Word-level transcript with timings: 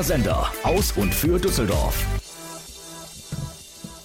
Der 0.00 0.06
Sender 0.06 0.50
aus 0.62 0.92
und 0.92 1.12
für 1.12 1.38
Düsseldorf. 1.38 2.06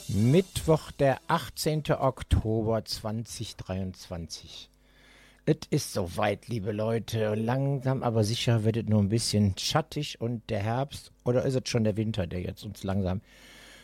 Mittwoch, 0.10 0.92
der 0.92 1.20
18. 1.30 1.84
Oktober 1.98 2.84
2023. 2.84 4.70
Es 5.46 5.56
ist 5.70 5.94
soweit, 5.94 6.50
liebe 6.50 6.74
Leute. 6.74 7.34
Langsam 7.36 8.04
aber 8.04 8.26
sicher 8.26 8.66
wird 8.66 8.76
es 8.76 8.88
nur 8.88 9.00
ein 9.04 9.08
bisschen 9.08 9.58
schattig 9.58 10.20
und 10.20 10.50
der 10.50 10.60
Herbst, 10.60 11.14
oder 11.24 11.46
ist 11.46 11.56
es 11.56 11.70
schon 11.70 11.86
der 11.86 11.96
Winter, 11.96 12.28
der 12.28 12.42
jetzt 12.42 12.66
uns 12.66 12.84
langsam 12.84 13.22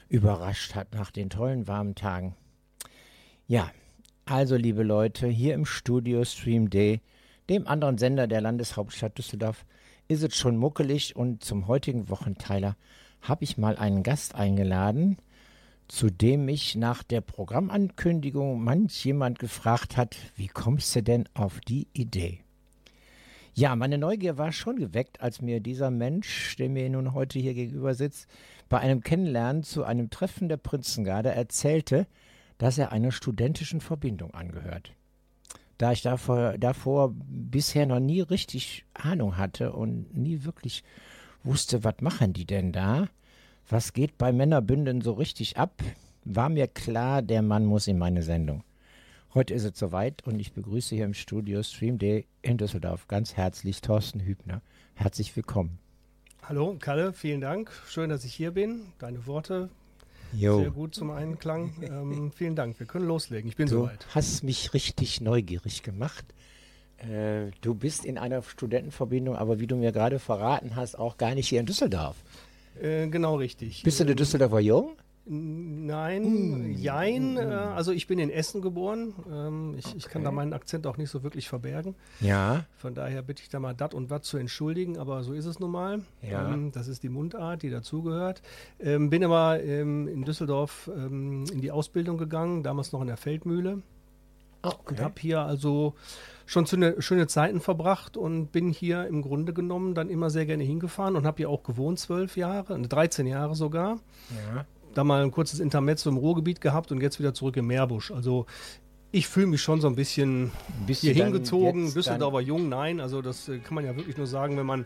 überrascht 0.10 0.76
hat 0.76 0.94
nach 0.94 1.12
den 1.12 1.30
tollen 1.30 1.66
warmen 1.70 1.96
Tagen. 1.96 2.36
Ja, 3.48 3.72
also 4.26 4.58
liebe 4.58 4.84
Leute, 4.84 5.28
hier 5.28 5.54
im 5.54 5.66
Studio 5.66 6.26
Stream 6.26 6.70
Day, 6.70 7.00
dem 7.50 7.68
anderen 7.68 7.98
Sender 7.98 8.28
der 8.28 8.42
Landeshauptstadt 8.42 9.18
Düsseldorf, 9.18 9.64
ist 10.12 10.24
es 10.24 10.36
schon 10.36 10.58
muckelig 10.58 11.16
und 11.16 11.42
zum 11.42 11.68
heutigen 11.68 12.10
Wochenteiler 12.10 12.76
habe 13.22 13.46
ich 13.46 13.58
mal 13.58 13.78
einen 13.78 14.04
Gast 14.04 14.36
eingeladen, 14.36 15.18
zu 15.88 16.10
dem 16.10 16.44
mich 16.44 16.76
nach 16.76 17.02
der 17.02 17.22
Programmankündigung 17.22 18.62
manch 18.62 19.06
jemand 19.06 19.40
gefragt 19.40 19.96
hat, 19.96 20.18
wie 20.36 20.48
kommst 20.48 20.94
du 20.98 21.02
denn 21.02 21.30
auf 21.34 21.62
die 21.62 21.88
Idee? 21.94 22.42
Ja, 23.54 23.74
meine 23.78 23.98
Neugier 23.98 24.38
war 24.38 24.52
schon 24.52 24.76
geweckt, 24.76 25.22
als 25.22 25.42
mir 25.42 25.62
dieser 25.62 25.92
Mensch, 25.92 26.58
der 26.58 26.70
mir 26.70 26.90
nun 26.90 27.14
heute 27.14 27.40
hier 27.40 27.54
gegenüber 27.54 27.94
sitzt, 27.94 28.28
bei 28.68 28.80
einem 28.80 29.02
Kennenlernen 29.02 29.64
zu 29.64 29.86
einem 29.86 30.10
Treffen 30.10 30.50
der 30.50 30.58
Prinzengarde 30.58 31.30
erzählte, 31.30 32.06
dass 32.58 32.78
er 32.78 32.92
einer 32.92 33.14
studentischen 33.14 33.80
Verbindung 33.80 34.34
angehört. 34.34 34.92
Da 35.82 35.94
ich 35.94 36.04
davor, 36.04 36.60
davor 36.60 37.12
bisher 37.16 37.88
noch 37.88 38.00
nie 38.00 38.22
richtig 38.22 38.86
Ahnung 38.94 39.38
hatte 39.38 39.74
und 39.74 40.16
nie 40.16 40.44
wirklich 40.44 40.84
wusste, 41.44 41.84
was 41.84 41.96
machen 42.02 42.34
die 42.34 42.46
denn 42.46 42.72
da, 42.72 43.10
was 43.68 43.92
geht 43.92 44.20
bei 44.20 44.32
Männerbünden 44.32 45.02
so 45.02 45.14
richtig 45.14 45.58
ab, 45.58 45.82
war 46.24 46.50
mir 46.50 46.68
klar, 46.68 47.24
der 47.24 47.42
Mann 47.42 47.66
muss 47.66 47.88
in 47.88 47.98
meine 47.98 48.22
Sendung. 48.22 48.64
Heute 49.34 49.56
ist 49.56 49.64
es 49.64 49.80
soweit 49.80 50.22
und 50.28 50.40
ich 50.40 50.54
begrüße 50.54 50.94
hier 50.94 51.06
im 51.06 51.16
Studio 51.16 51.64
Stream 51.64 51.98
Day 51.98 52.28
in 52.44 52.60
Düsseldorf 52.60 53.08
ganz 53.08 53.36
herzlich 53.36 53.82
Thorsten 53.82 54.20
Hübner. 54.20 54.62
Herzlich 54.94 55.36
willkommen. 55.36 55.80
Hallo, 56.44 56.76
Kalle, 56.80 57.12
vielen 57.12 57.42
Dank. 57.42 57.72
Schön, 57.88 58.12
dass 58.12 58.24
ich 58.24 58.36
hier 58.36 58.52
bin. 58.52 58.82
Deine 59.00 59.26
Worte 59.26 59.72
Jo. 60.34 60.60
sehr 60.62 60.72
gut 60.72 60.96
zum 60.96 61.12
Einklang. 61.12 61.74
Ähm, 61.82 62.32
vielen 62.36 62.56
Dank. 62.56 62.80
Wir 62.80 62.88
können 62.88 63.06
loslegen. 63.08 63.50
Ich 63.50 63.56
bin 63.56 63.68
Du 63.68 63.82
soweit. 63.84 64.06
hast 64.16 64.44
mich 64.44 64.74
richtig 64.74 65.22
neugierig 65.22 65.84
gemacht. 65.84 66.26
Äh, 66.98 67.52
du 67.62 67.74
bist 67.74 68.06
in 68.06 68.18
einer 68.18 68.42
Studentenverbindung, 68.44 69.36
aber 69.36 69.60
wie 69.60 69.68
du 69.68 69.76
mir 69.76 69.92
gerade 69.92 70.20
verraten 70.20 70.76
hast, 70.76 70.98
auch 70.98 71.18
gar 71.18 71.34
nicht 71.36 71.48
hier 71.50 71.60
in 71.60 71.66
Düsseldorf. 71.66 72.16
Äh, 72.82 73.08
genau 73.08 73.36
richtig. 73.36 73.84
Bist 73.84 74.00
du 74.00 74.06
der 74.06 74.16
Düsseldorfer 74.16 74.60
Jung? 74.60 74.92
Nein, 75.26 76.74
jein. 76.78 77.38
Äh, 77.38 77.42
also 77.42 77.92
ich 77.92 78.08
bin 78.08 78.18
in 78.18 78.32
Essen 78.32 78.62
geboren. 78.62 79.14
Ähm, 79.32 79.76
ich, 79.78 79.96
ich 79.96 80.10
kann 80.10 80.24
da 80.24 80.32
meinen 80.32 80.54
Akzent 80.54 80.88
auch 80.88 80.98
nicht 80.98 81.12
so 81.12 81.22
wirklich 81.22 81.48
verbergen. 81.48 81.96
Ja. 82.20 82.66
Von 82.78 82.96
daher 82.96 83.22
bitte 83.22 83.44
ich 83.44 83.50
da 83.50 83.60
mal 83.60 83.76
dat 83.76 83.94
und 83.94 84.10
wat 84.10 84.26
zu 84.26 84.38
entschuldigen, 84.38 84.98
aber 84.98 85.24
so 85.24 85.34
ist 85.34 85.46
es 85.46 85.60
nun 85.60 85.72
mal. 85.72 86.02
Ja. 86.22 86.52
Ähm, 86.52 86.72
das 86.72 86.88
ist 86.88 87.04
die 87.04 87.10
Mundart, 87.10 87.62
die 87.62 87.70
dazugehört. 87.70 88.42
Ähm, 88.80 89.10
bin 89.10 89.24
aber 89.24 89.60
in 89.62 90.24
Düsseldorf 90.24 90.90
in 90.94 91.62
die 91.62 91.72
Ausbildung 91.72 92.18
gegangen, 92.18 92.64
damals 92.64 92.92
noch 92.92 93.02
in 93.02 93.08
der 93.08 93.18
Feldmühle. 93.18 93.82
Und 94.64 95.00
habe 95.00 95.16
hier 95.20 95.42
also 95.42 95.96
schon 96.46 96.66
zu 96.66 96.78
ne, 96.78 96.96
schöne 97.00 97.28
Zeiten 97.28 97.62
verbracht 97.62 98.18
und 98.18 98.52
bin 98.52 98.70
hier 98.72 99.08
im 99.08 99.22
Grunde 99.22 99.54
genommen 99.54 99.96
dann 99.96 100.10
immer 100.10 100.30
sehr 100.30 100.46
gerne 100.46 100.64
hingefahren 100.64 101.16
und 101.16 101.26
habe 101.26 101.38
hier 101.38 101.50
auch 101.50 101.64
gewohnt, 101.64 102.00
zwölf 102.00 102.38
Jahre, 102.38 102.80
13 102.80 103.26
Jahre 103.26 103.56
sogar. 103.56 104.00
Ja. 104.54 104.66
Da 104.94 105.04
mal 105.04 105.24
ein 105.24 105.32
kurzes 105.32 105.60
Intermezzo 105.60 106.10
im 106.10 106.18
Ruhrgebiet 106.18 106.62
gehabt 106.62 106.92
und 106.92 107.02
jetzt 107.02 107.20
wieder 107.20 107.34
zurück 107.34 107.58
in 107.58 107.66
Meerbusch. 107.66 108.12
Also 108.12 108.46
ich 109.12 109.28
fühle 109.28 109.48
mich 109.48 109.62
schon 109.62 109.82
so 109.82 109.88
ein 109.88 109.96
bisschen 109.96 110.52
Bist 110.86 111.02
hier 111.02 111.14
hingezogen. 111.14 111.94
Düsseldorfer 111.94 112.42
Jung, 112.42 112.70
nein. 112.70 113.00
Also 113.00 113.22
das 113.22 113.50
äh, 113.50 113.60
kann 113.60 113.76
man 113.76 113.86
ja 113.86 113.96
wirklich 113.96 114.18
nur 114.18 114.28
sagen, 114.28 114.58
wenn 114.58 114.66
man 114.66 114.86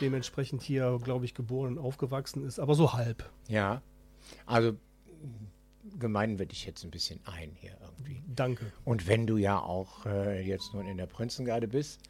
dementsprechend 0.00 0.62
hier, 0.62 0.98
glaube 1.02 1.24
ich, 1.24 1.34
geboren 1.34 1.78
und 1.78 1.84
aufgewachsen 1.84 2.44
ist. 2.44 2.58
Aber 2.58 2.74
so 2.74 2.92
halb. 2.92 3.30
Ja. 3.48 3.82
Also 4.46 4.72
gemein 5.98 6.38
werde 6.38 6.52
ich 6.52 6.66
jetzt 6.66 6.84
ein 6.84 6.90
bisschen 6.90 7.20
ein 7.24 7.52
hier 7.54 7.76
irgendwie. 7.80 8.22
Danke. 8.26 8.72
Und 8.84 9.06
wenn 9.06 9.26
du 9.26 9.36
ja 9.36 9.60
auch 9.60 10.04
äh, 10.06 10.42
jetzt 10.46 10.74
nun 10.74 10.86
in 10.86 10.96
der 10.96 11.06
Prinzengarde 11.06 11.68
bist, 11.68 12.00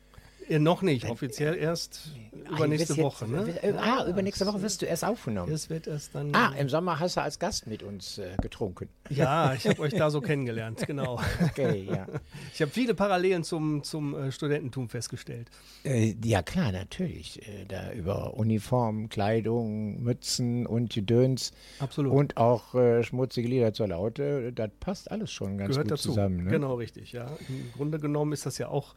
Äh, 0.50 0.58
noch 0.58 0.82
nicht, 0.82 1.08
offiziell 1.08 1.54
erst 1.54 2.10
übernächste 2.50 2.94
Ah, 2.94 2.96
Woche. 2.98 3.24
jetzt- 3.26 3.62
Ne? 3.62 3.62
äh, 3.62 3.72
Ah, 3.78 4.04
übernächste 4.08 4.44
Woche 4.46 4.60
wirst 4.62 4.82
du 4.82 4.86
erst 4.86 5.04
aufgenommen. 5.04 5.52
Es 5.52 5.70
wird 5.70 5.86
erst 5.86 6.14
dann. 6.14 6.34
Ah, 6.34 6.52
im 6.58 6.68
Sommer 6.68 6.98
hast 6.98 7.16
du 7.16 7.22
als 7.22 7.38
Gast 7.38 7.66
mit 7.68 7.82
uns 7.84 8.18
äh, 8.18 8.36
getrunken. 8.42 8.88
Ja, 9.08 9.54
ich 9.54 9.66
habe 9.68 9.80
euch 9.80 9.94
da 9.94 10.10
so 10.10 10.20
kennengelernt, 10.20 10.84
genau. 10.86 11.20
Okay, 11.44 11.86
ja. 11.88 12.06
Ich 12.54 12.60
habe 12.60 12.70
viele 12.72 12.94
Parallelen 12.94 13.44
zum, 13.44 13.84
zum 13.84 14.14
äh, 14.14 14.32
Studententum 14.32 14.88
festgestellt. 14.88 15.48
Äh, 15.84 16.14
ja, 16.24 16.42
klar, 16.42 16.72
natürlich. 16.72 17.46
Äh, 17.46 17.64
da 17.68 17.92
über 17.92 18.34
Uniform, 18.34 19.08
Kleidung, 19.08 20.02
Mützen 20.02 20.66
und 20.66 20.92
Gedöns 20.92 21.52
Absolut. 21.78 22.12
und 22.12 22.36
auch 22.36 22.74
äh, 22.74 23.02
schmutzige 23.04 23.48
Lieder 23.48 23.72
zur 23.72 23.86
Laute, 23.88 24.52
das 24.52 24.70
passt 24.80 25.10
alles 25.10 25.30
schon 25.30 25.58
ganz 25.58 25.70
Gehört 25.70 25.84
gut 25.86 25.92
dazu. 25.92 26.08
zusammen. 26.08 26.44
Ne? 26.44 26.50
Genau, 26.50 26.74
richtig, 26.74 27.12
ja. 27.12 27.26
Im 27.48 27.72
Grunde 27.76 27.98
genommen 28.00 28.32
ist 28.32 28.44
das 28.46 28.58
ja 28.58 28.68
auch, 28.68 28.94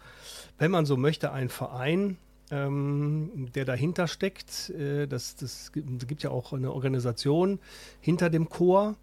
wenn 0.63 0.72
man 0.72 0.85
so 0.85 0.96
möchte, 0.96 1.34
ein 1.34 1.50
Verein, 1.50 2.16
ähm, 2.50 3.50
der 3.53 3.66
dahinter 3.66 4.07
steckt. 4.07 4.69
Äh, 4.69 5.07
das, 5.07 5.35
das 5.35 5.74
gibt, 5.74 6.24
ja 6.24 6.29
auch 6.29 6.53
eine 6.53 6.72
Organisation 6.72 7.59
hinter 8.00 8.29
dem 8.29 8.47
Chor, 8.47 8.96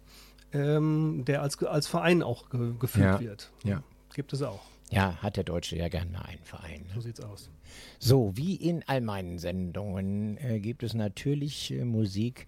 ähm, 0.53 1.23
der 1.27 1.43
als, 1.43 1.61
als 1.63 1.85
Verein 1.85 2.23
auch 2.23 2.49
ge, 2.49 2.73
geführt 2.79 3.05
Ja, 3.05 3.19
wird. 3.21 3.51
ja. 3.63 3.83
Gibt 4.15 4.33
es 4.33 4.41
auch. 4.41 4.61
Ja, 4.89 5.17
hat 5.17 5.37
der 5.37 5.43
Deutsche 5.43 5.77
ja 5.77 5.87
gern 5.87 6.11
mal 6.11 6.23
einen 6.23 6.43
Verein. 6.43 6.83
So 6.89 6.95
Ne? 6.95 7.01
sieht's 7.03 7.19
aus. 7.21 7.51
So, 7.99 8.35
wie 8.35 8.55
in 8.55 8.83
all 8.87 9.01
meinen 9.01 9.37
Sendungen 9.37 10.37
äh, 10.37 10.59
gibt 10.59 10.81
es 10.81 10.95
natürlich 10.95 11.71
äh, 11.71 11.85
Musik, 11.85 12.47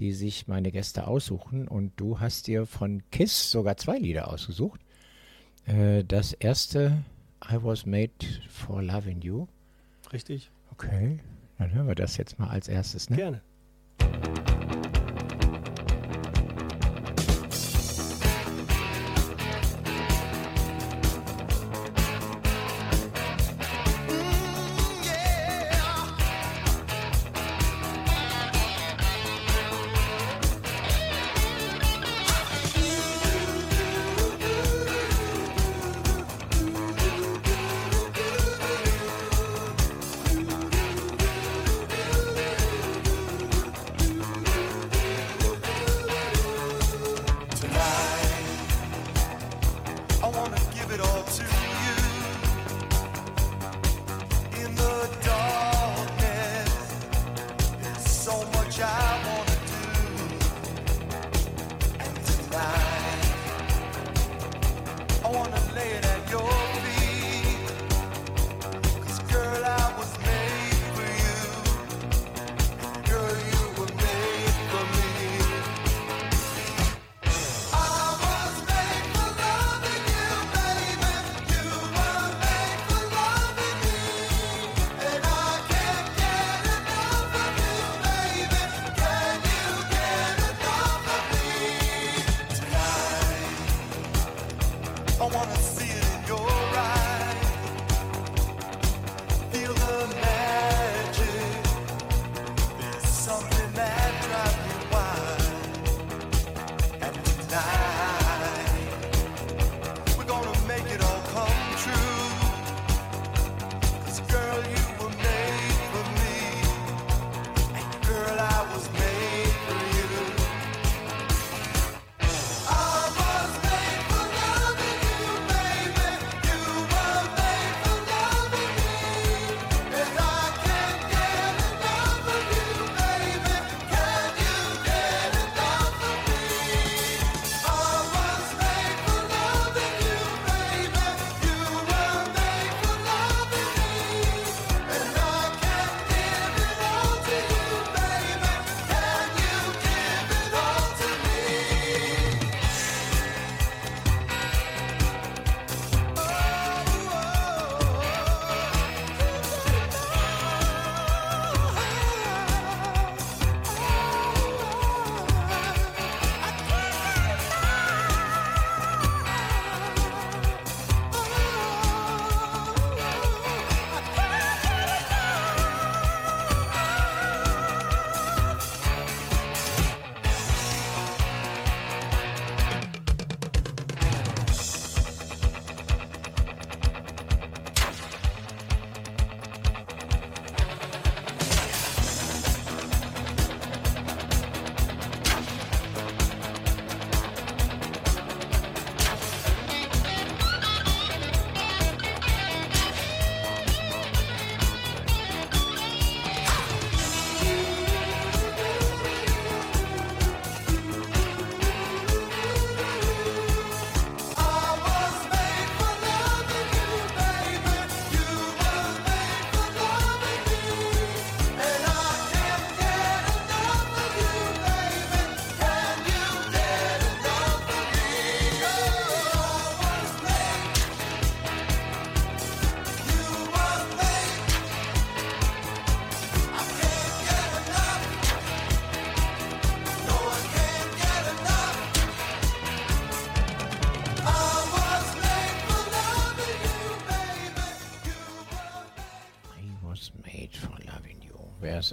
die 0.00 0.12
sich 0.14 0.48
meine 0.48 0.72
Gäste 0.72 1.06
aussuchen. 1.06 1.68
Und 1.68 1.92
du 1.94 2.18
hast 2.18 2.48
dir 2.48 2.66
von 2.66 3.04
Kiss 3.12 3.52
sogar 3.52 3.76
zwei 3.76 3.98
Lieder 3.98 4.26
ausgesucht. 4.32 4.80
Äh, 5.64 6.02
das 6.02 6.32
erste, 6.32 7.04
I 7.50 7.62
Was 7.62 7.86
Made 7.86 8.10
for 8.48 8.82
Loving 8.82 9.20
You. 9.22 9.46
Richtig? 10.12 10.50
Okay, 10.72 11.18
dann 11.58 11.72
hören 11.72 11.88
wir 11.88 11.94
das 11.94 12.16
jetzt 12.16 12.38
mal 12.38 12.48
als 12.48 12.68
erstes. 12.68 13.10
Ne? 13.10 13.16
Gerne. 13.16 13.42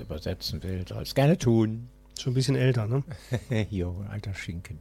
Übersetzen 0.10 0.64
will, 0.64 0.86
soll 0.88 1.04
es 1.04 1.14
gerne 1.16 1.38
tun. 1.38 1.88
Schon 2.20 2.32
ein 2.32 2.36
bisschen 2.36 2.56
älter, 2.56 2.88
ne? 2.88 3.04
jo, 3.70 4.04
alter 4.10 4.34
Schinken. 4.34 4.80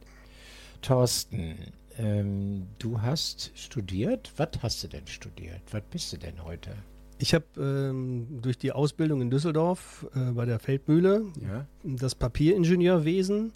Thorsten, 0.81 1.55
ähm, 1.97 2.67
du 2.79 3.01
hast 3.01 3.51
studiert. 3.55 4.31
Was 4.37 4.49
hast 4.61 4.83
du 4.83 4.87
denn 4.87 5.05
studiert? 5.07 5.61
Was 5.71 5.83
bist 5.91 6.11
du 6.13 6.17
denn 6.17 6.43
heute? 6.43 6.71
Ich 7.19 7.33
habe 7.33 7.45
ähm, 7.57 8.39
durch 8.41 8.57
die 8.57 8.71
Ausbildung 8.71 9.21
in 9.21 9.29
Düsseldorf 9.29 10.07
äh, 10.15 10.31
bei 10.31 10.45
der 10.45 10.57
Feldmühle 10.59 11.25
Ja. 11.45 11.65
das 11.83 12.15
Papieringenieurwesen 12.15 13.51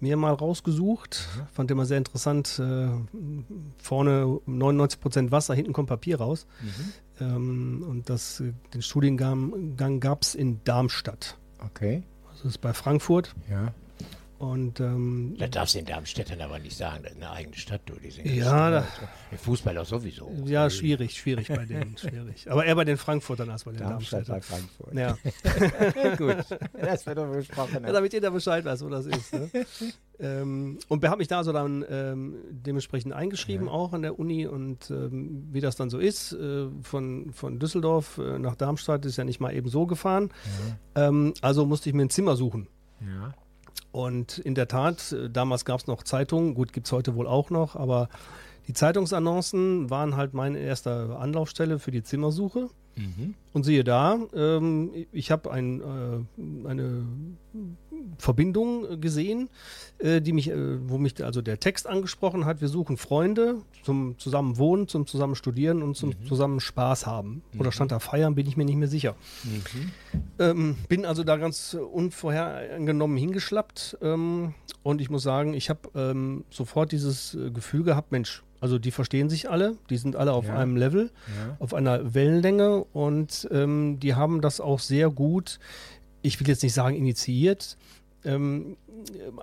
mir 0.00 0.16
mal 0.16 0.32
rausgesucht. 0.34 1.26
Fand 1.52 1.70
immer 1.70 1.86
sehr 1.86 1.98
interessant. 1.98 2.58
Äh, 2.60 2.88
vorne 3.78 4.38
99% 4.46 5.30
Wasser, 5.30 5.54
hinten 5.54 5.72
kommt 5.72 5.88
Papier 5.88 6.18
raus. 6.18 6.46
Ähm, 7.20 7.84
und 7.88 8.10
das, 8.10 8.40
äh, 8.40 8.52
den 8.72 8.82
Studiengang 8.82 10.00
gab 10.00 10.22
es 10.22 10.34
in 10.34 10.62
Darmstadt. 10.64 11.36
Okay. 11.64 12.02
Also 12.30 12.44
das 12.44 12.52
ist 12.52 12.58
bei 12.58 12.72
Frankfurt. 12.72 13.34
Ja. 13.50 13.72
Und 14.38 14.80
ähm, 14.80 15.36
Das 15.38 15.50
darfst 15.50 15.74
du 15.74 15.78
in 15.78 15.86
Darmstädtern 15.86 16.40
aber 16.40 16.58
nicht 16.58 16.76
sagen. 16.76 17.04
Das 17.04 17.12
ist 17.12 17.16
eine 17.18 17.30
eigene 17.30 17.56
Stadt, 17.56 17.80
du. 17.86 17.94
Die 17.94 18.10
sind 18.10 18.26
Ja, 18.26 18.68
da- 18.68 18.86
Fußball 19.38 19.78
auch 19.78 19.86
sowieso. 19.86 20.30
ja, 20.44 20.68
schwierig, 20.68 21.16
schwierig 21.16 21.48
bei 21.48 21.64
denen. 21.64 21.96
schwierig. 21.98 22.50
Aber 22.50 22.64
eher 22.64 22.74
bei 22.74 22.84
den 22.84 22.96
Frankfurtern 22.98 23.48
als 23.48 23.64
bei 23.64 23.70
den 23.70 23.80
Darmstadt 23.80 24.26
bei 24.26 24.40
Darmstädtern. 24.40 24.68
Frankfurt. 24.68 25.98
Ja. 26.02 26.16
Gut. 26.16 26.44
Das 26.80 27.06
wird 27.06 27.16
doch 27.16 27.32
besprochen. 27.32 27.84
Ja, 27.84 27.92
damit 27.92 28.12
jeder 28.12 28.30
Bescheid 28.32 28.64
weiß, 28.64 28.84
wo 28.84 28.88
das 28.88 29.06
ist. 29.06 29.32
Ne? 29.32 29.50
Ähm, 30.18 30.78
und 30.88 31.04
habe 31.04 31.18
mich 31.18 31.28
da 31.28 31.42
so 31.42 31.52
dann 31.52 31.84
ähm, 31.88 32.36
dementsprechend 32.50 33.12
eingeschrieben, 33.12 33.68
auch 33.68 33.92
an 33.92 34.02
der 34.02 34.18
Uni. 34.18 34.46
Und 34.46 34.90
ähm, 34.90 35.48
wie 35.50 35.60
das 35.60 35.76
dann 35.76 35.90
so 35.90 35.98
ist, 35.98 36.32
äh, 36.32 36.68
von, 36.82 37.32
von 37.32 37.58
Düsseldorf 37.58 38.18
äh, 38.18 38.38
nach 38.38 38.54
Darmstadt 38.54 39.04
ist 39.06 39.16
ja 39.16 39.24
nicht 39.24 39.40
mal 39.40 39.54
eben 39.54 39.68
so 39.68 39.86
gefahren. 39.86 40.30
Ähm, 40.94 41.34
also 41.40 41.66
musste 41.66 41.88
ich 41.88 41.94
mir 41.94 42.02
ein 42.02 42.10
Zimmer 42.10 42.36
suchen. 42.36 42.68
Ja. 43.00 43.34
Und 43.92 44.38
in 44.38 44.54
der 44.54 44.68
Tat, 44.68 45.12
äh, 45.12 45.30
damals 45.30 45.64
gab 45.64 45.80
es 45.80 45.86
noch 45.86 46.02
Zeitungen, 46.02 46.54
gut, 46.54 46.72
gibt 46.72 46.86
es 46.86 46.92
heute 46.92 47.14
wohl 47.14 47.26
auch 47.26 47.50
noch, 47.50 47.76
aber 47.76 48.08
die 48.66 48.72
Zeitungsannoncen 48.72 49.90
waren 49.90 50.16
halt 50.16 50.32
meine 50.32 50.58
erste 50.58 51.16
Anlaufstelle 51.18 51.78
für 51.78 51.90
die 51.90 52.02
Zimmersuche. 52.02 52.70
Mhm. 52.96 53.34
Und 53.52 53.64
siehe 53.64 53.84
da, 53.84 54.18
ähm, 54.34 54.90
ich 55.12 55.30
habe 55.30 55.50
ein, 55.52 55.80
äh, 55.80 56.68
eine 56.68 57.04
Verbindung 58.18 59.00
gesehen, 59.00 59.48
äh, 59.98 60.20
die 60.20 60.32
mich, 60.32 60.50
äh, 60.50 60.88
wo 60.88 60.98
mich 60.98 61.22
also 61.24 61.40
der 61.42 61.60
Text 61.60 61.86
angesprochen 61.86 62.44
hat. 62.46 62.60
Wir 62.60 62.68
suchen 62.68 62.96
Freunde 62.96 63.56
zum 63.84 64.18
zusammen 64.18 64.58
wohnen, 64.58 64.88
zum 64.88 65.06
zusammen 65.06 65.34
studieren 65.36 65.82
und 65.82 65.96
zum 65.96 66.14
zusammen 66.26 66.58
Spaß 66.60 67.06
haben. 67.06 67.42
Oder 67.58 67.70
stand 67.72 67.92
da 67.92 67.98
feiern, 68.00 68.34
bin 68.34 68.46
ich 68.46 68.56
mir 68.56 68.64
nicht 68.64 68.76
mehr 68.76 68.88
sicher. 68.88 69.14
Ähm, 70.38 70.76
bin 70.88 71.04
also 71.06 71.22
da 71.24 71.36
ganz 71.36 71.74
unvorhergenommen 71.74 73.16
hingeschlappt 73.16 73.98
ähm, 74.02 74.54
und 74.82 75.00
ich 75.00 75.10
muss 75.10 75.22
sagen, 75.22 75.54
ich 75.54 75.70
habe 75.70 75.88
ähm, 75.94 76.44
sofort 76.50 76.92
dieses 76.92 77.34
äh, 77.34 77.50
Gefühl 77.50 77.84
gehabt, 77.84 78.10
Mensch, 78.12 78.42
also 78.60 78.78
die 78.78 78.90
verstehen 78.90 79.28
sich 79.28 79.48
alle, 79.50 79.76
die 79.90 79.96
sind 79.96 80.16
alle 80.16 80.32
auf 80.32 80.46
Ja. 80.46 80.56
einem 80.58 80.76
Level, 80.76 81.10
Ja. 81.38 81.56
auf 81.60 81.74
einer 81.74 82.14
Wellenlänge 82.14 82.83
und 82.92 83.48
ähm, 83.50 83.98
die 84.00 84.14
haben 84.14 84.40
das 84.40 84.60
auch 84.60 84.80
sehr 84.80 85.10
gut, 85.10 85.58
ich 86.22 86.40
will 86.40 86.48
jetzt 86.48 86.62
nicht 86.62 86.74
sagen 86.74 86.96
initiiert, 86.96 87.76
ähm, 88.24 88.76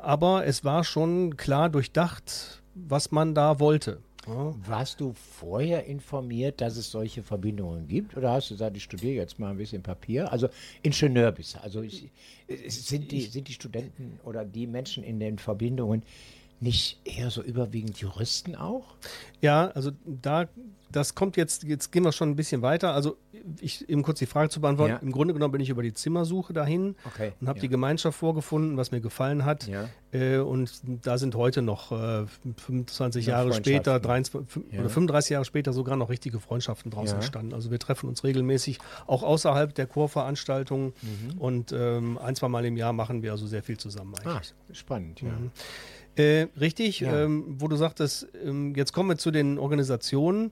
aber 0.01 0.45
es 0.45 0.63
war 0.63 0.83
schon 0.83 1.37
klar 1.37 1.69
durchdacht, 1.69 2.61
was 2.73 3.11
man 3.11 3.35
da 3.35 3.59
wollte. 3.59 3.99
Ja. 4.27 4.53
Warst 4.67 5.01
du 5.01 5.13
vorher 5.13 5.85
informiert, 5.85 6.61
dass 6.61 6.77
es 6.77 6.91
solche 6.91 7.23
Verbindungen 7.23 7.87
gibt? 7.87 8.15
Oder 8.15 8.33
hast 8.33 8.51
du 8.51 8.53
gesagt, 8.53 8.77
ich 8.77 8.83
studiere 8.83 9.13
jetzt 9.13 9.39
mal 9.39 9.49
ein 9.49 9.57
bisschen 9.57 9.81
Papier? 9.81 10.31
Also 10.31 10.47
Ingenieur 10.83 11.31
bist 11.31 11.55
du. 11.55 11.63
Also 11.63 11.81
ich, 11.81 12.09
sind, 12.67 13.11
die, 13.11 13.21
sind 13.21 13.47
die 13.47 13.53
Studenten 13.53 14.19
oder 14.23 14.45
die 14.45 14.67
Menschen 14.67 15.03
in 15.03 15.19
den 15.19 15.39
Verbindungen 15.39 16.03
nicht 16.59 16.99
eher 17.03 17.31
so 17.31 17.41
überwiegend 17.41 17.97
Juristen 17.97 18.55
auch? 18.55 18.93
Ja, 19.41 19.69
also 19.69 19.91
da, 20.05 20.47
das 20.91 21.15
kommt 21.15 21.37
jetzt, 21.37 21.63
jetzt 21.63 21.91
gehen 21.91 22.03
wir 22.03 22.11
schon 22.11 22.29
ein 22.29 22.35
bisschen 22.35 22.61
weiter. 22.61 22.93
Also 22.93 23.17
ich, 23.59 23.87
eben 23.89 24.03
kurz 24.03 24.19
die 24.19 24.25
Frage 24.25 24.49
zu 24.49 24.61
beantworten. 24.61 24.91
Ja. 24.93 24.97
Im 24.99 25.11
Grunde 25.11 25.33
genommen 25.33 25.51
bin 25.53 25.61
ich 25.61 25.69
über 25.69 25.81
die 25.83 25.93
Zimmersuche 25.93 26.53
dahin 26.53 26.95
Okay, 27.05 27.31
und 27.41 27.47
habe 27.47 27.59
ja. 27.59 27.61
die 27.61 27.69
Gemeinschaft 27.69 28.17
vorgefunden, 28.19 28.77
was 28.77 28.91
mir 28.91 29.01
gefallen 29.01 29.45
hat. 29.45 29.67
Ja. 29.67 29.89
Äh, 30.11 30.37
und 30.39 30.71
da 31.03 31.17
sind 31.17 31.35
heute 31.35 31.61
noch 31.61 31.91
äh, 31.91 32.25
25 32.57 33.25
Ja, 33.25 33.37
Jahre 33.37 33.53
später, 33.53 33.99
Freundschaften. 34.01 34.07
23, 34.07 34.53
fün- 34.69 34.73
Ja. 34.75 34.79
oder 34.81 34.89
35 34.89 35.29
Jahre 35.31 35.45
später 35.45 35.73
sogar 35.73 35.95
noch 35.95 36.09
richtige 36.09 36.39
Freundschaften 36.39 36.91
draus 36.91 37.13
entstanden. 37.13 37.53
Also 37.53 37.71
wir 37.71 37.79
treffen 37.79 38.07
uns 38.09 38.23
regelmäßig, 38.23 38.79
auch 39.07 39.23
außerhalb 39.23 39.73
der 39.73 39.87
Chorveranstaltungen. 39.87 40.93
Mhm. 41.01 41.37
Und 41.39 41.71
ähm, 41.71 42.17
ein, 42.17 42.35
zwei 42.35 42.47
Mal 42.49 42.65
im 42.65 42.77
Jahr 42.77 42.93
machen 42.93 43.23
wir 43.23 43.31
also 43.31 43.47
sehr 43.47 43.63
viel 43.63 43.77
zusammen 43.77 44.13
Ah, 44.23 44.33
eigentlich. 44.35 44.53
spannend, 44.73 45.21
ja. 45.21 45.29
Äh, 46.21 46.47
richtig, 46.59 47.01
ähm, 47.03 47.55
wo 47.57 47.69
du 47.69 47.77
sagtest, 47.77 48.27
ähm, 48.45 48.75
jetzt 48.75 48.91
kommen 48.91 49.07
wir 49.09 49.17
zu 49.17 49.31
den 49.31 49.57
Organisationen. 49.57 50.51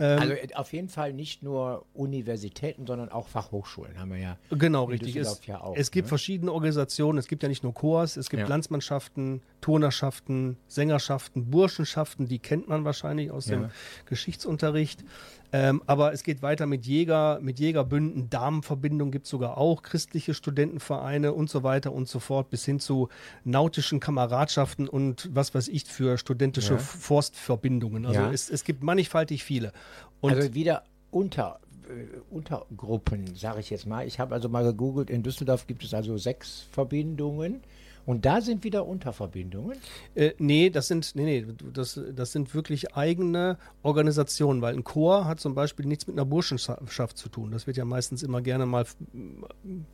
Ähm, 0.00 0.18
Also 0.18 0.32
äh, 0.32 0.54
auf 0.54 0.72
jeden 0.72 0.88
Fall 0.88 1.12
nicht 1.12 1.42
nur 1.42 1.84
Universitäten, 1.92 2.86
sondern 2.86 3.10
auch 3.10 3.28
Fachhochschulen 3.28 3.98
haben 3.98 4.10
wir 4.10 4.18
ja. 4.18 4.38
Genau, 4.50 4.84
richtig. 4.84 5.14
Es, 5.16 5.44
ja 5.46 5.60
auch, 5.60 5.76
es 5.76 5.90
gibt 5.90 6.06
ne? 6.06 6.08
verschiedene 6.08 6.52
Organisationen. 6.52 7.18
Es 7.18 7.28
gibt 7.28 7.42
ja 7.42 7.48
nicht 7.50 7.62
nur 7.62 7.74
Chors, 7.74 8.16
es 8.16 8.30
gibt 8.30 8.40
Ja. 8.40 8.48
Landsmannschaften, 8.48 9.42
Turnerschaften, 9.60 10.56
Sängerschaften, 10.68 11.50
Burschenschaften, 11.50 12.26
die 12.26 12.38
kennt 12.38 12.66
man 12.66 12.84
wahrscheinlich 12.84 13.30
aus 13.30 13.44
dem 13.44 13.62
Ja. 13.62 13.70
Geschichtsunterricht. 14.06 15.04
Ähm, 15.52 15.82
aber 15.86 16.12
es 16.12 16.22
geht 16.22 16.42
weiter 16.42 16.66
mit 16.66 16.86
Jäger, 16.86 17.40
mit 17.40 17.58
Jägerbünden, 17.58 18.30
Damenverbindungen 18.30 19.10
gibt 19.10 19.24
es 19.26 19.30
sogar 19.30 19.58
auch, 19.58 19.82
christliche 19.82 20.32
Studentenvereine 20.34 21.32
und 21.32 21.50
so 21.50 21.62
weiter 21.62 21.92
und 21.92 22.08
so 22.08 22.20
fort, 22.20 22.50
bis 22.50 22.64
hin 22.64 22.78
zu 22.78 23.08
nautischen 23.44 23.98
Kameradschaften 23.98 24.88
und 24.88 25.28
was 25.32 25.54
weiß 25.54 25.68
ich 25.68 25.84
für 25.84 26.18
studentische 26.18 26.74
Ja. 26.74 26.78
Forstverbindungen. 26.78 28.06
Also 28.06 28.20
Ja. 28.20 28.30
es, 28.32 28.48
es 28.48 28.64
gibt 28.64 28.82
mannigfaltig 28.84 29.42
viele. 29.42 29.72
Und 30.20 30.34
also 30.34 30.54
wieder 30.54 30.84
unter, 31.10 31.58
äh, 31.88 32.18
Untergruppen, 32.30 33.34
sage 33.34 33.60
ich 33.60 33.70
jetzt 33.70 33.86
mal. 33.86 34.06
Ich 34.06 34.20
habe 34.20 34.34
also 34.34 34.48
mal 34.48 34.62
gegoogelt, 34.62 35.10
in 35.10 35.22
Düsseldorf 35.22 35.66
gibt 35.66 35.82
es 35.82 35.94
also 35.94 36.16
sechs 36.16 36.66
Verbindungen 36.70 37.62
und 38.10 38.24
da 38.26 38.40
sind 38.40 38.64
wieder 38.64 38.86
Unterverbindungen. 38.86 39.76
Äh, 40.14 40.32
nee, 40.38 40.68
das 40.70 40.88
sind, 40.88 41.14
nee, 41.14 41.24
nee, 41.24 41.46
das, 41.72 42.00
das 42.14 42.32
sind 42.32 42.54
wirklich 42.54 42.94
eigene 42.96 43.56
Organisationen, 43.82 44.60
weil 44.62 44.74
ein 44.74 44.84
Chor 44.84 45.26
hat 45.26 45.40
zum 45.40 45.54
Beispiel 45.54 45.86
nichts 45.86 46.06
mit 46.06 46.16
einer 46.16 46.24
Burschenschaft 46.24 47.16
zu 47.16 47.28
tun. 47.28 47.50
Das 47.50 47.66
wird 47.66 47.76
ja 47.76 47.84
meistens 47.84 48.22
immer 48.22 48.40
gerne 48.42 48.66
mal 48.66 48.82
f- 48.82 48.96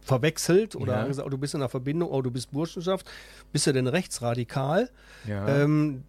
verwechselt 0.01 0.77
oder 0.77 1.01
Ja. 1.01 1.07
gesagt, 1.07 1.27
oh, 1.27 1.31
du 1.31 1.39
bist 1.39 1.55
in 1.55 1.61
einer 1.61 1.69
Verbindung, 1.69 2.11
oh, 2.11 2.23
du 2.23 2.31
bist 2.31 2.51
Burschenschaft. 2.53 3.07
Bist 3.53 3.67
du 3.67 3.73
denn 3.73 3.87
rechtsradikal? 3.87 4.91
Ja. 5.29 5.63
Ähm, 5.63 6.03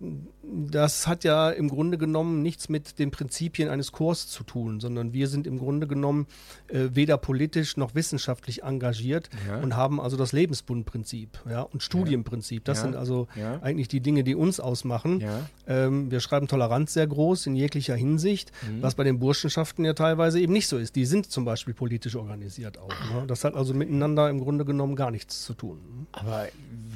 das 0.44 1.08
hat 1.08 1.24
ja 1.24 1.50
im 1.50 1.68
Grunde 1.70 1.98
genommen 1.98 2.42
nichts 2.42 2.70
mit 2.70 3.00
den 3.00 3.12
Prinzipien 3.12 3.70
eines 3.70 3.92
Chors 3.92 4.28
zu 4.28 4.44
tun, 4.44 4.80
sondern 4.80 5.14
wir 5.14 5.28
sind 5.28 5.46
im 5.48 5.58
Grunde 5.60 5.88
genommen 5.88 6.28
äh, 6.68 6.90
weder 6.94 7.18
politisch 7.18 7.78
noch 7.78 7.96
wissenschaftlich 7.96 8.64
engagiert 8.64 9.30
Ja. 9.48 9.60
und 9.60 9.76
haben 9.76 10.00
also 10.00 10.16
das 10.18 10.32
Lebensbundprinzip 10.32 11.40
ja, 11.50 11.62
und 11.64 11.84
Studienprinzip. 11.98 12.64
Das 12.66 12.80
Ja. 12.80 12.84
sind 12.86 12.96
also 12.96 13.28
Ja. 13.36 13.60
eigentlich 13.62 13.88
die 13.88 14.00
Dinge, 14.02 14.24
die 14.24 14.36
uns 14.36 14.60
ausmachen. 14.60 15.20
Ja. 15.20 15.42
Ähm, 15.68 16.12
wir 16.12 16.20
schreiben 16.20 16.48
Toleranz 16.48 16.94
sehr 16.94 17.08
groß 17.08 17.48
in 17.48 17.56
jeglicher 17.56 17.96
Hinsicht, 17.96 18.52
Mhm. 18.70 18.82
was 18.82 18.96
bei 18.96 19.04
den 19.04 19.20
Burschenschaften 19.20 19.86
ja 19.86 19.94
teilweise 19.94 20.40
eben 20.40 20.54
nicht 20.54 20.68
so 20.68 20.78
ist. 20.78 20.96
Die 20.96 21.06
sind 21.06 21.32
zum 21.32 21.46
Beispiel 21.46 21.74
politisch 21.74 22.16
organisiert 22.16 22.78
auch. 22.78 22.90
Ne? 22.90 23.26
Das 23.28 23.44
hat 23.44 23.56
also 23.56 23.74
miteinander 23.74 24.30
im 24.30 24.40
Grunde 24.40 24.66
genommen 24.66 24.96
gar 24.96 25.12
nichts 25.12 25.44
zu 25.44 25.54
tun. 25.54 25.80
Aber 26.12 26.48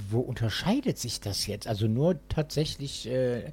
wo 0.10 0.20
unterscheidet 0.20 0.98
sich 0.98 1.20
das 1.20 1.48
jetzt? 1.48 1.68
Also 1.68 1.88
nur 1.88 2.20
tatsächlich 2.30 3.08
äh, 3.10 3.52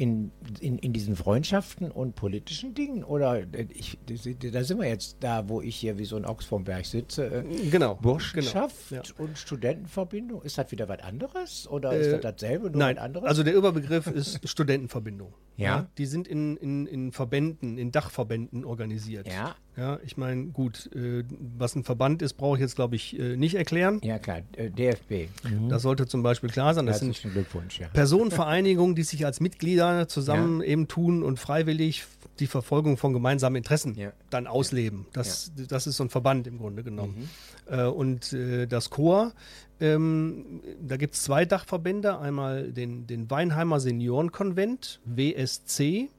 in, 0.00 0.32
in, 0.60 0.78
in 0.78 0.94
diesen 0.94 1.14
Freundschaften 1.14 1.90
und 1.90 2.14
politischen 2.14 2.72
Dingen? 2.72 3.04
Oder 3.04 3.40
äh, 3.52 3.66
ich, 3.68 3.98
da 4.06 4.64
sind 4.64 4.80
wir 4.80 4.88
jetzt 4.88 5.18
da, 5.20 5.46
wo 5.50 5.60
ich 5.60 5.76
hier 5.76 5.98
wie 5.98 6.06
so 6.06 6.16
ein 6.16 6.24
Ochs 6.24 6.46
vom 6.46 6.64
Berg 6.64 6.86
sitze. 6.86 7.26
Äh, 7.26 7.68
Genau. 7.70 7.96
Burschenschaft 7.96 8.88
Genau, 8.88 9.02
und 9.18 9.36
Studentenverbindung, 9.36 10.40
ist 10.42 10.56
das 10.56 10.70
wieder 10.72 10.88
was 10.88 11.00
anderes? 11.00 11.68
Oder 11.68 11.92
ist 11.92 12.12
das 12.12 12.20
dasselbe, 12.22 12.70
nur 12.70 12.78
Nein, 12.78 12.96
was 12.96 13.04
anderes? 13.04 13.28
also 13.28 13.42
der 13.42 13.54
Überbegriff 13.54 14.06
ist 14.06 14.48
Studentenverbindung. 14.48 15.34
Ja. 15.60 15.86
Die 15.98 16.06
sind 16.06 16.26
in, 16.28 16.56
in, 16.56 16.86
in 16.86 17.12
Verbänden, 17.12 17.78
in 17.78 17.92
Dachverbänden 17.92 18.64
organisiert. 18.64 19.26
ja, 19.28 19.54
Ja, 19.76 19.98
ich 20.04 20.16
meine, 20.16 20.46
gut, 20.46 20.90
äh, 20.94 21.24
was 21.58 21.74
ein 21.76 21.84
Verband 21.84 22.22
ist, 22.22 22.34
brauche 22.34 22.56
ich 22.56 22.60
jetzt, 22.60 22.76
glaube 22.76 22.96
ich, 22.96 23.18
äh, 23.18 23.36
nicht 23.36 23.54
erklären. 23.54 24.00
ja 24.02 24.18
klar, 24.18 24.40
äh, 24.56 24.70
DFB. 24.70 25.28
Das 25.68 25.82
sollte 25.82 26.06
zum 26.06 26.22
Beispiel 26.22 26.50
klar 26.50 26.74
sein. 26.74 26.86
Das 26.86 26.98
sind 27.00 27.08
Herzlichen 27.08 27.32
Glückwunsch, 27.32 27.80
ja. 27.80 27.88
Personenvereinigungen, 27.88 28.94
die 28.94 29.02
sich 29.02 29.24
als 29.26 29.40
Mitglieder 29.40 30.08
zusammen 30.08 30.62
eben 30.62 30.88
tun 30.88 31.22
und 31.22 31.38
freiwillig 31.38 32.04
die 32.38 32.46
Verfolgung 32.46 32.96
von 32.96 33.12
gemeinsamen 33.12 33.56
Interessen 33.56 33.94
Ja. 33.96 34.12
dann 34.30 34.46
ausleben. 34.46 35.06
Das, 35.12 35.52
das 35.68 35.86
ist 35.86 35.96
so 35.98 36.04
ein 36.04 36.10
Verband 36.10 36.46
im 36.46 36.58
Grunde 36.58 36.82
genommen. 36.82 37.28
Äh, 37.66 37.84
und 37.84 38.32
äh, 38.32 38.66
das 38.66 38.90
Chor, 38.90 39.32
ähm, 39.80 40.60
da 40.80 40.96
gibt 40.96 41.14
es 41.14 41.22
zwei 41.22 41.44
Dachverbände. 41.44 42.18
Einmal 42.18 42.72
den, 42.72 43.06
den 43.06 43.30
Weinheimer 43.30 43.80
Seniorenkonvent, 43.80 45.00
WSC. 45.04 46.10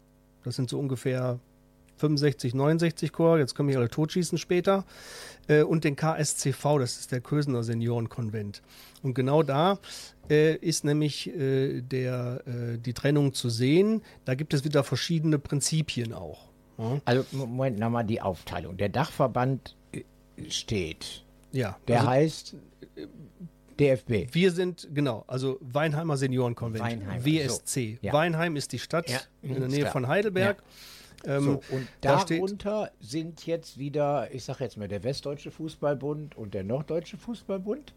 Das 0.44 0.56
sind 0.56 0.70
so 0.70 0.80
ungefähr 0.80 1.40
65, 2.02 2.54
69 2.56 3.12
Chor, 3.12 3.38
jetzt 3.38 3.56
können 3.56 3.68
mich 3.68 3.78
alle 3.78 3.90
totschießen 3.90 4.38
später, 4.38 4.86
äh, 5.48 5.62
und 5.62 5.84
den 5.84 5.96
KSCV, 5.96 6.80
das 6.80 7.00
ist 7.00 7.12
der 7.12 7.22
Kösener 7.22 7.64
Seniorenkonvent. 7.64 8.62
Und 9.04 9.14
genau 9.14 9.44
da 9.44 9.80
äh, 10.30 10.56
ist 10.56 10.84
nämlich 10.84 11.30
äh, 11.30 11.82
der, 11.82 12.42
äh, 12.46 12.78
die 12.80 12.94
Trennung 12.94 13.34
zu 13.34 13.50
sehen. 13.50 14.02
Da 14.26 14.36
gibt 14.36 14.54
es 14.54 14.64
wieder 14.64 14.84
verschiedene 14.84 15.40
Prinzipien 15.40 16.14
auch. 16.14 16.50
Ja? 16.78 17.00
Also 17.06 17.24
Moment 17.32 17.80
nochmal 17.80 18.04
die 18.04 18.22
Aufteilung. 18.22 18.78
Der 18.78 18.90
Dachverband 18.90 19.76
äh, 19.92 20.04
steht. 20.50 21.24
Ja. 21.52 21.78
Der 21.88 22.00
also, 22.00 22.10
heißt 22.10 22.56
DFB. 23.82 24.34
Wir 24.34 24.52
sind, 24.52 24.88
genau, 24.94 25.24
also 25.28 25.58
Weinheimer 25.62 26.18
Seniorenkonvent. 26.18 26.84
Weinheim, 26.84 27.26
WSC. 27.26 28.00
So, 28.02 28.08
ja. 28.08 28.14
Weinheim 28.14 28.56
ist 28.56 28.72
die 28.72 28.80
Stadt 28.80 29.10
ja, 29.10 29.20
in 29.42 29.60
der 29.60 29.68
Nähe 29.68 29.88
von 29.88 30.08
Heidelberg. 30.08 30.62
Ja. 31.26 31.38
Ähm, 31.38 31.44
so, 31.44 31.62
und 31.76 31.88
da 32.02 32.24
darunter 32.24 32.92
sind 33.00 33.46
jetzt 33.46 33.78
wieder, 33.78 34.34
ich 34.34 34.44
sage 34.44 34.64
jetzt 34.64 34.78
mal, 34.78 34.88
der 34.88 35.04
Westdeutsche 35.04 35.52
Fußballbund 35.52 36.36
und 36.36 36.54
der 36.54 36.64
Norddeutsche 36.64 37.18
Fußballbund 37.18 37.94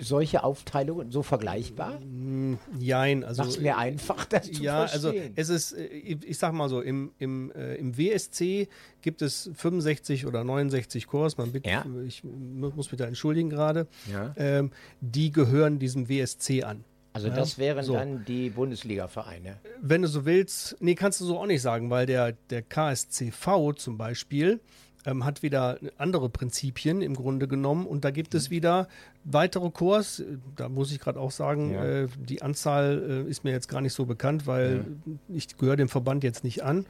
solche 0.00 0.42
Aufteilungen 0.44 1.10
so 1.10 1.22
vergleichbar? 1.22 2.00
Mm, 2.00 2.54
jein, 2.78 3.24
also. 3.24 3.42
Mach's 3.42 3.58
mir 3.58 3.76
einfach, 3.76 4.24
das 4.24 4.50
zu 4.50 4.62
Ja, 4.62 4.82
also 4.82 5.10
verstehen. 5.10 5.34
also 5.36 5.54
es 5.54 5.72
ist, 5.72 5.78
äh, 5.78 5.86
ich 5.86 6.38
sag 6.38 6.52
mal 6.52 6.68
so, 6.68 6.80
im, 6.80 7.12
im, 7.18 7.52
äh, 7.52 7.76
im 7.76 7.96
WSC 7.96 8.68
gibt 9.02 9.22
es 9.22 9.50
65 9.54 10.26
oder 10.26 10.44
69 10.44 11.06
Chors, 11.06 11.38
man 11.38 11.52
bitte, 11.52 11.70
ja. 11.70 11.84
ich 12.06 12.24
muss 12.24 12.90
mich 12.90 12.98
da 12.98 13.06
entschuldigen 13.06 13.50
gerade, 13.50 13.86
ja. 14.10 14.34
ähm, 14.36 14.70
die 15.00 15.30
gehören 15.30 15.78
diesem 15.78 16.08
WSC 16.08 16.64
an. 16.64 16.84
Also 17.12 17.28
ja, 17.28 17.34
das 17.34 17.58
wären 17.58 17.84
so. 17.84 17.94
dann 17.94 18.24
die 18.24 18.50
Bundesliga-Vereine. 18.50 19.56
Wenn 19.80 20.02
du 20.02 20.08
so 20.08 20.24
willst, 20.24 20.76
nee, 20.80 20.94
kannst 20.94 21.20
du 21.20 21.24
so 21.24 21.38
auch 21.38 21.46
nicht 21.46 21.62
sagen, 21.62 21.90
weil 21.90 22.06
der, 22.06 22.32
der 22.50 22.62
KSCV 22.62 23.74
zum 23.76 23.98
Beispiel, 23.98 24.60
ähm, 25.06 25.24
hat 25.24 25.42
wieder 25.42 25.78
andere 25.98 26.28
Prinzipien 26.28 27.02
im 27.02 27.14
Grunde 27.14 27.48
genommen. 27.48 27.86
Und 27.86 28.04
da 28.04 28.10
gibt 28.10 28.34
es 28.34 28.50
wieder 28.50 28.88
weitere 29.24 29.70
Chors. 29.70 30.22
Da 30.56 30.68
muss 30.68 30.92
ich 30.92 31.00
gerade 31.00 31.20
auch 31.20 31.30
sagen, 31.30 31.72
ja. 31.72 31.84
äh, 31.84 32.08
die 32.18 32.42
Anzahl 32.42 33.24
äh, 33.26 33.30
ist 33.30 33.44
mir 33.44 33.50
jetzt 33.50 33.68
gar 33.68 33.80
nicht 33.80 33.92
so 33.92 34.06
bekannt, 34.06 34.46
weil 34.46 34.84
ja. 35.06 35.12
ich 35.36 35.56
gehöre 35.56 35.76
dem 35.76 35.88
Verband 35.88 36.24
jetzt 36.24 36.44
nicht 36.44 36.62
an. 36.62 36.86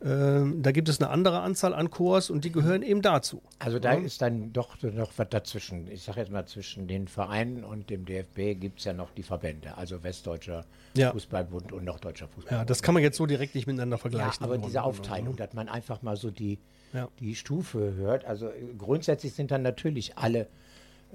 Äh, 0.00 0.42
da 0.60 0.72
gibt 0.72 0.88
es 0.88 1.00
eine 1.00 1.10
andere 1.10 1.40
Anzahl 1.40 1.74
an 1.74 1.90
Chors 1.90 2.30
und 2.30 2.44
die 2.44 2.52
gehören 2.52 2.82
eben 2.82 3.02
dazu. 3.02 3.42
Also 3.58 3.78
da 3.78 3.94
ja. 3.94 4.00
ist 4.00 4.22
dann 4.22 4.52
doch 4.52 4.80
noch 4.82 5.12
was 5.16 5.28
dazwischen. 5.28 5.90
Ich 5.90 6.02
sage 6.02 6.20
jetzt 6.20 6.32
mal, 6.32 6.46
zwischen 6.46 6.86
den 6.86 7.08
Vereinen 7.08 7.64
und 7.64 7.90
dem 7.90 8.04
DFB 8.04 8.60
gibt 8.60 8.78
es 8.80 8.84
ja 8.84 8.92
noch 8.92 9.10
die 9.10 9.22
Verbände, 9.22 9.76
also 9.76 10.02
Westdeutscher 10.02 10.64
Fußballbund 10.96 11.72
und 11.72 11.84
Norddeutscher 11.84 12.28
Fußballbund. 12.28 12.50
Ja, 12.50 12.64
das 12.64 12.82
kann 12.82 12.94
man 12.94 13.02
jetzt 13.02 13.16
so 13.16 13.26
direkt 13.26 13.54
nicht 13.54 13.66
miteinander 13.66 13.98
vergleichen. 13.98 14.44
Aber 14.44 14.58
diese 14.58 14.82
Aufteilung, 14.82 15.36
dass 15.36 15.52
man 15.54 15.68
einfach 15.68 16.02
mal 16.02 16.16
so 16.16 16.30
die 16.30 16.58
ja. 16.94 17.08
die 17.20 17.34
Stufe 17.34 17.94
hört. 17.94 18.24
Also 18.24 18.50
grundsätzlich 18.78 19.34
sind 19.34 19.50
dann 19.50 19.62
natürlich 19.62 20.16
alle 20.16 20.48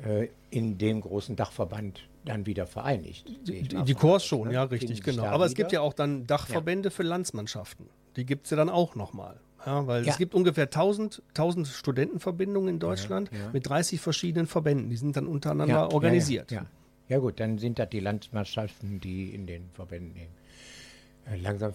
äh, 0.04 0.28
in 0.52 0.78
dem 0.78 1.02
großen 1.02 1.36
Dachverband 1.36 2.08
dann 2.26 2.46
wieder 2.46 2.68
vereinigt. 2.68 3.28
Die, 3.48 3.64
die 3.64 3.94
Chors 3.96 4.26
schon, 4.26 4.50
ne? 4.50 4.54
ja, 4.54 4.64
richtig, 4.64 5.02
genau. 5.02 5.24
Aber 5.24 5.36
wieder. 5.36 5.46
es 5.46 5.56
gibt 5.56 5.72
ja 5.72 5.82
auch 5.82 5.94
dann 5.94 6.28
Dachverbände 6.28 6.90
ja. 6.90 6.92
für 6.92 7.04
Landsmannschaften. 7.04 7.88
Die 8.16 8.26
gibt 8.26 8.46
es 8.46 8.52
ja 8.52 8.58
dann 8.58 8.70
auch 8.70 8.96
nochmal. 8.96 9.40
Ja, 9.66 9.88
weil 9.88 10.06
ja. 10.06 10.12
es 10.12 10.18
gibt 10.18 10.36
ungefähr 10.36 10.66
1000, 10.66 11.22
1000 11.30 11.68
Studentenverbindungen 11.68 12.70
in 12.70 12.80
Deutschland 12.80 13.30
ja, 13.32 13.50
mit 13.52 13.68
30 13.68 14.00
verschiedenen 14.00 14.48
Verbänden. 14.48 14.90
Die 14.90 14.96
sind 14.96 15.18
dann 15.18 15.28
untereinander 15.28 15.92
organisiert. 15.92 16.52
Ja, 16.52 16.66
ja, 17.10 17.18
gut, 17.18 17.40
dann 17.40 17.58
sind 17.58 17.80
das 17.80 17.90
die 17.90 18.00
Landsmannschaften, 18.00 19.00
die 19.00 19.34
in 19.34 19.48
den 19.48 19.70
Verbänden 19.74 20.14
nehmen. 20.14 20.32
Langsam 21.38 21.74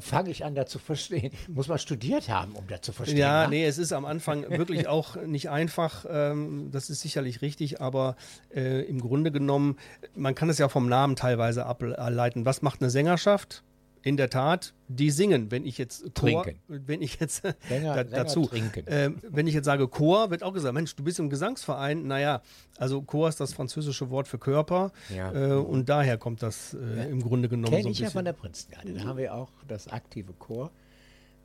fange 0.00 0.30
ich 0.30 0.44
an, 0.44 0.54
da 0.54 0.66
zu 0.66 0.78
verstehen. 0.78 1.32
Muss 1.48 1.68
man 1.68 1.78
studiert 1.78 2.28
haben, 2.28 2.52
um 2.52 2.66
da 2.68 2.80
zu 2.80 2.92
verstehen. 2.92 3.18
Ja, 3.18 3.42
ja, 3.42 3.48
nee, 3.48 3.66
es 3.66 3.78
ist 3.78 3.92
am 3.92 4.04
Anfang 4.04 4.42
wirklich 4.50 4.86
auch 4.88 5.16
nicht 5.16 5.50
einfach. 5.50 6.04
Ähm, 6.08 6.70
das 6.70 6.90
ist 6.90 7.00
sicherlich 7.00 7.42
richtig, 7.42 7.80
aber 7.80 8.16
äh, 8.54 8.82
im 8.82 9.00
Grunde 9.00 9.32
genommen, 9.32 9.76
man 10.14 10.34
kann 10.34 10.48
es 10.48 10.58
ja 10.58 10.68
vom 10.68 10.88
Namen 10.88 11.16
teilweise 11.16 11.66
ableiten. 11.66 12.44
Was 12.44 12.62
macht 12.62 12.80
eine 12.80 12.90
Sängerschaft? 12.90 13.62
In 14.04 14.18
der 14.18 14.28
Tat, 14.28 14.74
die 14.88 15.10
singen. 15.10 15.50
Wenn 15.50 15.64
ich 15.64 15.78
jetzt 15.78 16.14
Chor, 16.14 16.44
trinken. 16.44 16.60
wenn 16.68 17.00
ich 17.00 17.18
jetzt 17.18 17.42
Sänger, 17.68 17.94
da, 17.94 18.04
dazu, 18.04 18.50
äh, 18.52 19.10
wenn 19.22 19.46
ich 19.46 19.54
jetzt 19.54 19.64
sage 19.64 19.88
Chor, 19.88 20.30
wird 20.30 20.42
auch 20.42 20.52
gesagt, 20.52 20.74
Mensch, 20.74 20.94
du 20.94 21.02
bist 21.02 21.18
im 21.18 21.30
Gesangsverein. 21.30 22.06
Naja, 22.06 22.42
also 22.76 23.00
Chor 23.00 23.30
ist 23.30 23.40
das 23.40 23.54
französische 23.54 24.10
Wort 24.10 24.28
für 24.28 24.38
Körper 24.38 24.92
ja. 25.14 25.32
äh, 25.32 25.54
und 25.54 25.88
daher 25.88 26.18
kommt 26.18 26.42
das 26.42 26.74
äh, 26.74 26.98
ja. 26.98 27.04
im 27.04 27.22
Grunde 27.22 27.48
genommen 27.48 27.72
Kenn 27.72 27.82
so 27.82 27.88
ein 27.88 27.92
ich 27.92 27.98
bisschen. 27.98 28.04
ja 28.04 28.10
von 28.10 28.24
der 28.26 28.34
Prinzengarde. 28.34 28.92
Da 28.92 29.04
haben 29.04 29.16
wir 29.16 29.34
auch 29.34 29.50
das 29.66 29.88
aktive 29.88 30.34
Chor. 30.34 30.70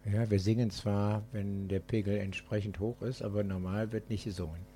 Ja, 0.06 0.30
wir 0.30 0.40
singen 0.40 0.70
zwar, 0.70 1.24
wenn 1.32 1.70
der 1.70 1.80
Pegel 1.80 2.18
entsprechend 2.18 2.80
hoch 2.80 3.02
ist, 3.02 3.22
aber 3.22 3.44
normal 3.44 3.92
wird 3.94 4.10
nicht 4.10 4.26
gesungen. 4.26 4.69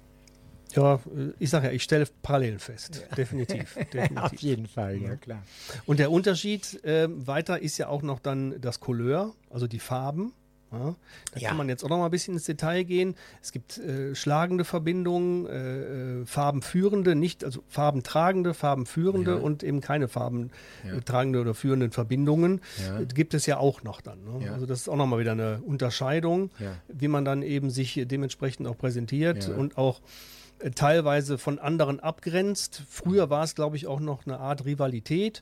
Ja, 0.75 0.99
ich 1.39 1.49
sage 1.49 1.67
ja, 1.67 1.73
ich 1.73 1.83
stelle 1.83 2.07
Parallelen 2.21 2.59
fest. 2.59 3.05
Ja. 3.09 3.15
Definitiv, 3.15 3.75
definitiv. 3.93 4.17
Auf 4.17 4.33
jeden 4.35 4.67
Fall, 4.67 4.97
ja 4.97 5.15
klar. 5.15 5.43
Und 5.85 5.99
der 5.99 6.11
Unterschied 6.11 6.83
äh, 6.83 7.07
weiter 7.09 7.61
ist 7.61 7.77
ja 7.77 7.87
auch 7.87 8.01
noch 8.01 8.19
dann 8.19 8.59
das 8.61 8.79
Couleur, 8.79 9.33
also 9.49 9.67
die 9.67 9.79
Farben. 9.79 10.33
Ja, 10.71 10.95
da 11.31 11.39
ja. 11.39 11.49
kann 11.49 11.57
man 11.57 11.69
jetzt 11.69 11.83
auch 11.83 11.89
noch 11.89 11.99
mal 11.99 12.05
ein 12.05 12.11
bisschen 12.11 12.33
ins 12.33 12.45
Detail 12.45 12.83
gehen. 12.83 13.13
Es 13.43 13.51
gibt 13.51 13.77
äh, 13.77 14.15
schlagende 14.15 14.65
Verbindungen, 14.65 15.45
äh, 15.45 16.21
äh 16.21 16.25
farbenführende, 16.25 17.13
nicht, 17.13 17.43
also 17.43 17.63
farbentragende, 17.67 18.55
farbenführende 18.55 19.31
ja. 19.33 19.37
und 19.37 19.61
eben 19.61 19.81
keine 19.81 20.07
farbentragende 20.07 21.41
oder 21.41 21.53
führenden 21.53 21.91
Verbindungen. 21.91 22.61
Ja. 22.83 23.03
Gibt 23.03 23.35
es 23.35 23.45
ja 23.45 23.57
auch 23.57 23.83
noch 23.83 24.01
dann. 24.01 24.23
Ne? 24.23 24.51
Also 24.51 24.65
das 24.65 24.79
ist 24.79 24.89
auch 24.89 24.95
noch 24.95 25.05
mal 25.05 25.19
wieder 25.19 25.33
eine 25.33 25.61
Unterscheidung, 25.63 26.49
wie 26.87 27.07
man 27.07 27.23
dann 27.23 27.43
eben 27.43 27.69
sich 27.69 28.01
dementsprechend 28.05 28.67
auch 28.67 28.77
präsentiert 28.77 29.49
und 29.49 29.77
auch 29.77 29.99
äh, 29.99 30.32
teilweise 30.71 31.37
von 31.37 31.59
anderen 31.59 31.99
abgrenzt. 31.99 32.83
Früher 32.89 33.29
war 33.29 33.43
es, 33.43 33.55
glaube 33.55 33.75
ich, 33.75 33.87
auch 33.87 33.99
noch 33.99 34.25
eine 34.25 34.39
Art 34.39 34.65
Rivalität. 34.65 35.41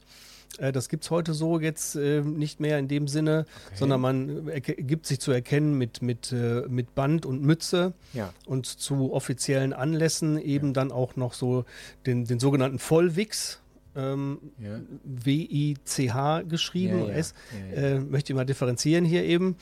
Äh, 0.57 0.71
das 0.71 0.89
gibt 0.89 1.03
es 1.03 1.11
heute 1.11 1.33
so 1.33 1.59
jetzt 1.59 1.95
äh, 1.95 2.21
nicht 2.21 2.59
mehr 2.59 2.79
in 2.79 2.87
dem 2.87 3.07
Sinne, 3.07 3.45
okay. 3.67 3.75
sondern 3.75 4.01
man 4.01 4.51
gibt 4.77 5.05
sich 5.05 5.19
zu 5.19 5.31
erkennen 5.31 5.77
mit, 5.77 6.01
mit, 6.01 6.31
äh, 6.31 6.63
mit 6.67 6.95
Band 6.95 7.25
und 7.25 7.41
Mütze 7.41 7.93
ja. 8.13 8.33
und 8.45 8.65
zu 8.65 9.13
offiziellen 9.13 9.73
Anlässen 9.73 10.37
eben 10.37 10.67
ja. 10.67 10.73
dann 10.73 10.91
auch 10.91 11.15
noch 11.15 11.33
so 11.33 11.65
den, 12.05 12.25
den 12.25 12.39
sogenannten 12.39 12.79
Vollwix. 12.79 13.59
Ähm, 13.93 14.39
ja. 14.57 14.79
W-I-C-H 15.03 16.43
geschrieben. 16.43 17.09
S. 17.09 17.33
Äh, 17.75 17.99
möchte 17.99 18.31
ich 18.31 18.37
mal 18.37 18.45
differenzieren 18.45 19.03
hier 19.03 19.25
eben. 19.25 19.57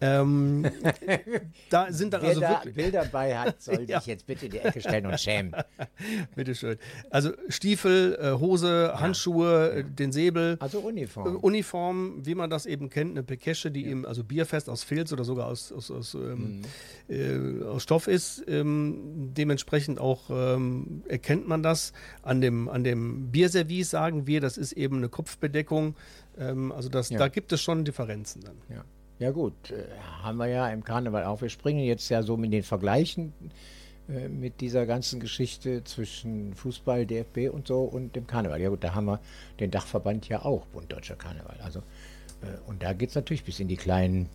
Ähm, 0.00 0.66
da 1.70 1.92
sind 1.92 2.12
dann 2.12 2.22
Wer 2.22 2.28
also 2.30 2.40
da 2.40 2.50
wirklich 2.50 2.74
Bilder 2.74 3.04
bei 3.06 3.36
hat, 3.36 3.62
soll 3.62 3.84
ja. 3.88 4.00
sich 4.00 4.08
jetzt 4.08 4.26
bitte 4.26 4.46
in 4.46 4.52
die 4.52 4.58
Ecke 4.58 4.80
stellen 4.80 5.06
und 5.06 5.18
schämen. 5.18 5.54
bitte 6.34 6.54
schön. 6.54 6.76
Also 7.10 7.32
Stiefel, 7.48 8.18
äh, 8.20 8.32
Hose, 8.38 8.90
ja. 8.92 9.00
Handschuhe, 9.00 9.72
äh, 9.72 9.84
den 9.84 10.12
Säbel. 10.12 10.56
Also 10.60 10.80
Uniform. 10.80 11.36
Äh, 11.36 11.38
Uniform, 11.38 12.26
wie 12.26 12.34
man 12.34 12.50
das 12.50 12.66
eben 12.66 12.90
kennt, 12.90 13.12
eine 13.12 13.22
Pekesche, 13.22 13.70
die 13.70 13.82
ja. 13.82 13.90
eben 13.90 14.06
also 14.06 14.24
bierfest 14.24 14.68
aus 14.68 14.82
Filz 14.82 15.12
oder 15.12 15.24
sogar 15.24 15.46
aus, 15.46 15.72
aus, 15.72 15.90
aus, 15.90 16.14
ähm, 16.14 16.62
mhm. 17.08 17.62
äh, 17.62 17.64
aus 17.64 17.82
Stoff 17.82 18.08
ist. 18.08 18.44
Ähm, 18.48 19.30
dementsprechend 19.34 20.00
auch 20.00 20.30
ähm, 20.30 21.02
erkennt 21.08 21.46
man 21.46 21.62
das 21.62 21.92
an 22.22 22.40
dem, 22.40 22.68
an 22.68 22.84
dem 22.84 23.30
Bierservice, 23.30 23.90
sagen 23.90 24.26
wir, 24.26 24.40
das 24.40 24.58
ist 24.58 24.72
eben 24.72 24.96
eine 24.96 25.08
Kopfbedeckung. 25.08 25.96
Ähm, 26.38 26.72
also 26.72 26.88
das, 26.88 27.08
da 27.08 27.28
gibt 27.28 27.52
es 27.52 27.62
schon 27.62 27.84
Differenzen 27.84 28.42
dann. 28.42 28.56
Ja. 28.68 28.84
Ja 29.24 29.30
gut, 29.30 29.70
äh, 29.70 29.86
haben 30.22 30.36
wir 30.36 30.48
ja 30.48 30.68
im 30.68 30.84
Karneval 30.84 31.24
auch. 31.24 31.40
Wir 31.40 31.48
springen 31.48 31.82
jetzt 31.82 32.10
ja 32.10 32.22
so 32.22 32.36
mit 32.36 32.52
den 32.52 32.62
Vergleichen 32.62 33.32
äh, 34.06 34.28
mit 34.28 34.60
dieser 34.60 34.84
ganzen 34.84 35.18
Geschichte 35.18 35.82
zwischen 35.82 36.52
Fußball, 36.52 37.06
DFB 37.06 37.50
und 37.50 37.66
so 37.66 37.84
und 37.84 38.16
dem 38.16 38.26
Karneval. 38.26 38.60
Ja 38.60 38.68
gut, 38.68 38.84
da 38.84 38.94
haben 38.94 39.06
wir 39.06 39.20
den 39.60 39.70
Dachverband 39.70 40.28
ja 40.28 40.44
auch, 40.44 40.66
Bund 40.66 40.92
Deutscher 40.92 41.16
Karneval. 41.16 41.56
Also, 41.62 41.78
äh, 41.78 42.58
und 42.66 42.82
da 42.82 42.92
geht 42.92 43.08
es 43.08 43.14
natürlich 43.14 43.44
bis 43.44 43.60
in 43.60 43.68
die 43.68 43.78
kleinen 43.78 44.28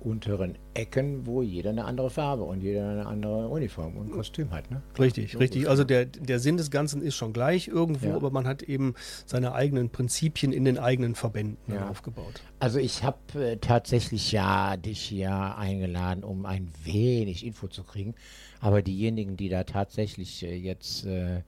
unteren 0.00 0.58
Ecken, 0.74 1.26
wo 1.26 1.42
jeder 1.42 1.70
eine 1.70 1.84
andere 1.84 2.10
Farbe 2.10 2.42
und 2.42 2.60
jeder 2.62 2.88
eine 2.88 3.06
andere 3.06 3.48
Uniform 3.48 3.96
und 3.96 4.10
Kostüm 4.10 4.50
hat. 4.50 4.70
Ne? 4.70 4.82
Richtig, 4.98 5.38
richtig. 5.38 5.68
Also 5.68 5.84
der, 5.84 6.06
der 6.06 6.38
Sinn 6.38 6.56
des 6.56 6.70
Ganzen 6.70 7.02
ist 7.02 7.14
schon 7.14 7.32
gleich 7.32 7.68
irgendwo, 7.68 8.08
ja. 8.08 8.16
aber 8.16 8.30
man 8.30 8.46
hat 8.46 8.62
eben 8.62 8.94
seine 9.26 9.52
eigenen 9.52 9.90
Prinzipien 9.90 10.52
in 10.52 10.64
den 10.64 10.78
eigenen 10.78 11.14
Verbänden 11.14 11.74
ja. 11.74 11.88
aufgebaut. 11.88 12.42
Also 12.58 12.78
ich 12.78 13.02
habe 13.02 13.18
äh, 13.34 13.56
tatsächlich 13.56 14.32
ja 14.32 14.76
dich 14.76 15.00
hier 15.00 15.56
eingeladen, 15.56 16.24
um 16.24 16.46
ein 16.46 16.70
wenig 16.82 17.46
Info 17.46 17.68
zu 17.68 17.84
kriegen, 17.84 18.14
aber 18.60 18.82
diejenigen, 18.82 19.36
die 19.36 19.48
da 19.48 19.64
tatsächlich 19.64 20.42
äh, 20.42 20.54
jetzt 20.54 21.04
äh, 21.06 21.42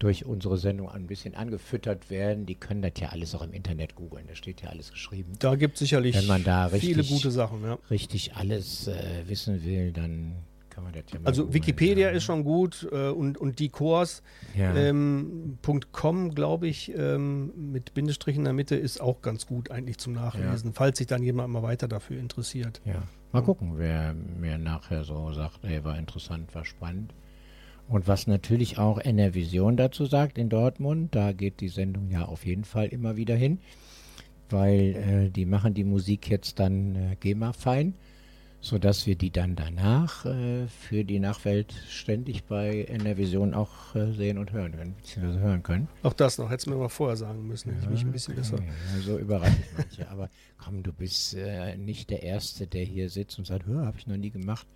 durch 0.00 0.24
unsere 0.24 0.56
Sendung 0.56 0.88
ein 0.88 1.06
bisschen 1.06 1.34
angefüttert 1.34 2.10
werden, 2.10 2.46
die 2.46 2.54
können 2.54 2.80
das 2.82 2.92
ja 2.98 3.10
alles 3.10 3.34
auch 3.34 3.42
im 3.42 3.52
Internet 3.52 3.94
googeln. 3.94 4.24
Da 4.26 4.34
steht 4.34 4.62
ja 4.62 4.70
alles 4.70 4.90
geschrieben. 4.90 5.34
Da 5.38 5.54
gibt 5.54 5.74
es 5.74 5.80
sicherlich 5.80 6.16
Wenn 6.16 6.26
man 6.26 6.42
da 6.42 6.66
richtig, 6.66 6.96
viele 6.96 7.04
gute 7.04 7.30
Sachen. 7.30 7.62
Ja. 7.62 7.78
Richtig 7.90 8.34
alles 8.34 8.88
äh, 8.88 8.94
wissen 9.26 9.62
will, 9.62 9.92
dann 9.92 10.36
kann 10.70 10.84
man 10.84 10.94
das 10.94 11.02
ja 11.12 11.20
mal 11.20 11.26
Also 11.26 11.42
googeln, 11.42 11.54
Wikipedia 11.54 12.08
ja. 12.08 12.16
ist 12.16 12.24
schon 12.24 12.44
gut 12.44 12.88
äh, 12.90 13.10
und, 13.10 13.36
und 13.36 13.58
die 13.58 13.68
Kurs 13.68 14.22
ja. 14.56 14.74
ähm, 14.74 15.58
glaube 15.60 16.66
ich, 16.66 16.90
ähm, 16.96 17.52
mit 17.54 17.92
Bindestrich 17.92 18.36
in 18.36 18.44
der 18.44 18.54
Mitte 18.54 18.76
ist 18.76 19.02
auch 19.02 19.20
ganz 19.20 19.46
gut 19.46 19.70
eigentlich 19.70 19.98
zum 19.98 20.14
Nachlesen, 20.14 20.72
falls 20.72 20.96
sich 20.96 21.08
dann 21.08 21.22
jemand 21.22 21.52
mal 21.52 21.62
weiter 21.62 21.88
dafür 21.88 22.18
interessiert. 22.18 22.80
Ja. 22.86 23.02
Mal 23.32 23.42
gucken, 23.42 23.74
wer 23.76 24.14
mir 24.14 24.56
nachher 24.56 25.04
so 25.04 25.30
sagt, 25.34 25.62
ey, 25.62 25.84
war 25.84 25.98
interessant, 25.98 26.54
war 26.54 26.64
spannend. 26.64 27.12
Und 27.90 28.08
was 28.08 28.26
natürlich 28.26 28.78
auch 28.78 28.98
NR 28.98 29.34
Vision 29.34 29.76
dazu 29.76 30.06
sagt 30.06 30.38
in 30.38 30.48
Dortmund, 30.48 31.14
da 31.14 31.32
geht 31.32 31.60
die 31.60 31.68
Sendung 31.68 32.08
ja 32.08 32.24
auf 32.24 32.46
jeden 32.46 32.64
Fall 32.64 32.86
immer 32.86 33.16
wieder 33.16 33.34
hin, 33.34 33.58
weil 34.48 34.96
äh, 34.96 35.30
die 35.30 35.44
machen 35.44 35.74
die 35.74 35.84
Musik 35.84 36.30
jetzt 36.30 36.58
dann 36.58 36.94
äh, 36.94 37.16
GEMA-fein 37.18 37.94
sodass 38.60 39.06
wir 39.06 39.16
die 39.16 39.30
dann 39.30 39.56
danach 39.56 40.26
äh, 40.26 40.66
für 40.66 41.04
die 41.04 41.18
Nachwelt 41.18 41.72
ständig 41.88 42.44
bei 42.44 42.84
NR 42.84 43.16
Vision 43.16 43.54
auch 43.54 43.94
äh, 43.94 44.12
sehen 44.12 44.36
und 44.36 44.52
hören 44.52 44.72
können, 44.72 44.94
beziehungsweise 44.96 45.40
hören 45.40 45.62
können. 45.62 45.88
Auch 46.02 46.12
das 46.12 46.36
noch, 46.36 46.50
hättest 46.50 46.66
du 46.66 46.72
mir 46.72 46.76
mal 46.76 46.88
vorher 46.88 47.16
sagen 47.16 47.46
müssen, 47.46 47.72
hätte 47.72 47.86
ja, 47.86 47.92
ich 47.92 47.96
mich 47.96 48.04
ein 48.04 48.12
bisschen 48.12 48.32
okay. 48.32 48.40
besser. 48.40 48.62
Ja, 48.62 49.00
so 49.02 49.18
überrascht 49.18 49.58
ich 49.58 49.78
manche. 49.78 50.10
Aber 50.10 50.28
komm, 50.58 50.82
du 50.82 50.92
bist 50.92 51.34
äh, 51.34 51.76
nicht 51.76 52.10
der 52.10 52.22
Erste, 52.22 52.66
der 52.66 52.84
hier 52.84 53.08
sitzt 53.08 53.38
und 53.38 53.46
sagt, 53.46 53.66
hör, 53.66 53.86
habe 53.86 53.98
ich 53.98 54.06
noch 54.06 54.18
nie 54.18 54.30
gemacht. 54.30 54.66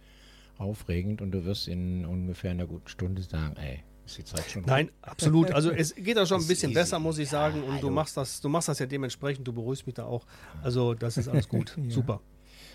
Aufregend 0.59 1.21
und 1.21 1.33
du 1.33 1.45
wirst 1.45 1.69
in 1.69 2.05
ungefähr 2.05 2.53
einer 2.53 2.67
guten 2.67 2.89
Stunde 2.89 3.23
sagen, 3.23 3.57
ey, 3.57 3.81
ist 4.07 4.19
die 4.19 4.25
Zeit 4.25 4.51
schon 4.51 4.63
Nein, 4.67 4.87
gut? 4.87 4.95
absolut. 5.03 5.53
Also 5.53 5.71
es 5.71 5.95
geht 5.97 6.19
auch 6.19 6.27
schon 6.27 6.41
ein 6.41 6.47
bisschen 6.47 6.73
besser, 6.73 6.99
muss 6.99 7.19
ich 7.19 7.29
sagen. 7.29 7.63
und 7.63 7.83
du 7.83 7.91
machst 7.91 8.17
das, 8.17 8.41
du 8.41 8.49
machst 8.49 8.69
das 8.69 8.79
ja 8.79 8.87
dementsprechend, 8.87 9.47
du 9.47 9.53
beruhigst 9.53 9.87
mich 9.87 9.95
da 9.95 10.05
auch. 10.05 10.27
Also 10.63 10.95
das 10.95 11.17
ist 11.17 11.29
alles 11.29 11.49
gut. 11.49 11.77
Super. 11.89 12.21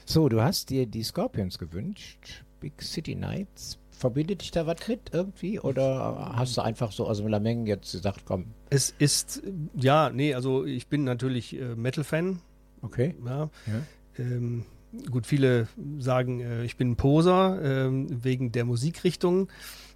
So, 0.06 0.28
du 0.28 0.42
hast 0.42 0.70
dir 0.72 0.86
die 0.88 1.04
Scorpions 1.04 1.60
gewünscht. 1.60 2.44
Big 2.60 2.82
City 2.82 3.16
Nights. 3.16 3.78
Verbindet 3.92 4.42
dich 4.42 4.52
da 4.52 4.66
was 4.66 4.88
mit 4.88 5.12
irgendwie? 5.12 5.60
Oder 5.60 6.34
hast 6.36 6.58
du 6.58 6.62
einfach 6.62 6.92
so 6.92 7.06
aus 7.06 7.18
dem 7.18 7.28
Lameng 7.28 7.68
jetzt 7.68 7.92
gesagt, 7.92 8.22
komm? 8.26 8.48
Es 8.70 8.96
ist, 8.98 9.44
ja, 9.76 10.10
nee, 10.10 10.34
also 10.34 10.66
ich 10.66 10.88
bin 10.88 11.04
natürlich 11.04 11.60
äh, 11.60 11.76
Metal-Fan. 11.76 12.42
Okay. 12.82 13.16
Ja. 13.26 13.50
ja. 13.68 13.84
Ähm, 14.18 14.66
gut, 15.10 15.26
viele 15.26 15.68
sagen, 16.00 16.40
äh, 16.40 16.64
ich 16.64 16.78
bin 16.78 16.92
ein 16.92 16.96
Poser 16.96 17.62
äh, 17.62 17.90
wegen 17.92 18.52
der 18.52 18.66
Musikrichtung. 18.66 19.50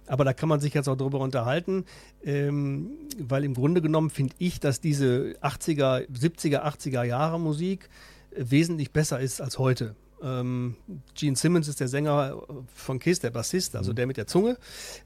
Aber 0.06 0.24
da 0.24 0.34
kann 0.34 0.50
man 0.50 0.60
sich 0.60 0.74
jetzt 0.74 0.88
auch 0.88 0.96
drüber 0.96 1.20
unterhalten, 1.20 1.86
ähm, 2.22 2.90
weil 3.18 3.42
im 3.42 3.54
Grunde 3.54 3.80
genommen 3.80 4.10
finde 4.10 4.34
ich, 4.38 4.60
dass 4.60 4.80
diese 4.80 5.34
80er, 5.40 6.06
70er, 6.10 6.62
80er 6.62 7.04
Jahre 7.04 7.40
Musik 7.40 7.88
wesentlich 8.36 8.92
besser 8.92 9.20
ist 9.20 9.40
als 9.40 9.58
heute. 9.58 9.96
Ähm, 10.22 10.76
Gene 11.14 11.36
Simmons 11.36 11.68
ist 11.68 11.80
der 11.80 11.88
Sänger 11.88 12.42
von 12.74 12.98
Kiss, 12.98 13.20
der 13.20 13.30
Bassist, 13.30 13.76
also 13.76 13.92
mhm. 13.92 13.96
der 13.96 14.06
mit 14.06 14.16
der 14.16 14.26
Zunge. 14.26 14.56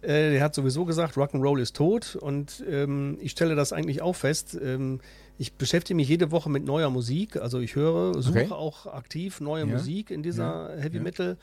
Äh, 0.00 0.30
der 0.30 0.42
hat 0.42 0.54
sowieso 0.54 0.84
gesagt, 0.84 1.16
Rock'n'Roll 1.16 1.60
ist 1.60 1.76
tot 1.76 2.16
und 2.16 2.64
ähm, 2.68 3.18
ich 3.20 3.32
stelle 3.32 3.54
das 3.54 3.72
eigentlich 3.72 4.02
auch 4.02 4.16
fest. 4.16 4.58
Ähm, 4.60 5.00
ich 5.38 5.54
beschäftige 5.54 5.94
mich 5.96 6.08
jede 6.08 6.32
Woche 6.32 6.50
mit 6.50 6.64
neuer 6.64 6.90
Musik. 6.90 7.36
Also 7.36 7.60
ich 7.60 7.76
höre, 7.76 8.20
suche 8.20 8.40
okay. 8.40 8.52
auch 8.52 8.86
aktiv 8.86 9.40
neue 9.40 9.66
ja. 9.66 9.66
Musik 9.66 10.10
in 10.10 10.22
dieser 10.22 10.74
ja. 10.74 10.82
Heavy 10.82 10.98
Metal 10.98 11.38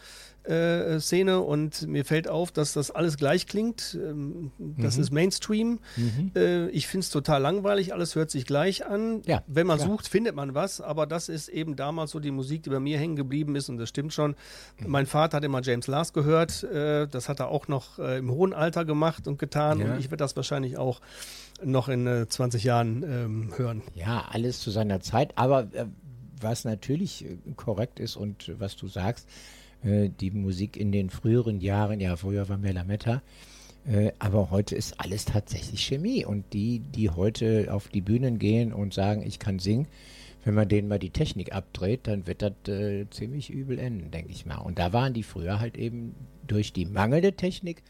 äh, 0.47 0.99
Szene 0.99 1.39
und 1.41 1.87
mir 1.87 2.05
fällt 2.05 2.27
auf, 2.27 2.51
dass 2.51 2.73
das 2.73 2.91
alles 2.91 3.17
gleich 3.17 3.47
klingt. 3.47 3.97
Ähm, 4.01 4.51
das 4.57 4.97
mhm. 4.97 5.03
ist 5.03 5.11
Mainstream. 5.11 5.79
Mhm. 5.95 6.31
Äh, 6.35 6.69
ich 6.69 6.87
finde 6.87 7.05
es 7.05 7.09
total 7.09 7.41
langweilig, 7.41 7.93
alles 7.93 8.15
hört 8.15 8.31
sich 8.31 8.45
gleich 8.45 8.85
an. 8.85 9.21
Ja, 9.25 9.43
Wenn 9.47 9.67
man 9.67 9.77
klar. 9.77 9.89
sucht, 9.89 10.07
findet 10.07 10.35
man 10.35 10.53
was, 10.53 10.81
aber 10.81 11.05
das 11.05 11.29
ist 11.29 11.49
eben 11.49 11.75
damals 11.75 12.11
so 12.11 12.19
die 12.19 12.31
Musik, 12.31 12.63
die 12.63 12.69
bei 12.69 12.79
mir 12.79 12.97
hängen 12.97 13.15
geblieben 13.15 13.55
ist 13.55 13.69
und 13.69 13.77
das 13.77 13.89
stimmt 13.89 14.13
schon. 14.13 14.35
Mhm. 14.79 14.89
Mein 14.89 15.05
Vater 15.05 15.37
hat 15.37 15.43
immer 15.43 15.61
James 15.61 15.87
Last 15.87 16.13
gehört. 16.13 16.63
Äh, 16.63 17.07
das 17.07 17.29
hat 17.29 17.39
er 17.39 17.49
auch 17.49 17.67
noch 17.67 17.99
äh, 17.99 18.17
im 18.17 18.31
hohen 18.31 18.53
Alter 18.53 18.85
gemacht 18.85 19.27
und 19.27 19.39
getan 19.39 19.79
ja. 19.79 19.93
und 19.93 19.99
ich 19.99 20.05
werde 20.05 20.17
das 20.17 20.35
wahrscheinlich 20.35 20.77
auch 20.77 21.01
noch 21.63 21.89
in 21.89 22.25
20 22.27 22.63
äh, 22.63 22.67
Jahren 22.67 23.03
ähm, 23.03 23.53
hören. 23.57 23.81
Ja, 23.93 24.25
alles 24.29 24.59
zu 24.59 24.71
seiner 24.71 24.99
Zeit, 24.99 25.37
aber 25.37 25.67
äh, 25.73 25.85
was 26.41 26.65
natürlich 26.65 27.25
korrekt 27.55 27.99
ist 27.99 28.15
und 28.15 28.51
was 28.59 28.75
du 28.75 28.87
sagst, 28.87 29.27
äh, 29.85 30.09
die 30.09 30.31
Musik 30.31 30.77
in 30.77 30.91
den 30.91 31.09
früheren 31.09 31.61
Jahren, 31.61 31.99
ja, 31.99 32.15
früher 32.15 32.49
war 32.49 32.57
mehr 32.57 32.73
Lametta, 32.73 33.21
äh, 33.87 34.11
aber 34.19 34.49
heute 34.49 34.75
ist 34.75 34.99
alles 34.99 35.25
tatsächlich 35.25 35.85
Chemie 35.85 36.25
und 36.25 36.53
die, 36.53 36.79
die 36.79 37.09
heute 37.09 37.67
auf 37.71 37.87
die 37.89 38.01
Bühnen 38.01 38.39
gehen 38.39 38.73
und 38.73 38.93
sagen, 38.93 39.23
ich 39.25 39.39
kann 39.39 39.59
singen, 39.59 39.87
wenn 40.43 40.53
man 40.53 40.67
denen 40.67 40.87
mal 40.87 40.99
die 40.99 41.09
Technik 41.09 41.53
abdreht, 41.53 42.01
dann 42.03 42.27
wird 42.27 42.41
das 42.41 42.53
äh, 42.67 43.09
ziemlich 43.09 43.49
übel 43.49 43.79
enden, 43.79 44.11
denke 44.11 44.31
ich 44.31 44.45
mal. 44.45 44.57
Und 44.57 44.77
da 44.77 44.93
waren 44.93 45.13
die 45.13 45.23
früher 45.23 45.59
halt 45.59 45.77
eben 45.77 46.15
durch 46.47 46.71
die 46.71 46.85
mangelnde 46.85 47.33
Technik 47.33 47.81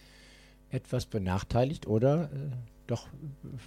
etwas 0.69 1.05
benachteiligt 1.05 1.87
oder 1.87 2.25
äh, 2.25 2.27
doch 2.87 3.07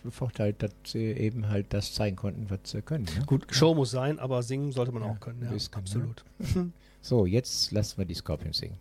bevorteilt, 0.03 0.63
dass 0.63 0.71
sie 0.85 1.05
eben 1.05 1.49
halt 1.49 1.67
das 1.73 1.93
zeigen 1.93 2.17
konnten, 2.17 2.49
was 2.51 2.61
sie 2.65 2.83
können. 2.83 3.05
Ne? 3.05 3.27
Gut, 3.27 3.47
Show 3.51 3.75
muss 3.75 3.91
sein, 3.91 4.19
aber 4.19 4.43
singen 4.43 4.73
sollte 4.73 4.93
man 4.93 5.03
ja, 5.03 5.11
auch 5.11 5.21
können. 5.21 5.43
Ja, 5.43 5.51
ne? 5.51 5.59
absolut. 5.73 6.25
Ne? 6.39 6.73
so, 7.01 7.27
jetzt 7.27 7.73
lassen 7.73 7.99
wir 7.99 8.05
die 8.05 8.15
Scorpions 8.15 8.59
singen. 8.59 8.77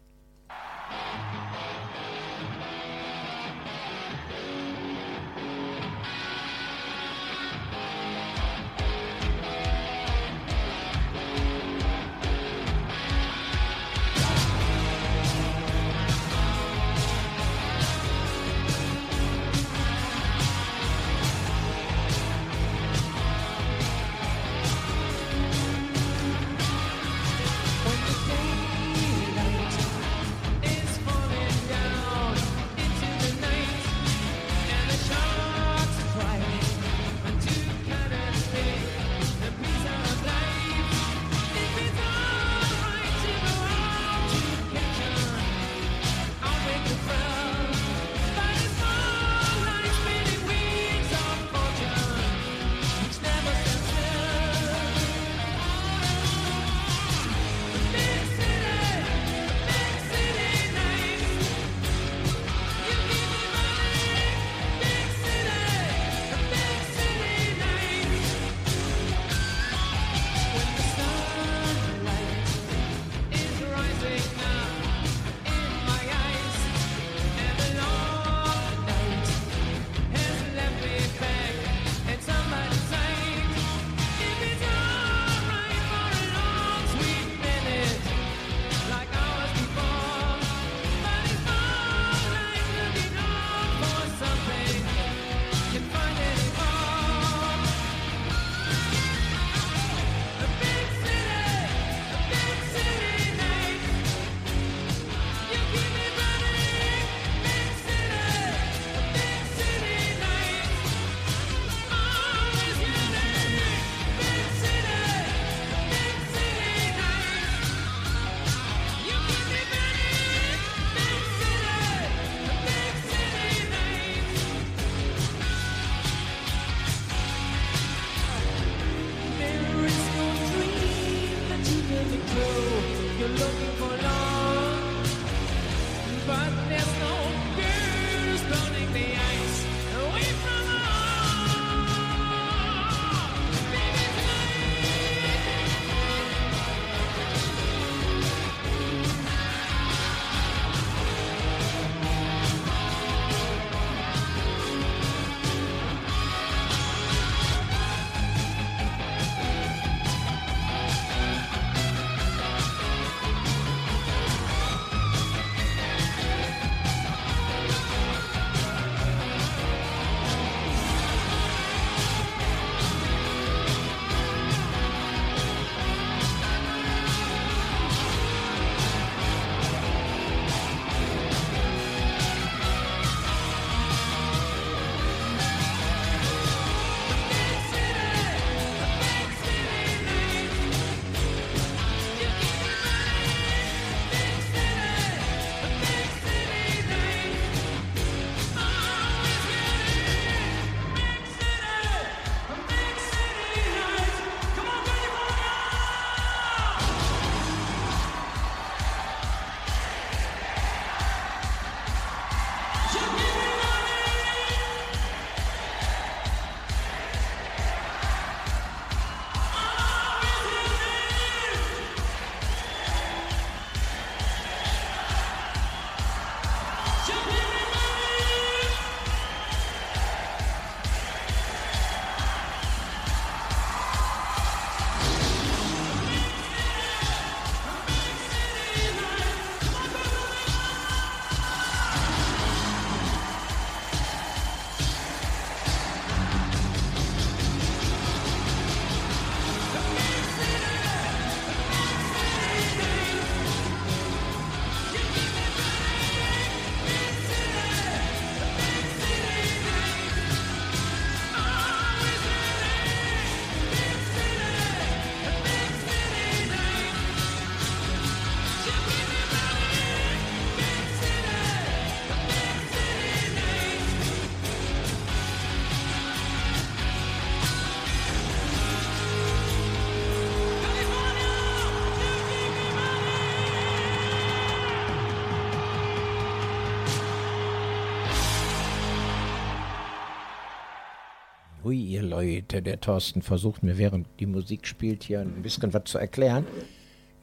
Ihr 291.88 292.04
Leute, 292.04 292.62
der 292.62 292.80
Thorsten 292.80 293.22
versucht 293.22 293.64
mir, 293.64 293.78
während 293.78 294.08
die 294.20 294.26
Musik 294.26 294.68
spielt, 294.68 295.04
hier 295.04 295.22
ein 295.22 295.42
bisschen 295.42 295.74
was 295.74 295.86
zu 295.86 295.98
erklären. 295.98 296.46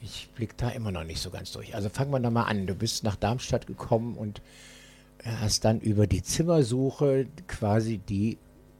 Ich 0.01 0.29
blick 0.35 0.57
da 0.57 0.71
immer 0.71 0.91
noch 0.91 1.05
nicht 1.05 1.21
so 1.21 1.31
ganz 1.31 1.53
durch. 1.53 1.75
Also 1.75 1.89
fangen 1.89 2.11
wir 2.11 2.21
da 2.21 2.31
mal 2.31 2.45
an. 2.45 2.67
Du 2.67 2.75
bist 2.75 3.05
nach 3.05 3.17
Darmstadt 3.17 3.67
gekommen 3.67 4.17
und 4.17 4.43
hast 5.25 5.65
dann 5.65 5.81
über 5.81 6.07
die 6.07 6.23
Zimmersuche 6.23 7.27
quasi 7.47 7.99
die 7.99 8.39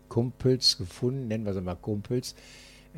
Kumpels 0.09 0.77
gefunden, 0.79 1.29
nennen 1.29 1.47
wir 1.47 1.55
sie 1.55 1.61
mal 1.61 1.75
Kumpels, 1.77 2.35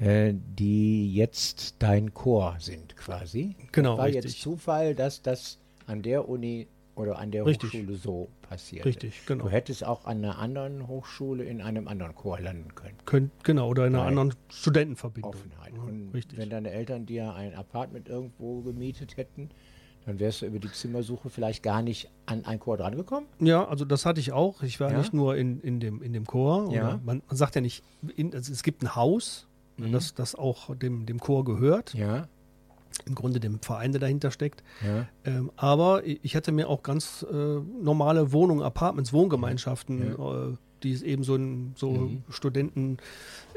äh, 0.01 0.35
die 0.35 1.12
jetzt 1.14 1.77
dein 1.79 2.12
Chor 2.12 2.57
sind 2.59 2.96
quasi. 2.96 3.57
Genau. 3.72 3.99
War 3.99 4.07
richtig. 4.07 4.25
jetzt 4.25 4.40
Zufall, 4.42 4.94
dass 4.94 5.22
das 5.22 5.59
an 5.87 6.03
der 6.03 6.29
Uni 6.29 6.66
oder 6.97 7.19
an 7.19 7.31
der 7.31 7.47
Richtig. 7.47 7.73
Hochschule 7.73 7.95
so 7.97 8.29
passiert. 8.43 8.85
Richtig, 8.85 9.25
genau. 9.27 9.45
Du 9.45 9.51
hättest 9.51 9.85
auch 9.85 10.07
an 10.07 10.19
einer 10.25 10.39
anderen 10.39 10.89
Hochschule 10.89 11.45
in 11.45 11.61
einem 11.61 11.87
anderen 11.89 12.15
Chor 12.15 12.41
landen 12.41 12.75
können. 12.75 12.97
Könnt, 13.05 13.31
genau, 13.45 13.69
oder 13.69 13.87
in 13.87 13.95
einer 13.95 14.03
Bei 14.05 14.09
anderen 14.09 14.35
Studentenverbindung. 14.49 15.31
Offenheit. 15.33 15.73
Und 15.79 16.11
richtig. 16.15 16.39
wenn 16.39 16.51
deine 16.51 16.71
Eltern 16.71 17.07
dir 17.07 17.35
ein 17.35 17.55
Apartment 17.55 18.09
irgendwo 18.09 18.63
gemietet 18.63 19.17
hätten, 19.17 19.51
dann 20.07 20.19
wärst 20.21 20.41
du 20.43 20.47
über 20.47 20.59
die 20.59 20.71
Zimmersuche 20.71 21.31
vielleicht 21.31 21.63
gar 21.63 21.83
nicht 21.83 22.09
an 22.27 22.45
ein 22.45 22.59
Chor 22.61 22.77
drangekommen. 22.77 23.29
Ja, 23.41 23.67
also 23.69 23.85
das 23.85 24.07
hatte 24.07 24.21
ich 24.21 24.33
auch. 24.33 24.63
Ich 24.63 24.81
war 24.81 24.91
Ja? 24.91 24.99
nicht 24.99 25.13
nur 25.13 25.37
in, 25.37 25.61
in, 25.61 25.81
dem, 25.81 26.01
in 26.03 26.13
dem 26.13 26.27
Chor. 26.27 26.73
Ja. 26.73 27.01
Man, 27.05 27.23
man 27.29 27.37
sagt 27.37 27.57
ja 27.57 27.61
nicht, 27.61 27.83
in, 28.17 28.33
also 28.35 28.53
es 28.53 28.63
gibt 28.63 28.83
ein 28.83 28.95
Haus, 28.97 29.47
Mhm. 29.79 29.93
das, 29.93 30.15
das 30.15 30.35
auch 30.35 30.75
dem, 30.75 31.05
dem 31.05 31.21
Chor 31.21 31.45
gehört. 31.45 31.93
Ja, 31.93 32.29
Im 33.05 33.15
Grunde 33.15 33.41
dem 33.41 33.61
Verein, 33.61 33.93
der 33.93 34.01
dahinter 34.01 34.31
steckt. 34.31 34.63
ja. 34.83 35.07
Ähm, 35.25 35.51
aber 35.57 36.05
ich 36.05 36.37
hatte 36.37 36.53
mir 36.53 36.69
auch 36.69 36.83
ganz 36.83 37.27
äh, 37.31 37.35
normale 37.35 38.33
Wohnungen, 38.33 38.63
Apartments, 38.63 39.13
Wohngemeinschaften, 39.13 40.13
äh, 40.13 40.57
die 40.83 40.93
es 40.93 41.03
eben 41.03 41.23
so 41.23 41.35
in 41.37 41.73
so 41.77 41.91
Mhm. 41.93 42.23
Studenten, 42.29 42.97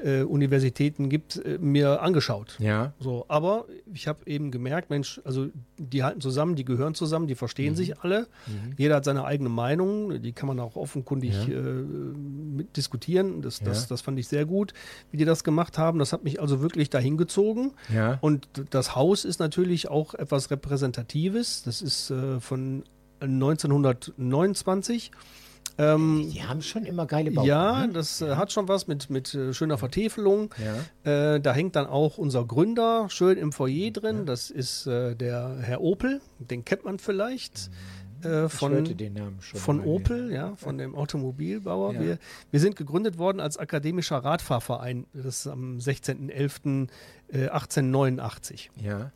äh, 0.04 0.22
Universitäten 0.24 1.10
gibt, 1.10 1.38
äh, 1.46 1.58
mir 1.60 2.02
angeschaut. 2.02 2.56
Ja, 2.60 2.94
So, 3.00 3.26
aber 3.28 3.66
ich 3.94 4.08
habe 4.08 4.20
eben 4.26 4.52
gemerkt, 4.52 4.90
Mensch, 4.90 5.20
also 5.26 5.48
die 5.78 6.04
halten 6.04 6.22
zusammen, 6.22 6.56
die 6.56 6.64
gehören 6.66 6.94
zusammen, 6.96 7.28
die 7.28 7.36
verstehen 7.36 7.76
sich 7.76 8.00
alle. 8.00 8.28
Jeder 8.78 8.96
hat 8.96 9.06
seine 9.06 9.26
eigene 9.26 9.50
Meinung, 9.50 10.22
die 10.22 10.32
kann 10.32 10.48
man 10.48 10.60
auch 10.60 10.76
offenkundig 10.76 11.34
Ja. 11.48 11.54
äh, 11.56 11.62
mit 11.62 12.78
diskutieren. 12.78 13.42
Das, 13.42 13.60
das, 13.60 13.82
Ja. 13.84 13.88
das 13.90 14.02
fand 14.02 14.18
ich 14.20 14.28
sehr 14.28 14.46
gut, 14.46 14.74
wie 15.12 15.18
die 15.18 15.26
das 15.26 15.44
gemacht 15.44 15.78
haben. 15.78 16.00
Das 16.00 16.14
hat 16.14 16.24
mich 16.24 16.42
also 16.42 16.62
wirklich 16.62 16.90
dahin 16.90 17.18
gezogen. 17.18 17.74
ja. 17.94 18.18
Und 18.22 18.48
das 18.70 18.96
Haus 18.96 19.26
ist 19.26 19.40
natürlich 19.40 19.90
auch 19.90 20.14
etwas 20.14 20.50
Repräsentatives. 20.52 21.64
Das 21.64 21.82
ist 21.82 22.10
äh, 22.12 22.40
von 22.40 22.84
1929. 23.22 25.12
Ähm, 25.80 26.30
Die 26.32 26.44
haben 26.44 26.62
schon 26.62 26.86
immer 26.86 27.06
geile 27.06 27.32
Bauten. 27.32 27.48
ja, 27.48 27.88
ne? 27.88 27.94
das 27.94 28.22
äh, 28.22 28.36
hat 28.36 28.52
schon 28.52 28.68
was 28.68 28.88
mit, 28.88 29.10
mit 29.10 29.34
äh, 29.34 29.54
schöner 29.54 29.78
Vertäfelung. 29.78 30.54
Ja. 31.06 31.36
Äh, 31.36 31.40
da 31.40 31.54
hängt 31.54 31.76
dann 31.76 31.88
auch 31.88 32.18
unser 32.18 32.46
Gründer 32.46 33.08
schön 33.10 33.38
im 33.38 33.52
Foyer 33.52 33.92
drin. 33.92 34.26
Das 34.26 34.50
ist 34.52 34.86
äh, 34.88 35.16
der 35.16 35.58
Herr 35.62 35.82
Opel. 35.82 36.22
Den 36.40 36.66
kennt 36.66 36.84
man 36.86 37.00
vielleicht. 37.00 37.70
Äh, 38.24 38.48
Ich 38.48 38.52
von, 38.52 38.74
hörte 38.74 38.96
den 38.96 39.14
Namen 39.14 39.38
schon. 39.40 39.60
von. 39.62 39.80
Opel, 39.86 40.34
ja, 40.34 40.54
von 40.58 40.78
dem 40.78 40.94
Automobilbauer. 40.96 41.94
Ja. 41.94 42.00
Wir, 42.02 42.18
wir 42.52 42.60
sind 42.60 42.76
gegründet 42.76 43.18
worden 43.18 43.40
als 43.40 43.56
akademischer 43.58 44.18
Radfahrverein. 44.18 45.06
Das 45.14 45.26
ist 45.40 45.48
am 45.48 45.78
16.11. 45.78 46.90
äh, 47.32 47.50
1889. 47.50 48.72
Ja, 48.76 49.12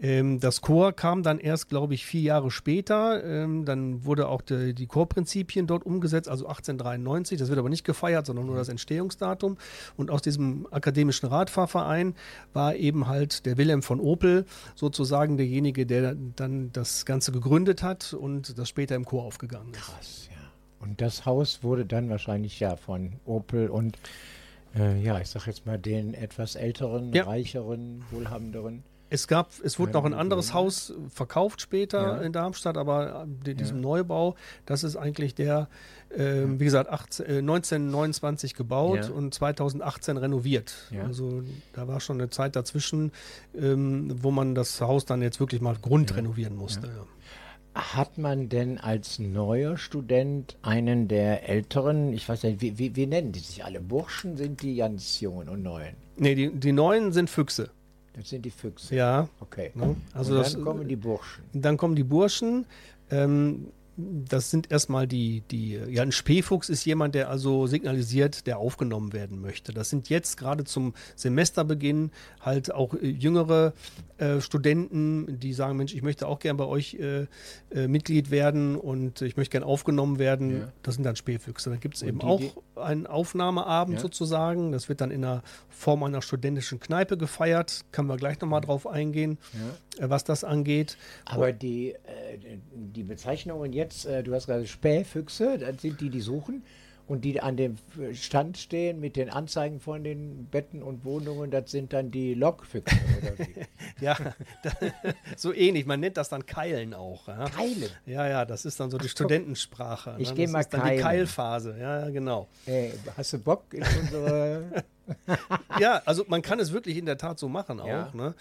Ähm, 0.00 0.40
das 0.40 0.60
Chor 0.60 0.92
kam 0.92 1.22
dann 1.22 1.38
erst, 1.38 1.68
glaube 1.68 1.94
ich, 1.94 2.04
vier 2.04 2.20
Jahre 2.20 2.50
später. 2.50 3.24
Ähm, 3.24 3.64
dann 3.64 4.04
wurde 4.04 4.28
auch 4.28 4.42
die, 4.42 4.74
die 4.74 4.86
Chorprinzipien 4.86 5.66
dort 5.66 5.86
umgesetzt, 5.86 6.28
also 6.28 6.46
1893. 6.46 7.38
Das 7.38 7.48
wird 7.48 7.58
aber 7.58 7.68
nicht 7.68 7.84
gefeiert, 7.84 8.26
sondern 8.26 8.46
nur 8.46 8.56
das 8.56 8.68
Entstehungsdatum. 8.68 9.56
Und 9.96 10.10
aus 10.10 10.20
diesem 10.20 10.66
akademischen 10.70 11.26
Radfahrverein 11.26 12.14
war 12.52 12.74
eben 12.74 13.06
halt 13.06 13.46
der 13.46 13.56
Wilhelm 13.56 13.82
von 13.82 14.00
Opel 14.00 14.44
sozusagen 14.74 15.36
derjenige, 15.36 15.86
der 15.86 16.14
dann 16.36 16.70
das 16.72 17.06
Ganze 17.06 17.32
gegründet 17.32 17.82
hat 17.82 18.12
und 18.12 18.58
das 18.58 18.68
später 18.68 18.96
im 18.96 19.04
Chor 19.04 19.24
aufgegangen 19.24 19.72
ist. 19.72 19.80
krass, 19.80 20.28
ja. 20.30 20.44
Und 20.80 21.00
das 21.00 21.24
Haus 21.24 21.62
wurde 21.62 21.86
dann 21.86 22.10
wahrscheinlich 22.10 22.60
ja 22.60 22.76
von 22.76 23.14
Opel 23.24 23.70
und 23.70 23.96
äh, 24.76 25.00
ja, 25.02 25.18
ich 25.20 25.28
sag 25.28 25.46
jetzt 25.46 25.66
mal 25.66 25.78
den 25.78 26.14
etwas 26.14 26.54
älteren, 26.56 27.12
Ja. 27.12 27.24
reicheren, 27.24 28.02
wohlhabenderen. 28.10 28.82
Es 29.10 29.28
gab, 29.28 29.50
es 29.62 29.78
wurde 29.78 29.92
Ja, 29.92 29.98
noch 29.98 30.06
ein 30.06 30.14
anderes 30.14 30.48
ja. 30.48 30.54
Haus 30.54 30.92
verkauft 31.08 31.60
später 31.60 32.16
Ja. 32.16 32.22
in 32.22 32.32
Darmstadt, 32.32 32.76
aber 32.76 33.22
äh, 33.22 33.44
die- 33.46 33.54
diesem 33.54 33.76
Ja. 33.76 33.82
Neubau, 33.82 34.34
das 34.66 34.82
ist 34.82 34.96
eigentlich 34.96 35.34
der, 35.36 35.68
ähm, 36.16 36.58
wie 36.58 36.64
gesagt, 36.64 36.90
18, 36.90 37.26
äh, 37.26 37.42
1929 37.42 38.54
gebaut 38.54 39.04
Ja. 39.08 39.10
und 39.10 39.32
2018 39.32 40.16
renoviert. 40.16 40.74
Ja. 40.90 41.04
Also 41.04 41.42
da 41.74 41.86
war 41.86 42.00
schon 42.00 42.16
eine 42.20 42.30
Zeit 42.30 42.56
dazwischen, 42.56 43.12
ähm, 43.56 44.16
wo 44.22 44.30
man 44.32 44.54
das 44.56 44.80
Haus 44.80 45.04
dann 45.04 45.22
jetzt 45.22 45.38
wirklich 45.38 45.60
mal 45.60 45.76
grundrenovieren 45.80 46.56
musste. 46.56 46.88
Hat 47.74 48.18
man 48.18 48.48
denn 48.48 48.78
als 48.78 49.18
neuer 49.18 49.76
Student 49.76 50.56
einen 50.62 51.08
der 51.08 51.48
älteren, 51.48 52.12
ich 52.12 52.28
weiß 52.28 52.44
nicht, 52.44 52.60
wie, 52.60 52.78
wie, 52.78 52.94
wie 52.94 53.06
nennen 53.06 53.32
die 53.32 53.40
sich 53.40 53.64
alle? 53.64 53.80
Burschen 53.80 54.36
sind 54.36 54.62
die 54.62 54.76
ganz 54.76 55.20
jungen 55.20 55.48
und 55.48 55.62
neuen. 55.62 55.96
Nee, 56.16 56.36
die, 56.36 56.50
die 56.50 56.72
neuen 56.72 57.12
sind 57.12 57.28
Füchse. 57.28 57.70
Das 58.12 58.28
sind 58.28 58.44
die 58.44 58.50
Füchse. 58.50 58.94
Ja. 58.94 59.28
Okay. 59.40 59.72
Ne? 59.74 59.96
Also 60.12 60.34
und 60.34 60.40
das, 60.40 60.52
dann 60.52 60.62
kommen 60.62 60.86
die 60.86 60.96
Burschen. 60.96 61.42
Dann 61.52 61.76
kommen 61.76 61.96
die 61.96 62.04
Burschen. 62.04 62.64
Ähm, 63.10 63.66
das 63.96 64.50
sind 64.50 64.70
erstmal 64.72 65.06
die, 65.06 65.42
die, 65.50 65.78
ja, 65.88 66.02
ein 66.02 66.10
Spähfuchs 66.12 66.68
ist 66.68 66.84
jemand, 66.84 67.14
der 67.14 67.30
also 67.30 67.66
signalisiert, 67.66 68.46
der 68.46 68.58
aufgenommen 68.58 69.12
werden 69.12 69.40
möchte. 69.40 69.72
Das 69.72 69.90
sind 69.90 70.08
jetzt 70.08 70.36
gerade 70.36 70.64
zum 70.64 70.94
Semesterbeginn 71.14 72.10
halt 72.40 72.72
auch 72.74 72.94
äh, 72.94 73.06
jüngere 73.08 73.72
äh, 74.18 74.40
Studenten, 74.40 75.38
die 75.38 75.52
sagen, 75.52 75.76
Mensch, 75.76 75.94
ich 75.94 76.02
möchte 76.02 76.26
auch 76.28 76.38
gern 76.38 76.56
bei 76.56 76.64
euch 76.64 76.94
äh, 76.94 77.26
äh, 77.72 77.88
Mitglied 77.88 78.30
werden 78.30 78.76
und 78.76 79.22
ich 79.22 79.36
möchte 79.36 79.52
gern 79.52 79.64
aufgenommen 79.64 80.18
werden. 80.18 80.58
Ja. 80.60 80.72
Das 80.82 80.94
sind 80.94 81.04
dann 81.04 81.16
Spähfüchse. 81.16 81.70
Dann 81.70 81.80
gibt 81.80 81.96
es 81.96 82.02
eben 82.02 82.18
die- 82.20 82.26
auch 82.26 82.40
die- 82.40 82.52
einen 82.80 83.06
Aufnahmeabend 83.06 83.96
Ja. 83.96 84.00
sozusagen. 84.02 84.72
Das 84.72 84.88
wird 84.88 85.00
dann 85.00 85.10
in 85.10 85.22
der 85.22 85.42
Form 85.68 86.02
einer 86.02 86.22
studentischen 86.22 86.80
Kneipe 86.80 87.16
gefeiert. 87.16 87.84
Können 87.92 88.08
wir 88.08 88.16
gleich 88.16 88.40
nochmal 88.40 88.60
drauf 88.60 88.86
eingehen, 88.86 89.38
Ja. 89.52 89.58
Äh, 89.98 90.10
was 90.10 90.24
das 90.24 90.44
angeht. 90.44 90.96
Aber 91.24 91.52
die, 91.52 91.92
äh, 91.92 91.98
die 92.72 93.02
Bezeichnungen 93.02 93.72
jetzt, 93.72 94.06
äh, 94.06 94.22
du 94.22 94.34
hast 94.34 94.46
gerade 94.46 94.66
Spähfüchse, 94.66 95.58
das 95.58 95.82
sind 95.82 96.00
die, 96.00 96.10
die 96.10 96.20
suchen. 96.20 96.62
Und 97.06 97.22
die 97.26 97.38
an 97.38 97.58
dem 97.58 97.76
Stand 98.14 98.56
stehen 98.56 98.98
mit 98.98 99.16
den 99.16 99.28
Anzeigen 99.28 99.78
von 99.78 100.02
den 100.02 100.46
Betten 100.46 100.82
und 100.82 101.04
Wohnungen, 101.04 101.50
das 101.50 101.70
sind 101.70 101.92
dann 101.92 102.10
die 102.10 102.32
Lokfüchse 102.32 102.96
oder 103.20 103.38
wie? 103.38 103.54
Ja, 104.00 104.16
da, 104.62 104.72
so 105.36 105.52
ähnlich. 105.52 105.84
Man 105.86 106.00
nennt 106.00 106.16
das 106.16 106.30
dann 106.30 106.46
Keilen 106.46 106.94
auch. 106.94 107.28
Ja, 107.28 107.44
Keilen. 107.44 107.90
ja, 108.06 108.26
ja 108.26 108.44
das 108.46 108.64
ist 108.64 108.80
dann 108.80 108.90
so 108.90 108.96
die. 108.96 109.08
Studentensprache. 109.08 110.16
Ich 110.18 110.30
ne? 110.30 110.34
geh 110.34 110.42
Das 110.44 110.52
mal 110.52 110.60
ist 110.60 110.72
dann 110.72 110.80
die 110.80 110.86
keilen. 110.86 111.02
Keilphase. 111.02 111.76
Ja, 111.78 112.00
ja, 112.00 112.10
genau. 112.10 112.48
Ey, 112.66 112.92
hast 113.16 113.34
du 113.34 113.38
Bock 113.38 113.64
in 113.72 113.84
unsere. 114.00 114.64
Ja, 115.78 116.00
also 116.06 116.24
man 116.28 116.40
kann 116.40 116.58
es 116.60 116.72
wirklich 116.72 116.96
in 116.96 117.04
der 117.04 117.18
Tat 117.18 117.38
so 117.38 117.46
machen 117.46 117.78
auch. 117.78 117.86
Ja. 117.86 118.10
Ne? 118.14 118.34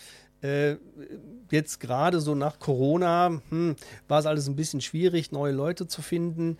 Äh, 0.43 0.75
jetzt 1.51 1.79
gerade 1.79 2.19
so 2.19 2.35
nach 2.35 2.59
Corona 2.59 3.41
hm, 3.49 3.75
war 4.07 4.19
es 4.19 4.25
alles 4.25 4.47
ein 4.47 4.55
bisschen 4.55 4.81
schwierig, 4.81 5.31
neue 5.31 5.53
Leute 5.53 5.87
zu 5.87 6.01
finden. 6.01 6.57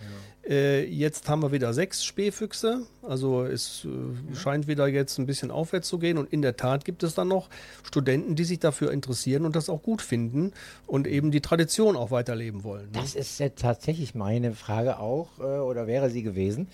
Äh, 0.48 0.86
jetzt 0.86 1.28
haben 1.28 1.41
wir 1.41 1.52
wieder 1.52 1.74
sechs 1.74 2.06
Spähfüchse. 2.06 2.86
Also 3.02 3.43
es 3.43 3.86
äh, 3.86 4.36
scheint 4.36 4.67
wieder 4.67 4.88
jetzt 4.88 5.17
ein 5.17 5.26
bisschen 5.26 5.52
aufwärts 5.52 5.89
zu 5.89 6.00
gehen. 6.00 6.17
Und 6.17 6.32
in 6.32 6.41
der 6.41 6.56
Tat 6.56 6.86
gibt 6.86 7.04
es 7.04 7.15
dann 7.15 7.28
noch 7.28 7.50
Studenten, 7.84 8.36
die 8.36 8.43
sich 8.46 8.60
dafür 8.60 8.91
interessieren 8.91 9.46
und 9.46 9.56
das 9.56 9.69
auch 9.69 9.82
gut 9.82 10.02
finden 10.02 10.54
und 10.88 11.08
eben 11.08 11.32
die 11.32 11.41
Tradition 11.41 11.98
auch 11.98 12.12
weiterleben 12.12 12.63
wollen. 12.63 12.86
Ne? 12.86 13.00
Das 13.02 13.15
ist 13.15 13.39
ja 13.39 13.50
tatsächlich 13.50 14.15
meine 14.15 14.54
Frage 14.54 15.00
auch, 15.00 15.39
äh, 15.39 15.43
oder 15.43 15.88
wäre 15.88 16.10
sie 16.10 16.24
gewesen. 16.24 16.67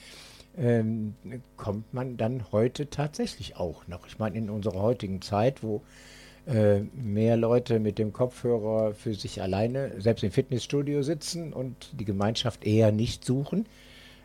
Ähm, 0.58 1.16
kommt 1.58 1.94
man 1.94 2.18
dann 2.18 2.52
heute 2.52 2.90
tatsächlich 2.90 3.56
auch 3.56 3.88
noch? 3.88 4.08
Ich 4.08 4.20
meine, 4.20 4.38
in 4.38 4.50
unserer 4.50 4.82
heutigen 4.82 5.22
Zeit, 5.22 5.64
wo 5.64 5.84
äh, 6.50 6.82
mehr 6.94 7.38
Leute 7.38 7.80
mit 7.80 8.00
dem 8.00 8.12
Kopfhörer 8.12 8.94
für 8.94 9.14
sich 9.14 9.42
alleine, 9.42 9.92
selbst 10.00 10.24
im 10.24 10.32
Fitnessstudio 10.32 11.04
sitzen 11.04 11.54
und 11.54 11.92
die 11.94 12.06
Gemeinschaft 12.06 12.66
eher 12.66 12.92
nicht 12.92 13.24
suchen, 13.24 13.68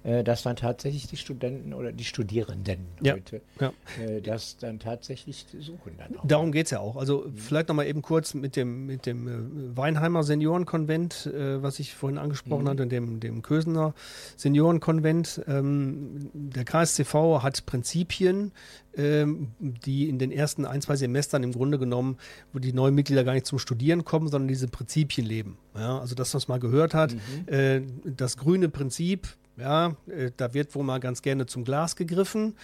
äh, 0.04 0.22
dass 0.22 0.42
dann 0.42 0.56
tatsächlich 0.56 1.06
die 1.06 1.16
Studenten 1.16 1.72
oder 1.72 1.90
die 1.90 2.04
Studierenden 2.04 2.86
Ja, 3.00 3.14
heute 3.14 3.40
ja. 3.58 3.72
äh, 4.02 4.20
das 4.20 4.58
dann 4.58 4.78
tatsächlich 4.78 5.46
suchen. 5.58 5.92
Dann 5.96 6.18
auch. 6.18 6.26
Darum 6.26 6.52
geht 6.52 6.66
es 6.66 6.72
ja 6.72 6.80
auch. 6.80 6.96
Also 6.96 7.26
vielleicht 7.34 7.68
nochmal 7.68 7.86
eben 7.86 8.02
kurz 8.02 8.34
mit 8.34 8.54
dem, 8.54 8.84
mit 8.84 9.06
dem 9.06 9.26
äh, 9.26 9.76
Weinheimer 9.76 10.22
Seniorenkonvent, 10.22 11.26
äh, 11.26 11.62
was 11.62 11.78
ich 11.78 11.94
vorhin 11.94 12.18
angesprochen 12.18 12.68
hatte, 12.68 12.86
dem, 12.86 13.18
dem 13.18 13.40
Kösener 13.40 13.94
Seniorenkonvent. 14.36 15.40
Ähm, 15.48 16.30
der 16.34 16.64
KSCV 16.64 17.42
hat 17.42 17.64
Prinzipien, 17.64 18.52
ähm, 18.96 19.52
die 19.58 20.10
in 20.10 20.18
den 20.18 20.32
ersten 20.32 20.66
ein, 20.66 20.82
zwei 20.82 20.96
Semestern 20.96 21.42
im 21.42 21.52
Grunde 21.52 21.78
genommen, 21.78 22.18
wo 22.52 22.58
die 22.58 22.74
neuen 22.74 22.94
Mitglieder 22.94 23.24
gar 23.24 23.32
nicht 23.32 23.46
zum 23.46 23.58
Studieren 23.58 24.04
kommen, 24.04 24.28
sondern 24.28 24.48
diese 24.48 24.68
Prinzipien 24.68 25.26
leben. 25.26 25.56
Ja, 25.74 25.98
also 25.98 26.14
das, 26.14 26.34
was 26.34 26.46
man 26.46 26.60
gehört 26.60 26.92
hat, 26.92 27.16
äh, 27.46 27.80
das 28.04 28.36
grüne 28.36 28.68
Prinzip, 28.68 29.28
Ja, 29.56 29.96
äh, 30.08 30.30
da 30.36 30.52
wird 30.52 30.74
wohl 30.74 30.84
mal 30.84 30.98
ganz 30.98 31.22
gerne 31.22 31.46
zum 31.46 31.64
Glas 31.64 31.94
gegriffen. 31.94 32.56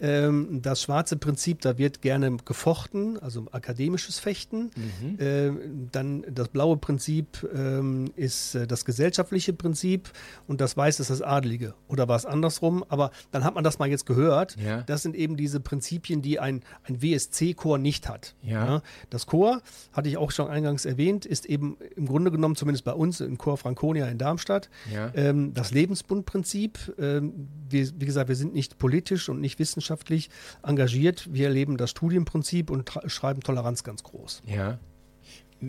Ähm, 0.00 0.60
das 0.62 0.82
schwarze 0.82 1.16
Prinzip, 1.16 1.60
da 1.60 1.76
wird 1.76 2.02
gerne 2.02 2.36
gefochten, 2.44 3.18
also 3.18 3.46
akademisches 3.50 4.18
Fechten. 4.18 4.70
Mhm. 4.76 5.18
Äh, 5.18 5.52
dann 5.90 6.24
das 6.30 6.48
blaue 6.48 6.76
Prinzip 6.76 7.48
ähm, 7.52 8.12
ist 8.14 8.54
äh, 8.54 8.66
das 8.66 8.84
gesellschaftliche 8.84 9.54
Prinzip 9.54 10.10
und 10.46 10.60
das 10.60 10.76
weiße 10.76 11.02
ist 11.02 11.10
das 11.10 11.22
Adlige. 11.22 11.74
Oder 11.88 12.06
war 12.06 12.16
es 12.16 12.26
andersrum? 12.26 12.84
Aber 12.88 13.10
dann 13.32 13.42
hat 13.42 13.54
man 13.54 13.64
das 13.64 13.78
mal 13.80 13.88
jetzt 13.88 14.06
gehört. 14.06 14.56
Ja. 14.56 14.82
Das 14.82 15.02
sind 15.02 15.16
eben 15.16 15.36
diese 15.36 15.58
Prinzipien, 15.58 16.22
die 16.22 16.38
ein, 16.38 16.62
ein 16.84 17.02
WSC-Chor 17.02 17.78
nicht 17.78 18.08
hat. 18.08 18.36
Ja. 18.42 18.82
Das 19.10 19.26
Chor, 19.26 19.62
hatte 19.92 20.08
ich 20.08 20.16
auch 20.16 20.30
schon 20.30 20.48
eingangs 20.48 20.84
erwähnt, 20.84 21.26
ist 21.26 21.46
eben 21.46 21.76
im 21.96 22.06
Grunde 22.06 22.30
genommen, 22.30 22.54
zumindest 22.54 22.84
bei 22.84 22.92
uns 22.92 23.20
im 23.20 23.36
Chor 23.36 23.56
Franconia 23.56 24.06
in 24.06 24.18
Darmstadt, 24.18 24.70
ja. 24.92 25.10
ähm, 25.14 25.52
das 25.52 25.72
Lebensbundprinzip 25.72 26.35
Prinzip. 26.36 26.94
Ähm, 26.98 27.48
wir, 27.70 27.88
wie 27.98 28.04
gesagt, 28.04 28.28
wir 28.28 28.36
sind 28.36 28.52
nicht 28.52 28.76
politisch 28.76 29.30
und 29.30 29.40
nicht 29.40 29.58
wissenschaftlich 29.58 30.28
engagiert. 30.62 31.32
Wir 31.32 31.48
leben 31.48 31.78
das 31.78 31.88
Studienprinzip 31.88 32.70
und 32.70 32.90
schreiben 33.06 33.40
Toleranz 33.40 33.84
ganz 33.84 34.02
groß. 34.02 34.42
Ja. 34.44 34.78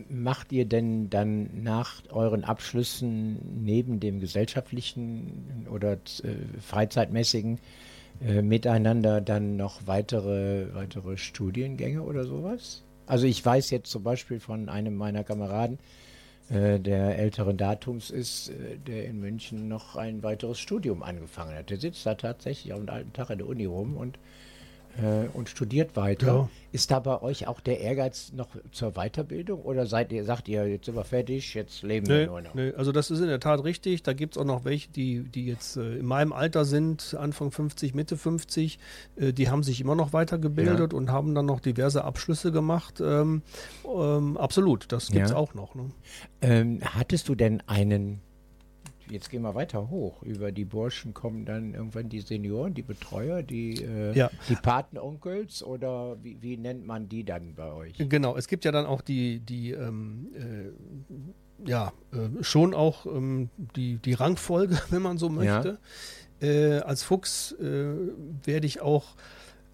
Macht 0.10 0.52
ihr 0.52 0.66
denn 0.66 1.10
dann 1.10 1.64
nach 1.64 2.04
euren 2.10 2.44
Abschlüssen 2.44 3.64
neben 3.64 4.02
dem 4.02 4.20
gesellschaftlichen 4.20 5.68
oder 5.72 5.94
äh, 5.94 6.00
freizeitmäßigen 6.60 7.60
äh, 8.20 8.42
miteinander 8.42 9.22
dann 9.22 9.56
noch 9.56 9.88
weitere, 9.88 10.76
weitere 10.76 11.16
Studiengänge 11.16 12.02
oder 12.02 12.26
sowas? 12.26 12.84
Also 13.06 13.26
ich 13.26 13.46
weiß 13.46 13.70
jetzt 13.70 13.90
zum 13.90 14.04
Beispiel 14.04 14.42
von 14.42 14.68
einem 14.68 14.98
meiner 14.98 15.24
Kameraden, 15.24 15.80
der 16.50 17.18
älteren 17.18 17.58
Datums 17.58 18.10
ist, 18.10 18.50
äh, 18.50 18.78
der 18.78 19.06
in 19.06 19.20
München 19.20 19.68
noch 19.68 19.96
ein 19.96 20.24
weiteres 20.24 20.60
Studium 20.60 21.04
angefangen 21.04 21.56
hat. 21.56 21.70
Der 21.70 21.78
sitzt 21.78 22.06
da 22.06 22.16
tatsächlich 22.16 22.74
dem 22.74 22.90
alten 22.90 23.14
Tag 23.14 23.30
in 23.30 23.40
der 23.40 23.48
Uni 23.48 23.66
rum 23.66 23.98
und 23.98 24.18
äh, 24.98 25.28
und 25.34 25.50
studiert 25.50 25.96
weiter. 25.96 26.28
Ja. 26.28 26.50
Ist 26.72 26.92
da 26.92 27.00
bei 27.00 27.22
euch 27.22 27.48
auch 27.48 27.60
der 27.60 27.80
Ehrgeiz 27.80 28.34
noch 28.34 28.50
zur 28.72 28.92
Weiterbildung 28.94 29.62
oder 29.62 29.86
seid 29.86 30.12
ihr, 30.12 30.24
sagt 30.26 30.48
ihr, 30.48 30.68
jetzt 30.68 30.86
sind 30.86 30.96
wir 30.96 31.04
fertig, 31.04 31.54
jetzt 31.54 31.82
leben 31.82 32.08
nee, 32.08 32.20
wir 32.20 32.28
nur 32.28 32.42
noch? 32.42 32.54
Nee, 32.54 32.74
also 32.76 32.92
das 32.92 33.10
ist 33.10 33.20
in 33.20 33.28
der 33.28 33.40
Tat 33.40 33.64
richtig. 33.64 34.04
Da 34.04 34.14
gibt 34.14 34.36
es 34.36 34.38
auch 34.42 34.46
noch 34.46 34.66
welche, 34.66 34.90
die, 34.90 35.24
die 35.24 35.46
jetzt 35.46 35.78
äh, 35.78 35.98
in 35.98 36.06
meinem 36.06 36.34
Alter 36.34 36.66
sind, 36.66 37.16
Anfang 37.20 37.52
50, 37.52 37.94
Mitte 37.94 38.18
50, 38.18 38.80
äh, 39.16 39.34
die 39.34 39.50
haben 39.50 39.64
sich 39.64 39.82
immer 39.82 39.96
noch 39.96 40.14
weitergebildet 40.14 40.94
ja. 40.94 40.98
und 40.98 41.12
haben 41.12 41.34
dann 41.36 41.46
noch 41.46 41.60
diverse 41.60 42.04
Abschlüsse 42.04 42.52
gemacht. 42.52 43.02
Ähm, 43.02 43.42
ähm, 43.86 44.38
absolut, 44.38 44.92
das 44.92 45.10
gibt 45.10 45.26
es 45.26 45.32
ja. 45.32 45.38
auch 45.38 45.54
noch. 45.54 45.76
Ne? 45.76 45.90
Ähm, 46.42 46.82
hattest 46.84 47.30
du 47.30 47.36
denn 47.36 47.64
einen 47.68 48.22
jetzt 49.10 49.30
gehen 49.30 49.42
wir 49.42 49.56
weiter 49.56 49.90
hoch. 49.90 50.24
Über 50.24 50.52
die 50.52 50.66
Burschen 50.66 51.14
kommen 51.14 51.46
dann 51.46 51.74
irgendwann 51.74 52.10
die 52.10 52.22
Senioren, 52.22 52.74
die 52.74 52.82
Betreuer, 52.82 53.44
die, 53.44 53.84
äh, 53.84 54.14
ja. 54.14 54.30
die 54.50 54.56
Patenonkels 54.56 55.64
oder 55.64 56.18
wie, 56.24 56.42
wie, 56.42 56.58
nennt 56.58 56.86
man 56.86 57.10
die 57.10 57.24
dann 57.24 57.56
bei 57.56 57.72
euch? 57.72 57.98
Genau, 57.98 58.36
es 58.36 58.48
gibt 58.48 58.66
ja 58.66 58.72
dann 58.72 58.86
auch 58.86 59.02
die, 59.02 59.40
die 59.40 59.72
ähm, 59.72 60.28
äh, 60.36 61.70
ja, 61.70 61.92
äh, 62.12 62.44
schon 62.44 62.74
auch 62.74 63.06
ähm, 63.06 63.50
die, 63.76 63.98
die 63.98 64.14
Rangfolge, 64.14 64.78
wenn 64.90 65.02
man 65.02 65.18
so 65.18 65.30
möchte. 65.30 65.80
Ja. 66.42 66.48
Äh, 66.48 66.80
als 66.80 67.04
Fuchs 67.04 67.54
äh, 67.54 67.94
werde 68.44 68.68
ich 68.68 68.82
auch 68.82 69.16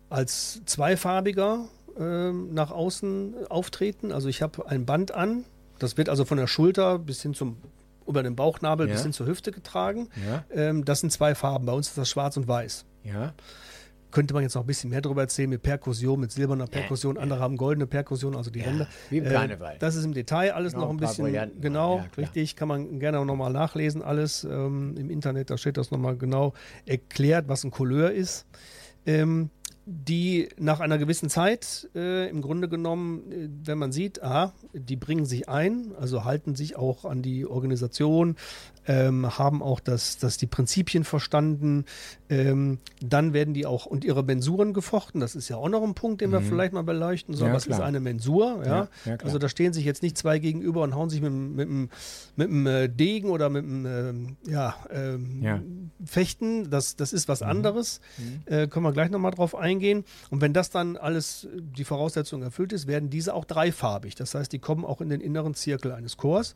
als 0.09 0.61
zweifarbiger 0.65 1.65
ähm, 1.99 2.53
nach 2.53 2.71
außen 2.71 3.47
auftreten. 3.49 4.11
Also 4.11 4.29
ich 4.29 4.41
habe 4.41 4.67
ein 4.67 4.85
Band 4.85 5.11
an, 5.11 5.43
das 5.79 5.97
wird 5.97 6.07
also 6.09 6.23
von 6.23 6.37
der 6.37 6.47
Schulter 6.47 6.99
bis 6.99 7.21
hin 7.21 7.33
zum 7.33 7.57
über 8.07 8.23
den 8.23 8.35
Bauchnabel 8.35 8.87
ja. 8.87 8.93
bis 8.93 9.03
hin 9.03 9.13
zur 9.13 9.27
Hüfte 9.27 9.51
getragen. 9.51 10.09
Ja. 10.27 10.43
Ähm, 10.51 10.85
das 10.85 11.01
sind 11.01 11.11
zwei 11.11 11.35
Farben. 11.35 11.65
Bei 11.65 11.73
uns 11.73 11.89
ist 11.89 11.97
das 11.97 12.09
schwarz 12.09 12.37
und 12.37 12.47
weiß. 12.47 12.85
Ja. 13.03 13.33
Könnte 14.11 14.35
man 14.35 14.43
jetzt 14.43 14.53
noch 14.53 14.61
ein 14.61 14.67
bisschen 14.67 14.91
mehr 14.91 15.01
darüber 15.01 15.21
erzählen 15.21 15.49
mit 15.49 15.63
Perkussion, 15.63 16.19
mit 16.19 16.31
silberner 16.31 16.67
Perkussion. 16.67 17.17
Andere 17.17 17.39
haben 17.39 17.57
goldene 17.57 17.87
Perkussion, 17.87 18.35
also 18.35 18.51
die 18.51 18.61
Ränder. 18.61 18.87
Wie 19.09 19.17
im 19.17 19.25
äh, 19.25 19.29
Karneval. 19.29 19.75
Äh, 19.75 19.79
das 19.79 19.95
ist 19.95 20.05
im 20.05 20.13
Detail 20.13 20.53
alles 20.53 20.73
genau, 20.73 20.85
noch 20.85 20.91
ein 20.91 20.97
bisschen. 20.97 21.59
Genau, 21.59 22.05
richtig. 22.15 22.55
Kann 22.55 22.67
man 22.67 22.99
gerne 22.99 23.25
nochmal 23.25 23.51
nachlesen, 23.51 24.03
alles 24.03 24.43
ähm, 24.43 24.95
im 24.97 25.09
Internet. 25.09 25.49
Da 25.49 25.57
steht 25.57 25.77
das 25.77 25.89
nochmal 25.89 26.15
genau 26.15 26.53
erklärt, 26.85 27.47
was 27.47 27.63
ein 27.63 27.71
Couleur 27.71 28.11
ist. 28.11 28.45
Ähm, 29.07 29.49
die 29.85 30.49
nach 30.57 30.79
einer 30.79 30.97
gewissen 30.97 31.29
Zeit 31.29 31.89
äh, 31.93 32.29
im 32.29 32.41
Grunde 32.41 32.69
genommen, 32.69 33.31
äh, 33.31 33.49
wenn 33.65 33.77
man 33.77 33.91
sieht, 33.91 34.23
aha, 34.23 34.53
die 34.73 34.95
bringen 34.95 35.25
sich 35.25 35.49
ein, 35.49 35.91
also 35.99 36.23
halten 36.23 36.55
sich 36.55 36.77
auch 36.77 37.03
an 37.03 37.21
die 37.21 37.45
Organisation, 37.45 38.37
ähm, 38.87 39.37
haben 39.37 39.61
auch 39.61 39.79
das, 39.79 40.17
das 40.17 40.37
die 40.37 40.47
Prinzipien 40.47 41.03
verstanden. 41.03 41.85
Ähm, 42.33 42.79
dann 43.01 43.33
werden 43.33 43.53
die 43.53 43.65
auch 43.65 43.85
und 43.85 44.03
ihre 44.03 44.23
Mensuren 44.23 44.73
gefochten. 44.73 45.19
Das 45.19 45.35
ist 45.35 45.49
ja 45.49 45.57
auch 45.57 45.69
noch 45.69 45.83
ein 45.83 45.93
Punkt, 45.93 46.21
den 46.21 46.29
mhm. 46.29 46.33
wir 46.33 46.41
vielleicht 46.41 46.73
mal 46.73 46.83
beleuchten 46.83 47.35
sollen. 47.35 47.51
Ja, 47.51 47.55
Was 47.55 47.65
klar. 47.65 47.79
ist 47.79 47.85
eine 47.85 47.99
Mensur? 47.99 48.63
Ja? 48.65 48.71
ja, 48.71 48.87
ja 49.05 49.15
also 49.23 49.37
da 49.37 49.49
stehen 49.49 49.73
sich 49.73 49.85
jetzt 49.85 50.03
nicht 50.03 50.17
zwei 50.17 50.39
gegenüber 50.39 50.81
und 50.81 50.95
hauen 50.95 51.09
sich 51.09 51.21
mit, 51.21 51.31
mit, 51.31 51.69
mit, 52.35 52.49
einem 52.49 52.67
äh, 52.67 52.87
Degen 52.89 53.29
oder 53.29 53.49
mit 53.49 53.63
einem 53.63 54.37
äh, 54.45 54.51
ja, 54.51 54.75
ähm, 54.91 55.91
Fechten. 56.05 56.69
Das, 56.69 56.95
das 56.95 57.13
ist 57.13 57.27
was 57.27 57.41
mhm. 57.41 57.47
anderes. 57.47 58.01
Mhm. 58.17 58.53
Äh, 58.53 58.67
können 58.67 58.85
wir 58.85 58.91
gleich 58.93 59.11
nochmal 59.11 59.31
drauf 59.31 59.55
eingehen. 59.55 60.03
Und 60.29 60.41
wenn 60.41 60.53
das 60.53 60.69
dann 60.69 60.97
alles 60.97 61.47
die 61.53 61.83
Voraussetzung 61.83 62.41
erfüllt 62.41 62.73
ist, 62.73 62.87
werden 62.87 63.09
diese 63.09 63.33
auch 63.33 63.45
dreifarbig. 63.45 64.15
Das 64.15 64.33
heißt, 64.35 64.51
die 64.51 64.59
kommen 64.59 64.85
auch 64.85 65.01
in 65.01 65.09
den 65.09 65.21
inneren 65.21 65.53
Zirkel 65.53 65.91
eines 65.91 66.17
Chors 66.17 66.55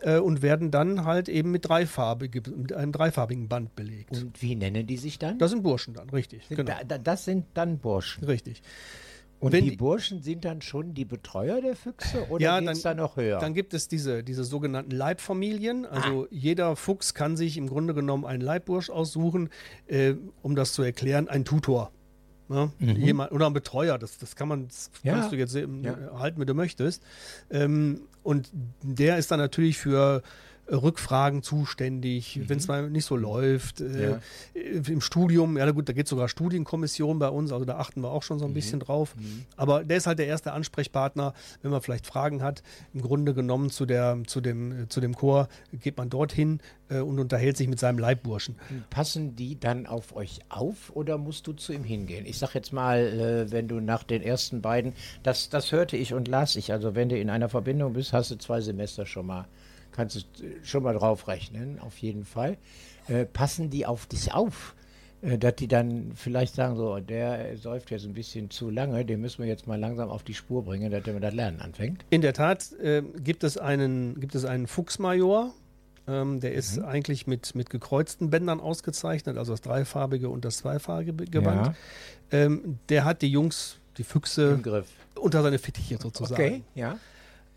äh, 0.00 0.18
und 0.18 0.42
werden 0.42 0.70
dann 0.70 1.04
halt 1.04 1.28
eben 1.28 1.50
mit, 1.50 1.68
dreifarbige, 1.68 2.42
mit 2.56 2.72
einem 2.72 2.92
dreifarbigen 2.92 3.48
Band 3.48 3.76
belegt. 3.76 4.12
Und 4.12 4.42
wie 4.42 4.56
nennen 4.56 4.86
die 4.86 4.96
sich 5.04 5.18
dann? 5.18 5.38
Das 5.38 5.50
sind 5.50 5.62
Burschen 5.62 5.94
dann, 5.94 6.10
richtig. 6.10 6.48
Genau. 6.48 6.72
Da, 6.86 6.98
das 6.98 7.24
sind 7.24 7.46
dann 7.54 7.78
Burschen. 7.78 8.24
Richtig. 8.24 8.62
Und 9.44 9.52
Wenn 9.52 9.64
die 9.64 9.76
Burschen 9.76 10.22
sind 10.22 10.44
dann 10.46 10.62
schon 10.62 10.94
die 10.94 11.04
Betreuer 11.04 11.60
der 11.60 11.76
Füchse 11.76 12.26
oder 12.30 12.42
ja, 12.42 12.60
geht 12.60 12.68
es 12.70 12.82
da 12.82 12.94
noch 12.94 13.16
höher? 13.16 13.38
Dann 13.40 13.52
gibt 13.52 13.74
es 13.74 13.88
diese, 13.88 14.24
diese 14.24 14.42
sogenannten 14.42 14.92
Leibfamilien. 14.92 15.84
Also 15.84 16.24
ah. 16.24 16.28
jeder 16.30 16.76
Fuchs 16.76 17.12
kann 17.12 17.36
sich 17.36 17.58
im 17.58 17.68
Grunde 17.68 17.92
genommen 17.92 18.24
einen 18.24 18.40
Leibbursch 18.40 18.88
aussuchen, 18.88 19.50
äh, 19.86 20.14
um 20.40 20.56
das 20.56 20.72
zu 20.72 20.82
erklären, 20.82 21.28
ein 21.28 21.44
Tutor. 21.44 21.90
Ne? 22.48 22.72
Mhm. 22.78 22.96
Jemand, 22.96 23.32
oder 23.32 23.46
ein 23.46 23.52
Betreuer, 23.52 23.98
das, 23.98 24.16
das 24.16 24.34
kann 24.34 24.48
man, 24.48 24.68
das 24.68 24.90
ja. 25.02 25.12
kannst 25.12 25.32
du 25.32 25.36
jetzt 25.36 25.54
ja. 25.54 25.64
halten, 26.18 26.40
wie 26.40 26.46
du 26.46 26.54
möchtest. 26.54 27.02
Ähm, 27.50 28.00
und 28.22 28.50
der 28.82 29.18
ist 29.18 29.30
dann 29.30 29.40
natürlich 29.40 29.76
für 29.76 30.22
Rückfragen 30.70 31.42
zuständig, 31.42 32.36
mhm. 32.36 32.48
wenn 32.48 32.58
es 32.58 32.68
mal 32.68 32.90
nicht 32.90 33.04
so 33.04 33.16
läuft. 33.16 33.80
Äh, 33.80 34.10
ja. 34.10 34.20
Im 34.54 35.00
Studium, 35.00 35.58
ja 35.58 35.70
gut, 35.70 35.88
da 35.88 35.92
geht 35.92 36.08
sogar 36.08 36.28
Studienkommission 36.28 37.18
bei 37.18 37.28
uns, 37.28 37.52
also 37.52 37.64
da 37.64 37.76
achten 37.76 38.00
wir 38.00 38.10
auch 38.10 38.22
schon 38.22 38.38
so 38.38 38.44
ein 38.46 38.52
mhm. 38.52 38.54
bisschen 38.54 38.80
drauf. 38.80 39.14
Mhm. 39.16 39.44
Aber 39.56 39.84
der 39.84 39.96
ist 39.96 40.06
halt 40.06 40.18
der 40.18 40.26
erste 40.26 40.52
Ansprechpartner, 40.52 41.34
wenn 41.62 41.70
man 41.70 41.80
vielleicht 41.82 42.06
Fragen 42.06 42.42
hat. 42.42 42.62
Im 42.92 43.02
Grunde 43.02 43.34
genommen 43.34 43.70
zu, 43.70 43.86
der, 43.86 44.18
zu, 44.26 44.40
dem, 44.40 44.86
zu 44.88 45.00
dem 45.00 45.14
Chor 45.14 45.48
geht 45.72 45.96
man 45.96 46.08
dorthin 46.08 46.60
äh, 46.88 47.00
und 47.00 47.18
unterhält 47.18 47.56
sich 47.56 47.68
mit 47.68 47.78
seinem 47.78 47.98
Leibburschen. 47.98 48.56
Passen 48.90 49.36
die 49.36 49.58
dann 49.58 49.86
auf 49.86 50.16
euch 50.16 50.40
auf 50.48 50.90
oder 50.94 51.18
musst 51.18 51.46
du 51.46 51.52
zu 51.52 51.72
ihm 51.72 51.84
hingehen? 51.84 52.24
Ich 52.26 52.38
sag 52.38 52.54
jetzt 52.54 52.72
mal, 52.72 52.98
äh, 52.98 53.52
wenn 53.52 53.68
du 53.68 53.80
nach 53.80 54.02
den 54.02 54.22
ersten 54.22 54.62
beiden, 54.62 54.94
das, 55.22 55.50
das 55.50 55.72
hörte 55.72 55.96
ich 55.96 56.14
und 56.14 56.28
las 56.28 56.56
ich, 56.56 56.72
also 56.72 56.94
wenn 56.94 57.08
du 57.08 57.18
in 57.18 57.28
einer 57.28 57.48
Verbindung 57.48 57.92
bist, 57.92 58.12
hast 58.12 58.30
du 58.30 58.36
zwei 58.36 58.60
Semester 58.60 59.04
schon 59.04 59.26
mal 59.26 59.46
kannst 59.94 60.16
du 60.16 60.20
schon 60.62 60.82
mal 60.82 60.94
drauf 60.94 61.28
rechnen, 61.28 61.78
auf 61.78 61.98
jeden 61.98 62.24
Fall. 62.24 62.58
Äh, 63.08 63.24
passen 63.24 63.70
die 63.70 63.86
auf 63.86 64.06
dich 64.06 64.32
auf? 64.34 64.74
Äh, 65.22 65.38
dass 65.38 65.56
die 65.56 65.68
dann 65.68 66.12
vielleicht 66.14 66.54
sagen, 66.54 66.76
so, 66.76 66.98
der 66.98 67.56
säuft 67.56 67.90
jetzt 67.90 68.04
ein 68.04 68.12
bisschen 68.12 68.50
zu 68.50 68.70
lange, 68.70 69.04
den 69.04 69.20
müssen 69.20 69.42
wir 69.42 69.48
jetzt 69.48 69.66
mal 69.66 69.78
langsam 69.78 70.10
auf 70.10 70.22
die 70.22 70.34
Spur 70.34 70.64
bringen, 70.64 70.90
dass 70.90 71.02
der 71.02 71.14
mit 71.14 71.22
das 71.22 71.34
Lernen 71.34 71.60
anfängt. 71.60 72.04
In 72.10 72.20
der 72.20 72.34
Tat 72.34 72.72
äh, 72.72 73.02
gibt, 73.22 73.44
es 73.44 73.56
einen, 73.56 74.20
gibt 74.20 74.34
es 74.34 74.44
einen 74.44 74.66
Fuchsmajor, 74.66 75.54
ähm, 76.06 76.40
der 76.40 76.52
ist 76.52 76.76
mhm. 76.78 76.84
eigentlich 76.84 77.26
mit, 77.26 77.54
mit 77.54 77.70
gekreuzten 77.70 78.30
Bändern 78.30 78.60
ausgezeichnet, 78.60 79.38
also 79.38 79.52
das 79.52 79.62
dreifarbige 79.62 80.28
und 80.28 80.44
das 80.44 80.58
zweifarbige 80.58 81.24
Gewand. 81.26 81.74
Ja. 82.30 82.38
Ähm, 82.38 82.78
der 82.88 83.04
hat 83.04 83.22
die 83.22 83.30
Jungs, 83.30 83.76
die 83.96 84.04
Füchse, 84.04 84.60
unter 85.14 85.42
seine 85.42 85.58
Fittiche 85.58 85.98
sozusagen. 85.98 86.34
Okay, 86.42 86.62
ja. 86.74 86.98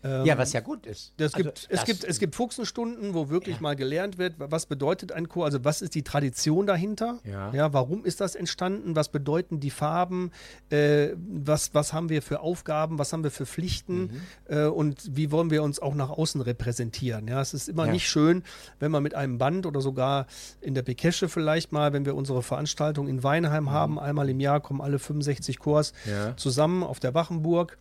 Ähm, 0.04 0.24
ja, 0.24 0.38
was 0.38 0.52
ja 0.52 0.60
gut 0.60 0.86
ist. 0.86 1.12
Das 1.16 1.34
also, 1.34 1.44
gibt, 1.44 1.66
es, 1.70 1.84
gibt, 1.84 2.04
es 2.04 2.18
gibt 2.20 2.36
Fuchsenstunden, 2.36 3.14
wo 3.14 3.30
wirklich 3.30 3.56
ja. 3.56 3.62
mal 3.62 3.74
gelernt 3.74 4.16
wird, 4.16 4.34
was 4.38 4.66
bedeutet 4.66 5.10
ein 5.10 5.28
Chor, 5.28 5.44
also 5.44 5.64
was 5.64 5.82
ist 5.82 5.96
die 5.96 6.04
Tradition 6.04 6.66
dahinter, 6.66 7.18
ja. 7.24 7.52
ja 7.52 7.72
warum 7.72 8.04
ist 8.04 8.20
das 8.20 8.36
entstanden, 8.36 8.94
was 8.94 9.08
bedeuten 9.08 9.58
die 9.58 9.70
Farben, 9.70 10.30
äh, 10.70 11.08
was, 11.16 11.74
was 11.74 11.92
haben 11.92 12.10
wir 12.10 12.22
für 12.22 12.40
Aufgaben, 12.40 13.00
was 13.00 13.12
haben 13.12 13.24
wir 13.24 13.32
für 13.32 13.44
Pflichten 13.44 14.00
mhm. 14.02 14.20
äh, 14.46 14.64
und 14.66 15.16
wie 15.16 15.32
wollen 15.32 15.50
wir 15.50 15.64
uns 15.64 15.80
auch 15.80 15.96
nach 15.96 16.10
außen 16.10 16.40
repräsentieren. 16.42 17.26
Ja, 17.26 17.40
es 17.40 17.52
ist 17.52 17.68
immer 17.68 17.86
ja. 17.86 17.92
nicht 17.92 18.08
schön, 18.08 18.44
wenn 18.78 18.92
man 18.92 19.02
mit 19.02 19.16
einem 19.16 19.38
Band 19.38 19.66
oder 19.66 19.80
sogar 19.80 20.26
in 20.60 20.74
der 20.74 20.82
Bekesche 20.82 21.28
vielleicht 21.28 21.72
mal, 21.72 21.92
wenn 21.92 22.06
wir 22.06 22.14
unsere 22.14 22.44
Veranstaltung 22.44 23.08
in 23.08 23.24
Weinheim 23.24 23.64
mhm. 23.64 23.70
haben, 23.70 23.98
einmal 23.98 24.28
im 24.28 24.38
Jahr 24.38 24.60
kommen 24.60 24.80
alle 24.80 25.00
65 25.00 25.58
Chors 25.58 25.92
zusammen 26.36 26.82
auf 26.82 27.00
der 27.00 27.14
Wachenburg 27.14 27.78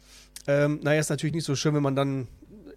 ähm, 0.48 0.80
naja, 0.82 1.00
ist 1.00 1.10
natürlich 1.10 1.36
nicht 1.36 1.46
so 1.46 1.56
schön, 1.56 1.76
wenn 1.76 1.84
man 1.84 1.96
dann 1.96 2.28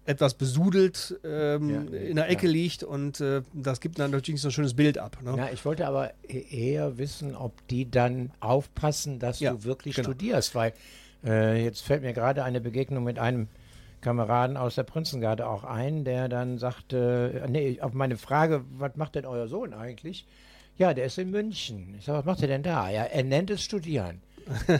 etwas 0.05 0.33
besudelt 0.33 1.19
ähm, 1.23 1.69
ja, 1.69 1.99
in 1.99 2.15
der 2.15 2.29
Ecke 2.29 2.47
ja. 2.47 2.53
liegt 2.53 2.83
und 2.83 3.21
äh, 3.21 3.43
das 3.53 3.79
gibt 3.79 3.99
dann 3.99 4.11
natürlich 4.11 4.35
nicht 4.35 4.41
so 4.41 4.47
ein 4.49 4.51
schönes 4.51 4.73
Bild 4.73 4.97
ab. 4.97 5.17
Ne? 5.23 5.35
Ja, 5.37 5.49
ich 5.53 5.63
wollte 5.63 5.87
aber 5.87 6.11
eher 6.27 6.97
wissen, 6.97 7.35
ob 7.35 7.67
die 7.67 7.89
dann 7.89 8.31
aufpassen, 8.39 9.19
dass 9.19 9.39
ja, 9.39 9.51
du 9.51 9.63
wirklich 9.63 9.95
genau. 9.95 10.09
studierst, 10.09 10.55
weil 10.55 10.73
äh, 11.23 11.63
jetzt 11.63 11.81
fällt 11.81 12.01
mir 12.01 12.13
gerade 12.13 12.43
eine 12.43 12.61
Begegnung 12.61 13.03
mit 13.03 13.19
einem 13.19 13.47
Kameraden 14.01 14.57
aus 14.57 14.75
der 14.75 14.83
Prinzengarde 14.83 15.47
auch 15.47 15.63
ein, 15.63 16.03
der 16.03 16.27
dann 16.27 16.57
sagte, 16.57 17.45
nee, 17.47 17.79
auf 17.81 17.93
meine 17.93 18.17
Frage, 18.17 18.65
was 18.77 18.95
macht 18.95 19.13
denn 19.13 19.25
euer 19.25 19.47
Sohn 19.47 19.75
eigentlich? 19.75 20.25
Ja, 20.77 20.95
der 20.95 21.05
ist 21.05 21.19
in 21.19 21.29
München. 21.29 21.93
Ich 21.99 22.05
sage, 22.05 22.19
was 22.19 22.25
macht 22.25 22.41
er 22.41 22.47
denn 22.47 22.63
da? 22.63 22.89
Ja, 22.89 23.03
er 23.03 23.23
nennt 23.23 23.51
es 23.51 23.61
Studieren. 23.61 24.21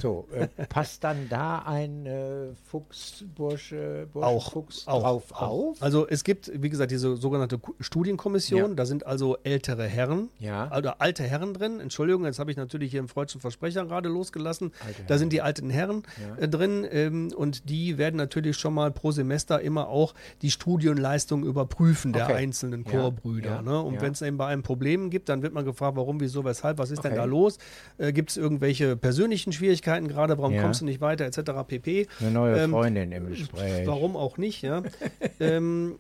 So, 0.02 0.28
äh, 0.34 0.48
passt 0.68 1.04
dann 1.04 1.28
da 1.30 1.60
ein 1.60 2.06
äh, 2.06 2.54
Fuchsbursche, 2.70 4.08
Bursche, 4.12 4.28
auch, 4.28 4.52
Fuchs 4.52 4.88
auch, 4.88 5.02
drauf 5.02 5.32
auch. 5.32 5.42
auf? 5.42 5.82
Also 5.82 6.08
es 6.08 6.24
gibt, 6.24 6.52
wie 6.54 6.70
gesagt, 6.70 6.92
diese 6.92 7.16
sogenannte 7.18 7.60
Studienkommission, 7.80 8.72
ja. 8.72 8.76
da 8.76 8.86
sind 8.86 9.06
also 9.06 9.38
ältere 9.44 9.86
Herren, 9.86 10.30
ja. 10.40 10.68
also 10.68 10.92
alte 11.00 11.24
Herren 11.24 11.54
drin. 11.54 11.80
Entschuldigung, 11.80 12.26
jetzt 12.26 12.40
habe 12.40 12.52
ich 12.52 12.58
natürlich 12.58 12.92
hier 12.92 13.00
im 13.00 13.08
freudschen 13.08 13.42
Versprecher 13.42 13.86
gerade 13.86 14.10
losgelassen. 14.10 14.72
da 15.08 15.18
sind 15.18 15.34
die 15.34 15.42
alten 15.42 15.70
Herren 15.70 16.04
ja. 16.20 16.44
äh, 16.44 16.48
drin 16.48 16.86
ähm, 16.90 17.32
und 17.36 17.70
die 17.70 17.98
werden 17.98 18.18
natürlich 18.18 18.58
schon 18.58 18.74
mal 18.74 18.92
pro 18.92 19.12
Semester 19.12 19.62
immer 19.62 19.88
auch 19.88 20.14
die 20.42 20.52
Studienleistung 20.52 21.44
überprüfen 21.44 22.14
der 22.14 22.26
okay. 22.26 22.36
einzelnen 22.36 22.84
Chorbrüder. 22.84 23.62
Ne? 23.62 23.82
Und 23.82 24.02
wenn 24.02 24.14
es 24.14 24.22
eben 24.22 24.38
bei 24.38 24.48
einem 24.48 24.64
Problem 24.64 25.10
gibt, 25.10 25.30
dann 25.30 25.42
wird 25.42 25.54
man 25.54 25.66
gefragt, 25.66 25.96
warum, 25.98 26.20
wieso, 26.20 26.44
weshalb, 26.44 26.78
was 26.78 26.92
ist 26.92 27.00
okay. 27.00 27.10
denn 27.10 27.18
da 27.18 27.26
los? 27.26 27.58
Äh, 27.98 28.14
gibt 28.14 28.32
es 28.32 28.38
irgendwelche 28.38 28.96
persönlichen 28.96 29.52
Schwierigkeiten 29.52 29.61
gerade, 29.62 30.38
warum 30.38 30.54
ja. 30.54 30.62
kommst 30.62 30.82
du 30.82 30.86
nicht 30.86 31.02
weiter, 31.02 31.26
etc. 31.26 31.52
pp. 31.68 32.08
Eine 32.20 32.32
neue 32.32 32.58
ähm, 32.58 32.72
Freundin 32.72 33.12
im 33.12 33.30
Gespräch. 33.30 33.88
Warum 33.88 34.16
auch 34.16 34.38
nicht, 34.38 34.62
ja. 34.62 34.84
ähm, 35.40 35.96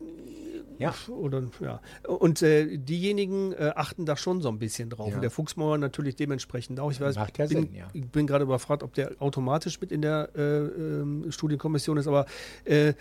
ja. 0.81 0.95
Oder, 1.09 1.43
ja. 1.59 1.79
Und 2.07 2.41
äh, 2.41 2.77
diejenigen 2.77 3.53
äh, 3.53 3.71
achten 3.75 4.05
da 4.05 4.17
schon 4.17 4.41
so 4.41 4.49
ein 4.49 4.57
bisschen 4.57 4.89
drauf. 4.89 5.09
Ja. 5.09 5.15
Und 5.15 5.21
der 5.21 5.29
Fuchsmauer 5.29 5.77
natürlich 5.77 6.15
dementsprechend 6.15 6.79
auch. 6.79 6.91
Ich 6.91 6.99
weiß, 6.99 7.15
Macht 7.15 7.37
ja 7.37 7.45
bin, 7.45 7.63
Sinn, 7.65 7.75
ja. 7.75 7.87
Ich 7.93 8.09
bin 8.09 8.25
gerade 8.25 8.43
überfragt, 8.43 8.81
ob 8.81 8.93
der 8.93 9.11
automatisch 9.19 9.79
mit 9.79 9.91
in 9.91 10.01
der 10.01 10.29
äh, 10.35 10.41
ähm, 10.41 11.25
Studienkommission 11.29 11.97
ist, 11.97 12.07
aber 12.07 12.25
äh, 12.65 12.93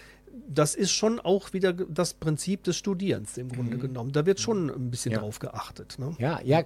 das 0.48 0.74
ist 0.74 0.90
schon 0.90 1.20
auch 1.20 1.52
wieder 1.52 1.72
das 1.72 2.14
Prinzip 2.14 2.64
des 2.64 2.76
Studierens 2.76 3.38
im 3.38 3.48
Grunde 3.48 3.76
mhm. 3.76 3.80
genommen. 3.80 4.12
Da 4.12 4.26
wird 4.26 4.40
schon 4.40 4.68
ein 4.70 4.90
bisschen 4.90 5.12
ja. 5.12 5.18
drauf 5.18 5.38
geachtet. 5.38 5.98
Ne? 5.98 6.14
Ja, 6.18 6.40
ja, 6.44 6.64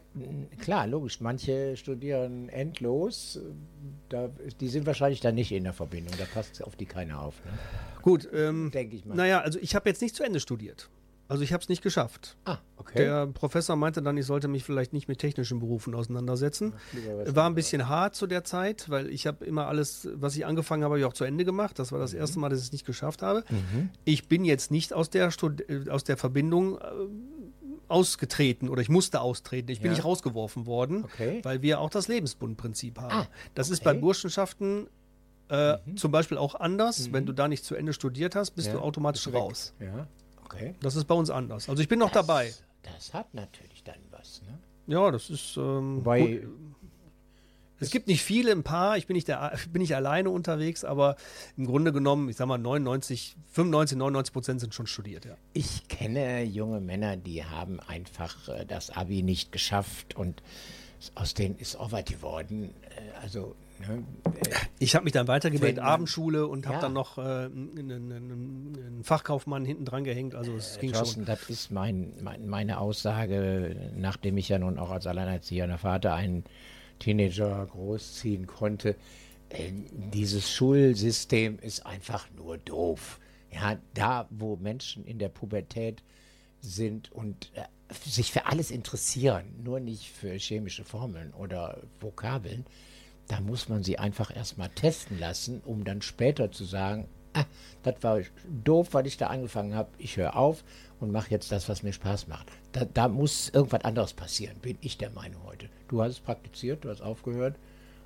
klar, 0.59 0.87
logisch. 0.87 1.21
Manche 1.21 1.77
studieren 1.77 2.49
endlos. 2.49 3.41
Da, 4.09 4.31
die 4.61 4.69
sind 4.69 4.87
wahrscheinlich 4.87 5.21
dann 5.21 5.35
nicht 5.35 5.53
in 5.53 5.65
der 5.65 5.73
Verbindung. 5.73 6.15
Da 6.19 6.25
passt 6.25 6.63
auf 6.65 6.77
die 6.77 6.87
keiner 6.87 7.21
auf. 7.21 7.45
Ne? 7.45 7.53
Gut, 8.03 8.29
ähm, 8.33 8.71
denke 8.73 8.97
ich 8.97 9.05
mal. 9.05 9.15
Naja, 9.15 9.41
also 9.41 9.59
ich 9.61 9.75
habe 9.75 9.89
jetzt 9.89 10.01
nicht 10.03 10.15
zu 10.15 10.23
Ende 10.23 10.41
studiert. 10.41 10.89
Also 11.27 11.43
ich 11.43 11.53
habe 11.53 11.63
es 11.63 11.69
nicht 11.69 11.83
geschafft. 11.83 12.37
Ah, 12.45 12.59
okay. 12.77 12.99
Der 12.99 13.27
Professor 13.27 13.77
meinte 13.77 14.03
dann, 14.03 14.17
ich 14.17 14.27
sollte 14.27 14.47
mich 14.47 14.63
vielleicht 14.63 14.93
nicht 14.93 15.09
mit 15.09 15.19
technischen 15.19 15.59
Berufen 15.59 15.95
auseinandersetzen. 15.95 16.75
War 17.27 17.47
ein 17.47 17.55
bisschen 17.55 17.89
hart 17.89 18.15
zu 18.15 18.27
der 18.27 18.45
Zeit, 18.45 18.91
weil 18.91 19.09
ich 19.09 19.27
habe 19.27 19.45
immer 19.45 19.67
alles, 19.67 20.09
was 20.15 20.37
ich 20.37 20.45
angefangen 20.45 20.85
habe, 20.85 20.99
ich 20.99 21.05
auch 21.07 21.15
zu 21.15 21.25
Ende 21.25 21.45
gemacht. 21.45 21.79
Das 21.79 21.93
war 21.93 21.99
das 21.99 22.13
mhm. 22.13 22.19
erste 22.19 22.39
Mal, 22.39 22.51
dass 22.51 22.59
ich 22.61 22.67
es 22.67 22.73
nicht 22.73 22.85
geschafft 22.85 23.23
habe. 23.23 23.43
Mhm. 23.49 23.91
Ich 24.05 24.29
bin 24.29 24.45
jetzt 24.45 24.71
nicht 24.71 24.93
aus 24.93 25.09
der, 25.09 25.31
Stud 25.31 25.69
äh, 25.69 25.89
aus 25.89 26.05
der 26.05 26.19
Verbindung 26.19 26.79
äh, 26.79 26.83
ausgetreten 27.89 28.69
oder 28.69 28.83
ich 28.83 28.89
musste 28.89 29.21
austreten. 29.21 29.71
Ich 29.71 29.81
bin 29.81 29.91
nicht 29.93 30.05
rausgeworfen 30.05 30.67
worden, 30.67 31.05
okay. 31.05 31.41
weil 31.43 31.63
wir 31.63 31.81
auch 31.81 31.91
das 31.91 32.09
Lebensbundprinzip 32.09 32.99
haben. 32.99 33.13
Ah, 33.13 33.27
das 33.55 33.69
okay. 33.69 33.75
ist 33.75 33.85
bei 33.85 33.95
Burschenschaften 33.95 34.89
äh, 35.49 35.77
mhm. 35.85 35.97
zum 35.97 36.11
Beispiel 36.11 36.39
auch 36.39 36.55
anders. 36.55 37.13
Wenn 37.13 37.25
mhm. 37.25 37.29
du 37.29 37.33
da 37.33 37.49
nicht 37.49 37.65
zu 37.65 37.75
Ende 37.75 37.93
studiert 37.93 38.35
hast, 38.35 38.53
bist 38.53 38.69
ja. 38.69 38.75
du 38.75 38.81
automatisch 38.81 39.27
raus. 39.29 39.75
Ja. 39.81 40.07
Okay. 40.55 40.75
Das 40.81 40.97
ist 40.97 41.05
bei 41.05 41.15
uns 41.15 41.31
anders. 41.31 41.69
Also 41.69 41.83
ich 41.83 41.89
bin 41.89 41.99
noch 41.99 42.11
das, 42.11 42.27
dabei. 42.27 42.53
Das 42.83 43.13
hat 43.13 43.33
natürlich 43.35 43.83
dann 43.85 43.99
was, 44.11 44.43
ne? 44.43 44.59
Ja, 44.87 45.11
das 45.11 45.31
ist. 45.31 45.57
Ähm, 45.57 45.99
Wobei, 45.99 46.43
es 47.81 47.91
gibt 47.91 48.07
nicht 48.07 48.23
viele, 48.23 48.53
ein 48.53 48.63
paar. 48.63 48.97
Ich 48.97 49.07
bin 49.07 49.15
nicht, 49.15 49.29
der, 49.29 49.53
bin 49.73 49.83
nicht 49.83 49.95
alleine 49.95 50.31
unterwegs, 50.31 50.85
aber 50.85 51.17
im 51.57 51.67
Grunde 51.67 51.93
genommen, 51.93 52.29
ich 52.29 52.37
sag 52.37 52.47
mal, 52.47 52.59
99, 52.59 53.37
95, 53.53 53.99
99 53.99 54.33
Prozent 54.33 54.61
sind 54.61 54.75
schon 54.75 54.87
studiert, 54.87 55.25
ja. 55.25 55.37
Ich 55.53 55.89
kenne 55.89 56.45
junge 56.45 56.81
Männer, 56.81 57.17
die 57.17 57.45
haben 57.45 57.81
einfach 57.81 58.49
äh, 58.49 58.65
das 58.65 58.91
Abi 58.91 59.23
nicht 59.23 59.53
geschafft 59.53 60.15
und 60.17 60.43
aus 61.15 61.35
denen 61.35 61.57
ist 61.59 61.77
auch 61.77 61.93
was 61.93 62.05
geworden. 62.05 62.75
Äh, 62.97 63.23
also 63.23 63.55
Ne? 63.89 64.05
Ich 64.79 64.95
habe 64.95 65.05
mich 65.05 65.13
dann 65.13 65.29
weitergebildet, 65.29 65.79
Abendschule 65.79 66.47
und 66.47 66.67
habe 66.67 66.77
ja. 66.77 66.81
dann 66.83 66.93
noch 66.93 67.19
äh, 67.19 67.21
einen, 67.21 67.91
einen, 67.91 69.01
Fachkaufmann 69.05 69.65
hinten 69.65 69.85
dran 69.85 70.05
gehängt. 70.05 70.35
Also 70.35 70.55
es 70.55 70.77
äh, 70.77 70.81
ging 70.81 70.93
Thorsten, 70.93 71.21
schon. 71.21 71.25
Das 71.27 71.51
ist 71.51 71.71
mein, 71.71 72.13
mein, 72.23 72.47
meine 72.49 72.79
Aussage, 72.79 73.91
nachdem 73.97 74.37
ich 74.37 74.49
ja 74.49 74.59
nun 74.59 74.79
auch 74.79 74.91
als 74.91 75.07
alleinerziehender 75.07 75.79
Vater 75.79 76.15
einen 76.15 76.45
Teenager 76.99 77.67
großziehen 77.67 78.47
konnte. 78.47 78.97
Äh, 79.49 79.73
dieses 80.13 80.51
Schulsystem 80.51 81.59
ist 81.59 81.87
einfach 81.87 82.27
nur 82.37 82.59
doof. 82.59 83.21
Ja, 83.53 83.77
da, 83.95 84.27
wo 84.31 84.57
Menschen 84.57 85.05
in 85.05 85.19
der 85.19 85.29
Pubertät 85.29 86.03
sind 86.61 87.13
und 87.13 87.53
äh, 87.55 87.63
sich 88.05 88.33
für 88.33 88.47
alles 88.47 88.71
interessieren, 88.71 89.45
nur 89.63 89.81
nicht 89.81 90.11
für 90.11 90.33
chemische 90.35 90.85
Formeln 90.85 91.33
oder 91.35 91.83
Vokabeln, 92.01 92.65
da 93.29 93.41
muss 93.41 93.69
man 93.69 93.83
sie 93.83 93.99
einfach 93.99 94.35
erstmal 94.35 94.69
testen 94.71 95.19
lassen, 95.19 95.61
um 95.65 95.85
dann 95.85 96.03
später 96.03 96.51
zu 96.51 96.65
sagen, 96.65 97.09
ah, 97.33 97.45
das 97.83 97.97
war 98.03 98.21
doof, 98.65 98.89
weil 98.93 99.07
ich 99.07 99.17
da 99.17 99.29
angefangen 99.29 99.75
habe, 99.75 99.91
ich 99.99 100.17
höre 100.17 100.37
auf 100.37 100.65
und 101.01 101.11
mache 101.11 101.31
jetzt 101.31 101.53
das, 101.53 101.69
was 101.69 101.83
mir 101.83 101.93
Spaß 101.93 102.29
macht. 102.29 102.47
Da, 102.73 102.85
da, 102.85 103.09
muss 103.09 103.51
irgendwas 103.51 103.85
anderes 103.85 104.13
passieren, 104.13 104.57
bin 104.61 104.79
ich 104.81 104.99
der 104.99 105.11
Meinung 105.11 105.43
heute. 105.45 105.69
Du 105.89 106.03
hast 106.03 106.13
es 106.13 106.21
praktiziert, 106.21 106.85
du 106.85 106.91
hast 106.91 107.01
aufgehört 107.01 107.57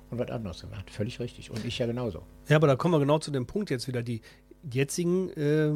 und 0.09 0.19
was 0.19 0.29
anderes 0.29 0.61
gemacht. 0.61 0.89
Völlig 0.89 1.19
richtig. 1.19 1.51
Und 1.51 1.63
ich 1.65 1.77
ja 1.79 1.85
genauso. 1.85 2.23
Ja, 2.47 2.55
aber 2.55 2.67
da 2.67 2.75
kommen 2.75 2.93
wir 2.93 2.99
genau 2.99 3.19
zu 3.19 3.31
dem 3.31 3.45
Punkt 3.45 3.69
jetzt 3.69 3.87
wieder. 3.87 4.03
Die 4.03 4.21
jetzigen 4.71 5.29
äh, 5.31 5.71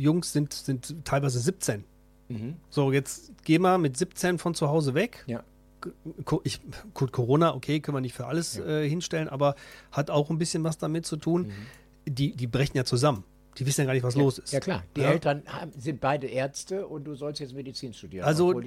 Jungs 0.00 0.32
sind, 0.32 0.52
sind 0.52 1.04
teilweise 1.04 1.38
17. 1.38 1.84
Mhm. 2.28 2.56
So, 2.70 2.92
jetzt 2.92 3.32
geh 3.44 3.58
mal 3.58 3.78
mit 3.78 3.96
17 3.96 4.38
von 4.38 4.54
zu 4.54 4.68
Hause 4.68 4.94
weg. 4.94 5.24
Ja 5.26 5.44
ich, 6.44 6.60
gut, 6.94 7.12
Corona, 7.12 7.54
okay, 7.54 7.80
können 7.80 7.96
wir 7.96 8.00
nicht 8.00 8.14
für 8.14 8.26
alles 8.26 8.56
ja. 8.56 8.66
äh, 8.66 8.88
hinstellen, 8.88 9.28
aber 9.28 9.54
hat 9.92 10.10
auch 10.10 10.30
ein 10.30 10.38
bisschen 10.38 10.64
was 10.64 10.78
damit 10.78 11.06
zu 11.06 11.16
tun. 11.16 11.48
Mhm. 11.48 12.14
Die, 12.14 12.34
die 12.34 12.46
brechen 12.46 12.76
ja 12.76 12.84
zusammen. 12.84 13.24
Die 13.58 13.66
wissen 13.66 13.80
ja 13.80 13.86
gar 13.86 13.94
nicht, 13.94 14.04
was 14.04 14.14
ja, 14.14 14.20
los 14.20 14.38
ist. 14.38 14.52
Ja 14.52 14.60
klar, 14.60 14.84
die 14.94 15.00
ja. 15.00 15.10
Eltern 15.10 15.42
haben, 15.46 15.72
sind 15.76 16.00
beide 16.00 16.28
Ärzte 16.28 16.86
und 16.86 17.04
du 17.04 17.16
sollst 17.16 17.40
jetzt 17.40 17.54
Medizin 17.54 17.92
studieren. 17.92 18.24
Also, 18.24 18.50
ob 18.50 18.62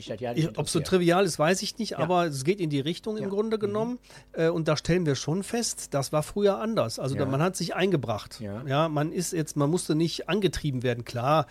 es 0.65 0.71
so 0.71 0.81
trivial 0.81 1.23
ist, 1.23 1.39
weiß 1.39 1.61
ich 1.61 1.77
nicht, 1.77 1.91
ja. 1.91 1.99
aber 1.99 2.25
es 2.25 2.43
geht 2.43 2.59
in 2.59 2.69
die 2.69 2.81
Richtung 2.81 3.15
im 3.15 3.29
Grunde 3.29 3.55
mhm. 3.55 3.61
genommen. 3.61 3.99
Mhm. 4.37 4.49
Und 4.51 4.67
da 4.67 4.75
stellen 4.75 5.05
wir 5.05 5.15
schon 5.15 5.43
fest, 5.43 5.93
das 5.93 6.11
war 6.11 6.23
früher 6.23 6.59
anders. 6.59 6.99
Also 6.99 7.15
man 7.25 7.41
hat 7.41 7.55
sich 7.55 7.73
eingebracht. 7.73 8.41
Ja. 8.41 8.89
man 8.89 9.13
ist 9.13 9.31
jetzt, 9.31 9.55
man 9.55 9.69
musste 9.69 9.95
nicht 9.95 10.27
angetrieben 10.27 10.83
werden. 10.83 11.05
Klar, 11.05 11.47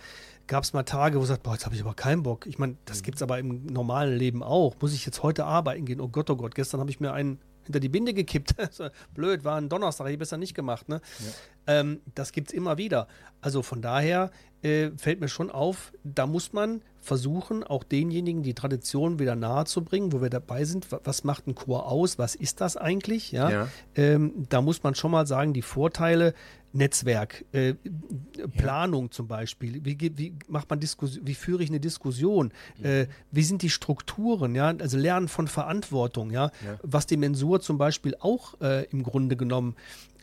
gab 0.51 0.65
es 0.65 0.73
mal 0.73 0.83
Tage, 0.83 1.17
wo 1.17 1.21
ich 1.21 1.29
sagt, 1.29 1.43
boah, 1.43 1.53
jetzt 1.53 1.65
habe 1.65 1.75
ich 1.75 1.81
aber 1.81 1.93
keinen 1.93 2.23
Bock. 2.23 2.45
Ich 2.45 2.59
meine, 2.59 2.75
das 2.83 2.99
mhm. 2.99 3.03
gibt 3.05 3.15
es 3.15 3.21
aber 3.21 3.39
im 3.39 3.67
normalen 3.67 4.17
Leben 4.17 4.43
auch. 4.43 4.75
Muss 4.81 4.93
ich 4.93 5.05
jetzt 5.05 5.23
heute 5.23 5.45
arbeiten 5.45 5.85
gehen? 5.85 6.01
Oh 6.01 6.09
Gott, 6.09 6.29
oh 6.29 6.35
Gott, 6.35 6.55
gestern 6.55 6.81
habe 6.81 6.89
ich 6.89 6.99
mir 6.99 7.13
einen 7.13 7.39
hinter 7.63 7.79
die 7.79 7.87
Binde 7.87 8.13
gekippt. 8.13 8.55
Blöd, 9.13 9.45
war 9.45 9.55
ein 9.55 9.69
Donnerstag, 9.69 10.05
hätte 10.05 10.13
ich 10.13 10.19
besser 10.19 10.35
nicht 10.35 10.53
gemacht. 10.53 10.89
Ne? 10.89 10.99
Ja. 11.67 11.79
Ähm, 11.79 12.01
das 12.15 12.33
gibt 12.33 12.49
es 12.49 12.53
immer 12.53 12.77
wieder. 12.77 13.07
Also 13.39 13.61
von 13.61 13.81
daher 13.81 14.29
äh, 14.61 14.91
fällt 14.97 15.21
mir 15.21 15.29
schon 15.29 15.49
auf, 15.49 15.93
da 16.03 16.27
muss 16.27 16.51
man 16.51 16.81
versuchen, 16.99 17.63
auch 17.63 17.85
denjenigen 17.85 18.43
die 18.43 18.53
Tradition 18.53 19.19
wieder 19.19 19.37
nahe 19.37 19.63
zu 19.65 19.85
bringen, 19.85 20.11
wo 20.11 20.21
wir 20.21 20.29
dabei 20.29 20.65
sind. 20.65 20.87
Was 20.91 21.23
macht 21.23 21.47
ein 21.47 21.55
Chor 21.55 21.87
aus? 21.89 22.19
Was 22.19 22.35
ist 22.35 22.59
das 22.59 22.75
eigentlich? 22.75 23.31
Ja? 23.31 23.49
ja. 23.49 23.67
Ähm, 23.95 24.47
da 24.49 24.61
muss 24.61 24.83
man 24.83 24.95
schon 24.95 25.11
mal 25.11 25.25
sagen, 25.25 25.53
die 25.53 25.61
Vorteile 25.61 26.33
Netzwerk, 26.73 27.45
äh, 27.51 27.73
Planung 28.57 29.05
ja. 29.05 29.11
zum 29.11 29.27
Beispiel. 29.27 29.83
Wie, 29.83 29.97
wie, 29.99 30.33
macht 30.47 30.69
man 30.69 30.79
Diskussion, 30.79 31.27
wie 31.27 31.33
führe 31.33 31.63
ich 31.63 31.69
eine 31.69 31.79
Diskussion? 31.79 32.51
Mhm. 32.77 32.85
Äh, 32.85 33.07
wie 33.31 33.43
sind 33.43 33.61
die 33.61 33.69
Strukturen? 33.69 34.55
Ja, 34.55 34.73
also 34.79 34.97
Lernen 34.97 35.27
von 35.27 35.47
Verantwortung. 35.47 36.31
Ja, 36.31 36.45
ja. 36.65 36.79
was 36.81 37.05
die 37.05 37.17
Mensur 37.17 37.61
zum 37.61 37.77
Beispiel 37.77 38.15
auch 38.19 38.59
äh, 38.61 38.85
im 38.85 39.03
Grunde 39.03 39.35
genommen 39.35 39.75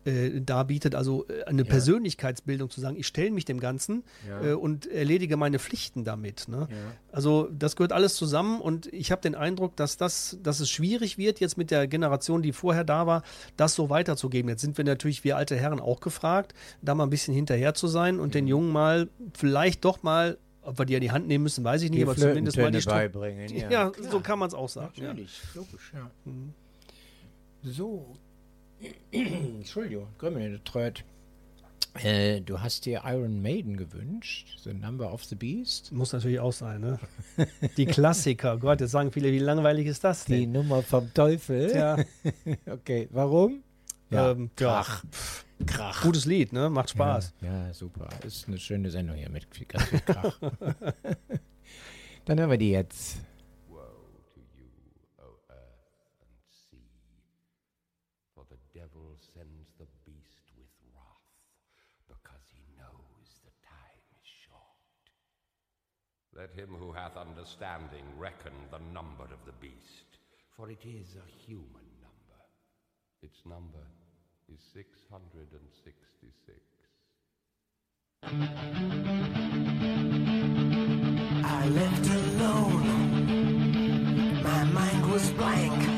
äh, 0.05 0.41
darbietet, 0.41 0.95
also 0.95 1.27
äh, 1.29 1.45
eine 1.45 1.63
ja. 1.63 1.69
Persönlichkeitsbildung 1.69 2.71
zu 2.71 2.81
sagen, 2.81 2.97
ich 2.97 3.07
stelle 3.07 3.31
mich 3.31 3.45
dem 3.45 3.61
Ganzen 3.61 4.05
ja. 4.29 4.51
äh, 4.51 4.53
und 4.55 4.87
erledige 4.87 5.37
meine 5.37 5.59
Pflichten 5.59 6.05
damit. 6.05 6.49
Ne? 6.49 6.69
Ja. 6.71 6.77
Also 7.13 7.49
das 7.53 7.77
gehört 7.77 7.93
alles 7.93 8.15
zusammen 8.15 8.61
und 8.61 8.93
ich 8.93 9.11
habe 9.11 9.23
den 9.23 9.35
Eindruck, 9.35 9.77
dass 9.77 9.97
das, 9.97 10.39
dass 10.43 10.61
es 10.61 10.71
schwierig 10.71 11.19
wird, 11.19 11.41
jetzt 11.41 11.59
mit 11.59 11.71
der 11.71 11.87
Generation, 11.87 12.43
die 12.43 12.53
vorher 12.53 12.85
da 12.85 13.07
war, 13.07 13.23
das 13.57 13.75
so 13.75 13.91
weiterzugeben. 13.91 14.49
Jetzt 14.49 14.63
sind 14.63 14.79
wir 14.79 14.85
natürlich, 14.85 15.25
wir 15.25 15.37
alte 15.37 15.57
Herren, 15.57 15.81
auch 15.81 16.01
gefragt, 16.01 16.55
da 16.83 16.95
mal 16.95 17.05
ein 17.05 17.11
bisschen 17.11 17.35
hinterher 17.35 17.75
zu 17.75 17.89
sein 17.89 18.21
und 18.21 18.35
den 18.35 18.45
mhm. 18.45 18.51
Jungen 18.51 18.73
mal 18.73 19.09
vielleicht 19.35 19.85
doch 19.85 20.03
mal 20.03 20.39
ob 20.61 20.79
wir 20.79 20.85
die 20.85 20.97
an 20.97 21.01
die 21.01 21.11
Hand 21.11 21.27
nehmen 21.27 21.45
müssen, 21.45 21.65
weiß 21.65 21.81
ich 21.81 21.91
nicht, 21.91 22.01
die 22.01 22.03
aber 22.03 22.15
zumindest 22.15 22.59
mal 22.59 22.71
die 22.71 22.85
beibringen. 22.85 23.49
Ja, 23.57 23.71
ja 23.71 23.93
so 24.11 24.21
kann 24.21 24.39
man 24.39 24.49
es 24.49 24.55
auch 24.55 24.69
sagen. 24.69 24.93
Natürlich, 25.01 25.41
logisch, 25.55 25.93
ja. 25.95 26.11
Mhm. 26.27 26.53
So, 27.63 28.15
Entschuldigung, 29.11 30.09
Grimmel, 30.19 30.61
Tröd. 30.65 31.05
Äh, 31.95 32.41
du 32.43 32.61
hast 32.61 32.87
dir 32.87 33.03
Iron 33.05 33.43
Maiden 33.43 33.77
gewünscht, 33.77 34.59
The 34.63 34.73
Number 34.73 35.13
of 35.13 35.25
the 35.25 35.35
Beast. 35.35 35.91
Muss 35.91 36.13
natürlich 36.13 36.39
auch 36.39 36.53
sein, 36.53 36.81
ne? 36.81 36.99
Die 37.77 37.87
Klassiker. 37.87 38.57
Gott, 38.59 38.81
jetzt 38.81 38.93
sagen 38.93 39.11
viele, 39.11 39.33
wie 39.33 39.39
langweilig 39.39 39.87
ist 39.87 40.05
das 40.05 40.25
denn? 40.27 40.39
Die 40.39 40.47
Nummer 40.47 40.83
vom 40.83 41.13
Teufel. 41.13 41.73
Ja. 41.75 41.97
okay, 42.73 43.09
warum? 43.11 43.63
Ja, 44.11 44.31
ähm, 44.31 44.51
Krach. 44.55 45.03
Ja. 45.03 45.67
Krach. 45.67 46.03
Gutes 46.03 46.25
Lied, 46.25 46.53
ne? 46.53 46.71
Macht 46.71 46.91
Spaß. 46.91 47.35
Ja, 47.41 47.67
ja, 47.67 47.75
super. 47.75 48.09
Ist 48.25 48.47
eine 48.47 48.59
schöne 48.59 48.91
Sendung 48.91 49.17
hier 49.17 49.31
mit 49.31 49.49
ganz 49.69 49.85
viel 49.85 50.01
Krach. 50.01 50.39
Dann 52.25 52.39
hören 52.39 52.51
wir 52.51 52.59
die 52.59 52.71
jetzt. 52.71 53.19
Him 66.59 66.75
who 66.79 66.93
hath 66.93 67.17
understanding 67.17 68.05
reckon 68.19 68.53
the 68.73 68.81
number 68.93 69.23
of 69.23 69.39
the 69.47 69.53
beast, 69.61 70.19
for 70.57 70.69
it 70.71 70.85
is 70.85 71.15
a 71.15 71.23
human 71.47 71.87
number. 72.03 72.41
Its 73.23 73.47
number 73.47 73.87
is 74.53 74.61
666. 74.75 76.59
I 81.45 81.69
left 81.69 82.07
alone. 82.11 82.83
My 84.43 84.65
mind 84.65 85.13
was 85.13 85.31
blank. 85.31 85.98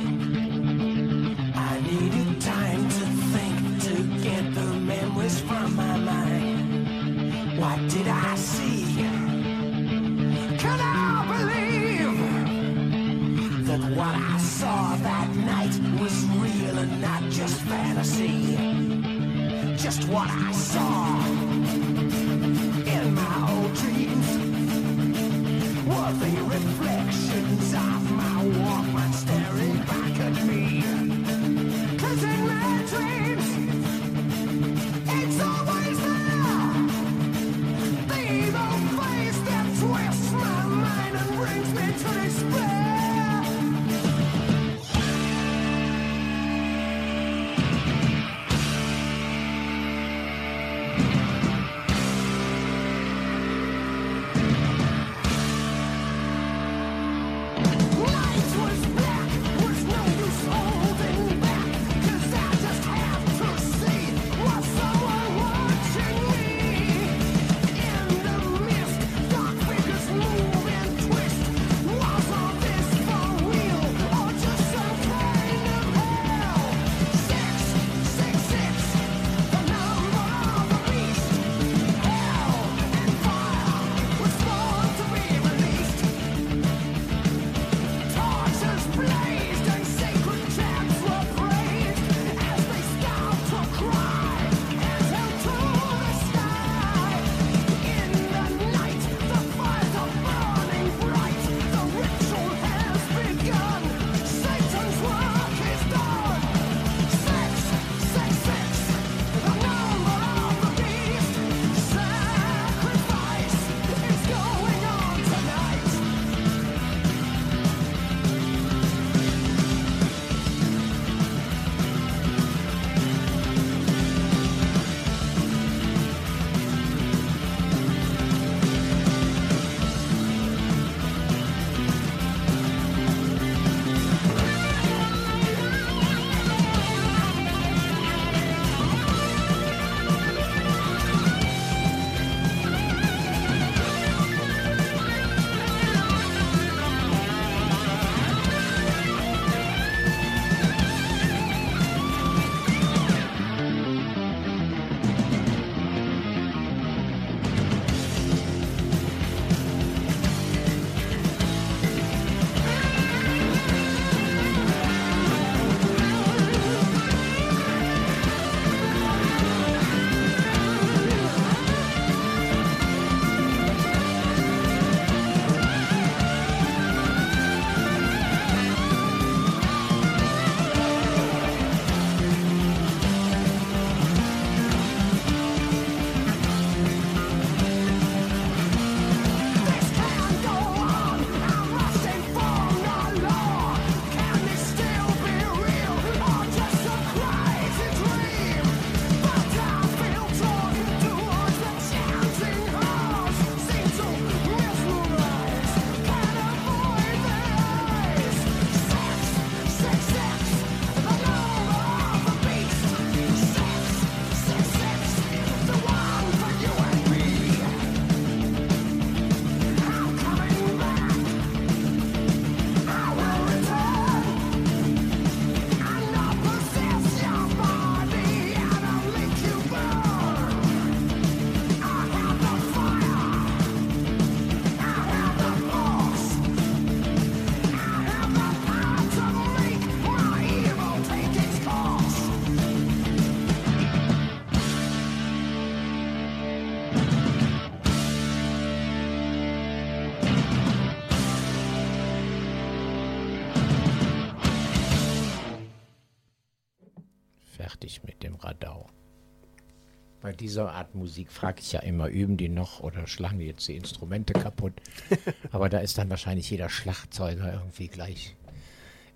Dieser 260.50 260.72
Art 260.72 260.96
Musik 260.96 261.30
frage 261.30 261.60
ich 261.60 261.70
ja 261.70 261.80
immer, 261.80 262.08
üben 262.08 262.36
die 262.36 262.48
noch 262.48 262.80
oder 262.80 263.06
schlagen 263.06 263.38
die 263.38 263.46
jetzt 263.46 263.68
die 263.68 263.76
Instrumente 263.76 264.32
kaputt? 264.32 264.72
Aber 265.52 265.68
da 265.68 265.78
ist 265.78 265.96
dann 265.96 266.10
wahrscheinlich 266.10 266.50
jeder 266.50 266.68
Schlagzeuger 266.68 267.52
irgendwie 267.52 267.86
gleich 267.86 268.34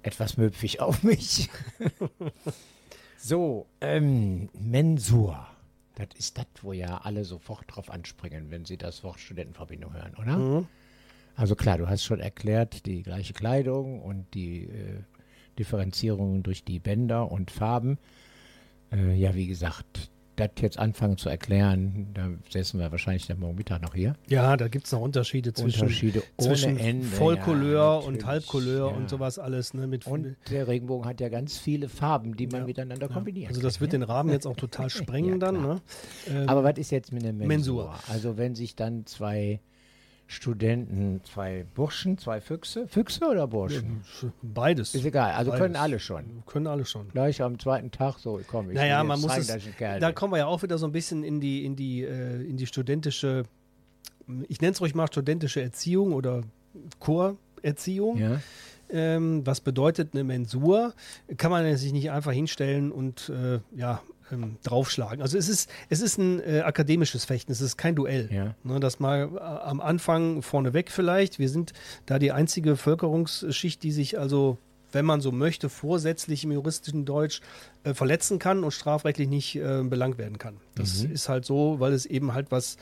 etwas 0.05 0.37
müpfig 0.37 0.81
auf 0.81 1.03
mich. 1.03 1.49
so, 3.19 3.67
ähm, 3.81 4.49
Mensur. 4.53 5.49
Das 5.97 6.09
ist 6.17 6.39
das, 6.39 6.47
wo 6.63 6.73
ja 6.73 6.99
alle 6.99 7.25
sofort 7.25 7.65
drauf 7.67 7.91
anspringen, 7.91 8.53
wenn 8.53 8.65
sie 8.65 8.77
das 8.77 9.03
Wort 9.03 9.19
Studentenverbindung 9.19 9.93
hören, 9.93 10.15
oder? 10.15 10.37
Mhm. 10.37 10.67
Also 11.35 11.57
klar, 11.57 11.79
du 11.79 11.89
hast 11.89 12.05
schon 12.05 12.21
erklärt, 12.21 12.87
die 12.87 13.03
gleiche 13.03 13.33
Kleidung 13.33 14.01
und 14.03 14.33
die 14.35 14.67
äh, 14.67 15.03
Differenzierungen 15.59 16.45
durch 16.45 16.63
die 16.63 16.79
Bänder 16.79 17.33
und 17.33 17.51
Farben. 17.51 17.99
Äh, 18.93 19.15
ja, 19.15 19.35
wie 19.35 19.49
gesagt, 19.49 20.11
das 20.37 20.51
jetzt 20.61 20.79
anfangen 20.79 21.17
zu 21.17 21.29
erklären, 21.29 22.09
da 22.15 22.29
säßen 22.51 22.79
wir 22.81 22.91
wahrscheinlich 22.91 23.27
dann 23.27 23.39
morgen 23.41 23.57
Mittag 23.57 23.83
noch 23.83 23.95
hier. 23.95 24.15
Ja, 24.29 24.57
da 24.57 24.69
gibt 24.69 24.87
es 24.87 24.93
noch 24.93 25.01
Unterschiede 25.01 25.53
zwischen, 25.53 25.83
Unterschiede 25.83 26.23
ohne 26.37 26.49
zwischen 26.49 26.79
Ende, 26.79 27.07
Vollcouleur 27.07 28.01
ja, 28.01 28.07
und 28.07 28.27
Halbcouleur 28.27 28.91
ja. 28.91 28.97
und 28.97 29.09
sowas 29.09 29.39
alles. 29.39 29.75
Ne, 29.75 29.87
mit, 29.87 30.07
Und 30.07 30.37
der 30.51 30.69
Regenbogen 30.69 31.09
hat 31.09 31.21
ja 31.21 31.29
ganz 31.29 31.59
viele 31.59 31.89
Farben, 31.89 32.37
die 32.37 32.47
man 32.47 32.61
Ja. 32.63 32.67
miteinander 32.67 33.09
kombinieren 33.09 33.49
also 33.49 33.61
kann. 33.61 33.69
das 33.69 33.81
wird 33.81 33.93
ja? 33.93 33.99
den 33.99 34.03
Rahmen 34.05 34.31
jetzt 34.31 34.47
auch 34.47 34.57
total 34.57 34.91
sprengen 34.91 35.41
dann. 35.41 35.61
Ne? 35.63 35.81
Ähm, 36.29 36.49
Aber 36.49 36.65
was 36.65 36.79
ist 36.79 36.91
jetzt 36.91 37.13
mit 37.13 37.23
einem 37.25 37.39
Mensur? 37.39 37.49
Mensur. 37.87 37.95
Also 38.09 38.37
wenn 38.37 38.55
sich 38.55 38.77
dann 38.77 39.07
zwei 39.07 39.61
Studenten, 40.27 41.21
zwei 41.25 41.67
Burschen, 41.75 42.17
zwei 42.17 42.41
Füchse, 42.41 42.89
Füchse 42.89 43.27
oder 43.27 43.47
Burschen? 43.47 44.03
beides. 44.43 44.95
Ist 44.95 45.05
egal, 45.05 45.33
also 45.33 45.51
Beides. 45.51 45.63
können 45.63 45.77
alle 45.77 45.99
schon. 45.99 46.43
Können 46.47 46.67
alle 46.67 46.85
schon. 46.87 47.09
Gleich 47.09 47.43
am 47.43 47.59
zweiten 47.59 47.91
Tag 47.91 48.19
so, 48.19 48.41
komm, 48.47 48.71
ich 48.71 48.77
Naja, 48.77 49.05
man 49.05 49.21
muss 49.21 49.31
zeigen, 49.31 49.63
es. 49.79 50.01
Da 50.01 50.13
kommen 50.13 50.33
wir 50.33 50.39
ja 50.39 50.47
auch 50.47 50.63
wieder 50.63 50.79
so 50.79 50.87
ein 50.87 50.93
bisschen 50.93 51.25
in 51.25 51.41
die, 51.41 51.65
in 51.65 51.77
die, 51.77 52.03
äh, 52.03 52.43
in 52.43 52.57
die 52.57 52.67
studentische, 52.67 53.45
ich 54.49 54.61
nenne 54.61 54.73
es 54.73 54.81
ruhig 54.81 54.95
mal 54.95 55.07
studentische 55.07 55.61
Erziehung 55.61 56.13
oder 56.15 56.43
Chorerziehung. 57.01 58.19
Ja, 58.19 58.41
Ähm, 58.91 59.47
was 59.47 59.61
bedeutet 59.61 60.11
eine 60.13 60.25
Mensur? 60.25 60.95
Kann 61.39 61.51
man 61.51 61.77
sich 61.77 61.93
nicht 61.93 62.11
einfach 62.11 62.33
hinstellen 62.33 62.93
und 62.93 63.31
äh, 63.31 63.61
ja, 63.77 64.03
ähm, 64.33 64.57
draufschlagen. 64.63 65.21
Also 65.23 65.37
es 65.39 65.49
ist, 65.49 65.71
es 65.91 66.01
ist 66.01 66.19
ein 66.19 66.41
äh, 66.41 66.61
akademisches 66.61 67.25
Fechten, 67.25 67.53
es 67.53 67.61
ist 67.61 67.77
kein 67.77 67.95
Duell. 67.95 68.29
Ja. 68.33 68.55
Ne, 68.65 68.81
das 68.81 69.01
mal 69.01 69.29
äh, 69.35 69.39
am 69.41 69.81
Anfang 69.81 70.43
vorneweg 70.43 70.91
vielleicht. 70.91 71.39
Wir 71.39 71.49
sind 71.49 71.73
da 72.07 72.19
die 72.19 72.33
einzige 72.33 72.71
Bevölkerungsschicht, 72.71 73.83
die 73.83 73.93
sich 73.93 74.19
also, 74.19 74.59
wenn 74.93 75.05
man 75.05 75.21
so 75.21 75.33
möchte, 75.33 75.69
vorsätzlich 75.69 76.45
im 76.45 76.53
juristischen 76.53 77.05
Deutsch 77.05 77.41
äh, 77.83 77.95
verletzen 77.95 78.39
kann 78.39 78.65
und 78.65 78.71
strafrechtlich 78.71 79.29
nicht 79.29 79.57
äh, 79.57 79.83
belangt 79.83 80.19
werden 80.19 80.39
kann. 80.39 80.57
Das 80.75 81.03
Mhm. 81.03 81.13
ist 81.13 81.29
halt 81.29 81.45
so, 81.45 81.81
weil 81.81 81.93
es 81.93 82.07
eben 82.07 82.33
halt 82.35 82.51
was 82.51 82.77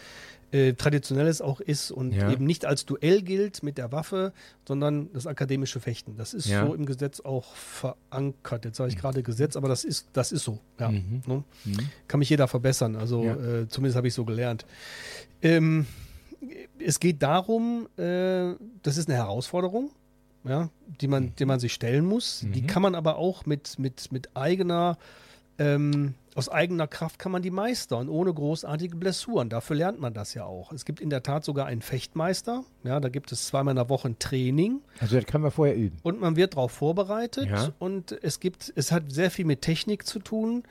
äh, 0.53 0.75
Traditionelles 0.75 1.41
auch 1.41 1.61
ist 1.61 1.91
und 1.91 2.13
Ja. 2.13 2.31
eben 2.31 2.45
nicht 2.45 2.65
als 2.67 2.85
Duell 2.87 3.23
gilt 3.23 3.63
mit 3.63 3.79
der 3.79 3.91
Waffe, 3.91 4.33
sondern 4.69 5.11
das 5.13 5.27
akademische 5.27 5.81
Fechten. 5.81 6.17
Das 6.17 6.35
ist 6.35 6.47
Ja. 6.47 6.67
so 6.67 6.75
im 6.75 6.87
Gesetz 6.87 7.21
auch 7.21 7.55
verankert. 7.57 8.65
Jetzt 8.65 8.77
sage 8.77 8.91
ich 8.91 8.99
gerade 8.99 9.23
Gesetz, 9.23 9.57
aber 9.57 9.69
das 9.69 9.83
ist, 9.85 10.09
das 10.13 10.31
ist 10.33 10.45
so. 10.45 10.59
Ja. 10.79 10.91
Mhm. 10.91 11.23
Ne? 11.27 11.45
Mhm. 11.65 11.77
Kann 12.07 12.19
mich 12.21 12.29
jeder 12.31 12.49
verbessern. 12.49 12.97
Also 12.97 13.25
äh, 13.25 13.67
zumindest 13.69 13.97
habe 13.97 14.09
ich 14.09 14.15
so 14.15 14.25
gelernt. 14.25 14.67
Ähm, 15.41 15.87
es 16.79 17.01
geht 17.01 17.23
darum, 17.23 17.89
äh, 17.97 18.55
das 18.83 18.97
ist 18.97 19.09
eine 19.09 19.17
Herausforderung, 19.17 19.91
ja, 20.45 20.71
die, 21.01 21.07
man, 21.09 21.35
die 21.39 21.45
man 21.45 21.61
sich 21.61 21.73
stellen 21.73 22.05
muss. 22.05 22.45
Die 22.55 22.63
Mhm. 22.63 22.67
kann 22.67 22.83
man 22.83 22.95
aber 22.95 23.17
auch 23.17 23.47
mit, 23.47 23.79
mit, 23.79 24.11
mit 24.13 24.37
eigener, 24.37 24.99
ähm, 25.59 26.15
aus 26.35 26.49
eigener 26.49 26.87
Kraft 26.87 27.19
kann 27.19 27.31
man 27.31 27.43
die 27.43 27.51
meistern, 27.51 28.09
ohne 28.09 28.33
großartige 28.33 28.97
Blessuren. 28.97 29.51
Dafür 29.51 29.77
lernt 29.77 30.01
man 30.01 30.15
das 30.15 30.33
ja 30.33 30.45
auch. 30.45 30.73
Es 30.73 30.85
gibt 30.87 31.01
in 31.01 31.11
der 31.11 31.23
Tat 31.23 31.45
sogar 31.45 31.67
einen 31.67 31.83
Fechtmeister. 31.83 32.65
Ja, 32.85 33.01
da 33.01 33.11
gibt 33.11 33.33
es 33.33 33.47
zweimal 33.47 33.73
in 33.73 33.77
der 33.77 33.89
Woche 33.91 34.09
ein 34.09 34.19
Training. 34.19 34.81
Also 35.01 35.17
das 35.17 35.27
kann 35.27 35.43
man 35.43 35.51
vorher 35.51 35.77
üben. 35.77 35.99
Und 36.03 36.21
man 36.21 36.37
wird 36.37 36.55
darauf 36.55 36.73
vorbereitet 36.73 37.49
Ja. 37.51 37.69
und 37.79 38.13
es 38.23 38.41
gibt, 38.41 38.73
es 38.77 38.93
hat 38.93 39.13
sehr 39.13 39.31
viel 39.31 39.45
mit 39.45 39.61
Technik 39.61 40.07
zu 40.07 40.21
tun, 40.21 40.63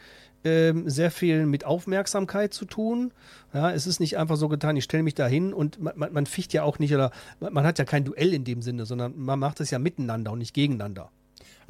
ähm, 0.44 0.90
sehr 0.90 1.12
viel 1.12 1.46
mit 1.46 1.64
Aufmerksamkeit 1.66 2.52
zu 2.56 2.66
tun. 2.66 3.14
Ja, 3.54 3.72
es 3.72 3.86
ist 3.86 4.00
nicht 4.00 4.18
einfach 4.18 4.38
so 4.38 4.50
getan, 4.50 4.76
ich 4.76 4.84
stelle 4.86 5.04
mich 5.04 5.14
da 5.14 5.28
hin 5.28 5.54
und 5.54 5.80
man, 5.80 5.94
man, 5.96 6.12
man 6.12 6.26
ficht 6.26 6.54
ja 6.54 6.64
auch 6.64 6.80
nicht 6.80 6.96
oder 6.96 7.12
man, 7.40 7.54
man 7.54 7.64
hat 7.68 7.78
ja 7.78 7.86
kein 7.86 8.04
Duell 8.04 8.34
in 8.34 8.44
dem 8.44 8.64
Sinne, 8.64 8.88
sondern 8.88 9.14
man 9.16 9.38
macht 9.38 9.60
es 9.60 9.70
ja 9.70 9.78
miteinander 9.78 10.32
und 10.32 10.40
nicht 10.40 10.56
gegeneinander. 10.56 11.12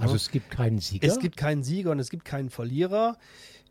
Also 0.02 0.16
es 0.16 0.32
gibt 0.32 0.52
keinen 0.52 0.80
Sieger. 0.80 1.08
Es 1.08 1.20
gibt 1.20 1.38
keinen 1.38 1.64
Sieger 1.64 1.92
und 1.92 2.00
es 2.00 2.10
gibt 2.10 2.26
keinen 2.26 2.50
Verlierer. 2.50 3.18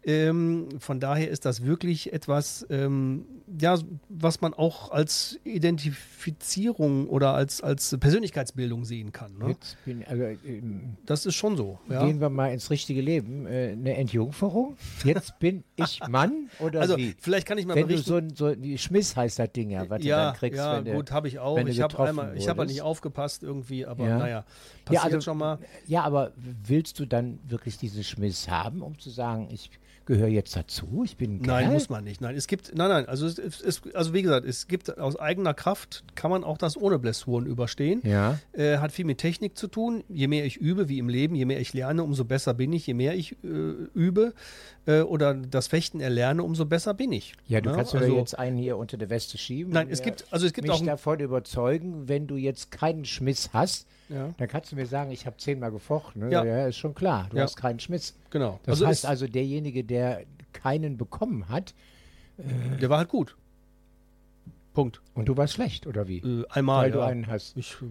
Ähm, 0.03 0.68
von 0.78 0.98
daher 0.98 1.28
ist 1.28 1.44
das 1.44 1.64
wirklich 1.64 2.12
etwas, 2.12 2.66
ähm, 2.70 3.26
ja, 3.61 3.78
was 4.09 4.40
man 4.40 4.55
auch 4.55 4.90
als 4.92 5.38
Identifizierung 5.44 7.07
oder 7.09 7.34
als, 7.34 7.61
als 7.62 7.96
Persönlichkeitsbildung 7.98 8.84
sehen 8.84 9.12
kann. 9.12 9.36
Ne? 9.38 9.48
Jetzt 9.48 9.76
bin, 9.84 10.05
also, 10.07 10.22
ähm, 10.22 10.96
Das 11.07 11.26
ist 11.26 11.34
schon 11.34 11.57
so. 11.57 11.78
Ja. 11.88 12.07
Gehen 12.07 12.20
wir 12.20 12.30
mal 12.30 12.53
ins 12.53 12.70
richtige 12.70 13.01
Leben. 13.01 13.46
Äh, 13.46 13.72
eine 13.72 13.94
Entjungferung. 13.96 14.76
Jetzt 15.05 15.38
bin 15.38 15.64
ich 15.76 16.01
Mann 16.09 16.48
oder 16.61 16.80
Also 16.80 16.96
wie? 16.96 17.14
vielleicht 17.18 17.46
kann 17.46 17.59
ich 17.59 17.66
mal 17.66 17.74
Wenn 17.74 17.82
du 17.82 17.88
berichten. 17.88 18.34
so 18.34 18.46
ein, 18.46 18.57
so 18.57 18.76
Schmiss 18.78 19.16
heißt 19.16 19.38
das 19.38 19.53
Ding 19.53 19.70
ja, 19.70 19.88
was 19.90 20.01
du 20.01 20.09
ja, 20.09 20.26
dann 20.30 20.34
kriegst, 20.36 20.57
ja, 20.59 20.76
wenn 20.78 20.84
du, 20.86 20.92
gut, 20.94 21.11
habe 21.12 21.28
ich 21.28 21.38
auch. 21.38 21.59
du 21.61 21.66
Ich 21.68 21.80
habe 21.80 21.98
einmal, 22.09 22.36
ich 22.36 22.48
habe 22.48 22.61
halt 22.61 22.70
nicht 22.70 22.82
aufgepasst 22.82 23.42
irgendwie, 23.42 23.84
aber 23.86 24.07
Ja. 24.07 24.18
naja, 24.18 24.44
passiert 24.84 24.92
Ja, 24.94 25.03
also- 25.03 25.20
schon 25.20 25.38
mal. 25.38 25.59
Ja, 25.86 26.03
aber 26.05 26.32
willst 26.36 26.98
du 26.98 27.07
dann 27.07 27.38
wirklich 27.46 27.76
diesen 27.78 28.03
Schmiss 28.05 28.48
haben, 28.48 28.82
um 28.82 28.98
zu 28.98 29.11
sagen, 29.11 29.48
ich 29.51 29.70
gehöre 30.07 30.28
jetzt 30.28 30.57
dazu, 30.57 31.03
ich 31.05 31.16
bin 31.16 31.36
ein 31.36 31.42
Nein, 31.42 31.72
muss 31.72 31.88
man 31.88 32.05
nicht. 32.05 32.20
Nein, 32.20 32.36
es 32.36 32.46
gibt, 32.46 32.74
nein, 32.74 32.88
nein, 32.88 33.07
also 33.07 33.26
es, 33.26 33.38
es, 33.38 33.61
es, 33.61 33.82
also 33.94 34.12
wie 34.14 34.22
gesagt, 34.22 34.46
es 34.46 34.66
gibt 34.68 34.98
aus 34.98 35.16
eigener 35.16 35.55
Kraft 35.55 36.05
kann 36.14 36.30
man 36.30 36.44
auch 36.44 36.59
das 36.59 36.76
ohne 36.76 36.98
Blessuren 36.98 37.46
überstehen. 37.46 38.01
Ja. 38.05 38.38
Äh, 38.53 38.78
hat 38.78 38.92
viel 38.92 39.05
mit 39.05 39.18
Technik 39.18 39.57
zu 39.57 39.68
tun. 39.68 40.05
Je 40.09 40.28
mehr 40.28 40.44
ich 40.44 40.57
übe, 40.57 40.88
wie 40.88 40.98
im 40.98 41.09
Leben, 41.09 41.34
je 41.34 41.44
mehr 41.44 41.61
ich 41.61 41.72
lerne, 41.72 42.03
umso 42.03 42.24
besser 42.24 42.55
bin 42.55 42.72
ich. 42.72 42.86
Je 42.86 42.94
mehr 42.94 43.14
ich 43.14 43.32
äh, 43.44 43.46
übe 43.94 44.34
äh, 44.91 45.03
oder 45.03 45.34
das 45.34 45.68
Fechten 45.68 46.01
erlerne, 46.01 46.43
umso 46.43 46.64
besser 46.66 46.95
bin 46.95 47.12
ich. 47.12 47.34
Ja, 47.47 47.61
du 47.61 47.70
Ne? 47.70 47.76
kannst 47.76 47.95
mir 47.95 48.01
also, 48.01 48.16
jetzt 48.16 48.38
einen 48.38 48.57
hier 48.57 48.76
unter 48.76 48.97
der 48.97 49.11
Weste 49.11 49.38
schieben. 49.38 49.72
Nein, 49.72 49.88
es 49.91 50.03
gibt, 50.03 50.24
also 50.30 50.47
es 50.47 50.53
gibt 50.53 50.66
mich 50.66 50.76
auch, 50.76 50.80
ein- 50.80 50.86
davon 50.86 51.20
überzeugen, 51.20 52.09
wenn 52.09 52.26
du 52.26 52.36
jetzt 52.36 52.70
keinen 52.70 53.05
Schmiss 53.05 53.51
hast, 53.53 53.86
ja, 54.09 54.34
dann 54.38 54.49
kannst 54.49 54.72
du 54.72 54.76
mir 54.76 54.86
sagen, 54.86 55.11
ich 55.12 55.26
habe 55.26 55.36
zehnmal 55.36 55.70
gefochten. 55.70 56.22
Ne? 56.28 56.32
Ja. 56.32 56.45
Ja. 56.45 56.66
ist 56.66 56.76
schon 56.76 56.95
klar. 56.95 57.28
Du 57.30 57.36
Ja. 57.36 57.45
hast 57.45 57.57
keinen 57.57 57.78
Schmiss. 57.80 58.14
genau. 58.30 58.59
Das 58.64 58.72
also 58.74 58.86
heißt 58.88 59.07
also, 59.07 59.26
derjenige, 59.28 59.84
der 59.84 60.22
keinen 60.53 60.97
bekommen 60.97 61.49
hat, 61.49 61.74
der 62.80 62.88
war 62.91 62.99
halt 62.99 63.09
gut. 63.09 63.36
Punkt. 64.72 65.00
und 65.14 65.26
du 65.28 65.36
warst 65.36 65.54
schlecht, 65.54 65.86
oder 65.86 66.06
wie? 66.08 66.18
Äh, 66.18 66.44
einmal. 66.50 66.84
Weil 66.84 66.90
du 66.92 66.98
ja. 66.98 67.06
einen 67.06 67.26
hast. 67.26 67.56
Ich, 67.56 67.72
äh, 67.82 67.86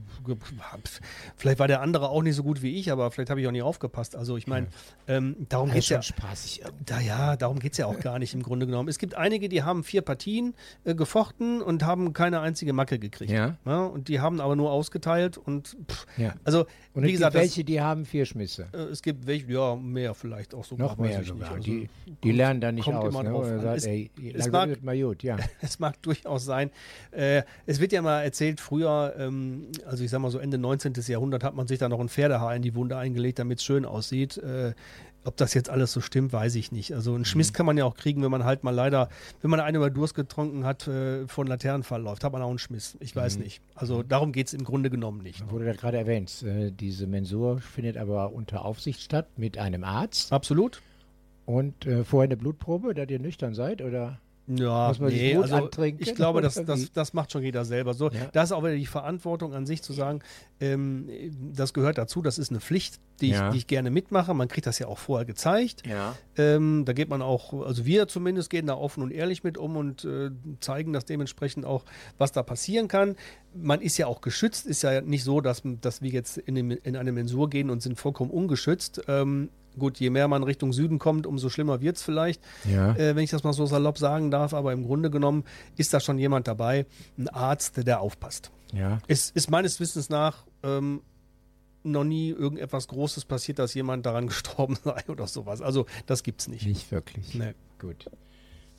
vielleicht 1.36 1.60
war 1.60 1.68
der 1.68 1.82
andere 1.82 2.10
auch 2.10 2.22
nicht 2.24 2.36
so 2.36 2.44
gut 2.44 2.62
wie 2.62 2.78
ich, 2.80 2.92
aber 2.92 3.12
vielleicht 3.12 3.30
habe 3.30 3.42
ich 3.42 3.48
auch 3.48 3.52
nicht 3.52 3.64
aufgepasst. 3.64 4.16
Also 4.16 4.38
ich 4.38 4.48
meine, 4.48 4.68
ähm, 5.08 5.36
darum 5.50 5.70
Also 5.70 5.76
geht 5.76 5.84
es 5.84 5.90
ja. 5.90 6.02
spaßig 6.02 6.62
irgendwie. 6.62 6.84
Da, 6.86 7.00
ja, 7.00 7.36
darum 7.36 7.60
geht 7.60 7.74
es 7.74 7.78
ja 7.78 7.86
auch 7.88 8.00
gar 8.00 8.20
nicht 8.20 8.34
im 8.34 8.44
Grunde 8.44 8.66
genommen. 8.66 8.90
Es 8.90 8.98
gibt 8.98 9.16
einige, 9.16 9.50
die 9.50 9.64
haben 9.64 9.84
vier 9.84 10.02
Partien 10.02 10.54
äh, 10.86 10.96
gefochten 10.96 11.62
und 11.62 11.84
haben 11.84 12.14
keine 12.14 12.40
einzige 12.40 12.74
Macke 12.74 13.00
gekriegt. 13.00 13.32
Ja. 13.32 13.58
und 13.66 14.08
die 14.08 14.20
haben 14.20 14.40
aber 14.40 14.56
nur 14.56 14.72
ausgeteilt 14.72 15.38
und 15.38 15.76
pff, 15.90 16.06
Ja. 16.18 16.34
also 16.44 16.66
Und 16.94 17.04
wie 17.04 17.08
es 17.08 17.12
gesagt, 17.14 17.34
gibt 17.34 17.42
welche, 17.44 17.64
die 17.64 17.82
haben 17.82 18.06
vier 18.06 18.26
Schmisse. 18.26 18.68
äh, 18.74 18.78
es 18.84 19.02
gibt 19.02 19.28
welche, 19.28 19.52
ja, 19.52 19.76
mehr 19.76 20.14
vielleicht 20.14 20.54
auch 20.56 20.64
sogar. 20.66 20.88
Noch 20.90 20.98
mehr 20.98 21.24
sogar. 21.24 21.56
Nicht. 21.58 21.68
die, 21.68 21.90
Also, 22.06 22.18
die 22.24 22.32
lernen 22.32 22.62
da 22.62 22.72
nicht 22.72 22.88
aus. 22.88 23.14
Ne? 23.24 23.60
sagt, 23.62 23.78
Es- 23.78 23.86
ey, 23.86 24.12
es 24.34 24.50
mag- 24.50 24.82
mal 24.84 24.98
gut, 25.00 25.24
ja. 25.24 25.38
es 25.62 25.80
mag 25.80 26.02
durchaus 26.02 26.46
sein. 26.46 26.69
Äh, 27.12 27.44
es 27.66 27.80
wird 27.80 27.92
ja 27.92 28.02
mal 28.02 28.22
erzählt, 28.22 28.60
früher, 28.60 29.14
ähm, 29.18 29.68
also 29.86 30.04
ich 30.04 30.10
sag 30.10 30.20
mal 30.20 30.32
so 30.32 30.40
Ende 30.40 30.58
19. 30.58 30.94
Jahrhundert, 31.08 31.44
hat 31.44 31.56
man 31.56 31.68
sich 31.68 31.80
da 31.80 31.90
noch 31.90 32.00
ein 32.00 32.10
Pferdehaar 32.10 32.56
in 32.56 32.62
die 32.62 32.76
Wunde 32.76 32.98
eingelegt, 32.98 33.40
damit 33.40 33.60
es 33.60 33.64
schön 33.66 33.86
aussieht. 33.86 34.38
Äh, 34.38 34.74
ob 35.26 35.36
das 35.36 35.54
jetzt 35.54 35.70
alles 35.70 35.92
so 35.92 36.00
stimmt, 36.00 36.32
weiß 36.32 36.56
ich 36.56 36.72
nicht. 36.72 36.94
Also 36.94 37.12
einen 37.12 37.20
Mhm. 37.22 37.26
Schmiss 37.26 37.52
kann 37.52 37.66
man 37.66 37.78
ja 37.78 37.84
auch 37.84 37.96
kriegen, 37.96 38.24
wenn 38.24 38.32
man 38.32 38.46
halt 38.46 38.64
mal 38.64 38.72
leider, 38.74 39.10
wenn 39.42 39.52
man 39.52 39.60
eine 39.60 39.78
über 39.78 39.90
Durst 39.90 40.16
getrunken 40.16 40.66
hat, 40.66 40.88
äh, 40.88 41.28
von 41.28 41.46
Laternenfall 41.46 42.02
läuft, 42.02 42.24
hat 42.24 42.32
man 42.32 42.42
auch 42.42 42.50
einen 42.50 42.58
Schmiss. 42.58 42.96
Ich 43.02 43.16
weiß 43.18 43.36
Mhm. 43.36 43.44
nicht. 43.44 43.62
Also 43.76 44.02
darum 44.02 44.32
geht 44.32 44.48
es 44.48 44.54
im 44.54 44.64
Grunde 44.64 44.90
genommen 44.90 45.22
nicht. 45.22 45.50
Wurde 45.52 45.66
das 45.66 45.76
gerade 45.78 45.98
erwähnt. 45.98 46.42
Äh, 46.44 46.72
diese 46.72 47.06
Mensur 47.06 47.60
findet 47.60 47.98
aber 47.98 48.32
unter 48.32 48.64
Aufsicht 48.64 49.02
statt 49.02 49.28
mit 49.36 49.58
einem 49.58 49.84
Arzt 49.84 50.32
Absolut? 50.32 50.82
und 51.46 51.86
äh, 51.86 52.06
vorher 52.06 52.28
eine 52.30 52.38
Blutprobe, 52.38 52.94
da 52.94 53.04
ihr 53.04 53.20
nüchtern 53.20 53.54
seid, 53.54 53.82
oder? 53.82 54.20
Ja, 54.50 54.92
nee, 55.00 55.36
also 55.36 55.70
ich 56.00 56.16
glaube, 56.16 56.42
das, 56.42 56.56
das, 56.66 56.92
das 56.92 57.14
macht 57.14 57.32
schon 57.32 57.44
jeder 57.44 57.66
selber. 57.66 57.94
So, 57.94 58.10
Ja. 58.10 58.28
Da 58.32 58.44
ist 58.44 58.52
auch 58.52 58.64
wieder 58.64 58.76
die 58.76 58.86
Verantwortung 58.86 59.54
an 59.54 59.66
sich 59.66 59.82
zu 59.84 59.94
sagen, 59.94 60.22
ähm, 60.60 61.08
das 61.54 61.74
gehört 61.74 61.98
dazu, 61.98 62.22
das 62.22 62.38
ist 62.40 62.50
eine 62.50 62.60
Pflicht, 62.60 63.00
die 63.22 63.28
ich, 63.28 63.34
Ja. 63.34 63.52
die 63.52 63.58
ich 63.58 63.68
gerne 63.68 63.92
mitmache. 63.92 64.34
Man 64.34 64.48
kriegt 64.48 64.66
das 64.66 64.80
ja 64.80 64.88
auch 64.88 64.98
vorher 64.98 65.26
gezeigt. 65.26 65.86
Ja. 65.86 66.16
Ähm, 66.38 66.84
da 66.86 66.94
geht 66.94 67.10
man 67.10 67.22
auch, 67.22 67.54
also 67.66 67.86
wir 67.86 68.08
zumindest 68.08 68.50
gehen 68.50 68.66
da 68.66 68.74
offen 68.76 69.04
und 69.04 69.12
ehrlich 69.12 69.44
mit 69.44 69.58
um 69.58 69.78
und 69.78 70.04
äh, 70.06 70.32
zeigen 70.60 70.94
das 70.94 71.06
dementsprechend 71.06 71.66
auch, 71.66 71.86
was 72.18 72.32
da 72.32 72.42
passieren 72.44 72.88
kann. 72.88 73.16
Man 73.54 73.82
ist 73.82 73.98
ja 73.98 74.08
auch 74.08 74.22
geschützt, 74.22 74.66
ist 74.66 74.82
ja 74.82 75.02
nicht 75.02 75.24
so, 75.24 75.42
dass, 75.42 75.62
dass 75.82 76.02
wir 76.02 76.10
jetzt 76.10 76.38
in, 76.38 76.56
dem, 76.56 76.72
in 76.72 76.96
eine 76.96 77.12
Mensur 77.12 77.50
gehen 77.50 77.70
und 77.70 77.82
sind 77.82 78.00
vollkommen 78.00 78.32
ungeschützt. 78.32 79.02
Ähm, 79.08 79.50
Gut, 79.78 80.00
je 80.00 80.10
mehr 80.10 80.28
man 80.28 80.44
Richtung 80.44 80.74
Süden 80.74 81.00
kommt, 81.00 81.28
umso 81.28 81.50
schlimmer 81.50 81.80
wird 81.82 81.98
es 81.98 82.04
vielleicht, 82.04 82.42
Ja. 82.70 82.96
äh, 82.96 83.16
wenn 83.16 83.24
ich 83.24 83.30
das 83.30 83.44
mal 83.44 83.54
so 83.54 83.66
salopp 83.66 83.98
sagen 83.98 84.32
darf. 84.32 84.54
Aber 84.54 84.74
im 84.74 84.84
Grunde 84.86 85.10
genommen 85.10 85.44
ist 85.78 85.94
da 85.94 86.00
schon 86.00 86.18
jemand 86.18 86.48
dabei, 86.48 86.86
ein 87.18 87.30
Arzt, 87.30 87.86
der, 87.86 88.02
aufpasst. 88.02 88.52
Ja. 88.74 89.00
Es 89.08 89.30
ist 89.30 89.50
meines 89.50 89.80
Wissens 89.80 90.10
nach 90.10 90.46
ähm, 90.64 91.02
noch 91.84 92.04
nie 92.04 92.30
irgendetwas 92.30 92.88
Großes 92.88 93.26
passiert, 93.26 93.60
dass 93.60 93.74
jemand 93.74 94.06
daran 94.06 94.28
gestorben 94.28 94.78
sei 94.84 95.02
oder 95.08 95.28
sowas. 95.28 95.62
Also 95.62 95.86
das 96.08 96.24
gibt's 96.24 96.48
nicht. 96.48 96.66
Nicht 96.68 96.92
wirklich. 96.92 97.36
Nee. 97.36 97.54
Gut. 97.80 98.06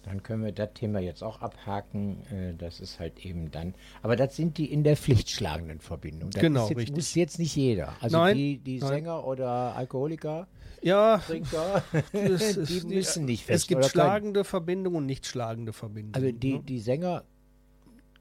Dann 0.02 0.22
können 0.22 0.44
wir 0.44 0.52
das 0.52 0.70
Thema 0.74 0.98
jetzt 1.00 1.22
auch 1.22 1.40
abhaken. 1.42 2.22
Äh, 2.30 2.54
Das 2.56 2.80
ist 2.80 2.98
halt 3.00 3.24
eben 3.24 3.50
dann. 3.50 3.74
Aber 4.02 4.16
das 4.16 4.34
sind 4.34 4.56
die 4.58 4.72
in 4.72 4.82
der 4.82 4.96
Pflicht 4.96 5.28
schlagenden 5.30 5.78
Verbindungen. 5.80 6.30
Das 6.32 6.40
Genau, 6.40 6.64
ist 6.64 6.70
jetzt, 6.70 6.78
richtig. 6.78 6.96
muss 6.96 7.14
jetzt 7.14 7.38
nicht 7.38 7.54
jeder. 7.54 7.94
Also 8.00 8.16
Nein, 8.16 8.36
die, 8.36 8.58
die 8.58 8.78
nein. 8.78 8.88
Sänger 8.88 9.26
oder 9.26 9.76
Alkoholiker, 9.76 10.46
Ja, 10.82 11.20
es 12.12 12.54
die 12.54 12.76
ist- 12.76 12.88
müssen 12.88 13.24
nicht 13.24 13.42
es 13.42 13.46
fest. 13.46 13.68
gibt 13.68 13.84
schlagende 13.86 14.44
Verbindungen 14.44 14.98
und 14.98 15.06
nicht 15.06 15.26
schlagende 15.26 15.72
Verbindungen. 15.72 16.14
Also 16.14 16.32
die, 16.32 16.54
ne? 16.54 16.62
die 16.62 16.80
Sänger 16.80 17.24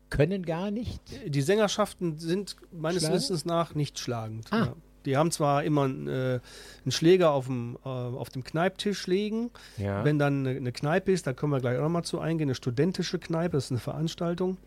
können 0.10 0.46
gar 0.46 0.72
nicht. 0.72 1.02
Die 1.28 1.42
Sängerschaften 1.42 2.18
sind 2.18 2.56
meines 2.72 3.04
Schlagend? 3.04 3.18
Wissens 3.22 3.46
nach 3.46 3.76
nicht 3.76 4.00
schlagend. 4.00 4.48
Ah. 4.52 4.58
Ja. 4.66 4.74
Die 5.06 5.16
haben 5.16 5.32
zwar 5.32 5.64
immer 5.64 5.84
einen, 5.84 6.08
äh, 6.08 6.40
einen 6.84 6.92
Schläger 6.92 7.32
auf 7.32 7.46
dem, 7.46 7.78
äh, 7.86 7.88
auf 7.88 8.30
dem 8.30 8.44
Kneiptisch 8.44 9.08
liegen. 9.08 9.50
Ja. 9.78 10.04
Wenn 10.04 10.20
dann 10.20 10.46
eine, 10.46 10.58
eine 10.58 10.72
Kneipe 10.74 11.12
ist, 11.14 11.26
da 11.26 11.34
können 11.34 11.54
wir 11.54 11.62
gleich 11.62 11.78
auch 11.78 11.84
nochmal 11.84 12.04
zu 12.04 12.20
eingehen, 12.20 12.48
eine 12.48 12.56
studentische 12.56 13.18
Kneipe, 13.18 13.54
das 13.58 13.66
ist 13.66 13.72
eine 13.72 13.80
Veranstaltung. 13.80 14.58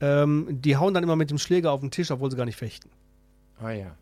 Ähm, 0.00 0.46
die 0.50 0.76
hauen 0.76 0.94
dann 0.94 1.02
immer 1.02 1.16
mit 1.16 1.30
dem 1.30 1.38
Schläger 1.38 1.72
auf 1.72 1.80
den 1.80 1.90
Tisch, 1.90 2.10
obwohl 2.10 2.30
sie 2.30 2.36
gar 2.36 2.46
nicht 2.46 2.56
fechten 2.56 2.88
ah 3.62 3.70
ja. 3.70 3.94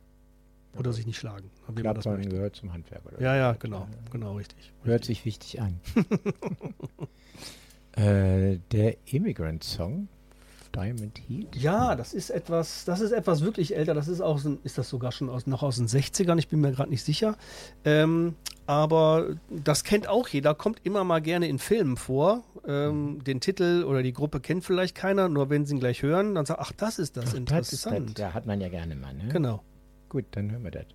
Oder 0.77 0.93
sich 0.93 1.07
nicht 1.07 1.19
schlagen. 1.19 1.51
das 1.67 1.75
Klappern 1.77 2.29
gehört 2.29 2.57
zum 2.57 2.73
Handwerk. 2.73 3.05
Oder 3.07 3.21
Ja, 3.21 3.37
ja, 3.37 3.53
genau, 3.53 3.87
genau, 4.11 4.35
richtig. 4.37 4.73
Hört 4.85 5.05
sich 5.05 5.25
wichtig 5.25 5.61
an. 5.61 5.81
äh, 7.93 8.59
der 8.73 8.97
Immigrant 9.07 9.65
Song, 9.65 10.09
Diamond 10.75 11.19
Heat. 11.27 11.57
Ja, 11.57 11.97
das 11.97 12.13
ist 12.13 12.31
etwas, 12.31 12.85
das 12.85 13.01
ist 13.01 13.13
etwas 13.13 13.41
wirklich 13.41 13.75
älter. 13.75 13.95
Das 13.95 14.07
ist 14.07 14.21
auch, 14.21 14.41
ist 14.63 14.79
das 14.79 14.89
sogar 14.89 15.13
schon 15.13 15.31
aus, 15.31 15.47
noch 15.47 15.63
aus 15.63 15.77
den 15.77 15.87
60ern. 15.89 16.39
Ich 16.39 16.49
bin 16.49 16.61
mir 16.61 16.73
gerade 16.73 16.91
nicht 16.91 17.03
sicher. 17.03 17.37
Ähm, 17.85 18.35
aber 18.67 19.37
das 19.49 19.83
kennt 19.83 20.09
auch 20.09 20.29
jeder, 20.29 20.55
kommt 20.55 20.81
immer 20.85 21.03
mal 21.03 21.21
gerne 21.21 21.49
in 21.49 21.59
Filmen 21.59 21.97
vor. 21.97 22.45
Ähm, 22.67 23.25
den 23.25 23.41
Titel 23.41 23.83
oder 23.85 24.03
die 24.03 24.13
Gruppe 24.13 24.41
kennt 24.41 24.63
vielleicht 24.63 24.95
keiner, 24.95 25.31
nur 25.31 25.49
wenn 25.49 25.65
sie 25.65 25.75
ihn 25.75 25.81
gleich 25.81 26.03
hören, 26.03 26.35
dann 26.35 26.45
sagt, 26.45 26.61
ach, 26.61 26.73
das 26.73 26.99
ist 26.99 27.17
das 27.17 27.25
Das, 27.27 27.35
interessant. 27.35 28.09
das, 28.11 28.15
da 28.15 28.35
hat 28.35 28.45
man 28.47 28.61
ja 28.61 28.69
gerne 28.69 28.95
mal. 28.95 29.15
Ne? 29.15 29.29
Genau. 29.33 29.63
Gut, 30.09 30.25
dann 30.33 30.51
hören 30.51 30.65
wir 30.65 30.71
das. 30.71 30.87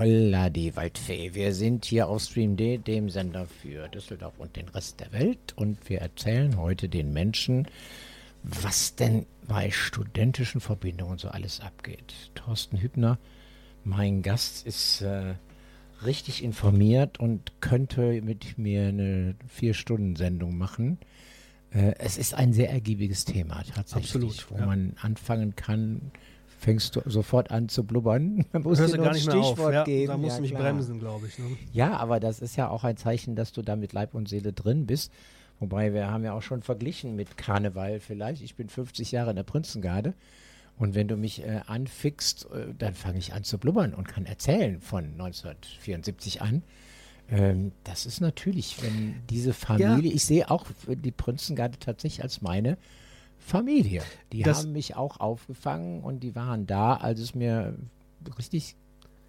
Holla 0.00 0.48
die 0.48 0.74
Waldfee. 0.76 1.34
Wir 1.34 1.52
sind 1.52 1.84
hier 1.84 2.08
auf 2.08 2.22
Stream 2.22 2.56
D, 2.56 2.78
dem 2.78 3.10
Sender 3.10 3.44
für 3.44 3.86
Düsseldorf 3.88 4.32
und 4.38 4.56
den 4.56 4.66
Rest 4.68 4.98
der 4.98 5.12
Welt. 5.12 5.52
Und 5.56 5.90
wir 5.90 5.98
erzählen 5.98 6.56
heute 6.56 6.88
den 6.88 7.12
Menschen, 7.12 7.68
was 8.42 8.94
denn 8.94 9.26
bei 9.46 9.70
studentischen 9.70 10.62
Verbindungen 10.62 11.18
so 11.18 11.28
alles 11.28 11.60
abgeht. 11.60 12.14
Thorsten 12.34 12.78
Hübner, 12.80 13.18
Mein 13.84 14.22
Gast 14.22 14.66
ist 14.66 15.02
äh, 15.02 15.34
richtig 16.02 16.42
informiert 16.42 17.20
und 17.20 17.60
könnte 17.60 18.22
mit 18.22 18.56
mir 18.56 18.88
eine 18.88 19.34
Vier-Stunden-Sendung 19.48 20.56
machen. 20.56 20.96
Äh, 21.72 21.96
es 21.98 22.16
ist 22.16 22.32
ein 22.32 22.54
sehr 22.54 22.70
ergiebiges 22.70 23.26
Thema 23.26 23.62
tatsächlich, 23.64 24.14
Absolut, 24.14 24.50
wo 24.50 24.56
ja. 24.56 24.64
man 24.64 24.94
anfangen 25.02 25.56
kann. 25.56 26.10
Fängst 26.60 26.94
du 26.94 27.00
sofort 27.06 27.50
an 27.50 27.70
zu 27.70 27.84
blubbern? 27.84 28.44
Man 28.52 28.62
muss 28.62 28.78
Hörst 28.78 28.92
dir 28.92 28.98
gar 28.98 29.08
ein 29.08 29.14
nicht 29.14 29.26
mehr 29.26 29.36
auf. 29.36 29.46
Stichwort 29.46 29.72
Ja, 29.72 29.84
geben. 29.84 30.08
da 30.08 30.16
musst 30.18 30.32
Ja, 30.32 30.36
du 30.36 30.42
mich 30.42 30.50
klar. 30.50 30.62
bremsen, 30.62 30.98
glaube 31.00 31.26
ich. 31.26 31.38
Ne? 31.38 31.46
Ja, 31.72 31.96
aber 31.96 32.20
das 32.20 32.40
ist 32.40 32.54
ja 32.56 32.68
auch 32.68 32.84
ein 32.84 32.98
Zeichen, 32.98 33.34
dass 33.34 33.52
du 33.52 33.62
da 33.62 33.76
mit 33.76 33.94
Leib 33.94 34.12
und 34.14 34.28
Seele 34.28 34.52
drin 34.52 34.86
bist. 34.86 35.10
Wobei 35.58 35.94
wir 35.94 36.10
haben 36.10 36.22
ja 36.22 36.34
auch 36.34 36.42
schon 36.42 36.60
verglichen 36.62 37.16
mit 37.16 37.38
Karneval 37.38 37.98
vielleicht. 37.98 38.42
Ich 38.42 38.56
bin 38.56 38.68
50 38.68 39.10
Jahre 39.10 39.30
in 39.30 39.36
der 39.36 39.42
Prinzengarde. 39.42 40.12
Und 40.78 40.94
wenn 40.94 41.08
du 41.08 41.16
mich 41.16 41.42
äh, 41.44 41.60
anfickst, 41.66 42.46
äh, 42.52 42.74
dann 42.78 42.94
fange 42.94 43.18
ich 43.18 43.32
an 43.32 43.42
zu 43.44 43.56
blubbern 43.58 43.92
und 43.94 44.06
kann 44.08 44.26
erzählen 44.26 44.80
von 44.80 45.04
1974 45.12 46.42
an. 46.42 46.62
Ähm, 47.30 47.72
das 47.84 48.06
ist 48.06 48.20
natürlich, 48.20 48.82
wenn 48.82 49.16
diese 49.28 49.52
Familie, 49.54 50.12
ich 50.12 50.24
sehe 50.24 50.50
auch 50.50 50.66
die 50.88 51.10
Prinzengarde 51.12 51.78
tatsächlich 51.78 52.22
als 52.22 52.42
meine 52.42 52.76
Familie. 53.40 54.02
Die 54.32 54.42
Das- 54.42 54.58
haben 54.58 54.72
mich 54.72 54.96
auch 54.96 55.18
aufgefangen 55.20 56.02
und 56.02 56.20
die 56.20 56.34
waren 56.34 56.66
da, 56.66 56.94
als 56.94 57.20
es 57.20 57.34
mir 57.34 57.76
richtig 58.38 58.76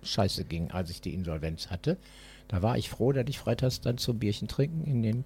scheiße 0.03 0.45
ging, 0.45 0.71
als 0.71 0.89
ich 0.89 1.01
die 1.01 1.13
Insolvenz 1.13 1.69
hatte. 1.69 1.97
Da 2.47 2.61
war 2.61 2.77
ich 2.77 2.89
froh, 2.89 3.11
dass 3.11 3.25
ich 3.27 3.39
freitags 3.39 3.81
dann 3.81 3.97
zum 3.97 4.19
Bierchen 4.19 4.47
trinken 4.47 4.83
in, 4.83 5.01
den, 5.01 5.23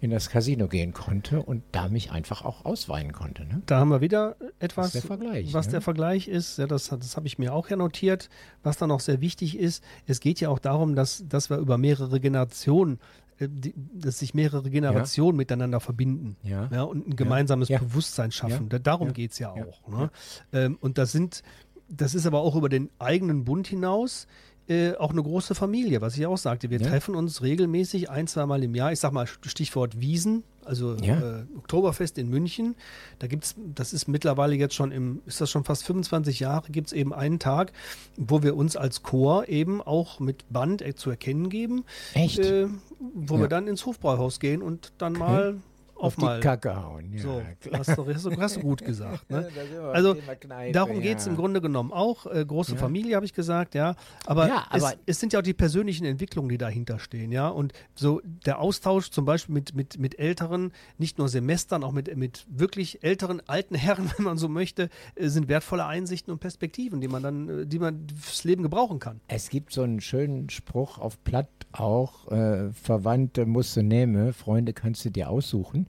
in 0.00 0.10
das 0.10 0.30
Casino 0.30 0.68
gehen 0.68 0.92
konnte 0.94 1.42
und 1.42 1.62
da 1.72 1.88
mich 1.88 2.10
einfach 2.12 2.44
auch 2.44 2.64
ausweinen 2.64 3.12
konnte. 3.12 3.44
Ne? 3.44 3.62
Da 3.66 3.78
haben 3.80 3.90
wir 3.90 4.00
wieder 4.00 4.36
etwas, 4.58 4.92
der 4.92 5.02
Vergleich, 5.02 5.52
was 5.52 5.66
ne? 5.66 5.72
der 5.72 5.80
Vergleich 5.82 6.28
ist. 6.28 6.58
Ja, 6.58 6.66
das 6.66 6.88
das 6.88 7.16
habe 7.16 7.26
ich 7.26 7.38
mir 7.38 7.52
auch 7.52 7.68
ja 7.68 7.76
notiert. 7.76 8.30
Was 8.62 8.78
dann 8.78 8.90
auch 8.90 9.00
sehr 9.00 9.20
wichtig 9.20 9.58
ist, 9.58 9.84
es 10.06 10.20
geht 10.20 10.40
ja 10.40 10.48
auch 10.48 10.58
darum, 10.60 10.94
dass, 10.94 11.24
dass 11.28 11.50
wir 11.50 11.58
über 11.58 11.76
mehrere 11.76 12.20
Generationen, 12.20 12.98
die, 13.40 13.74
dass 13.94 14.18
sich 14.20 14.32
mehrere 14.34 14.70
Generationen 14.70 15.36
miteinander 15.36 15.80
verbinden 15.80 16.36
Ja. 16.42 16.68
ja, 16.72 16.82
und 16.82 17.06
ein 17.08 17.16
gemeinsames 17.16 17.68
Ja. 17.68 17.78
Bewusstsein 17.78 18.30
schaffen. 18.32 18.64
Ja. 18.64 18.68
Da, 18.70 18.78
darum 18.78 19.08
Ja. 19.08 19.12
geht 19.12 19.32
es 19.32 19.38
ja 19.38 19.54
Ja. 19.56 19.64
auch. 19.64 19.88
Ne? 19.88 20.10
Ähm, 20.52 20.78
und 20.80 20.98
das 20.98 21.12
sind, 21.12 21.42
das 21.88 22.14
ist 22.14 22.26
aber 22.26 22.40
auch 22.40 22.56
über 22.56 22.68
den 22.68 22.90
eigenen 22.98 23.44
Bund 23.44 23.66
hinaus. 23.66 24.26
Äh, 24.68 24.94
auch 24.96 25.10
eine 25.10 25.22
große 25.22 25.54
Familie, 25.54 26.00
was 26.00 26.16
ich 26.16 26.26
auch 26.26 26.38
sagte. 26.38 26.70
Wir 26.70 26.80
Ja. 26.80 26.88
treffen 26.88 27.14
uns 27.14 27.40
regelmäßig 27.42 28.10
ein, 28.10 28.26
zweimal 28.26 28.64
im 28.64 28.74
Jahr. 28.74 28.90
Ich 28.90 28.98
sag 28.98 29.12
mal 29.12 29.26
Stichwort 29.26 30.00
Wiesen, 30.00 30.42
also 30.66 30.96
Ja. 30.96 31.18
äh, 31.40 31.44
Oktoberfest 31.56 32.18
in 32.18 32.28
München. 32.28 32.74
Da 33.18 33.26
gibt's, 33.26 33.54
das 33.74 33.92
ist 33.92 34.08
mittlerweile 34.08 34.54
jetzt 34.54 34.74
schon 34.74 34.92
im, 34.92 35.22
ist 35.26 35.40
das 35.40 35.50
schon 35.50 35.64
fast 35.64 35.84
25 35.84 36.40
Jahre, 36.40 36.70
gibt 36.70 36.88
es 36.88 36.92
eben 36.92 37.12
einen 37.14 37.38
Tag, 37.38 37.72
wo 38.16 38.42
wir 38.42 38.56
uns 38.56 38.76
als 38.76 39.02
Chor 39.02 39.48
eben 39.48 39.80
auch 39.80 40.20
mit 40.20 40.44
Band 40.50 40.82
äh, 40.82 40.94
zu 40.94 41.10
erkennen 41.10 41.48
geben. 41.48 41.84
Echt? 42.14 42.38
Äh, 42.40 42.66
wo 43.14 43.34
Ja. 43.36 43.42
wir 43.42 43.48
dann 43.48 43.68
ins 43.68 43.84
Hofbräuhaus 43.86 44.40
gehen 44.40 44.62
und 44.62 44.92
dann 44.98 45.12
mal 45.14 45.56
auf, 45.96 46.16
Auf 46.16 46.18
mal. 46.18 46.36
die 46.40 46.42
Kacke 46.42 46.76
hauen. 46.76 47.12
Ja, 47.12 47.22
so, 47.22 47.42
hast 47.72 47.96
du, 47.96 48.06
hast, 48.06 48.24
du, 48.26 48.36
hast 48.40 48.56
du 48.56 48.60
gut 48.60 48.84
gesagt. 48.84 49.28
Ne? 49.30 49.48
Also 49.92 50.14
Kneipe, 50.40 50.72
darum 50.72 50.96
ja. 50.96 51.02
geht 51.02 51.18
es 51.18 51.26
im 51.26 51.36
Grunde 51.36 51.60
genommen 51.60 51.92
auch. 51.92 52.26
Äh, 52.26 52.44
große 52.44 52.72
Ja. 52.72 52.78
Familie 52.78 53.16
habe 53.16 53.24
ich 53.24 53.32
gesagt, 53.32 53.74
ja. 53.74 53.94
Aber, 54.26 54.48
Ja, 54.48 54.66
aber- 54.68 54.92
es, 54.92 54.98
es 55.06 55.20
sind 55.20 55.32
ja 55.32 55.38
auch 55.38 55.42
die 55.44 55.54
persönlichen 55.54 56.04
Entwicklungen, 56.04 56.48
die 56.48 56.58
dahinter 56.58 56.98
stehen, 56.98 57.32
ja. 57.32 57.48
Und 57.48 57.72
so 57.94 58.20
der 58.24 58.58
Austausch 58.60 59.10
zum 59.10 59.24
Beispiel 59.24 59.54
mit, 59.54 59.74
mit, 59.74 59.98
mit 59.98 60.18
älteren, 60.18 60.72
nicht 60.98 61.18
nur 61.18 61.28
Semestern, 61.28 61.82
auch 61.82 61.92
mit, 61.92 62.14
mit 62.16 62.46
wirklich 62.48 63.02
älteren, 63.02 63.40
alten 63.46 63.74
Herren, 63.74 64.10
wenn 64.16 64.24
man 64.24 64.36
so 64.38 64.48
möchte, 64.48 64.90
äh, 65.14 65.28
sind 65.28 65.48
wertvolle 65.48 65.86
Einsichten 65.86 66.32
und 66.32 66.40
Perspektiven, 66.40 67.00
die 67.00 67.08
man 67.08 67.22
dann, 67.22 67.48
äh, 67.62 67.66
die 67.66 67.78
man 67.78 68.06
fürs 68.20 68.44
Leben 68.44 68.62
gebrauchen 68.62 68.98
kann. 68.98 69.20
Es 69.28 69.48
gibt 69.48 69.72
so 69.72 69.82
einen 69.82 70.00
schönen 70.00 70.50
Spruch 70.50 70.98
auf 70.98 71.22
Platt 71.24 71.48
auch, 71.80 72.30
äh, 72.30 72.72
Verwandte 72.72 73.46
musst 73.46 73.76
du 73.76 73.82
nehmen, 73.82 74.32
Freunde 74.32 74.72
kannst 74.72 75.04
du 75.04 75.10
dir 75.10 75.30
aussuchen. 75.30 75.86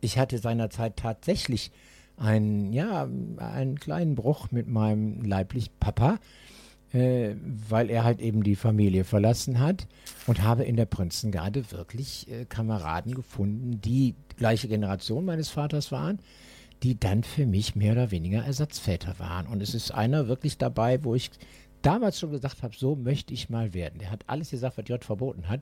Ich 0.00 0.18
hatte 0.18 0.38
seinerzeit 0.38 0.96
tatsächlich 0.96 1.70
einen, 2.16 2.72
ja, 2.72 3.08
einen 3.38 3.78
kleinen 3.78 4.14
Bruch 4.14 4.50
mit 4.50 4.68
meinem 4.68 5.24
leiblichen 5.24 5.72
Papa, 5.80 6.18
äh, 6.92 7.34
weil 7.68 7.90
er 7.90 8.04
halt 8.04 8.20
eben 8.20 8.42
die 8.42 8.56
Familie 8.56 9.04
verlassen 9.04 9.60
hat 9.60 9.86
und 10.26 10.42
habe 10.42 10.64
in 10.64 10.76
der 10.76 10.86
Prinzengarde 10.86 11.70
wirklich 11.70 12.30
äh, 12.30 12.44
Kameraden 12.44 13.14
gefunden, 13.14 13.80
die 13.80 14.14
gleiche 14.36 14.68
Generation 14.68 15.24
meines 15.24 15.48
Vaters 15.48 15.92
waren, 15.92 16.18
die 16.82 16.98
dann 16.98 17.24
für 17.24 17.46
mich 17.46 17.74
mehr 17.74 17.92
oder 17.92 18.10
weniger 18.10 18.44
Ersatzväter 18.44 19.18
waren. 19.18 19.46
Und 19.46 19.62
es 19.62 19.74
ist 19.74 19.90
einer 19.90 20.28
wirklich 20.28 20.58
dabei, 20.58 21.02
wo 21.04 21.14
ich 21.14 21.30
damals 21.82 22.18
schon 22.18 22.30
gesagt 22.30 22.62
habe, 22.62 22.74
so 22.76 22.94
möchte 22.96 23.32
ich 23.34 23.50
mal 23.50 23.74
werden. 23.74 23.98
Der 23.98 24.10
hat 24.10 24.24
alles 24.26 24.50
gesagt, 24.50 24.78
was 24.78 24.88
J 24.88 25.04
verboten 25.04 25.48
hat. 25.48 25.60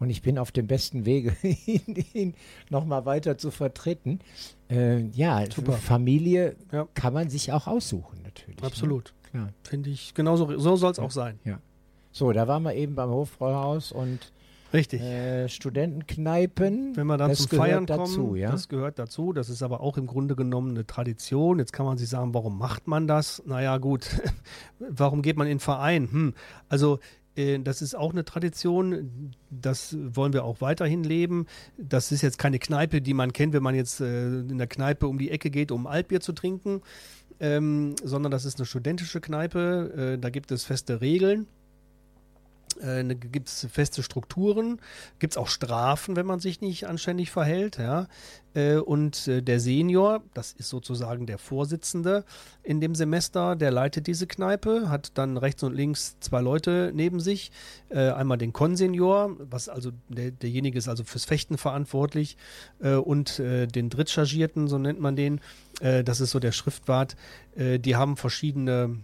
Und 0.00 0.10
ich 0.10 0.22
bin 0.22 0.38
auf 0.38 0.52
dem 0.52 0.68
besten 0.68 1.04
Wege, 1.06 1.34
ihn, 1.66 2.04
ihn 2.14 2.34
nochmal 2.70 3.04
weiter 3.04 3.36
zu 3.36 3.50
vertreten. 3.50 4.20
Äh, 4.70 5.06
ja, 5.08 5.44
Super. 5.50 5.72
Familie 5.72 6.54
Ja. 6.70 6.86
kann 6.94 7.12
man 7.12 7.30
sich 7.30 7.52
auch 7.52 7.66
aussuchen, 7.66 8.22
natürlich. 8.22 8.62
Absolut. 8.62 9.12
Ne? 9.24 9.30
Klar. 9.30 9.48
Finde 9.64 9.90
ich, 9.90 10.14
genauso 10.14 10.56
so 10.58 10.76
soll 10.76 10.92
es 10.92 10.98
auch 11.00 11.10
sein. 11.10 11.38
Ja. 11.44 11.60
So, 12.12 12.32
da 12.32 12.46
waren 12.48 12.62
wir 12.62 12.74
eben 12.74 12.94
beim 12.94 13.10
Hofbräuhaus 13.10 13.90
und 13.92 14.32
Richtig. 14.72 15.00
äh, 15.00 15.48
Studentenkneipen. 15.48 16.96
Wenn 16.96 17.06
wir 17.06 17.16
dann 17.16 17.30
das 17.30 17.46
zum 17.46 17.58
Feiern 17.58 17.86
dazu, 17.86 18.26
kommen, 18.26 18.36
ja. 18.36 18.50
das 18.50 18.68
gehört 18.68 18.98
dazu. 18.98 19.32
Das 19.32 19.48
ist 19.48 19.62
aber 19.62 19.80
auch 19.80 19.96
im 19.96 20.06
Grunde 20.06 20.36
genommen 20.36 20.70
eine 20.70 20.86
Tradition. 20.86 21.58
Jetzt 21.58 21.72
kann 21.72 21.86
man 21.86 21.98
sich 21.98 22.08
sagen, 22.08 22.34
warum 22.34 22.58
macht 22.58 22.86
man 22.86 23.06
das? 23.06 23.42
Naja, 23.46 23.78
gut, 23.78 24.08
warum 24.78 25.22
geht 25.22 25.36
man 25.36 25.46
in 25.46 25.54
den 25.54 25.60
Verein? 25.60 26.10
Hm. 26.10 26.34
Also, 26.68 26.98
äh, 27.38 27.58
das 27.60 27.80
ist 27.80 27.94
auch 27.94 28.12
eine 28.12 28.24
Tradition. 28.24 29.32
Das 29.50 29.96
wollen 29.98 30.32
wir 30.32 30.44
auch 30.44 30.60
weiterhin 30.60 31.04
leben. 31.04 31.46
Das 31.78 32.12
ist 32.12 32.22
jetzt 32.22 32.38
keine 32.38 32.58
Kneipe, 32.58 33.00
die 33.00 33.14
man 33.14 33.32
kennt, 33.32 33.54
wenn 33.54 33.62
man 33.62 33.74
jetzt 33.74 34.00
äh, 34.00 34.40
in 34.40 34.58
der 34.58 34.66
Kneipe 34.66 35.06
um 35.06 35.18
die 35.18 35.30
Ecke 35.30 35.50
geht, 35.50 35.72
um 35.72 35.86
Altbier 35.86 36.20
zu 36.20 36.32
trinken. 36.32 36.82
Ähm, 37.40 37.94
sondern 38.02 38.32
das 38.32 38.44
ist 38.44 38.58
eine 38.58 38.66
studentische 38.66 39.20
Kneipe. 39.20 40.16
Äh, 40.16 40.18
da 40.18 40.28
gibt 40.28 40.50
es 40.50 40.64
feste 40.64 41.00
Regeln. 41.00 41.46
Äh, 42.80 43.04
gibt 43.14 43.48
es 43.48 43.66
feste 43.70 44.02
Strukturen, 44.02 44.80
gibt 45.18 45.34
es 45.34 45.36
auch 45.36 45.48
Strafen, 45.48 46.16
wenn 46.16 46.26
man 46.26 46.40
sich 46.40 46.60
nicht 46.60 46.86
anständig 46.86 47.30
verhält. 47.30 47.78
Ja? 47.78 48.08
Äh, 48.58 48.78
und 48.78 49.28
äh, 49.28 49.40
der 49.40 49.60
Senior, 49.60 50.22
das 50.34 50.52
ist 50.52 50.68
sozusagen 50.68 51.26
der 51.26 51.38
Vorsitzende 51.38 52.24
in 52.64 52.80
dem 52.80 52.94
Semester, 52.94 53.54
der 53.54 53.70
leitet 53.70 54.06
diese 54.06 54.26
Kneipe, 54.26 54.90
hat 54.90 55.12
dann 55.14 55.36
rechts 55.36 55.62
und 55.62 55.74
links 55.74 56.16
zwei 56.20 56.40
Leute 56.40 56.90
neben 56.92 57.20
sich. 57.20 57.52
Äh, 57.88 58.10
einmal 58.10 58.36
den 58.36 58.52
Konsenior, 58.52 59.36
was 59.38 59.68
also 59.68 59.92
der, 60.08 60.32
derjenige 60.32 60.76
ist 60.76 60.88
also 60.88 61.04
fürs 61.04 61.24
Fechten 61.24 61.56
verantwortlich, 61.56 62.36
und 62.78 63.38
den 63.38 63.90
Drittchargierten, 63.90 64.68
so 64.68 64.78
nennt 64.78 65.00
man 65.00 65.16
den. 65.16 65.40
Das 65.80 66.20
ist 66.20 66.30
so 66.30 66.38
der 66.38 66.52
Schriftwart. 66.52 67.16
Die 67.56 67.96
haben 67.96 68.16
verschiedene 68.16 68.98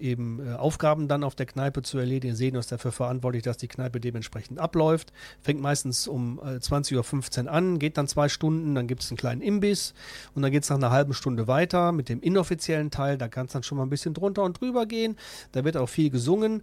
eben 0.00 0.54
Aufgaben 0.54 1.08
dann 1.08 1.24
auf 1.24 1.34
der 1.34 1.46
Kneipe 1.46 1.82
zu 1.82 1.98
erledigen. 1.98 2.34
Senior 2.34 2.60
ist 2.60 2.72
dafür 2.72 2.92
verantwortlich, 2.92 3.42
dass 3.42 3.56
die 3.56 3.68
Kneipe 3.68 4.00
dementsprechend 4.00 4.58
abläuft. 4.58 5.12
Fängt 5.40 5.60
meistens 5.60 6.06
um 6.06 6.38
äh, 6.38 6.56
20.15 6.56 7.44
Uhr 7.44 7.50
an, 7.50 7.78
geht 7.78 7.96
dann 7.96 8.08
zwei 8.08 8.28
Stunden, 8.28 8.74
dann 8.74 8.86
gibt 8.86 8.93
es 9.00 9.10
einen 9.10 9.16
kleinen 9.16 9.40
Imbiss 9.40 9.94
und 10.34 10.42
dann 10.42 10.52
geht 10.52 10.62
es 10.62 10.70
nach 10.70 10.76
einer 10.76 10.90
halben 10.90 11.14
Stunde 11.14 11.46
weiter 11.46 11.92
mit 11.92 12.08
dem 12.08 12.20
inoffiziellen 12.20 12.90
Teil. 12.90 13.18
Da 13.18 13.28
kann 13.28 13.46
es 13.46 13.52
dann 13.52 13.62
schon 13.62 13.78
mal 13.78 13.84
ein 13.84 13.90
bisschen 13.90 14.14
drunter 14.14 14.42
und 14.42 14.60
drüber 14.60 14.86
gehen. 14.86 15.16
Da 15.52 15.64
wird 15.64 15.76
auch 15.76 15.88
viel 15.88 16.10
gesungen. 16.10 16.62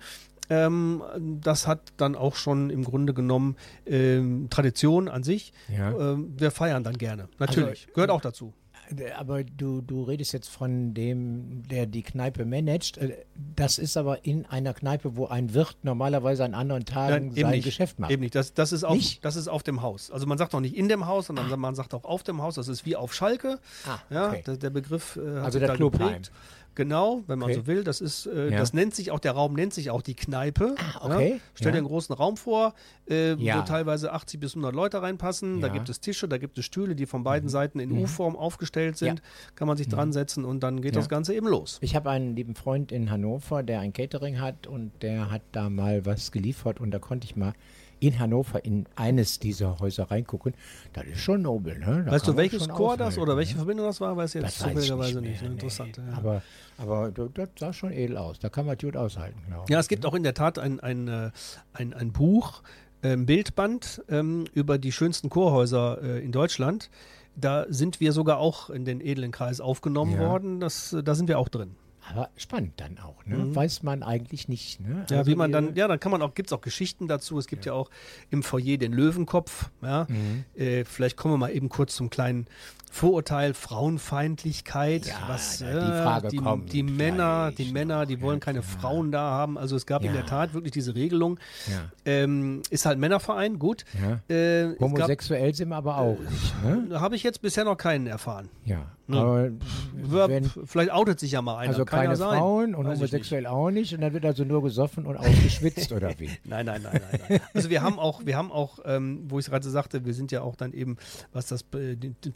Ähm, 0.49 1.01
das 1.41 1.65
hat 1.65 1.93
dann 1.95 2.15
auch 2.15 2.35
schon 2.35 2.69
im 2.69 2.83
Grunde 2.83 3.13
genommen 3.13 3.55
ähm, 3.85 4.47
Tradition 4.49 5.07
an 5.07 5.23
sich. 5.23 5.53
Ja. 5.69 5.91
Ähm, 5.91 6.33
wir 6.37 6.51
feiern 6.51 6.83
dann 6.83 6.97
gerne. 6.97 7.29
Natürlich. 7.39 7.83
Also, 7.83 7.93
Gehört 7.93 8.09
auch 8.09 8.21
dazu. 8.21 8.53
Äh, 8.97 9.11
Aber 9.11 9.43
du, 9.43 9.81
du 9.81 10.03
redest 10.03 10.33
jetzt 10.33 10.49
von 10.49 10.93
dem, 10.93 11.63
der 11.69 11.85
die 11.85 12.01
Kneipe 12.03 12.45
managt. 12.45 12.97
Äh, 12.97 13.17
Das 13.55 13.77
ist 13.77 13.97
aber 13.97 14.25
in 14.25 14.45
einer 14.45 14.73
Kneipe, 14.73 15.15
wo 15.17 15.27
ein 15.27 15.53
Wirt 15.53 15.77
normalerweise 15.83 16.43
an 16.45 16.53
anderen 16.53 16.85
Tagen 16.85 17.27
Nein, 17.27 17.35
sein 17.35 17.49
nicht. 17.51 17.63
Geschäft 17.65 17.99
macht. 17.99 18.11
Eben 18.11 18.21
nicht. 18.21 18.35
Das, 18.35 18.53
das, 18.53 18.71
ist 18.71 18.83
auf, 18.83 18.95
Nicht? 18.95 19.23
das 19.25 19.35
ist 19.35 19.47
auf 19.47 19.63
dem 19.63 19.81
Haus. 19.81 20.11
Also 20.11 20.25
man 20.27 20.37
sagt 20.37 20.53
auch 20.55 20.59
nicht 20.59 20.75
in 20.75 20.87
dem 20.89 21.05
Haus, 21.07 21.27
sondern 21.27 21.59
man 21.59 21.75
sagt 21.75 21.93
auch 21.93 22.03
auf 22.03 22.23
dem 22.23 22.41
Haus. 22.41 22.55
Das 22.55 22.67
ist 22.67 22.85
wie 22.85 22.95
auf 22.95 23.13
Schalke. 23.13 23.59
Ah, 23.87 23.99
Ja, 24.09 24.27
okay. 24.29 24.43
der, 24.45 24.57
der 24.57 24.69
Begriff 24.69 25.15
äh, 25.17 25.37
hat 25.37 25.45
Also 25.45 25.59
der 25.59 25.73
Clubheim. 25.75 26.07
geprägt. 26.07 26.31
Genau, 26.75 27.23
wenn 27.27 27.37
man 27.37 27.49
Okay. 27.49 27.59
so 27.59 27.67
will. 27.67 27.83
Das 27.83 27.99
ist, 27.99 28.25
äh, 28.27 28.49
Ja. 28.51 28.57
das 28.59 28.73
nennt 28.73 28.95
sich 28.95 29.11
auch, 29.11 29.19
der 29.19 29.33
Raum 29.33 29.53
nennt 29.53 29.73
sich 29.73 29.89
auch 29.89 30.01
die 30.01 30.13
Kneipe. 30.15 30.75
Ah, 30.77 31.05
okay. 31.05 31.31
Ja? 31.33 31.39
Stell 31.53 31.71
dir 31.71 31.77
Ja. 31.77 31.79
einen 31.79 31.87
großen 31.87 32.15
Raum 32.15 32.37
vor, 32.37 32.73
äh, 33.07 33.35
wo 33.37 33.61
teilweise 33.63 34.13
80 34.13 34.39
bis 34.39 34.55
100 34.55 34.73
Leute 34.73 35.01
reinpassen. 35.01 35.59
Da 35.61 35.67
gibt 35.67 35.89
es 35.89 35.99
Tische, 35.99 36.27
da 36.29 36.37
gibt 36.37 36.57
es 36.57 36.65
Stühle, 36.65 36.95
die 36.95 37.05
von 37.05 37.23
beiden 37.23 37.49
Seiten 37.49 37.79
in 37.79 37.91
U-Form 37.91 38.35
aufgestellt 38.35 38.97
sind. 38.97 39.21
Kann 39.55 39.67
man 39.67 39.75
sich 39.77 39.89
dran 39.89 40.13
setzen 40.13 40.45
und 40.45 40.61
dann 40.63 40.81
geht 40.81 40.95
das 40.95 41.09
Ganze 41.09 41.33
eben 41.33 41.47
los. 41.47 41.77
Ich 41.81 41.95
habe 41.95 42.09
einen 42.09 42.35
lieben 42.35 42.55
Freund 42.55 42.91
in 42.91 43.11
Hannover, 43.11 43.63
der 43.63 43.81
ein 43.81 43.91
Catering 43.93 44.39
hat 44.39 44.65
und 44.67 44.91
der 45.01 45.29
hat 45.29 45.41
da 45.51 45.69
mal 45.69 46.05
was 46.05 46.31
geliefert 46.31 46.79
und 46.79 46.91
da 46.91 46.99
konnte 46.99 47.25
ich 47.25 47.35
mal 47.35 47.53
in 48.01 48.19
Hannover 48.19 48.65
in 48.65 48.85
eines 48.95 49.39
dieser 49.39 49.79
Häuser 49.79 50.09
reingucken, 50.11 50.53
das 50.93 51.05
ist 51.05 51.19
schon 51.19 51.43
nobel. 51.43 51.77
Ne? 51.79 52.03
Da 52.05 52.11
Weißt 52.11 52.27
du, 52.27 52.35
welches 52.35 52.67
Chor 52.67 52.97
das 52.97 53.17
oder 53.17 53.37
welche 53.37 53.53
ne? 53.53 53.59
Verbindung 53.59 53.85
das 53.85 54.01
war? 54.01 54.17
Weiß 54.17 54.35
ich 54.35 54.41
jetzt 54.41 54.57
zufälligerweise 54.57 55.21
nicht. 55.21 55.31
nicht. 55.31 55.41
ne? 55.43 55.47
nee. 55.49 55.53
Interessant. 55.53 55.97
Ja. 55.97 56.17
Aber, 56.17 56.41
aber 56.77 57.11
das, 57.11 57.49
sah 57.57 57.71
schon 57.71 57.91
edel 57.93 58.17
aus. 58.17 58.39
Da 58.39 58.49
kann 58.49 58.65
man 58.65 58.75
gut 58.77 58.97
aushalten. 58.97 59.39
Ja, 59.69 59.79
es 59.79 59.87
gibt 59.87 60.05
auch 60.05 60.15
in 60.15 60.23
der 60.23 60.33
Tat 60.33 60.57
ein, 60.57 60.79
ein, 60.79 61.07
äh, 61.07 61.31
ein, 61.73 61.93
ein 61.93 62.11
Buch, 62.11 62.63
ein 63.03 63.25
Bildband 63.27 64.01
ähm, 64.09 64.45
über 64.53 64.79
die 64.79 64.91
schönsten 64.91 65.29
Chorhäuser 65.29 66.01
äh, 66.01 66.23
in 66.25 66.31
Deutschland. 66.31 66.89
Da 67.35 67.65
sind 67.69 67.99
wir 67.99 68.13
sogar 68.13 68.39
auch 68.39 68.69
in 68.71 68.83
den 68.83 68.99
edlen 68.99 69.31
Kreis 69.31 69.61
aufgenommen 69.61 70.13
Ja. 70.13 70.27
worden. 70.27 70.59
Das, 70.59 70.91
äh, 70.91 71.03
da 71.03 71.13
sind 71.13 71.29
wir 71.29 71.37
auch 71.37 71.49
drin. 71.49 71.75
Aber 72.11 72.29
spannend 72.35 72.73
dann 72.77 72.99
auch, 72.99 73.25
ne? 73.25 73.55
Weiß 73.55 73.83
man 73.83 74.03
eigentlich 74.03 74.47
nicht, 74.47 74.79
ne? 74.81 74.87
Mhm. 74.87 75.05
Ja, 75.09 75.17
Also 75.19 75.31
wie 75.31 75.35
man 75.35 75.51
dann, 75.51 75.75
ja, 75.75 75.87
dann 75.87 75.99
kann 75.99 76.11
man 76.11 76.21
auch, 76.21 76.33
gibt 76.33 76.49
es 76.49 76.53
auch 76.53 76.61
Geschichten 76.61 77.07
dazu. 77.07 77.39
Es 77.39 77.47
gibt 77.47 77.65
ja, 77.65 77.73
auch 77.73 77.89
im 78.29 78.43
Foyer 78.43 78.77
den 78.77 78.91
Löwenkopf. 78.91 79.69
Ja. 79.81 80.07
Mhm. 80.09 80.43
Äh, 80.55 80.83
vielleicht 80.85 81.15
kommen 81.15 81.33
wir 81.33 81.37
mal 81.37 81.51
eben 81.51 81.69
kurz 81.69 81.95
zum 81.95 82.09
kleinen 82.09 82.47
Vorurteil, 82.93 83.53
Frauenfeindlichkeit. 83.53 85.05
Ja, 85.07 85.13
was, 85.27 85.59
die 85.59 85.63
äh, 85.63 86.03
Frage 86.03 86.27
die, 86.27 86.37
kommt 86.37 86.73
die 86.73 86.83
Männer, 86.83 87.51
die 87.57 87.71
Männer, 87.71 88.05
die 88.05 88.21
wollen 88.21 88.39
ja, 88.39 88.45
keine 88.45 88.59
klar. 88.59 88.79
Frauen 88.81 89.11
da 89.11 89.21
haben. 89.31 89.57
Also 89.57 89.75
es 89.77 89.85
gab 89.85 90.01
in 90.03 90.07
Ja. 90.07 90.13
der 90.17 90.25
Tat 90.25 90.53
wirklich 90.53 90.73
diese 90.73 90.93
Regelung. 90.93 91.39
Ja. 91.67 91.79
Ähm, 92.05 92.61
ist 92.69 92.85
halt 92.85 92.97
ein 92.97 92.99
Männerverein, 92.99 93.59
gut. 93.59 93.85
Ja. 93.99 94.19
Äh, 94.29 94.63
es 94.63 94.71
gab- 94.77 94.81
Homosexuell 94.81 95.55
sind 95.55 95.69
wir 95.69 95.77
aber 95.77 95.97
auch 95.97 96.17
nicht, 96.19 96.89
ne? 96.89 96.99
Habe 96.99 97.15
ich 97.15 97.23
jetzt 97.23 97.41
bisher 97.41 97.63
noch 97.63 97.77
keinen 97.77 98.07
erfahren. 98.07 98.49
Ja. 98.65 98.85
Ne. 99.07 99.57
Wenn, 99.93 100.49
Vielleicht 100.65 100.91
outet 100.91 101.19
sich 101.19 101.33
ja 101.33 101.41
mal 101.41 101.57
einer. 101.57 101.71
also 101.71 101.83
keine 101.83 102.11
ja 102.11 102.15
sein. 102.15 102.37
Frauen 102.39 102.75
und 102.75 102.85
Weiß 102.87 102.97
homosexuell 102.97 103.45
auch 103.45 103.69
nicht 103.69 103.93
und 103.93 103.99
dann 103.99 104.13
wird 104.13 104.23
also 104.25 104.45
nur 104.45 104.63
gesoffen 104.63 105.05
und 105.05 105.17
ausgeschwitzt 105.17 105.91
oder 105.91 106.17
wie? 106.17 106.29
Nein, 106.45 106.65
nein, 106.65 106.81
nein, 106.81 107.01
nein, 107.11 107.19
nein. 107.27 107.39
Also 107.53 107.69
wir 107.69 107.81
haben 107.81 107.99
auch, 107.99 108.25
wir 108.25 108.37
haben 108.37 108.51
auch, 108.53 108.79
ähm, 108.85 109.23
wo 109.27 109.37
ich 109.39 109.47
gerade 109.47 109.69
sagte, 109.69 110.05
wir 110.05 110.13
sind 110.13 110.31
ja 110.31 110.41
auch 110.43 110.55
dann 110.55 110.71
eben, 110.71 110.95
was 111.33 111.47
das 111.47 111.63
äh, 111.73 111.95
den- 111.97 112.15
den 112.23 112.31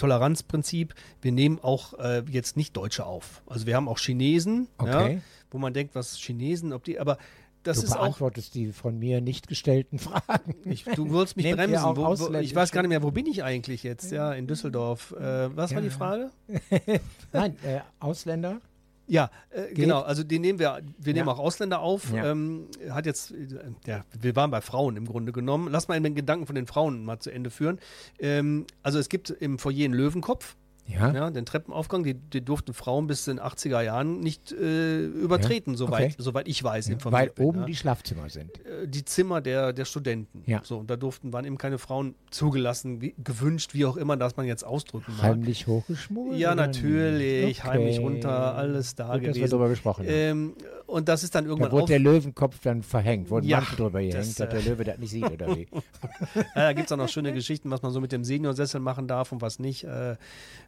Toleranzprinzip, 0.50 0.94
wir 1.22 1.32
nehmen 1.32 1.60
auch 1.62 1.94
äh, 2.00 2.24
jetzt 2.30 2.58
nicht 2.58 2.76
Deutsche 2.78 3.06
auf. 3.06 3.42
Also 3.48 3.66
wir 3.66 3.76
haben 3.76 3.88
auch 3.88 4.00
Chinesen, 4.00 4.68
Okay. 4.78 5.16
ja, 5.16 5.22
wo 5.52 5.58
man 5.58 5.74
denkt, 5.74 5.96
was 5.96 6.18
Chinesen, 6.18 6.74
ob 6.74 6.84
die, 6.84 7.00
aber 7.00 7.18
das 7.64 7.80
Du 7.80 7.86
ist 7.86 7.94
auch. 7.94 8.00
beantwortest 8.02 8.54
die 8.54 8.72
von 8.72 9.00
mir 9.00 9.22
nicht 9.22 9.48
gestellten 9.48 9.98
Fragen. 9.98 10.54
Ich, 10.66 10.84
du 10.84 11.10
wolltest 11.10 11.36
mich 11.36 11.48
Nehmt 11.48 11.58
bremsen. 11.58 11.84
Wo, 11.96 12.06
wo, 12.20 12.34
ich 12.38 12.54
weiß 12.54 12.72
gar 12.72 12.82
nicht 12.84 12.90
mehr, 12.90 13.02
wo 13.02 13.10
bin 13.12 13.26
ich 13.26 13.44
eigentlich 13.44 13.82
jetzt? 13.82 14.12
Ja, 14.12 14.34
in 14.34 14.46
Düsseldorf. 14.46 15.14
Äh, 15.20 15.56
was 15.56 15.74
war 15.74 15.82
die 15.82 15.88
Ja. 15.88 15.94
Frage? 15.94 16.30
Nein, 17.34 17.58
äh, 17.64 17.80
Ausländer? 18.00 18.62
Ja, 19.08 19.30
äh, 19.52 19.74
genau. 19.74 20.02
Also 20.02 20.24
den 20.24 20.42
nehmen 20.42 20.60
wir, 20.60 20.82
wir 20.98 21.14
nehmen 21.14 21.28
Ja. 21.28 21.34
auch 21.34 21.40
Ausländer 21.40 21.80
auf. 21.80 22.12
Ja. 22.12 22.32
Ähm, 22.32 22.68
hat 22.90 23.06
jetzt, 23.06 23.32
äh, 23.32 23.48
ja, 23.86 24.04
wir 24.20 24.36
waren 24.36 24.52
bei 24.52 24.62
Frauen 24.62 24.98
im 24.98 25.06
Grunde 25.06 25.32
genommen. 25.32 25.68
Lass 25.72 25.88
mal 25.88 26.00
den 26.02 26.16
Gedanken 26.16 26.46
von 26.48 26.56
den 26.56 26.66
Frauen 26.68 27.06
mal 27.06 27.20
zu 27.20 27.30
Ende 27.32 27.50
führen. 27.50 27.80
Ähm, 28.20 28.66
also 28.82 28.98
es 29.00 29.10
gibt 29.10 29.30
im 29.30 29.60
Foyer 29.60 29.86
einen 29.86 29.94
Löwenkopf. 29.94 30.56
Ja. 30.88 31.12
Ja, 31.12 31.30
den 31.32 31.46
Treppenaufgang, 31.46 32.04
die, 32.04 32.14
die 32.14 32.42
durften 32.46 32.74
Frauen 32.74 33.08
bis 33.08 33.28
in 33.28 33.38
den 33.38 33.46
80er 33.46 33.82
Jahren 33.82 34.20
nicht 34.20 34.52
äh, 34.52 35.04
übertreten, 35.06 35.74
Ja, 35.74 35.78
soweit, 35.78 36.14
okay. 36.14 36.16
soweit 36.20 36.48
ich 36.48 36.64
weiß. 36.64 36.88
Weil 36.88 36.94
informiert 36.94 37.36
bin, 37.36 37.46
oben 37.46 37.60
ja. 37.62 37.66
die 37.66 37.76
Schlafzimmer 37.76 38.30
sind. 38.30 38.52
Äh, 38.66 38.88
die 38.88 39.04
Zimmer 39.04 39.42
der, 39.42 39.74
der 39.74 39.86
Studenten. 39.86 40.44
Ja. 40.46 40.62
So, 40.64 40.78
und 40.78 40.90
da 40.90 40.96
durften, 40.96 41.34
waren 41.34 41.44
eben 41.46 41.58
keine 41.58 41.80
Frauen 41.80 42.14
zugelassen, 42.30 43.02
wie, 43.02 43.16
gewünscht, 43.24 43.74
wie 43.74 43.86
auch 43.86 43.98
immer 43.98 44.16
das 44.16 44.38
man 44.38 44.46
jetzt 44.46 44.64
ausdrücken 44.64 45.12
mag. 45.18 45.24
Heimlich 45.24 45.66
hochgeschmort? 45.66 46.36
Ja, 46.36 46.54
natürlich, 46.54 47.46
nicht? 47.46 47.64
heimlich 47.64 47.98
Okay. 47.98 48.06
runter, 48.06 48.56
alles 48.56 48.94
da 48.96 49.06
Gut, 49.06 49.14
dass 49.14 49.22
wir 49.22 49.34
gewesen. 49.34 49.50
darüber 49.52 49.70
gesprochen. 49.70 50.06
Ähm, 50.08 50.54
und 50.86 51.10
das 51.10 51.24
ist 51.24 51.34
dann 51.34 51.46
Da 51.46 51.50
irgendwann 51.50 51.72
wurde 51.72 51.84
auf, 51.84 51.90
der 51.90 52.00
Löwenkopf 52.00 52.60
dann 52.62 52.84
verhängt, 52.84 53.30
wurde 53.32 53.48
Ja, 53.48 53.58
Mantel 53.58 53.76
drüber 53.78 54.00
gehängt, 54.00 54.16
das, 54.16 54.36
dass 54.36 54.50
der 54.50 54.60
äh, 54.60 54.70
Löwe 54.70 54.84
das 54.84 54.98
nicht 55.00 55.10
sieht, 55.10 55.32
oder 55.32 55.56
wie? 55.56 55.68
Ja, 56.36 56.62
da 56.62 56.74
gibt 56.74 56.86
es 56.88 56.92
auch 56.92 56.98
noch 56.98 57.10
schöne 57.10 57.34
Geschichten, 57.34 57.72
was 57.72 57.82
man 57.82 57.92
so 57.92 58.00
mit 58.00 58.12
dem 58.12 58.24
Seniorsessel 58.24 58.80
machen 58.80 59.08
darf 59.08 59.32
und 59.32 59.42
was 59.42 59.58
nicht. 59.60 59.84
Äh, 59.84 60.16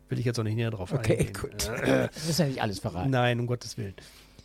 will 0.10 0.20
ich 0.20 0.26
jetzt 0.26 0.40
auch 0.40 0.44
nicht 0.44 0.56
näher 0.56 0.72
drauf 0.72 0.92
Okay, 0.94 1.18
eingehen. 1.18 1.34
gut. 1.34 1.70
Äh, 1.70 2.08
Das 2.14 2.30
ist 2.30 2.40
ja 2.40 2.46
nicht 2.46 2.62
alles 2.62 2.80
verraten. 2.80 3.10
nein, 3.10 3.40
um 3.40 3.48
Gottes 3.48 3.78
Willen. 3.78 3.96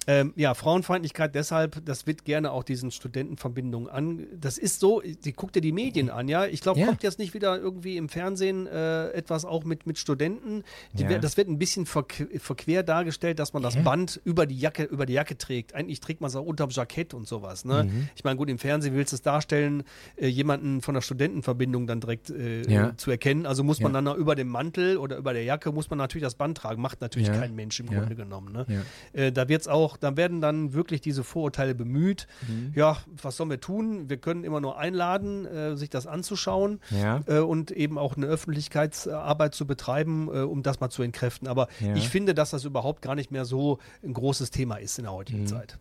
Ähm, 0.06 0.32
ja, 0.36 0.54
Frauenfeindlichkeit 0.54 1.34
deshalb, 1.34 1.84
das 1.84 2.06
wird 2.06 2.24
gerne 2.24 2.50
auch 2.50 2.64
diesen 2.64 2.90
Studentenverbindungen 2.90 3.88
an. 3.88 4.26
Das 4.38 4.58
ist 4.58 4.80
so, 4.80 5.00
die 5.00 5.32
guckt 5.32 5.54
dir 5.54 5.60
die 5.60 5.70
Medien 5.72 6.10
an, 6.10 6.26
ja. 6.28 6.44
Ich 6.46 6.60
glaube, 6.60 6.80
Ja. 6.80 6.86
kommt 6.86 7.02
jetzt 7.04 7.18
nicht 7.20 7.34
wieder 7.34 7.56
irgendwie 7.58 7.96
im 7.96 8.08
Fernsehen 8.08 8.66
äh, 8.66 9.10
etwas 9.10 9.44
auch 9.44 9.64
mit, 9.64 9.86
mit 9.86 9.98
Studenten. 9.98 10.64
Die, 10.92 11.04
Ja. 11.04 11.18
Das 11.18 11.36
wird 11.36 11.48
ein 11.48 11.58
bisschen 11.58 11.86
verque 11.86 12.26
verquer 12.40 12.82
dargestellt, 12.82 13.38
dass 13.38 13.52
man 13.52 13.62
das 13.62 13.76
Hä? 13.76 13.82
Band 13.82 14.20
über 14.24 14.46
die 14.46 14.58
Jacke, 14.58 14.82
über 14.84 15.06
die 15.06 15.12
Jacke 15.12 15.38
trägt. 15.38 15.74
Eigentlich 15.74 16.00
trägt 16.00 16.20
man 16.20 16.28
es 16.28 16.36
auch 16.36 16.44
unterm 16.46 16.70
Jackett 16.70 17.14
und 17.14 17.28
sowas. 17.28 17.64
Ne? 17.64 17.84
Mhm. 17.84 18.08
Ich 18.16 18.24
meine, 18.24 18.36
gut, 18.36 18.48
im 18.50 18.58
Fernsehen 18.58 18.94
willst 18.94 19.12
du 19.12 19.16
es 19.16 19.22
darstellen, 19.22 19.84
äh, 20.16 20.26
jemanden 20.26 20.80
von 20.82 20.94
der 20.94 21.02
Studentenverbindung 21.02 21.86
dann 21.86 22.00
direkt 22.00 22.30
äh, 22.30 22.62
Ja. 22.68 22.96
zu 22.96 23.10
erkennen. 23.10 23.46
Also 23.46 23.62
muss 23.62 23.80
man 23.80 23.94
Ja. 23.94 24.00
dann 24.02 24.16
über 24.18 24.34
dem 24.34 24.48
Mantel 24.48 24.96
oder 24.96 25.16
über 25.16 25.32
der 25.32 25.44
Jacke 25.44 25.70
muss 25.70 25.90
man 25.90 25.98
natürlich 25.98 26.24
das 26.24 26.34
Band 26.34 26.58
tragen. 26.58 26.82
Macht 26.82 27.00
natürlich 27.00 27.28
Ja. 27.28 27.34
kein 27.38 27.54
Mensch 27.54 27.78
im 27.78 27.86
Ja. 27.86 28.00
Grunde 28.00 28.16
genommen. 28.16 28.52
Ne? 28.52 28.66
Ja. 28.68 29.20
Äh, 29.20 29.32
da 29.32 29.48
wird's 29.48 29.68
auch, 29.92 29.96
da 29.96 30.16
werden 30.16 30.40
dann 30.40 30.72
wirklich 30.72 31.00
diese 31.00 31.22
Vorurteile 31.24 31.74
bemüht. 31.74 32.26
Mhm. 32.48 32.72
Ja, 32.74 32.96
was 33.22 33.36
sollen 33.36 33.50
wir 33.50 33.60
tun? 33.60 34.08
Wir 34.08 34.16
können 34.16 34.44
immer 34.44 34.60
nur 34.60 34.78
einladen, 34.78 35.46
äh, 35.46 35.76
sich 35.76 35.90
das 35.90 36.06
anzuschauen 36.06 36.80
Ja. 36.90 37.20
äh, 37.26 37.38
und 37.40 37.70
eben 37.70 37.98
auch 37.98 38.16
eine 38.16 38.26
Öffentlichkeitsarbeit 38.26 39.54
zu 39.54 39.66
betreiben, 39.66 40.28
äh, 40.32 40.40
um 40.40 40.62
das 40.62 40.80
mal 40.80 40.90
zu 40.90 41.02
entkräften. 41.02 41.48
Aber 41.48 41.68
Ja. 41.80 41.94
ich 41.94 42.08
finde, 42.08 42.34
dass 42.34 42.50
das 42.50 42.64
überhaupt 42.64 43.02
gar 43.02 43.14
nicht 43.14 43.30
mehr 43.30 43.44
so 43.44 43.78
ein 44.02 44.12
großes 44.14 44.50
Thema 44.50 44.76
ist 44.76 44.98
in 44.98 45.04
der 45.04 45.12
heutigen 45.12 45.42
Mhm. 45.42 45.46
Zeit. 45.46 45.78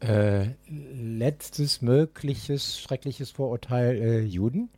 Äh, 0.00 0.54
letztes 0.68 1.82
mögliches 1.82 2.80
schreckliches 2.80 3.30
Vorurteil: 3.30 3.96
äh, 3.96 4.20
Juden 4.22 4.70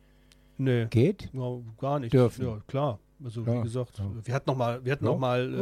Nö. 0.57 0.85
geht. 0.89 1.29
Ja, 1.33 1.57
gar 1.79 1.99
nicht. 1.99 2.13
Dürfen. 2.13 2.45
Ja, 2.45 2.57
klar. 2.67 2.99
Also 3.23 3.41
Ja, 3.45 3.59
wie 3.59 3.63
gesagt, 3.63 3.99
ja. 3.99 4.05
wir 4.23 4.33
hatten 4.33 4.49
noch 4.49 4.57
mal, 4.57 4.83
wir 4.83 4.91
hatten 4.91 5.05
Ja, 5.05 5.11
noch 5.11 5.17
mal, 5.19 5.41
äh, 5.53 5.57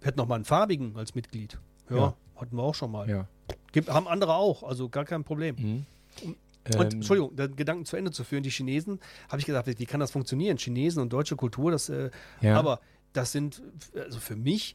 wir 0.00 0.06
hatten 0.06 0.18
noch 0.18 0.26
mal 0.28 0.36
einen 0.36 0.44
farbigen 0.46 0.96
als 0.96 1.14
Mitglied. 1.14 1.58
Ja. 1.90 2.14
Hatten 2.42 2.56
wir 2.56 2.62
auch 2.62 2.74
schon 2.74 2.90
mal. 2.90 3.08
Ja. 3.08 3.26
Gibt, 3.72 3.88
haben 3.88 4.06
andere 4.08 4.34
auch, 4.34 4.62
also 4.62 4.88
gar 4.88 5.04
kein 5.04 5.24
Problem. 5.24 5.56
Mhm. 5.58 5.86
Und 6.24 6.36
Ähm, 6.74 6.80
Entschuldigung, 6.92 7.34
den 7.34 7.56
Gedanken 7.56 7.84
zu 7.86 7.96
Ende 7.96 8.12
zu 8.12 8.22
führen, 8.22 8.42
die 8.44 8.50
Chinesen, 8.50 9.00
habe 9.28 9.40
ich 9.40 9.46
gedacht, 9.46 9.66
wie 9.66 9.86
kann 9.86 9.98
das 9.98 10.12
funktionieren? 10.12 10.58
Chinesen 10.58 11.02
und 11.02 11.12
deutsche 11.12 11.34
Kultur, 11.34 11.72
das, 11.72 11.88
äh, 11.88 12.10
Ja. 12.40 12.56
aber 12.56 12.80
das 13.14 13.32
sind 13.32 13.60
also 13.96 14.20
für 14.20 14.36
mich 14.36 14.74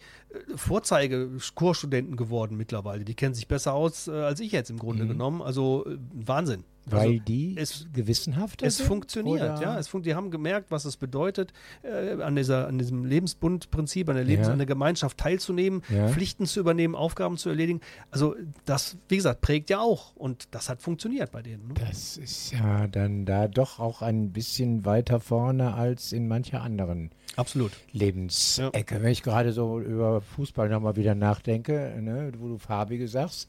Vorzeige-Chorstudenten 0.56 2.16
geworden 2.18 2.58
mittlerweile. 2.58 3.04
Die 3.06 3.16
kennen 3.16 3.34
sich 3.34 3.48
besser 3.48 3.74
aus 3.74 4.08
äh, 4.08 4.12
als 4.12 4.40
ich 4.40 4.52
jetzt 4.52 4.70
im 4.70 4.78
Grunde 4.80 5.06
Mhm. 5.06 5.10
genommen. 5.10 5.42
Also 5.42 5.86
äh, 5.88 5.98
Wahnsinn. 6.14 6.64
Weil 6.90 7.10
also, 7.10 7.24
die 7.28 7.58
es- 7.58 7.86
gewissenhafter 7.92 8.66
es 8.66 8.78
sind? 8.78 8.86
funktioniert, 8.88 9.42
Oder- 9.42 9.62
ja. 9.62 9.78
Es 9.78 9.90
fun 9.90 10.04
die 10.04 10.16
haben 10.16 10.32
gemerkt, 10.32 10.72
was 10.72 10.86
es 10.86 10.96
bedeutet, 10.96 11.52
äh, 11.84 12.22
an, 12.22 12.38
dieser, 12.38 12.66
an 12.70 12.78
diesem 12.78 13.04
Lebensbundprinzip, 13.04 14.08
an 14.08 14.16
der, 14.16 14.24
Lebens 14.24 14.48
Ja. 14.48 14.54
an 14.54 14.60
der 14.60 14.68
Gemeinschaft 14.68 15.18
teilzunehmen, 15.18 15.82
Ja. 15.90 16.08
Pflichten 16.08 16.46
zu 16.46 16.62
übernehmen, 16.62 16.96
Aufgaben 16.96 17.36
zu 17.36 17.50
erledigen. 17.50 17.82
Also 18.10 18.36
das, 18.64 18.96
wie 19.10 19.18
gesagt, 19.18 19.42
prägt 19.42 19.70
ja 19.70 19.82
auch. 19.82 20.16
Und 20.16 20.48
das 20.52 20.70
hat 20.70 20.82
funktioniert 20.82 21.30
bei 21.34 21.42
denen. 21.42 21.68
Ne? 21.68 21.74
Das 21.74 22.16
ist 22.16 22.54
ja 22.54 22.88
dann 22.88 23.26
da 23.26 23.50
doch 23.50 23.80
auch 23.80 24.02
ein 24.02 24.32
bisschen 24.32 24.86
weiter 24.86 25.20
vorne 25.20 25.74
als 25.74 26.14
in 26.14 26.30
mancher 26.30 26.62
anderen 26.62 27.12
Absolut. 27.36 27.74
Lebensecke. 27.92 29.04
Wenn 29.04 29.12
ich 29.12 29.24
gerade 29.24 29.52
so 29.52 29.78
über 29.82 30.17
Fußball 30.22 30.70
nochmal 30.70 30.96
wieder 30.96 31.16
nachdenke, 31.16 31.94
ne, 32.02 32.32
wo 32.38 32.48
du 32.48 32.58
farbige 32.58 33.08
sagst, 33.08 33.48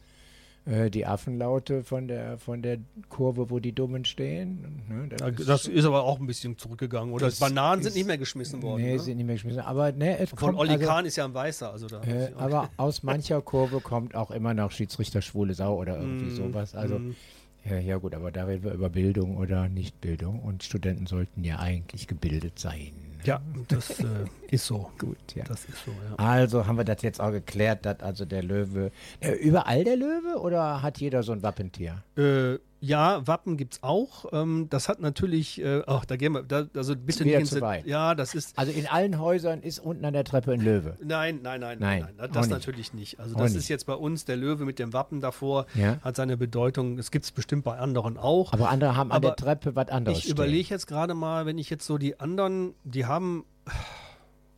äh, 0.66 0.90
die 0.90 1.06
Affenlaute 1.06 1.82
von 1.82 2.08
der 2.08 2.36
von 2.38 2.60
der 2.62 2.78
Kurve, 3.08 3.48
wo 3.50 3.58
die 3.58 3.72
Dummen 3.72 4.04
stehen. 4.04 4.82
Ne, 4.88 5.08
Ja, 5.18 5.30
Das 5.30 5.66
ist 5.66 5.84
aber 5.84 6.02
auch 6.04 6.20
ein 6.20 6.26
bisschen 6.26 6.58
zurückgegangen. 6.58 7.12
Oder 7.14 7.26
Das 7.26 7.38
Bananen 7.38 7.82
sind 7.82 7.90
ist- 7.90 7.94
nicht 7.96 8.06
mehr 8.06 8.18
geschmissen 8.18 8.62
worden. 8.62 8.82
Nee, 8.82 8.92
ne? 8.94 8.98
sind 8.98 9.16
nicht 9.16 9.26
mehr 9.26 9.36
geschmissen. 9.36 9.60
Aber 9.60 9.92
ne, 9.92 10.18
es 10.18 10.30
Von 10.30 10.38
kommt 10.38 10.58
Olli 10.58 10.72
also, 10.72 10.86
Kahn 10.86 11.06
ist 11.06 11.16
ja 11.16 11.24
ein 11.24 11.32
Weißer. 11.34 11.70
Also 11.72 11.86
da 11.88 12.02
äh, 12.02 12.32
aber 12.36 12.68
aus 12.76 13.02
mancher 13.02 13.40
Kurve 13.40 13.80
kommt 13.80 14.14
auch 14.14 14.30
immer 14.30 14.52
noch 14.54 14.70
Schiedsrichter 14.70 15.22
schwule 15.22 15.54
Sau 15.54 15.76
oder 15.76 15.98
irgendwie 15.98 16.26
Mm, 16.32 16.36
sowas. 16.36 16.74
Also 16.74 16.98
mm. 16.98 17.16
ja, 17.64 17.78
ja 17.78 17.96
gut, 17.96 18.14
aber 18.14 18.30
da 18.30 18.44
reden 18.44 18.64
wir 18.64 18.72
über 18.72 18.90
Bildung 18.90 19.38
oder 19.38 19.68
Nichtbildung 19.70 20.40
und 20.40 20.62
Studenten 20.64 21.06
sollten 21.06 21.44
ja 21.44 21.58
eigentlich 21.60 22.06
gebildet 22.08 22.58
sein. 22.58 22.92
Ja, 23.24 23.40
das 23.68 24.00
äh, 24.00 24.04
ist 24.50 24.66
so. 24.66 24.90
Gut, 24.98 25.18
ja. 25.34 25.44
Das 25.44 25.64
ist 25.64 25.84
so, 25.84 25.90
ja. 25.90 26.16
Also 26.16 26.66
haben 26.66 26.76
wir 26.76 26.84
das 26.84 27.02
jetzt 27.02 27.20
auch 27.20 27.30
geklärt, 27.30 27.84
dass 27.86 28.00
also 28.00 28.24
der 28.24 28.42
Löwe. 28.42 28.90
Äh, 29.20 29.32
überall 29.32 29.84
der 29.84 29.96
Löwe 29.96 30.40
oder 30.40 30.82
hat 30.82 30.98
jeder 30.98 31.22
so 31.22 31.32
ein 31.32 31.42
Wappentier? 31.42 32.02
Äh, 32.16 32.58
ja, 32.80 33.26
Wappen 33.26 33.56
gibt's 33.56 33.82
auch. 33.82 34.26
Ähm, 34.32 34.68
das 34.70 34.88
hat 34.88 35.00
natürlich, 35.00 35.60
äh, 35.60 35.82
ach, 35.86 36.04
da 36.04 36.16
gehen 36.16 36.32
wir, 36.32 36.42
da, 36.42 36.66
also 36.76 36.94
bitte 36.96 37.24
wieder 37.24 37.38
nicht 37.38 37.48
zu 37.48 37.56
ins- 37.56 37.62
weit. 37.62 37.86
Ja, 37.86 38.14
das 38.14 38.34
ist, 38.34 38.56
Also 38.58 38.70
in 38.72 38.86
allen 38.86 39.18
Häusern 39.18 39.62
ist 39.62 39.78
unten 39.80 40.04
an 40.04 40.12
der 40.12 40.24
Treppe 40.24 40.52
ein 40.52 40.60
Löwe. 40.60 40.96
Nein, 41.02 41.40
nein, 41.42 41.60
nein, 41.60 41.78
Nein, 41.80 42.08
nein, 42.16 42.30
das 42.32 42.48
natürlich 42.48 42.94
nicht. 42.94 43.18
Also 43.18 43.34
das 43.34 43.54
ist 43.54 43.68
jetzt 43.68 43.86
bei 43.86 43.94
uns 43.94 44.24
der 44.24 44.36
Löwe 44.36 44.64
mit 44.64 44.78
dem 44.78 44.92
Wappen 44.92 45.20
davor, 45.20 45.66
Ja. 45.74 45.98
hat 46.02 46.16
seine 46.16 46.36
Bedeutung. 46.36 46.98
Es 46.98 47.10
gibt 47.10 47.24
es 47.24 47.32
bestimmt 47.32 47.64
bei 47.64 47.76
anderen 47.78 48.16
auch. 48.16 48.52
Aber 48.52 48.68
andere 48.70 48.96
haben 48.96 49.10
an 49.12 49.22
der 49.22 49.34
Treppe 49.36 49.74
was 49.74 49.88
anderes. 49.88 50.18
ich 50.18 50.28
überlege 50.30 50.68
jetzt 50.70 50.86
gerade 50.86 51.14
mal, 51.14 51.46
wenn 51.46 51.58
ich 51.58 51.70
jetzt 51.70 51.84
so 51.86 51.98
die 51.98 52.20
anderen, 52.20 52.74
die 52.84 53.06
haben, 53.06 53.44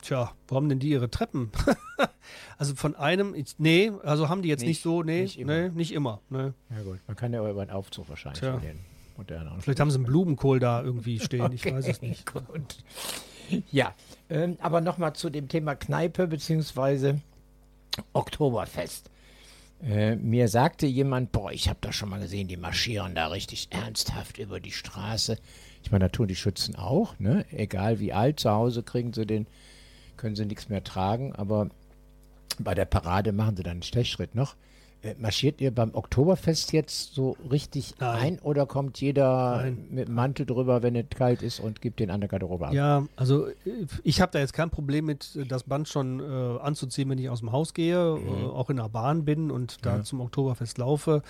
tja, 0.03 0.33
wo 0.49 0.57
haben 0.57 0.69
denn 0.69 0.79
die 0.79 0.91
ihre 0.91 1.11
Treppen? 1.11 1.51
also 2.59 2.75
von 2.75 2.95
einem, 2.97 3.35
ich, 3.35 3.55
nee, 3.59 3.91
also 4.03 4.29
haben 4.29 4.43
die 4.43 4.49
jetzt 4.49 4.61
nicht, 4.61 4.69
Nicht- 4.69 4.83
so, 4.83 5.03
nee, 5.03 5.23
nicht 5.23 5.39
immer. 5.39 5.53
nee, 5.63 5.69
nicht 5.71 5.93
immer. 5.93 6.21
Nee. 6.31 6.53
Ja 6.71 6.83
gut, 6.85 7.01
man 7.07 7.17
kann 7.17 7.33
ja 7.33 7.49
über 7.49 7.63
einen 7.63 7.71
Aufzug 7.71 8.09
wahrscheinlich 8.09 8.41
Tja. 8.41 8.57
gehen. 8.59 8.79
moderner. 9.17 9.57
Vielleicht 9.61 9.81
haben 9.81 9.91
sie 9.91 9.97
einen 9.97 10.07
Blumenkohl 10.07 10.59
da 10.61 10.83
irgendwie 10.83 11.19
stehen, 11.21 11.53
ich 11.53 11.65
weiß 11.65 11.87
es 11.89 12.03
nicht. 12.03 12.33
Gut. 12.33 12.79
Ja, 13.73 13.95
ähm, 14.29 14.57
aber 14.61 14.81
nochmal 14.81 15.13
zu 15.15 15.29
dem 15.29 15.49
Thema 15.49 15.75
Kneipe 15.75 16.27
bzw. 16.29 17.15
Oktoberfest. 18.13 19.11
Äh, 19.83 20.17
mir 20.17 20.49
sagte 20.49 20.87
jemand, 20.87 21.33
boah, 21.33 21.51
ich 21.53 21.69
habe 21.69 21.79
das 21.81 21.95
schon 21.97 22.11
mal 22.11 22.21
gesehen, 22.21 22.49
die 22.49 22.57
marschieren 22.59 23.15
da 23.15 23.29
richtig 23.29 23.69
ernsthaft 23.71 24.39
über 24.39 24.61
die 24.61 24.73
Straße. 24.73 25.39
Ich 25.83 25.91
meine, 25.91 26.05
da 26.05 26.09
tun 26.11 26.29
die 26.29 26.37
Schützen 26.37 26.77
auch, 26.77 27.19
ne? 27.19 27.47
Egal 27.51 27.99
wie 27.99 28.13
alt, 28.13 28.41
zu 28.41 28.51
Hause 28.51 28.83
kriegen 28.83 29.13
sie 29.15 29.25
den, 29.27 29.47
können 30.21 30.37
sie 30.37 30.45
nichts 30.47 30.69
mehr 30.69 30.85
tragen, 30.85 31.35
aber 31.35 31.69
bei 32.59 32.75
der 32.75 32.85
Parade 32.85 33.33
machen 33.33 33.57
sie 33.57 33.63
dann 33.63 33.73
einen 33.73 33.83
Stechschritt 33.83 34.35
noch. 34.35 34.55
Äh, 35.03 35.15
marschiert 35.19 35.63
ihr 35.63 35.75
beim 35.75 35.95
Oktoberfest 35.95 36.75
jetzt 36.75 37.15
so 37.15 37.35
richtig 37.51 37.95
Nein. 38.01 38.19
ein 38.35 38.39
oder 38.41 38.67
kommt 38.67 39.01
jeder 39.01 39.57
Nein. 39.63 39.87
mit 39.91 40.09
dem 40.09 40.15
Mantel 40.15 40.45
drüber, 40.45 40.83
wenn 40.83 40.95
es 40.95 41.07
kalt 41.09 41.41
ist 41.41 41.59
und 41.59 41.81
gibt 41.81 42.01
den 42.01 42.11
an 42.11 42.21
der 42.21 42.29
Garderobe 42.29 42.67
ab? 42.67 42.75
Ja, 42.75 43.07
also 43.17 43.47
äh, 43.47 43.55
ich 44.05 44.21
habe 44.21 44.31
da 44.33 44.41
jetzt 44.41 44.53
kein 44.53 44.69
Problem 44.69 45.07
mit, 45.07 45.37
äh, 45.37 45.47
das 45.47 45.63
Band 45.63 45.89
schon 45.89 46.21
äh, 46.21 46.59
anzuziehen, 46.61 47.09
wenn 47.09 47.17
ich 47.17 47.31
aus 47.31 47.41
dem 47.41 47.51
Haus 47.51 47.73
gehe, 47.73 47.97
äh, 47.97 48.47
auch 48.51 48.69
in 48.69 48.77
der 48.77 48.91
Bahn 48.91 49.25
bin 49.25 49.51
und 49.51 49.87
da 49.87 49.97
Ja. 49.97 50.03
zum 50.03 50.21
Oktoberfest 50.21 50.77
laufe. 50.77 51.23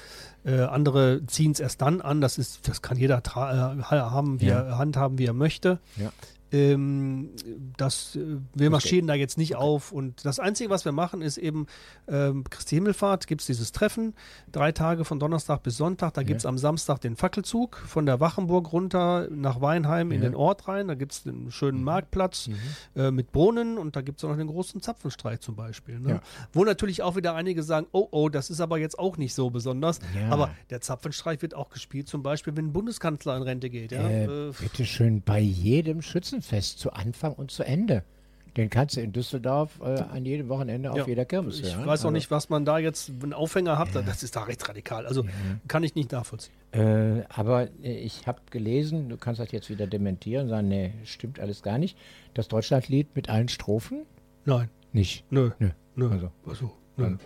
Andere 0.44 1.20
ziehen 1.26 1.52
es 1.52 1.60
erst 1.60 1.80
dann 1.80 2.00
an. 2.00 2.20
Das 2.20 2.38
ist, 2.38 2.66
das 2.68 2.82
kann 2.82 2.96
jeder 2.96 3.22
haben, 3.34 4.40
wie 4.40 4.46
Ja. 4.46 4.60
er 4.62 4.78
handhaben, 4.78 5.18
wie 5.18 5.26
er 5.26 5.32
möchte. 5.34 5.78
Ja. 5.96 6.10
Ähm, 6.52 7.30
das, 7.76 8.16
äh, 8.16 8.38
wir 8.54 8.70
marschieren 8.70 9.06
da 9.06 9.14
jetzt 9.14 9.38
nicht 9.38 9.56
auf 9.56 9.92
und 9.92 10.24
das 10.24 10.38
Einzige, 10.40 10.68
was 10.70 10.84
wir 10.84 10.92
machen, 10.92 11.22
ist 11.22 11.38
eben 11.38 11.66
ähm, 12.08 12.44
Christi 12.48 12.74
Himmelfahrt, 12.76 13.26
gibt 13.26 13.40
es 13.42 13.46
dieses 13.46 13.72
Treffen, 13.72 14.14
drei 14.50 14.72
Tage 14.72 15.04
von 15.04 15.20
Donnerstag 15.20 15.62
bis 15.62 15.76
Sonntag, 15.76 16.14
da 16.14 16.22
gibt 16.22 16.40
es 16.40 16.46
am 16.46 16.58
Samstag 16.58 17.00
den 17.00 17.16
Fackelzug 17.16 17.76
von 17.86 18.06
der 18.06 18.20
Wachenburg 18.20 18.72
runter 18.72 19.28
nach 19.30 19.60
Weinheim 19.60 20.10
in 20.12 20.22
Ja. 20.22 20.28
den 20.30 20.34
Ort 20.34 20.66
rein, 20.68 20.88
da 20.88 20.94
gibt 20.94 21.12
es 21.12 21.26
einen 21.26 21.50
schönen 21.50 21.84
Marktplatz 21.84 22.50
äh, 22.96 23.10
mit 23.10 23.32
Brunnen 23.32 23.78
und 23.78 23.94
da 23.96 24.00
gibt 24.00 24.18
es 24.18 24.24
auch 24.24 24.30
noch 24.30 24.36
den 24.36 24.48
großen 24.48 24.80
Zapfenstreich 24.80 25.40
zum 25.40 25.54
Beispiel. 25.56 26.00
Ne? 26.00 26.10
Ja. 26.10 26.20
Wo 26.52 26.64
natürlich 26.64 27.02
auch 27.02 27.16
wieder 27.16 27.34
einige 27.34 27.62
sagen, 27.62 27.86
oh 27.92 28.08
oh, 28.10 28.28
das 28.28 28.50
ist 28.50 28.60
aber 28.60 28.78
jetzt 28.78 28.98
auch 28.98 29.16
nicht 29.16 29.34
so 29.34 29.50
besonders, 29.50 30.00
Ja. 30.18 30.30
aber 30.30 30.50
der 30.70 30.80
Zapfenstreich 30.80 31.42
wird 31.42 31.54
auch 31.54 31.70
gespielt, 31.70 32.08
zum 32.08 32.22
Beispiel, 32.22 32.56
wenn 32.56 32.66
ein 32.66 32.72
Bundeskanzler 32.72 33.36
in 33.36 33.42
Rente 33.42 33.70
geht. 33.70 33.92
Ja? 33.92 34.08
Äh, 34.08 34.20
Äh, 34.30 34.52
bitte 34.60 34.84
schön 34.84 35.22
bei 35.22 35.38
jedem 35.40 36.02
Schützenfest 36.40 36.78
zu 36.78 36.92
Anfang 36.92 37.32
und 37.34 37.50
zu 37.50 37.62
Ende. 37.64 38.02
Den 38.56 38.68
kannst 38.68 38.96
du 38.96 39.00
in 39.00 39.12
Düsseldorf 39.12 39.78
äh, 39.80 40.00
an 40.00 40.24
jedem 40.24 40.48
Wochenende 40.48 40.90
auf 40.90 40.96
Ja. 40.98 41.06
jeder 41.06 41.24
Kirmes 41.24 41.60
Ich 41.60 41.66
hören. 41.76 41.80
weiß 41.82 41.86
auch 41.86 41.90
Also, 42.06 42.10
nicht, 42.10 42.32
was 42.32 42.48
man 42.48 42.64
da 42.64 42.78
jetzt 42.78 43.10
einen 43.22 43.32
Aufhänger 43.32 43.78
hat. 43.78 43.94
Das 43.94 44.24
ist 44.24 44.34
da 44.34 44.42
rechtsradikal. 44.42 45.06
Also 45.06 45.24
kann 45.68 45.84
ich 45.84 45.94
nicht 45.94 46.10
nachvollziehen. 46.10 46.52
Äh, 46.72 47.22
aber 47.28 47.68
äh, 47.82 47.92
ich 47.98 48.26
habe 48.26 48.40
gelesen, 48.50 49.08
du 49.08 49.16
kannst 49.16 49.40
das 49.40 49.52
jetzt 49.52 49.70
wieder 49.70 49.86
dementieren, 49.86 50.48
sagen, 50.48 50.66
nee, 50.66 50.92
stimmt 51.04 51.38
alles 51.38 51.62
gar 51.62 51.78
nicht. 51.78 51.96
Das 52.34 52.48
Deutschlandlied 52.48 53.14
mit 53.14 53.28
allen 53.30 53.48
Strophen? 53.48 54.02
Nein, 54.44 54.68
Nicht. 54.92 55.24
nö, 55.30 55.50
Nö. 55.60 55.70
nö. 55.94 56.10
Also, 56.10 56.32
Also, 56.44 56.72
nö. 56.96 57.16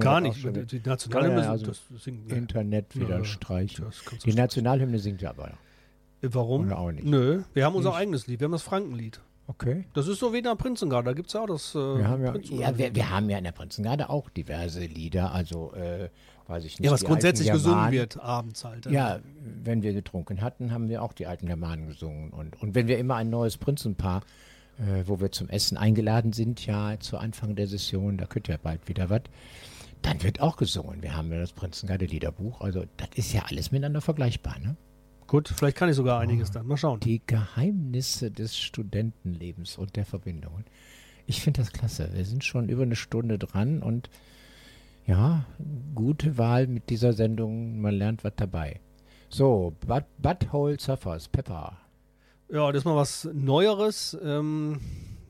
Gar 0.00 0.20
nicht. 0.20 0.44
Die 0.70 0.82
Nationalhymne, 0.84 1.38
Ja, 1.38 1.44
ja, 1.46 1.50
also 1.52 1.66
das 1.66 1.80
ne. 2.04 2.34
Internet 2.36 2.94
wieder 2.94 3.08
Ja, 3.08 3.18
ja. 3.18 3.24
streichen. 3.24 3.86
Die. 4.26 4.34
Nationalhymne 4.34 4.98
singt 4.98 5.22
ja 5.22 5.30
aber. 5.30 5.48
Äh, 5.48 5.52
Warum? 6.22 6.66
Oder 6.66 6.78
auch 6.78 6.90
nicht. 6.92 7.06
Nö, 7.06 7.42
wir 7.52 7.64
haben 7.64 7.74
unser 7.74 7.90
Nicht. 7.90 7.98
eigenes 7.98 8.26
Lied. 8.26 8.40
Wir 8.40 8.46
haben 8.46 8.52
das 8.52 8.62
Frankenlied. 8.62 9.20
Okay. 9.46 9.84
Das 9.92 10.08
ist 10.08 10.20
so 10.20 10.32
wie 10.32 10.38
in 10.38 10.44
der 10.44 10.54
Prinzengarde. 10.54 11.10
Da 11.10 11.12
gibt 11.12 11.28
es 11.28 11.34
ja 11.34 11.42
auch 11.42 11.46
das. 11.46 11.74
Äh, 11.74 11.78
Wir 11.78 12.08
haben 12.08 12.24
ja, 12.24 12.34
ja 12.34 12.78
wir, 12.78 12.94
wir 12.94 13.10
haben 13.10 13.28
ja 13.28 13.36
in 13.36 13.44
der 13.44 13.52
Prinzengarde 13.52 14.08
auch 14.08 14.30
diverse 14.30 14.80
Lieder, 14.80 15.32
also 15.32 15.72
äh, 15.74 16.08
weiß 16.46 16.64
ich 16.64 16.78
nicht. 16.78 16.86
ja, 16.86 16.92
was 16.92 17.04
grundsätzlich 17.04 17.50
alten 17.50 17.58
gesungen 17.58 17.76
Germanen. 17.76 17.92
wird 17.92 18.20
abends 18.22 18.64
halt. 18.64 18.86
Ja, 18.86 19.20
wenn 19.62 19.82
wir 19.82 19.92
getrunken 19.92 20.40
hatten, 20.40 20.72
haben 20.72 20.88
wir 20.88 21.02
auch 21.02 21.12
die 21.12 21.26
alten 21.26 21.46
Germanen 21.46 21.88
gesungen. 21.88 22.30
Und, 22.30 22.60
und 22.62 22.74
wenn 22.74 22.88
wir 22.88 22.96
immer 22.98 23.16
ein 23.16 23.28
neues 23.28 23.58
Prinzenpaar, 23.58 24.22
äh, 24.78 25.02
wo 25.06 25.20
wir 25.20 25.30
zum 25.30 25.50
Essen 25.50 25.76
eingeladen 25.76 26.32
sind, 26.32 26.64
ja, 26.64 26.98
zu 26.98 27.18
Anfang 27.18 27.54
der 27.54 27.66
Session, 27.66 28.16
da 28.16 28.24
könnt 28.24 28.48
ihr 28.48 28.56
bald 28.56 28.88
wieder 28.88 29.10
was, 29.10 29.22
dann 30.00 30.22
wird 30.22 30.40
auch 30.40 30.56
gesungen. 30.56 31.02
Wir 31.02 31.16
haben 31.16 31.30
ja 31.30 31.38
das 31.38 31.52
Prinzengarde 31.52 32.06
Liederbuch, 32.06 32.62
also 32.62 32.84
das 32.96 33.08
ist 33.14 33.32
ja 33.34 33.42
alles 33.46 33.72
miteinander 33.72 34.00
vergleichbar, 34.00 34.58
ne? 34.58 34.76
Gut, 35.26 35.48
vielleicht 35.48 35.76
kann 35.76 35.88
ich 35.88 35.96
sogar 35.96 36.20
einiges 36.20 36.50
dann. 36.50 36.66
Mal 36.66 36.76
schauen. 36.76 37.00
Die 37.00 37.22
Geheimnisse 37.26 38.30
des 38.30 38.56
Studentenlebens 38.56 39.78
und 39.78 39.96
der 39.96 40.04
Verbindungen. 40.04 40.64
Ich 41.26 41.40
finde 41.40 41.62
das 41.62 41.72
klasse. 41.72 42.10
Wir 42.12 42.24
sind 42.24 42.44
schon 42.44 42.68
über 42.68 42.82
eine 42.82 42.96
Stunde 42.96 43.38
dran 43.38 43.82
und 43.82 44.10
ja, 45.06 45.44
gute 45.94 46.38
Wahl 46.38 46.66
mit 46.66 46.90
dieser 46.90 47.12
Sendung. 47.12 47.80
Man 47.80 47.94
lernt 47.94 48.24
was 48.24 48.32
dabei. 48.36 48.80
So, 49.28 49.74
Butt, 49.86 50.04
Butthole 50.18 50.78
Surfers, 50.78 51.28
Pepper. 51.28 51.78
Ja, 52.50 52.70
das 52.70 52.80
ist 52.80 52.84
mal 52.84 52.96
was 52.96 53.28
Neueres. 53.32 54.16
Ähm, 54.22 54.80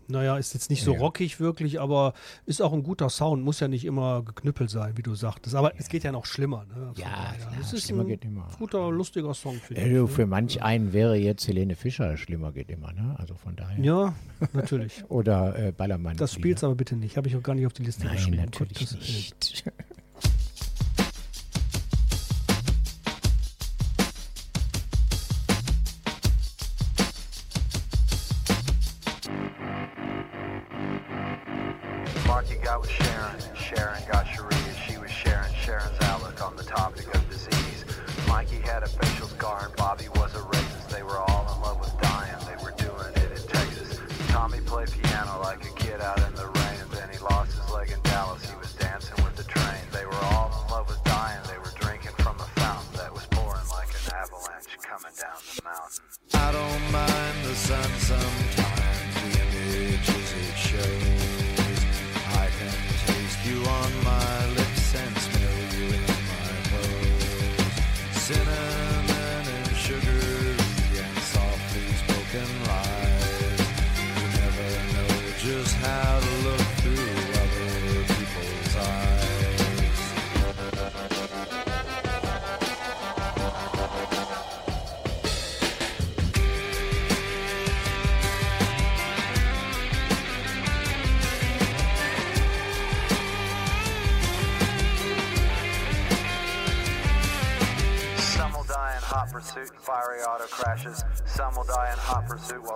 naja, 0.08 0.36
ist 0.38 0.54
jetzt 0.54 0.70
nicht 0.70 0.82
so 0.84 0.92
Ja. 0.92 0.98
rockig 1.00 1.40
wirklich, 1.40 1.80
aber 1.80 2.14
ist 2.46 2.60
auch 2.62 2.72
ein 2.72 2.82
guter 2.82 3.08
Sound. 3.10 3.42
Muss 3.44 3.60
ja 3.60 3.68
nicht 3.68 3.84
immer 3.84 4.22
geknüppelt 4.22 4.70
sein, 4.70 4.96
wie 4.96 5.02
du 5.02 5.14
sagtest. 5.14 5.54
Aber 5.54 5.72
es 5.78 5.88
geht 5.88 6.04
ja 6.04 6.12
noch 6.12 6.26
schlimmer. 6.26 6.64
Ne? 6.66 6.92
Ja, 6.96 7.04
ja, 7.06 7.34
es 7.60 7.72
ist 7.72 7.84
schlimmer 7.86 8.02
ein 8.02 8.08
geht 8.08 8.24
immer. 8.24 8.48
guter, 8.58 8.90
lustiger 8.90 9.34
Song 9.34 9.54
für 9.56 9.74
du, 9.74 10.06
für 10.06 10.26
manch 10.26 10.62
einen 10.62 10.92
wäre 10.92 11.16
jetzt 11.16 11.46
Helene 11.48 11.74
Fischer 11.76 12.16
schlimmer 12.16 12.52
geht 12.52 12.70
immer, 12.70 12.92
ne? 12.92 13.14
Also 13.18 13.34
von 13.34 13.56
daher. 13.56 13.82
Ja, 13.84 14.14
natürlich. 14.52 15.04
Oder 15.08 15.58
äh, 15.58 15.72
Ballermann. 15.72 16.16
Das 16.16 16.32
spielt's 16.32 16.62
aber 16.64 16.74
bitte 16.74 16.96
nicht. 16.96 17.16
Habe 17.16 17.28
ich 17.28 17.36
auch 17.36 17.42
gar 17.42 17.54
nicht 17.54 17.66
auf 17.66 17.72
die 17.72 17.82
Liste 17.84 18.04
Nein, 18.04 18.16
geschrieben. 18.16 18.36
natürlich 18.36 18.90
Willen. 18.92 19.00
nicht. 19.02 19.64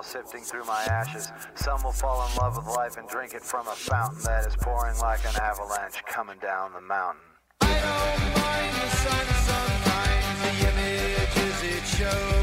sifting 0.09 0.41
through 0.41 0.65
my 0.65 0.83
ashes. 0.85 1.31
Some 1.55 1.83
will 1.83 1.93
fall 1.93 2.27
in 2.27 2.37
love 2.37 2.57
with 2.57 2.67
life 2.67 2.97
and 2.97 3.07
drink 3.09 3.35
it 3.35 3.43
from 3.43 3.69
a 3.69 3.73
fountain 3.73 4.23
that 4.23 4.47
is 4.47 4.57
pouring 4.57 4.99
like 5.01 5.21
an 5.25 5.37
avalanche 5.41 6.03
coming 6.07 6.39
down 6.41 6.73
the 6.73 6.81
mountain. 6.81 7.21
I 7.61 7.67
don't 7.67 8.43
mind 8.43 8.75
the 8.75 8.89
sun 8.97 9.27
sometimes, 9.53 10.41
the 10.43 10.53
images 10.69 11.63
it 11.63 11.87
shows. 11.87 12.38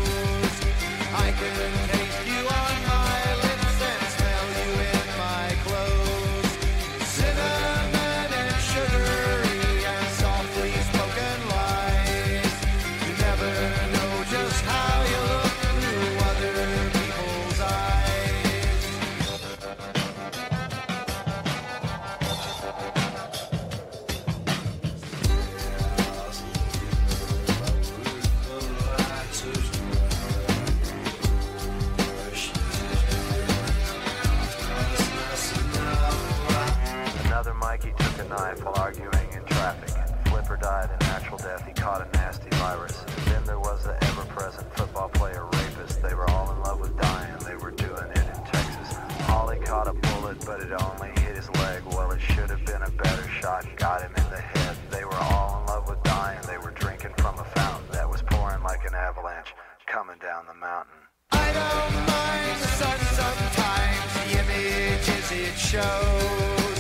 Shot. 53.46 53.64
Got 53.78 54.02
him 54.02 54.14
in 54.18 54.28
the 54.32 54.42
head. 54.42 54.76
They 54.90 55.06
were 55.06 55.22
all 55.30 55.60
in 55.60 55.66
love 55.68 55.88
with 55.88 56.02
dying. 56.04 56.42
They 56.48 56.58
were 56.58 56.72
drinking 56.72 57.14
from 57.18 57.38
a 57.38 57.44
fountain 57.44 57.88
that 57.92 58.10
was 58.10 58.22
pouring 58.24 58.64
like 58.64 58.84
an 58.90 58.96
avalanche 58.96 59.54
coming 59.86 60.18
down 60.18 60.46
the 60.52 60.58
mountain. 60.70 61.02
I 61.32 61.48
don't 61.60 61.96
mind 62.16 62.56
the 62.64 62.72
sun 62.82 63.00
sometimes, 63.22 64.10
the 64.18 64.28
images 64.42 65.28
it 65.46 65.56
shows. 65.72 66.78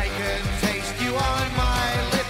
I 0.00 0.04
can 0.18 0.40
taste 0.64 0.96
you 1.04 1.12
on 1.32 1.46
my 1.68 1.86
lips 2.14 2.29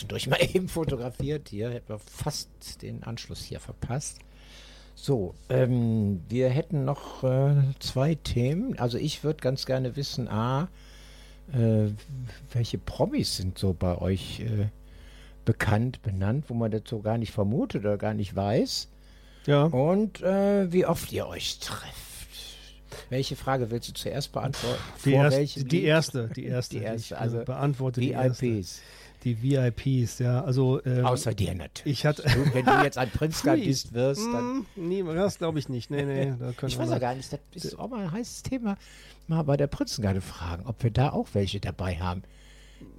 zwischendurch 0.00 0.28
mal 0.28 0.38
eben 0.54 0.68
fotografiert. 0.68 1.48
Hier 1.48 1.70
hätten 1.70 1.88
wir 1.88 1.98
fast 1.98 2.82
den 2.82 3.02
Anschluss 3.04 3.42
hier 3.42 3.60
verpasst. 3.60 4.18
So, 4.94 5.34
ähm, 5.48 6.20
wir 6.28 6.50
hätten 6.50 6.84
noch 6.84 7.24
äh, 7.24 7.54
zwei 7.78 8.14
Themen. 8.16 8.78
Also 8.78 8.98
ich 8.98 9.24
würde 9.24 9.40
ganz 9.40 9.64
gerne 9.64 9.96
wissen, 9.96 10.28
A, 10.28 10.68
äh, 11.52 11.88
welche 12.52 12.78
Promis 12.78 13.36
sind 13.36 13.58
so 13.58 13.72
bei 13.72 13.96
euch 13.98 14.40
äh, 14.40 14.66
bekannt, 15.44 16.02
benannt, 16.02 16.46
wo 16.48 16.54
man 16.54 16.70
das 16.70 16.82
so 16.86 17.00
gar 17.00 17.18
nicht 17.18 17.32
vermutet 17.32 17.82
oder 17.82 17.96
gar 17.96 18.14
nicht 18.14 18.36
weiß. 18.36 18.88
Ja. 19.46 19.64
Und 19.64 20.20
äh, 20.22 20.70
wie 20.70 20.84
oft 20.84 21.12
ihr 21.12 21.26
euch 21.26 21.58
trefft. 21.60 21.96
Welche 23.08 23.36
Frage 23.36 23.70
willst 23.70 23.88
du 23.88 23.94
zuerst 23.94 24.32
beantworten? 24.32 24.82
Die, 25.04 25.12
erst, 25.12 25.36
die 25.72 25.84
erste, 25.84 26.28
die 26.28 26.44
erste. 26.44 26.76
Die 26.76 26.82
ich, 26.82 26.88
erste, 26.88 27.14
äh, 27.14 27.18
also 27.18 27.44
beantworte 27.44 28.00
die 28.00 28.10
erste. 28.10 28.62
Die 29.24 29.42
VIPs, 29.42 30.18
ja. 30.18 30.42
Also 30.42 30.82
ähm, 30.84 31.04
Außer 31.04 31.34
dir 31.34 31.54
natürlich. 31.54 31.98
ich 31.98 32.06
hatte. 32.06 32.24
Wenn 32.52 32.64
du 32.64 32.82
jetzt 32.82 32.98
ein 32.98 33.10
Prinzgardist 33.12 33.92
wirst, 33.92 34.24
dann. 34.32 34.60
Mm, 34.60 34.88
nee, 34.88 35.02
das 35.02 35.38
glaube 35.38 35.58
ich 35.58 35.68
nicht. 35.68 35.90
Nee, 35.90 36.04
nee, 36.04 36.34
da 36.38 36.52
können 36.52 36.68
Ich 36.70 36.78
wir 36.78 36.84
weiß 36.84 36.90
ja 36.90 36.98
gar 36.98 37.14
nicht, 37.14 37.30
das 37.32 37.64
ist 37.64 37.78
auch 37.78 37.88
mal 37.88 38.00
ein 38.00 38.12
heißes 38.12 38.42
Thema. 38.42 38.76
Mal 39.28 39.42
bei 39.42 39.56
der 39.56 39.66
Prinzengarde 39.66 40.20
fragen, 40.20 40.66
ob 40.66 40.82
wir 40.82 40.90
da 40.90 41.10
auch 41.10 41.28
welche 41.34 41.60
dabei 41.60 41.96
haben, 41.96 42.22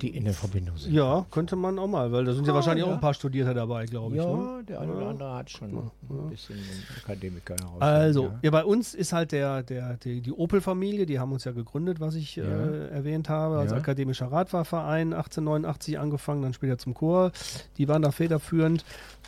die 0.02 0.10
in 0.16 0.24
der 0.26 0.34
Verbindung 0.34 0.78
sind. 0.78 0.94
Ja, 0.94 1.26
könnte 1.32 1.56
man 1.56 1.78
auch 1.78 1.88
mal, 1.88 2.12
weil 2.12 2.26
da 2.26 2.34
sind 2.34 2.46
ja 2.48 2.54
Ah, 2.54 2.56
wahrscheinlich 2.56 2.86
ja. 2.86 2.92
auch 2.92 2.96
ein 2.96 3.02
paar 3.02 3.14
Studierte 3.14 3.54
dabei, 3.54 3.86
glaube 3.86 4.16
ich. 4.16 4.22
Ja, 4.24 4.34
ne? 4.36 4.64
der 4.68 4.82
eine 4.82 4.94
oder 4.94 5.08
andere 5.10 5.34
hat 5.36 5.50
schon 5.52 5.70
ein 5.70 6.30
bisschen 6.30 6.58
Akademiker 7.04 7.56
heraus. 7.56 7.82
Also, 7.82 8.24
ja. 8.26 8.40
ja, 8.44 8.52
bei 8.52 8.66
uns 8.66 8.94
ist 8.96 9.14
halt 9.14 9.32
der, 9.32 9.62
der, 9.64 9.98
die, 9.98 10.22
die 10.22 10.32
Opel-Familie, 10.32 11.06
die 11.06 11.20
haben 11.20 11.32
uns 11.32 11.44
ja 11.44 11.52
gegründet, 11.52 12.00
was 12.00 12.16
ich 12.16 12.36
Ja. 12.36 12.44
äh, 12.46 12.88
erwähnt 12.90 13.30
habe, 13.30 13.58
als 13.60 13.72
Ja. 13.72 13.78
akademischer 13.78 14.32
Radfahrverein, 14.32 15.14
1889 15.14 16.00
angefangen, 16.00 16.42
dann 16.42 16.54
später 16.54 16.78
zum 16.80 16.94
Chor. 16.96 17.32
Die 17.78 17.88
waren 17.88 18.02
da 18.02 18.12
federführend. 18.12 18.84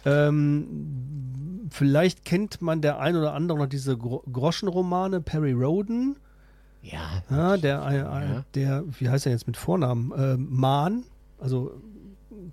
Ähm, 0.06 1.68
vielleicht 1.70 2.26
kennt 2.26 2.62
man 2.62 2.82
der 2.82 3.00
ein 3.00 3.16
oder 3.16 3.34
andere 3.34 3.58
noch 3.58 3.68
diese 3.68 3.98
Gro 3.98 4.24
Groschenromane, 4.32 5.22
Perry 5.22 5.54
Roden. 5.54 6.18
Ja, 6.84 7.24
Ja, 7.30 7.58
der, 7.58 7.82
äh, 7.86 7.96
äh, 7.98 8.02
Ja. 8.02 8.44
der, 8.56 8.84
wie 9.00 9.10
heißt 9.10 9.26
er 9.26 9.32
jetzt 9.32 9.48
mit 9.48 9.58
Vornamen? 9.58 10.12
Ähm, 10.16 10.48
Mahn, 10.52 11.04
also 11.40 11.72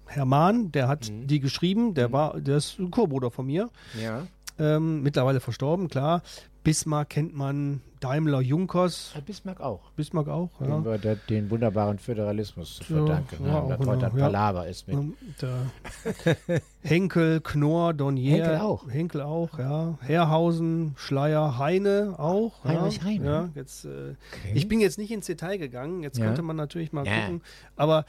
Herr 0.06 0.24
Mahn, 0.24 0.72
der 0.72 0.88
hat 0.88 1.10
Mhm. 1.10 1.26
die 1.26 1.40
geschrieben, 1.40 1.94
der 1.94 2.12
war, 2.12 2.40
der 2.40 2.56
ist 2.56 2.78
ein 2.78 2.90
Chorbruder 2.90 3.30
von 3.30 3.46
mir. 3.46 3.68
ja. 4.00 4.26
Ähm, 4.58 5.02
mittlerweile 5.02 5.40
verstorben, 5.40 5.88
klar. 5.88 6.22
Bismarck 6.62 7.10
kennt 7.10 7.34
man, 7.34 7.80
Daimler, 8.00 8.40
Junkers, 8.40 9.14
Hat 9.14 9.26
Bismarck 9.26 9.60
auch. 9.60 9.90
Bismarck 9.92 10.28
auch, 10.28 10.50
ja. 10.60 10.66
Dem 10.66 10.84
wir 10.84 10.98
da, 10.98 11.14
den 11.14 11.50
wunderbaren 11.50 11.98
Föderalismus 11.98 12.76
zu 12.78 12.94
Ja, 12.94 12.98
verdanken 13.06 13.44
ja, 13.46 13.52
haben. 13.52 13.68
Das 13.68 13.80
auch 13.80 13.86
heute 13.86 14.06
ein 14.06 14.12
genau, 14.12 14.16
ja. 14.24 14.24
Palaver 14.30 14.68
ist 14.68 14.88
mit. 14.88 14.96
Ähm, 14.96 15.14
der 15.40 16.60
Henkel, 16.82 17.40
Knorr, 17.40 17.92
Donnier. 17.94 18.36
Henkel 18.44 18.56
auch. 18.58 18.88
Henkel 18.90 19.20
auch, 19.20 19.58
ja. 19.58 19.98
Herrhausen, 20.00 20.94
Schleier, 20.96 21.58
Heine 21.58 22.14
auch. 22.18 22.64
Heinrich 22.64 22.98
ja. 22.98 23.04
Heine. 23.04 23.24
Ja, 23.24 23.48
jetzt, 23.54 23.84
äh, 23.84 24.14
Ich 24.54 24.66
bin 24.68 24.80
jetzt 24.80 24.98
nicht 24.98 25.10
ins 25.10 25.26
Detail 25.26 25.58
gegangen, 25.58 26.02
jetzt 26.02 26.18
Ja. 26.18 26.26
könnte 26.26 26.42
man 26.42 26.56
natürlich 26.56 26.92
mal 26.92 27.06
Ja. 27.06 27.20
gucken. 27.20 27.42
Aber 27.76 28.04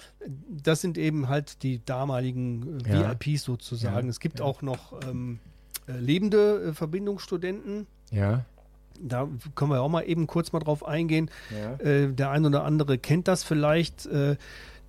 das 0.49 0.81
sind 0.81 0.97
eben 0.97 1.27
halt 1.27 1.63
die 1.63 1.83
damaligen 1.85 2.79
äh, 2.85 3.01
Ja. 3.01 3.09
VIPs 3.19 3.43
sozusagen. 3.43 4.05
Ja, 4.07 4.09
Es 4.09 4.19
gibt 4.21 4.39
auch 4.41 4.61
noch 4.61 4.93
ähm, 5.09 5.39
äh, 5.43 5.50
lebende 5.99 6.69
äh, 6.69 6.73
Verbindungsstudenten. 6.73 7.87
Ja, 8.11 8.45
Da 9.01 9.27
können 9.55 9.71
wir 9.71 9.81
auch 9.81 9.89
mal 9.89 10.03
eben 10.03 10.27
kurz 10.27 10.51
mal 10.51 10.59
drauf 10.59 10.85
eingehen. 10.85 11.29
ja. 11.51 11.85
Äh, 11.85 12.13
der 12.13 12.29
ein 12.31 12.45
oder 12.45 12.63
andere 12.63 12.97
kennt 12.97 13.27
das 13.27 13.43
vielleicht. 13.43 14.05
Äh, 14.05 14.35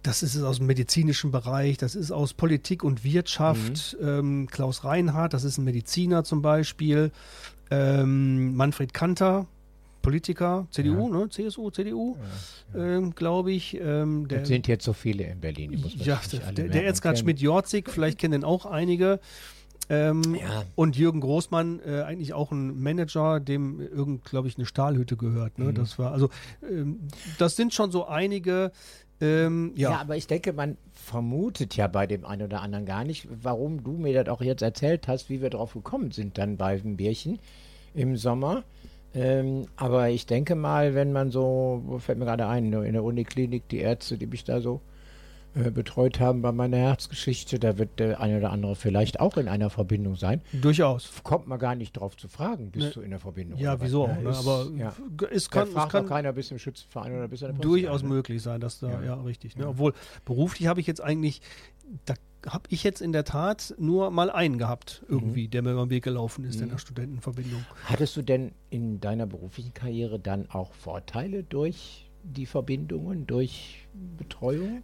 das 0.03 0.25
ist 0.25 0.35
es 0.35 0.43
aus 0.43 0.57
dem 0.59 0.67
medizinischen 0.67 1.31
Bereich, 1.31 1.77
das 1.79 1.95
ist 1.95 2.11
aus 2.11 2.35
Politik 2.35 2.83
und 2.83 3.05
Wirtschaft. 3.05 3.97
Mhm. 4.01 4.09
Ähm, 4.09 4.47
Klaus 4.51 4.83
Reinhardt, 4.85 5.33
das 5.33 5.45
ist 5.45 5.59
ein 5.59 5.65
Mediziner 5.65 6.25
zum 6.25 6.43
Beispiel. 6.43 7.13
Ähm, 7.71 8.57
Manfred 8.57 8.93
Kanter, 8.93 9.47
Politiker, 10.03 10.67
CDU, 10.73 11.09
ne? 11.09 11.29
CSU, 11.31 11.71
CDU, 11.71 12.17
ähm, 12.77 13.15
glaube 13.15 13.53
ich. 13.53 13.79
Ähm, 13.81 14.27
der, 14.27 14.41
Das 14.41 14.49
sind 14.49 14.67
jetzt 14.67 14.85
so 14.85 14.93
viele 14.93 15.23
in 15.25 15.41
Berlin. 15.41 15.81
Muss 15.81 15.95
ja, 16.05 16.21
der, 16.53 16.69
der 16.69 16.85
Erzgard. 16.85 17.21
Schmidt-Jorzig, 17.21 17.89
vielleicht 17.89 18.19
kennen 18.19 18.43
auch 18.43 18.67
einige. 18.67 19.21
Ähm, 19.93 20.35
Ja. 20.35 20.65
Und 20.75 20.97
Jürgen 20.97 21.21
Großmann, 21.21 21.81
äh, 21.87 22.01
eigentlich 22.01 22.33
auch 22.33 22.51
ein 22.51 22.83
Manager, 22.83 23.41
dem 23.41 23.79
irgend, 23.79 24.25
glaube 24.25 24.49
ich, 24.49 24.57
eine 24.57 24.65
Stahlhütte 24.65 25.19
gehört. 25.19 25.59
Mhm. 25.59 25.67
Ne? 25.67 25.73
Das 25.75 25.99
war, 25.99 26.13
also, 26.13 26.31
ähm, 26.69 27.01
das 27.39 27.57
sind 27.57 27.75
schon 27.75 27.93
so 27.93 28.07
einige, 28.07 28.73
ähm, 29.21 29.73
ja. 29.77 29.91
Ja. 29.91 30.01
aber 30.01 30.17
ich 30.17 30.27
denke, 30.27 30.55
man 30.55 30.79
vermutet 30.95 31.77
ja 31.77 31.89
bei 31.89 32.07
dem 32.07 32.25
einen 32.25 32.43
oder 32.43 32.63
anderen 32.63 32.87
gar 32.87 33.05
nicht, 33.05 33.29
warum 33.43 33.85
du 33.85 33.93
mir 33.93 34.15
das 34.15 34.33
auch 34.35 34.41
jetzt 34.41 34.63
erzählt 34.63 35.09
hast, 35.09 35.29
wie 35.29 35.43
wir 35.43 35.51
drauf 35.51 35.75
gekommen 35.75 36.11
sind 36.11 36.39
dann 36.39 36.57
bei 36.57 36.79
dem 36.79 36.97
Bierchen 36.97 37.39
im 37.93 38.17
Sommer. 38.17 38.65
Ähm, 39.15 39.67
aber 39.77 40.09
ich 40.09 40.25
denke 40.25 40.55
mal, 40.55 40.95
wenn 40.95 41.13
man 41.13 41.31
so, 41.31 41.83
wo 41.85 41.99
fällt 41.99 42.19
mir 42.19 42.25
gerade 42.25 42.47
ein, 42.47 42.73
in 42.73 42.95
der 42.95 43.05
Uniklinik, 43.05 43.69
die 43.69 43.81
Ärzte, 43.81 44.17
die 44.17 44.27
mich 44.27 44.45
da 44.45 44.63
so 44.63 44.77
äh, 44.77 44.92
betreut 45.55 46.19
haben 46.19 46.41
bei 46.41 46.51
meiner 46.53 46.79
Herzgeschichte, 46.79 47.59
da 47.59 47.77
wird 47.79 47.99
der 47.99 48.21
eine 48.21 48.39
oder 48.39 48.51
andere 48.53 48.75
vielleicht 48.75 49.21
auch 49.21 49.37
in 49.37 49.49
einer 49.49 49.69
Verbindung 49.71 50.17
sein. 50.17 50.41
Durchaus. 50.53 51.11
Kommt 51.23 51.47
man 51.47 51.59
gar 51.59 51.75
nicht 51.75 51.93
drauf 51.93 52.17
zu 52.17 52.27
fragen, 52.29 52.71
bist 52.71 52.87
Ne. 52.87 52.93
du 52.95 53.01
in 53.03 53.11
der 53.11 53.19
Verbindung? 53.21 53.59
Ja, 53.61 53.81
wieso 53.81 54.07
ne? 54.07 54.13
auch, 54.15 54.23
ne? 54.23 54.37
Aber 54.37 54.67
ja. 54.79 54.95
es 55.31 55.51
Kann, 55.51 55.61
kann, 55.65 55.69
es 55.69 55.75
fragt 55.75 55.93
kann 55.93 56.05
auch 56.05 56.09
keiner, 56.09 56.33
bist 56.33 56.51
du 56.51 56.55
im 56.55 56.59
Schützenverein 56.59 57.13
oder 57.13 57.29
bist 57.29 57.43
du 57.43 57.47
in 57.47 57.53
der 57.53 57.61
durchaus 57.61 58.01
Prinzengarde, 58.01 58.09
ne? 58.09 58.15
möglich 58.15 58.43
sein, 58.43 58.61
dass 58.61 58.81
da, 58.81 58.89
ja, 58.91 59.03
Ja. 59.03 59.15
richtig. 59.23 59.57
Ne? 59.57 59.69
Obwohl 59.69 59.93
beruflich 60.25 60.67
habe 60.69 60.81
ich 60.81 60.87
jetzt 60.87 61.03
eigentlich, 61.03 61.43
da 62.07 62.15
habe 62.47 62.65
ich 62.71 62.83
jetzt 62.83 63.01
in 63.03 63.13
der 63.13 63.25
Tat 63.25 63.75
nur 63.79 64.11
mal 64.11 64.31
einen 64.31 64.59
gehabt, 64.59 65.03
Mhm. 65.07 65.15
irgendwie, 65.19 65.49
der 65.49 65.63
mir 65.63 65.73
über 65.73 65.85
den 65.85 65.91
Weg 65.91 66.03
gelaufen 66.05 66.45
ist 66.45 66.61
in 66.61 66.71
der 66.71 66.79
Studentenverbindung. 66.79 67.65
Hattest 67.85 68.17
du 68.17 68.23
denn 68.23 68.53
in 68.71 69.01
deiner 69.01 69.27
beruflichen 69.27 69.75
Karriere 69.75 70.19
dann 70.19 70.51
auch 70.51 70.73
Vorteile 70.73 71.43
durch 71.45 72.09
die 72.25 72.47
Verbindungen, 72.47 73.27
durch 73.27 73.87
Betreuung? 74.17 74.83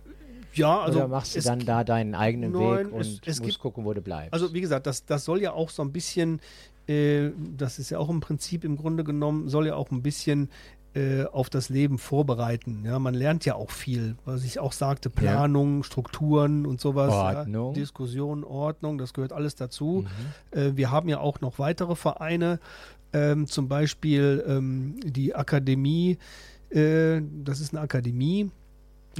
Ja, 0.54 0.80
also 0.80 0.98
Oder 1.00 1.08
machst 1.08 1.36
du 1.36 1.40
dann 1.40 1.60
da 1.60 1.84
deinen 1.84 2.14
eigenen 2.14 2.52
Nein, 2.52 2.86
Weg 2.86 2.92
und 2.92 3.00
es- 3.00 3.20
es 3.24 3.38
musst 3.40 3.42
gibt- 3.42 3.58
gucken, 3.60 3.84
wo 3.84 3.92
du 3.94 4.00
bleibst? 4.00 4.32
Also 4.32 4.52
wie 4.54 4.60
gesagt, 4.60 4.86
das, 4.86 5.04
das 5.04 5.24
soll 5.24 5.40
ja 5.42 5.52
auch 5.52 5.70
so 5.70 5.82
ein 5.82 5.92
bisschen, 5.92 6.40
äh, 6.88 7.30
das 7.56 7.78
ist 7.78 7.90
ja 7.90 7.98
auch 7.98 8.08
im 8.08 8.20
Prinzip 8.20 8.64
im 8.64 8.76
Grunde 8.76 9.04
genommen, 9.04 9.48
soll 9.48 9.66
ja 9.66 9.74
auch 9.76 9.90
ein 9.90 10.02
bisschen 10.02 10.48
äh, 10.94 11.24
auf 11.26 11.50
das 11.50 11.68
Leben 11.68 11.98
vorbereiten. 11.98 12.82
Ja, 12.84 12.98
man 12.98 13.12
lernt 13.14 13.44
ja 13.44 13.54
auch 13.54 13.70
viel, 13.70 14.16
was 14.24 14.42
ich 14.42 14.58
auch 14.58 14.72
sagte, 14.72 15.10
Planung, 15.10 15.82
Strukturen 15.82 16.64
und 16.64 16.80
sowas. 16.80 17.12
Ordnung. 17.12 17.74
Ja, 17.74 17.80
Diskussion, 17.80 18.42
Ordnung, 18.42 18.96
das 18.96 19.12
gehört 19.12 19.32
alles 19.34 19.54
dazu. 19.54 20.06
Äh, 20.50 20.72
wir 20.76 20.90
haben 20.90 21.08
ja 21.10 21.20
auch 21.20 21.40
noch 21.42 21.58
weitere 21.58 21.94
Vereine, 21.94 22.58
ähm, 23.12 23.46
zum 23.46 23.68
Beispiel 23.68 24.42
ähm, 24.48 24.96
die 25.04 25.34
Akademie, 25.34 26.16
äh, 26.70 27.20
das 27.44 27.60
ist 27.60 27.74
eine 27.74 27.82
Akademie, 27.82 28.50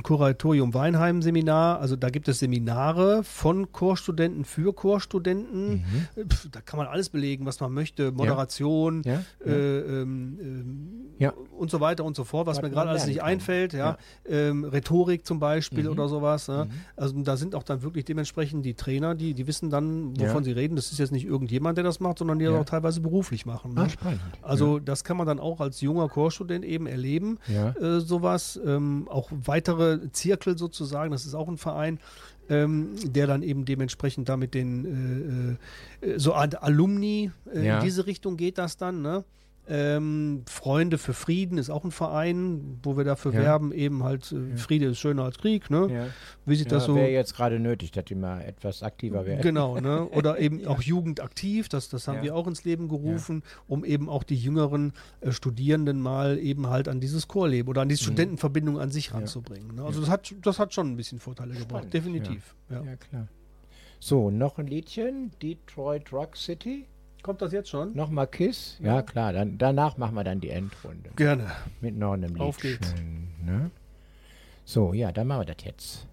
Kuratorium 0.03 0.75
Weinheim 0.75 1.23
Seminar, 1.23 1.81
also 1.81 1.97
da 1.97 2.11
gibt 2.11 2.29
es 2.29 2.39
Seminare 2.39 3.23
von 3.25 3.73
Chorstudenten 3.73 4.45
für 4.45 4.73
Chorstudenten. 4.75 5.85
Pf, 6.29 6.49
Da 6.51 6.61
kann 6.61 6.79
man 6.79 6.87
alles 6.87 7.09
belegen, 7.09 7.47
was 7.47 7.61
man 7.61 7.73
möchte, 7.73 8.13
Moderation 8.13 9.03
Ja, 9.05 9.23
Äh, 9.45 9.51
ähm, 9.79 10.39
ähm, 10.41 10.89
Ja. 11.19 11.33
und 11.57 11.71
so 11.71 11.81
weiter 11.81 12.05
und 12.05 12.17
so 12.17 12.25
fort, 12.25 12.47
was 12.47 12.59
Was 12.59 12.63
mir 12.63 12.71
gerade 12.71 12.91
alles 12.91 13.07
nicht 13.07 13.19
kann. 13.19 13.29
einfällt, 13.29 13.73
ja. 13.73 13.97
Ähm, 14.29 14.65
Rhetorik 14.65 15.25
zum 15.27 15.39
Beispiel 15.41 15.85
Mhm. 15.85 15.91
oder 15.91 16.09
sowas. 16.09 16.49
Ne? 16.49 16.69
Also 16.97 17.21
da 17.23 17.37
sind 17.37 17.55
auch 17.55 17.63
dann 17.63 17.83
wirklich 17.83 18.05
dementsprechend 18.05 18.65
die 18.65 18.75
Trainer, 18.75 19.15
die, 19.15 19.35
die 19.35 19.47
wissen 19.47 19.71
dann, 19.71 20.19
wovon 20.19 20.39
Ja. 20.39 20.43
sie 20.43 20.53
reden. 20.53 20.77
Das 20.77 20.93
ist 20.93 20.99
jetzt 20.99 21.13
nicht 21.13 21.25
irgendjemand, 21.27 21.77
der 21.79 21.85
das 21.85 22.01
macht, 22.01 22.19
sondern 22.19 22.39
die 22.39 22.45
das 22.45 22.55
Ja. 22.55 22.61
auch 22.61 22.65
teilweise 22.65 23.01
beruflich 23.01 23.47
machen. 23.47 23.75
Ne? 23.75 23.89
Ah. 24.05 24.13
Also 24.43 24.79
das 24.79 25.05
kann 25.05 25.17
man 25.17 25.27
dann 25.27 25.41
auch 25.41 25.61
als 25.61 25.81
junger 25.81 26.09
Chorstudent 26.09 26.65
eben 26.65 26.87
erleben, 26.87 27.39
Ja. 27.49 27.71
äh, 27.71 28.01
sowas. 28.01 28.61
Ähm, 28.65 29.07
auch 29.09 29.31
weitere 29.33 29.88
Zirkel 30.13 30.57
sozusagen, 30.59 31.11
das 31.13 31.25
ist 31.27 31.35
auch 31.35 31.49
ein 31.49 31.59
Verein, 31.59 31.99
ähm, 32.51 32.91
der 33.05 33.27
dann 33.27 33.43
eben 33.43 33.65
dementsprechend 33.65 34.29
da 34.29 34.37
mit 34.37 34.55
den 34.55 35.59
äh, 36.03 36.07
äh, 36.07 36.19
so 36.19 36.35
Art 36.35 36.63
Alumni, 36.63 37.31
äh, 37.55 37.67
Ja. 37.67 37.79
in 37.79 37.85
diese 37.85 38.07
Richtung 38.07 38.37
geht 38.37 38.59
das 38.59 38.77
dann, 38.77 39.03
ne? 39.03 39.25
Ähm, 39.71 40.45
Freunde 40.49 40.97
für 40.97 41.13
Frieden 41.13 41.59
ist 41.59 41.69
auch 41.69 41.85
ein 41.85 41.91
Verein, 41.91 42.79
wo 42.83 42.97
wir 42.97 43.05
dafür 43.05 43.33
Ja. 43.35 43.41
werben, 43.41 43.73
eben 43.73 44.03
halt 44.03 44.33
äh, 44.33 44.57
Friede 44.57 44.87
ist 44.87 44.99
schöner 44.99 45.25
als 45.25 45.37
Krieg, 45.39 45.69
ne? 45.71 45.89
Ja. 45.93 46.07
Wie 46.47 46.57
das 46.57 46.73
Ja, 46.73 46.81
so 46.81 46.95
wäre 46.97 47.11
jetzt 47.11 47.35
gerade 47.37 47.61
nötig, 47.61 47.91
dass 47.93 48.07
die 48.07 48.15
mal 48.15 48.41
etwas 48.41 48.83
aktiver 48.83 49.27
werden. 49.27 49.43
Genau, 49.43 49.79
ne? 49.79 50.07
Oder 50.13 50.39
eben 50.39 50.67
auch 50.67 50.81
jugendaktiv, 50.81 51.69
das, 51.69 51.89
das 51.91 52.09
haben 52.09 52.23
wir 52.23 52.35
auch 52.35 52.47
ins 52.47 52.65
Leben 52.65 52.89
gerufen, 52.89 53.43
um 53.67 53.85
eben 53.85 54.09
auch 54.09 54.23
die 54.23 54.37
jüngeren 54.37 54.93
äh, 55.21 55.33
Studierenden 55.33 56.01
mal 56.01 56.39
eben 56.39 56.69
halt 56.69 56.89
an 56.89 57.01
dieses 57.01 57.29
Chorleben 57.29 57.69
oder 57.69 57.83
an 57.83 57.89
die 57.89 57.95
Mhm. 57.95 57.99
Studentenverbindung 57.99 58.79
an 58.81 58.91
sich 58.91 59.13
ranzubringen. 59.13 59.75
Ne? 59.77 59.85
Also 59.85 60.01
das 60.01 60.09
hat, 60.09 60.35
das 60.43 60.59
hat 60.59 60.73
schon 60.73 60.91
ein 60.93 60.97
bisschen 60.97 61.19
Vorteile 61.19 61.51
gebracht, 61.53 61.69
Spannend, 61.89 61.95
definitiv. 61.95 62.55
Ja. 62.71 62.83
Ja, 62.83 62.97
klar. 62.97 63.29
So, 64.01 64.31
noch 64.31 64.59
ein 64.59 64.67
Liedchen, 64.69 65.33
Detroit 65.43 66.13
Rock 66.13 66.37
City. 66.37 66.87
Kommt 67.23 67.43
das 67.43 67.53
jetzt 67.53 67.69
schon? 67.69 67.95
Nochmal 67.95 68.27
Kiss. 68.27 68.79
Ja, 68.81 69.03
klar, 69.03 69.33
dann, 69.33 69.59
danach 69.59 69.97
machen 69.97 70.15
wir 70.15 70.25
dann 70.25 70.41
die 70.41 70.51
Endrunde. 70.51 71.11
Gerne. 71.17 71.51
Mit 71.81 71.97
noch 71.97 72.13
einem 72.13 72.31
Liedchen. 72.31 72.41
Auf 72.41 72.59
geht's. 72.59 72.95
Ne? 73.45 73.71
So, 74.65 74.93
ja, 74.93 75.13
dann 75.13 75.27
machen 75.27 75.47
wir 75.47 75.55
das 75.55 75.65
jetzt. 75.65 76.07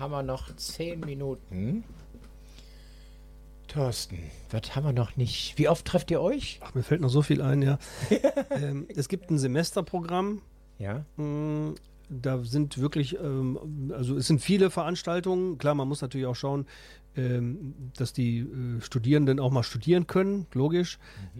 Haben 0.00 0.12
wir 0.12 0.22
noch 0.22 0.54
zehn 0.56 1.00
Minuten. 1.00 1.84
Thorsten, 3.68 4.18
was 4.50 4.74
haben 4.74 4.84
wir 4.86 4.92
noch 4.92 5.16
nicht? 5.16 5.56
Wie 5.56 5.68
oft 5.68 5.84
trefft 5.86 6.10
ihr 6.10 6.20
euch? 6.20 6.58
Ach, 6.62 6.74
mir 6.74 6.82
fällt 6.82 7.00
noch 7.00 7.08
so 7.10 7.22
viel 7.22 7.40
ein, 7.40 7.62
ja. 7.62 7.78
ähm, 8.50 8.86
es 8.96 9.08
gibt 9.08 9.30
ein 9.30 9.38
Semesterprogramm. 9.38 10.42
Ja. 10.78 11.04
Mm, 11.16 11.74
Da 12.08 12.42
sind 12.42 12.78
wirklich, 12.78 13.16
ähm, 13.20 13.92
also 13.96 14.16
es 14.16 14.26
sind 14.26 14.40
viele 14.40 14.70
Veranstaltungen. 14.70 15.58
Klar, 15.58 15.76
man 15.76 15.86
muss 15.86 16.02
natürlich 16.02 16.26
auch 16.26 16.34
schauen, 16.34 16.66
ähm, 17.16 17.74
dass 17.96 18.12
die 18.12 18.40
äh, 18.40 18.80
Studierenden 18.80 19.38
auch 19.38 19.52
mal 19.52 19.62
studieren 19.62 20.08
können, 20.08 20.46
logisch. 20.52 20.98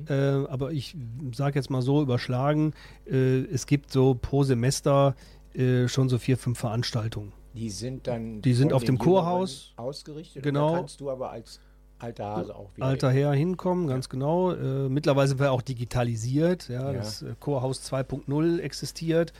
Äh, 0.08 0.14
aber 0.14 0.70
ich 0.70 0.94
sage 1.32 1.58
jetzt 1.58 1.70
mal 1.70 1.82
so 1.82 2.00
überschlagen, 2.02 2.74
äh, 3.06 3.40
es 3.46 3.66
gibt 3.66 3.90
so 3.90 4.14
pro 4.14 4.44
Semester 4.44 5.16
äh, 5.54 5.88
schon 5.88 6.08
so 6.08 6.18
vier, 6.18 6.36
fünf 6.38 6.60
Veranstaltungen. 6.60 7.32
Die 7.54 7.70
sind 7.70 8.06
dann. 8.06 8.42
Die 8.42 8.54
sind 8.54 8.72
auf 8.72 8.84
dem 8.84 8.98
Chorhaus. 8.98 9.72
Ausgerichtet. 9.76 10.42
Genau. 10.42 10.68
Und 10.68 10.72
da 10.72 10.78
kannst 10.78 11.00
du 11.00 11.10
aber 11.10 11.30
als 11.30 11.60
alter 11.98 12.24
Hase 12.24 12.56
auch 12.56 12.70
wieder. 12.74 12.86
Alter 12.86 13.10
Herr 13.10 13.32
hinkommen, 13.32 13.86
ganz 13.86 14.08
genau. 14.08 14.52
Äh, 14.52 14.88
mittlerweile 14.88 15.28
sind 15.28 15.40
wir 15.40 15.52
auch 15.52 15.62
digitalisiert. 15.62 16.68
Ja, 16.68 16.86
Ja. 16.86 16.92
Das 16.92 17.22
äh, 17.22 17.34
Chorhaus 17.38 17.82
2.0 17.90 18.58
existiert. 18.60 19.32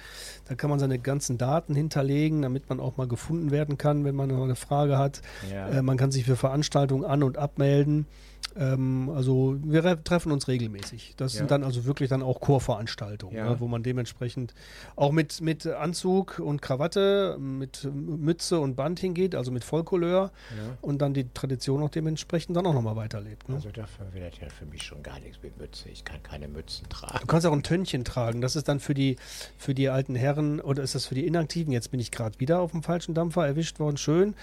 Da 0.49 0.55
kann 0.55 0.71
man 0.71 0.79
seine 0.79 0.99
ganzen 0.99 1.39
Daten 1.39 1.75
hinterlegen, 1.75 2.43
damit 2.43 2.69
man 2.69 2.81
auch 2.81 2.97
mal 2.97 3.09
gefunden 3.09 3.51
werden 3.51 3.79
kann, 3.79 4.05
wenn 4.05 4.15
man 4.15 4.29
noch 4.29 4.45
eine 4.45 4.57
Frage 4.57 4.99
hat. 4.99 5.23
Ja. 5.51 5.69
Äh, 5.69 5.83
man 5.83 5.97
kann 5.97 6.11
sich 6.11 6.25
für 6.25 6.37
Veranstaltungen 6.37 7.05
an- 7.05 7.23
und 7.23 7.39
abmelden. 7.39 8.07
Ähm, 8.57 9.11
also 9.15 9.57
wir 9.63 9.85
re- 9.85 10.03
treffen 10.03 10.33
uns 10.33 10.49
regelmäßig. 10.49 11.15
Das 11.17 11.35
Ja. 11.35 11.39
sind 11.39 11.51
dann 11.51 11.63
also 11.65 11.85
wirklich 11.85 12.09
dann 12.09 12.23
auch 12.23 12.41
Chorveranstaltungen, 12.41 13.37
Ja. 13.37 13.51
ne, 13.51 13.61
wo 13.61 13.69
man 13.69 13.83
dementsprechend 13.83 14.55
auch 14.97 15.13
mit, 15.13 15.41
mit 15.41 15.67
Anzug 15.67 16.39
und 16.41 16.61
Krawatte, 16.61 17.37
mit 17.39 17.89
Mütze 17.93 18.59
und 18.61 18.75
Band 18.77 18.99
hingeht, 19.01 19.35
also 19.35 19.51
mit 19.53 19.63
Vollcouleur 19.65 20.33
Ja. 20.57 20.77
und 20.81 21.01
dann 21.01 21.15
die 21.15 21.29
Tradition 21.33 21.83
auch 21.83 21.91
dementsprechend 21.91 22.57
dann 22.57 22.67
auch 22.67 22.75
nochmal 22.75 22.97
weiterlebt. 22.97 23.49
Ne? 23.49 23.57
Also 23.57 23.71
dafür 23.71 24.07
wird 24.13 24.39
ja 24.41 24.49
für 24.49 24.67
mich 24.67 24.83
schon 24.83 25.03
gar 25.03 25.21
nichts 25.21 25.39
mit 25.43 25.57
Mütze. 25.59 25.89
Ich 25.89 26.05
kann 26.05 26.23
keine 26.23 26.49
Mützen 26.49 26.89
tragen. 26.89 27.19
Du 27.21 27.27
kannst 27.27 27.47
auch 27.47 27.53
ein 27.53 27.63
Tönnchen 27.63 28.05
tragen. 28.05 28.41
Das 28.41 28.57
ist 28.57 28.69
dann 28.69 28.81
für 28.81 28.95
die, 28.95 29.17
für 29.57 29.75
die 29.75 29.89
alten 29.89 30.15
Herren 30.15 30.61
oder 30.61 30.83
ist 30.83 30.95
das 30.95 31.07
für 31.07 31.15
die 31.15 31.27
Inaktiven? 31.27 31.73
Jetzt 31.73 31.91
bin 31.91 32.01
ich 32.01 32.11
gerade 32.11 32.39
wieder 32.41 32.61
auf 32.61 32.73
dem 32.73 32.83
falschen 32.83 33.15
Dampfer 33.15 33.47
erwischt 33.47 33.79
worden. 33.79 33.97
Schön. 33.97 34.35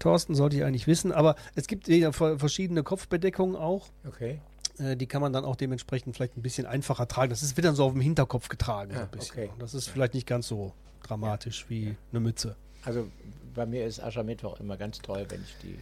Thorsten 0.00 0.34
sollte 0.34 0.56
ich 0.56 0.64
eigentlich 0.64 0.88
wissen. 0.88 1.12
Aber 1.12 1.36
es 1.54 1.68
gibt 1.68 1.86
ja 1.86 2.10
ver- 2.10 2.38
verschiedene 2.40 2.82
Kopfbedeckungen 2.82 3.54
auch. 3.54 3.86
Okay. 4.06 4.40
Äh, 4.78 4.96
Die 4.96 5.06
kann 5.06 5.22
man 5.22 5.32
dann 5.32 5.44
auch 5.44 5.54
dementsprechend 5.56 6.16
vielleicht 6.16 6.36
ein 6.36 6.42
bisschen 6.42 6.66
einfacher 6.66 7.06
tragen. 7.06 7.30
Das 7.30 7.42
ist, 7.44 7.56
wird 7.56 7.64
dann 7.66 7.76
so 7.76 7.84
auf 7.84 7.92
dem 7.92 8.00
Hinterkopf 8.00 8.48
getragen. 8.48 8.92
so 8.92 8.98
Ah, 8.98 9.02
ein 9.04 9.10
bisschen. 9.10 9.32
okay. 9.44 9.50
Das 9.60 9.74
ist 9.74 9.88
vielleicht 9.88 10.14
nicht 10.14 10.26
ganz 10.26 10.48
so 10.48 10.72
dramatisch 11.04 11.66
wie 11.68 11.94
eine 12.10 12.18
Mütze. 12.20 12.56
Also 12.84 13.06
bei 13.54 13.66
mir 13.66 13.86
ist 13.86 14.02
Aschermittwoch 14.02 14.58
immer 14.58 14.76
ganz 14.76 14.98
toll, 14.98 15.24
wenn 15.28 15.42
ich 15.42 15.54
die 15.62 15.78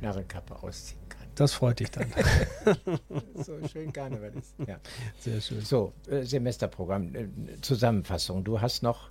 Narrenkappe 0.00 0.62
ausziehen 0.62 1.00
kann. 1.08 1.26
Das 1.36 1.52
freut 1.54 1.80
dich 1.80 1.90
dann. 1.90 2.06
so 3.34 3.54
schön 3.68 3.92
Karneval 3.92 4.32
ist. 4.38 4.54
Ja. 4.66 4.78
Sehr 5.18 5.40
schön. 5.40 5.60
So, 5.62 5.92
äh, 6.08 6.22
Semesterprogramm, 6.22 7.14
äh, 7.14 7.26
Zusammenfassung. 7.62 8.44
Du 8.44 8.60
hast 8.60 8.82
noch, 8.82 9.08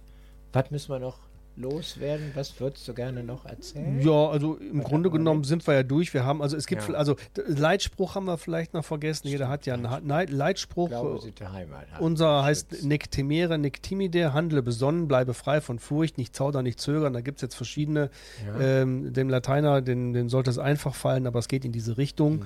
was 0.54 0.70
müssen 0.72 0.90
wir 0.92 1.00
noch 1.00 1.20
loswerden? 1.58 2.32
Was 2.36 2.60
würdest 2.60 2.88
du 2.88 2.94
gerne 2.94 3.24
noch 3.24 3.46
erzählen? 3.46 4.00
Ja, 4.02 4.28
also 4.30 4.56
im 4.56 4.80
Was 4.80 4.86
Grunde 4.86 5.10
genommen 5.10 5.42
nicht? 5.42 5.50
sind 5.50 5.66
wir 5.68 5.74
ja 5.74 5.84
durch. 5.84 6.14
Wir 6.14 6.26
haben, 6.26 6.42
also 6.42 6.58
es 6.58 6.68
gibt, 6.68 6.88
Ja. 6.88 6.96
also 6.96 7.16
Leitspruch 7.48 8.16
haben 8.16 8.26
wir 8.26 8.38
vielleicht 8.38 8.74
noch 8.74 8.86
vergessen. 8.86 9.28
Jeder 9.28 9.48
hat 9.50 9.66
ja 9.66 9.76
einen 9.76 10.28
Leitspruch. 10.30 10.90
Glaube 10.90 11.20
Heimat. 11.52 11.86
Unser 12.00 12.44
heißt 12.44 12.70
Schützt. 12.72 12.86
Nec 12.86 13.12
temere, 13.12 13.58
nec 13.58 13.82
timide, 13.82 14.34
handle 14.34 14.62
besonnen, 14.62 15.08
bleibe 15.08 15.34
frei 15.34 15.62
von 15.62 15.80
Furcht, 15.80 16.18
nicht 16.18 16.36
zaudern, 16.36 16.64
nicht 16.64 16.80
zögern. 16.80 17.14
Da 17.14 17.22
gibt 17.22 17.38
es 17.38 17.42
jetzt 17.42 17.56
verschiedene. 17.56 18.10
Ja. 18.46 18.82
Ähm, 18.82 19.14
dem 19.14 19.30
Lateiner, 19.30 19.82
den, 19.82 20.14
dem 20.14 20.30
sollte 20.30 20.50
es 20.50 20.58
einfach 20.60 20.96
fallen, 20.96 21.28
aber 21.28 21.40
es 21.40 21.48
geht 21.48 21.66
in 21.66 21.72
diese 21.72 21.98
Richtung. 21.98 22.38
Mhm. 22.40 22.46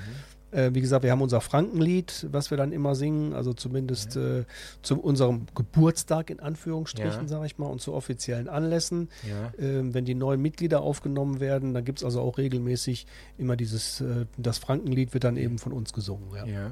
Äh, 0.52 0.72
wie 0.74 0.82
gesagt, 0.82 1.04
wir 1.04 1.12
haben 1.12 1.22
unser 1.22 1.42
Frankenlied, 1.42 2.28
was 2.32 2.50
wir 2.50 2.58
dann 2.58 2.72
immer 2.72 2.96
singen, 2.96 3.34
also 3.34 3.54
zumindest 3.54 4.16
äh, 4.16 4.46
zu 4.82 5.00
unserem 5.00 5.46
Geburtstag 5.56 6.30
in 6.30 6.40
Anführungsstrichen, 6.40 7.22
Ja. 7.24 7.28
sage 7.28 7.46
ich 7.46 7.58
mal, 7.58 7.68
und 7.68 7.82
zu 7.82 7.94
offiziellen 7.94 8.48
Anlässen. 8.48 9.10
Ja. 9.28 9.54
Ähm, 9.64 9.94
wenn 9.94 10.06
die 10.06 10.16
neuen 10.16 10.42
Mitglieder 10.42 10.82
aufgenommen 10.82 11.40
werden, 11.40 11.74
dann 11.74 11.86
gibt 11.86 12.00
es 12.00 12.06
also 12.06 12.22
auch 12.22 12.38
regelmäßig 12.38 13.06
immer 13.38 13.56
dieses, 13.56 14.02
äh, 14.02 14.26
das 14.38 14.58
Frankenlied 14.58 15.14
wird 15.14 15.24
dann 15.24 15.38
eben 15.38 15.60
von 15.60 15.72
uns 15.72 15.94
gesungen. 15.94 16.30
Ja. 16.48 16.72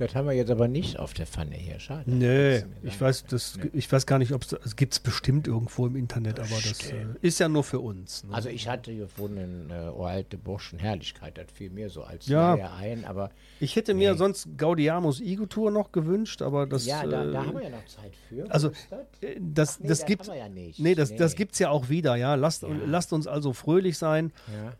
Das 0.00 0.14
haben 0.14 0.26
wir 0.26 0.32
jetzt 0.34 0.50
aber 0.50 0.66
nicht 0.66 0.98
auf 0.98 1.14
der 1.14 1.26
Pfanne 1.26 1.54
hier. 1.54 1.78
Schade. 1.78 2.10
Nee, 2.10 2.62
mir 2.82 2.88
ich 2.88 3.00
weiß, 3.00 3.26
das, 3.26 3.56
Nee. 3.56 3.70
ich 3.74 3.90
weiß 3.92 4.06
gar 4.06 4.18
nicht, 4.18 4.32
ob 4.32 4.42
es 4.42 4.52
es 4.64 4.74
gibt 4.76 4.94
es 4.94 4.98
bestimmt 4.98 5.46
irgendwo 5.46 5.86
im 5.86 5.94
Internet, 5.94 6.40
aber 6.40 6.48
das 6.50 6.90
äh, 6.90 7.06
ist 7.22 7.38
ja 7.38 7.48
nur 7.48 7.62
für 7.64 7.78
uns. 7.80 8.24
Ne? 8.24 8.34
Also 8.34 8.48
ich 8.48 8.66
hatte 8.68 8.94
gefunden, 8.96 9.70
äh, 9.70 9.90
oh 9.94 10.04
alte 10.04 10.36
Burschen 10.38 10.78
Herrlichkeit, 10.78 11.38
das 11.38 11.46
fiel 11.54 11.70
mir 11.70 11.88
so 11.90 12.02
als 12.02 12.26
Ja. 12.26 12.54
Ein, 12.78 13.04
aber 13.04 13.30
ich 13.60 13.76
hätte 13.76 13.94
mir 13.94 14.12
Nee. 14.12 14.18
sonst 14.18 14.48
Gaudiamus 14.56 15.20
Igo-Tour 15.20 15.70
noch 15.70 15.92
gewünscht, 15.92 16.42
aber 16.42 16.66
das. 16.66 16.86
ja, 16.86 17.04
da, 17.06 17.24
da 17.26 17.30
äh, 17.42 17.46
haben 17.46 17.54
wir 17.54 17.62
ja 17.62 17.70
noch 17.70 17.84
Zeit 17.86 18.12
für. 18.28 18.50
Also, 18.50 18.70
das? 18.88 18.98
äh, 19.20 19.36
das, 19.38 19.80
nee, 19.80 19.88
das 19.88 19.98
das 20.00 20.06
gibt 20.06 20.26
ja 20.26 20.48
nicht. 20.48 20.78
Nee, 20.80 20.94
das, 20.94 21.14
das 21.14 21.32
Nee. 21.32 21.36
gibt 21.36 21.52
es 21.52 21.58
ja 21.58 21.68
auch 21.70 21.88
wieder, 21.90 22.16
ja. 22.16 22.34
Lasst, 22.36 22.62
Ja. 22.62 22.68
lasst 22.86 23.12
uns 23.12 23.26
also 23.26 23.52
fröhlich 23.52 23.98
sein. 23.98 24.32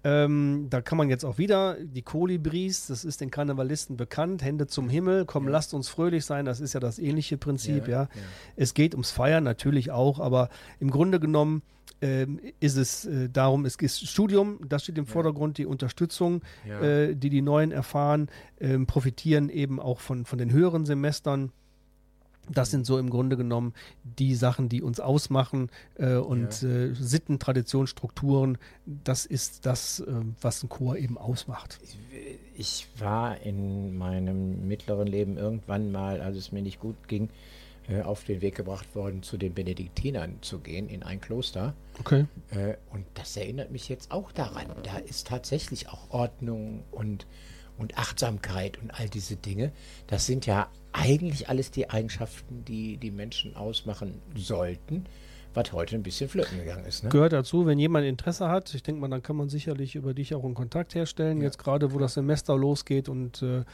Ja. 0.04 0.24
Ähm, 0.24 0.68
da 0.70 0.80
kann 0.80 0.96
man 0.96 1.10
jetzt 1.10 1.24
auch 1.24 1.36
wieder 1.36 1.76
die 1.78 2.02
Kolibris, 2.02 2.86
das 2.86 3.04
ist 3.04 3.20
den 3.20 3.30
Karnevalisten 3.30 3.96
bekannt, 3.96 4.42
Hände 4.42 4.66
zum 4.66 4.88
Himmel, 4.88 5.09
komm, 5.26 5.48
lasst 5.48 5.74
uns 5.74 5.88
fröhlich 5.88 6.24
sein, 6.24 6.44
das 6.44 6.60
ist 6.60 6.72
ja 6.72 6.80
das 6.80 6.98
ähnliche 6.98 7.36
Prinzip, 7.36 7.88
ja. 7.88 8.02
Ja, 8.02 8.02
ja. 8.02 8.08
Es 8.56 8.74
geht 8.74 8.94
ums 8.94 9.10
Feiern 9.10 9.44
natürlich 9.44 9.90
auch, 9.90 10.18
aber 10.20 10.48
im 10.80 10.90
Grunde 10.90 11.20
genommen 11.20 11.62
ähm, 12.02 12.40
ist 12.60 12.76
es 12.76 13.04
äh, 13.04 13.28
darum, 13.28 13.64
es 13.66 13.76
ist 13.76 14.08
Studium, 14.08 14.58
das 14.66 14.84
steht 14.84 14.98
im 14.98 15.06
Vordergrund, 15.06 15.58
die 15.58 15.66
Unterstützung, 15.66 16.42
Ja. 16.66 16.80
äh, 16.80 17.14
die 17.14 17.30
die 17.30 17.42
Neuen 17.42 17.72
erfahren, 17.72 18.28
ähm, 18.58 18.86
profitieren 18.86 19.50
eben 19.50 19.80
auch 19.80 20.00
von, 20.00 20.24
von 20.24 20.38
den 20.38 20.50
höheren 20.50 20.86
Semestern. 20.86 21.52
Das 22.48 22.70
sind 22.70 22.84
so 22.84 22.98
im 22.98 23.10
Grunde 23.10 23.36
genommen 23.36 23.74
die 24.02 24.34
Sachen, 24.34 24.68
die 24.68 24.82
uns 24.82 24.98
ausmachen 24.98 25.70
äh, 25.98 26.14
und 26.16 26.62
äh, 26.62 26.94
Sitten, 26.94 27.38
Tradition, 27.38 27.86
Strukturen. 27.86 28.58
Das 28.86 29.24
ist 29.26 29.66
das, 29.66 30.00
äh, 30.00 30.12
was 30.40 30.62
ein 30.62 30.68
Chor 30.68 30.96
eben 30.96 31.16
ausmacht. 31.16 31.78
Ich 31.82 31.96
war 32.98 33.40
in 33.40 33.96
meinem 33.96 34.68
mittleren 34.68 35.06
Leben 35.06 35.36
irgendwann 35.36 35.90
mal, 35.90 36.20
als 36.20 36.36
es 36.36 36.52
mir 36.52 36.62
nicht 36.62 36.80
gut 36.80 37.08
ging, 37.08 37.30
äh, 37.88 38.02
auf 38.02 38.24
den 38.24 38.40
Weg 38.40 38.54
gebracht 38.54 38.94
worden, 38.94 39.22
zu 39.22 39.36
den 39.36 39.54
Benediktinern 39.54 40.38
zu 40.42 40.60
gehen 40.60 40.88
in 40.88 41.02
ein 41.02 41.20
Kloster. 41.20 41.74
Okay. 41.98 42.26
Äh, 42.50 42.74
und 42.92 43.06
das 43.14 43.36
erinnert 43.36 43.70
mich 43.70 43.88
jetzt 43.88 44.12
auch 44.12 44.30
daran. 44.32 44.66
Da 44.82 44.98
ist 44.98 45.26
tatsächlich 45.26 45.88
auch 45.88 46.10
Ordnung 46.10 46.84
und, 46.90 47.26
und 47.78 47.96
Achtsamkeit 47.96 48.78
und 48.80 48.90
all 48.90 49.08
diese 49.08 49.36
Dinge. 49.36 49.72
Das 50.06 50.26
sind 50.26 50.46
ja 50.46 50.68
eigentlich 50.92 51.48
alles 51.48 51.70
die 51.70 51.88
Eigenschaften, 51.88 52.64
die 52.64 52.96
die 52.96 53.10
Menschen 53.10 53.56
ausmachen 53.56 54.20
sollten, 54.34 55.06
was 55.54 55.72
heute 55.72 55.96
ein 55.96 56.02
bisschen 56.02 56.28
flöten 56.28 56.58
gegangen 56.58 56.84
ist. 56.84 57.02
Ne? 57.02 57.10
Gehört 57.10 57.32
dazu, 57.32 57.66
wenn 57.66 57.78
jemand 57.78 58.06
Interesse 58.06 58.48
hat. 58.48 58.72
Ich 58.74 58.82
denke 58.82 59.00
mal, 59.00 59.08
dann 59.08 59.22
kann 59.22 59.36
man 59.36 59.48
sicherlich 59.48 59.94
über 59.94 60.14
dich 60.14 60.34
auch 60.34 60.44
einen 60.44 60.54
Kontakt 60.54 60.94
herstellen. 60.94 61.40
Jetzt 61.40 61.58
gerade, 61.58 61.92
wo 61.92 61.98
das 61.98 62.14
Semester 62.14 62.56
losgeht 62.56 63.08
und 63.08 63.42
äh, 63.42 63.64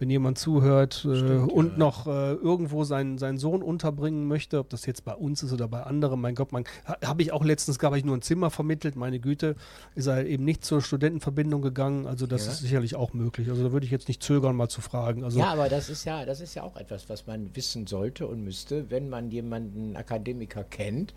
wenn 0.00 0.10
jemand 0.10 0.38
zuhört 0.38 1.04
äh, 1.04 1.14
Stimmt, 1.16 1.52
und 1.52 1.72
ja. 1.72 1.78
noch 1.78 2.06
äh, 2.08 2.32
irgendwo 2.32 2.82
seinen, 2.82 3.18
seinen 3.18 3.38
Sohn 3.38 3.62
unterbringen 3.62 4.26
möchte, 4.26 4.58
ob 4.58 4.68
das 4.70 4.84
jetzt 4.86 5.04
bei 5.04 5.14
uns 5.14 5.44
ist 5.44 5.52
oder 5.52 5.68
bei 5.68 5.82
anderen, 5.84 6.20
mein 6.20 6.34
Gott, 6.34 6.50
man 6.50 6.64
ha, 6.88 6.96
habe 7.04 7.22
ich 7.22 7.30
auch 7.32 7.44
letztens, 7.44 7.78
gab 7.78 7.94
ich 7.94 8.04
nur 8.04 8.16
ein 8.16 8.22
Zimmer 8.22 8.50
vermittelt, 8.50 8.96
meine 8.96 9.20
Güte, 9.20 9.54
ist 9.94 10.06
er 10.08 10.26
eben 10.26 10.44
nicht 10.44 10.64
zur 10.64 10.82
Studentenverbindung 10.82 11.62
gegangen. 11.62 12.06
Also 12.08 12.26
das 12.26 12.46
Ja. 12.46 12.52
ist 12.52 12.58
sicherlich 12.60 12.96
auch 12.96 13.12
möglich. 13.12 13.48
Also 13.50 13.62
da 13.62 13.70
würde 13.72 13.86
ich 13.86 13.92
jetzt 13.92 14.08
nicht 14.08 14.22
zögern, 14.22 14.56
mal 14.56 14.68
zu 14.68 14.80
fragen. 14.80 15.22
Also 15.22 15.38
Ja, 15.38 15.52
aber 15.52 15.68
das 15.68 15.88
ist 15.88 16.04
ja, 16.04 16.24
das 16.24 16.40
ist 16.40 16.54
ja 16.56 16.64
auch 16.64 16.76
etwas, 16.76 17.08
was 17.08 17.26
man 17.28 17.54
wissen 17.54 17.86
sollte 17.86 18.26
und 18.26 18.42
müsste, 18.42 18.90
wenn 18.90 19.08
man 19.08 19.30
jemanden 19.30 19.96
Akademiker 19.96 20.64
kennt, 20.64 21.14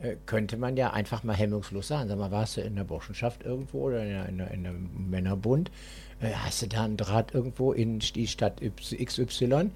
äh, 0.00 0.16
könnte 0.24 0.56
man 0.56 0.76
ja 0.78 0.92
einfach 0.92 1.24
mal 1.24 1.34
hemmungslos 1.34 1.88
sagen. 1.88 2.08
Sag 2.08 2.16
mal, 2.18 2.30
warst 2.30 2.56
du 2.56 2.62
in 2.62 2.76
der 2.76 2.84
Burschenschaft 2.84 3.42
irgendwo 3.44 3.88
oder 3.88 4.02
in, 4.02 4.08
der- 4.08 4.28
in, 4.28 4.38
der- 4.38 4.50
in 4.52 4.66
einem 4.66 5.10
Männerbund? 5.10 5.70
Äh, 6.20 6.32
hast 6.34 6.62
du 6.62 6.68
da 6.68 6.84
einen 6.84 6.96
Draht 6.96 7.34
irgendwo 7.34 7.72
in 7.72 7.98
die 7.98 8.26
Stadt 8.26 8.60
XY? 8.60 9.70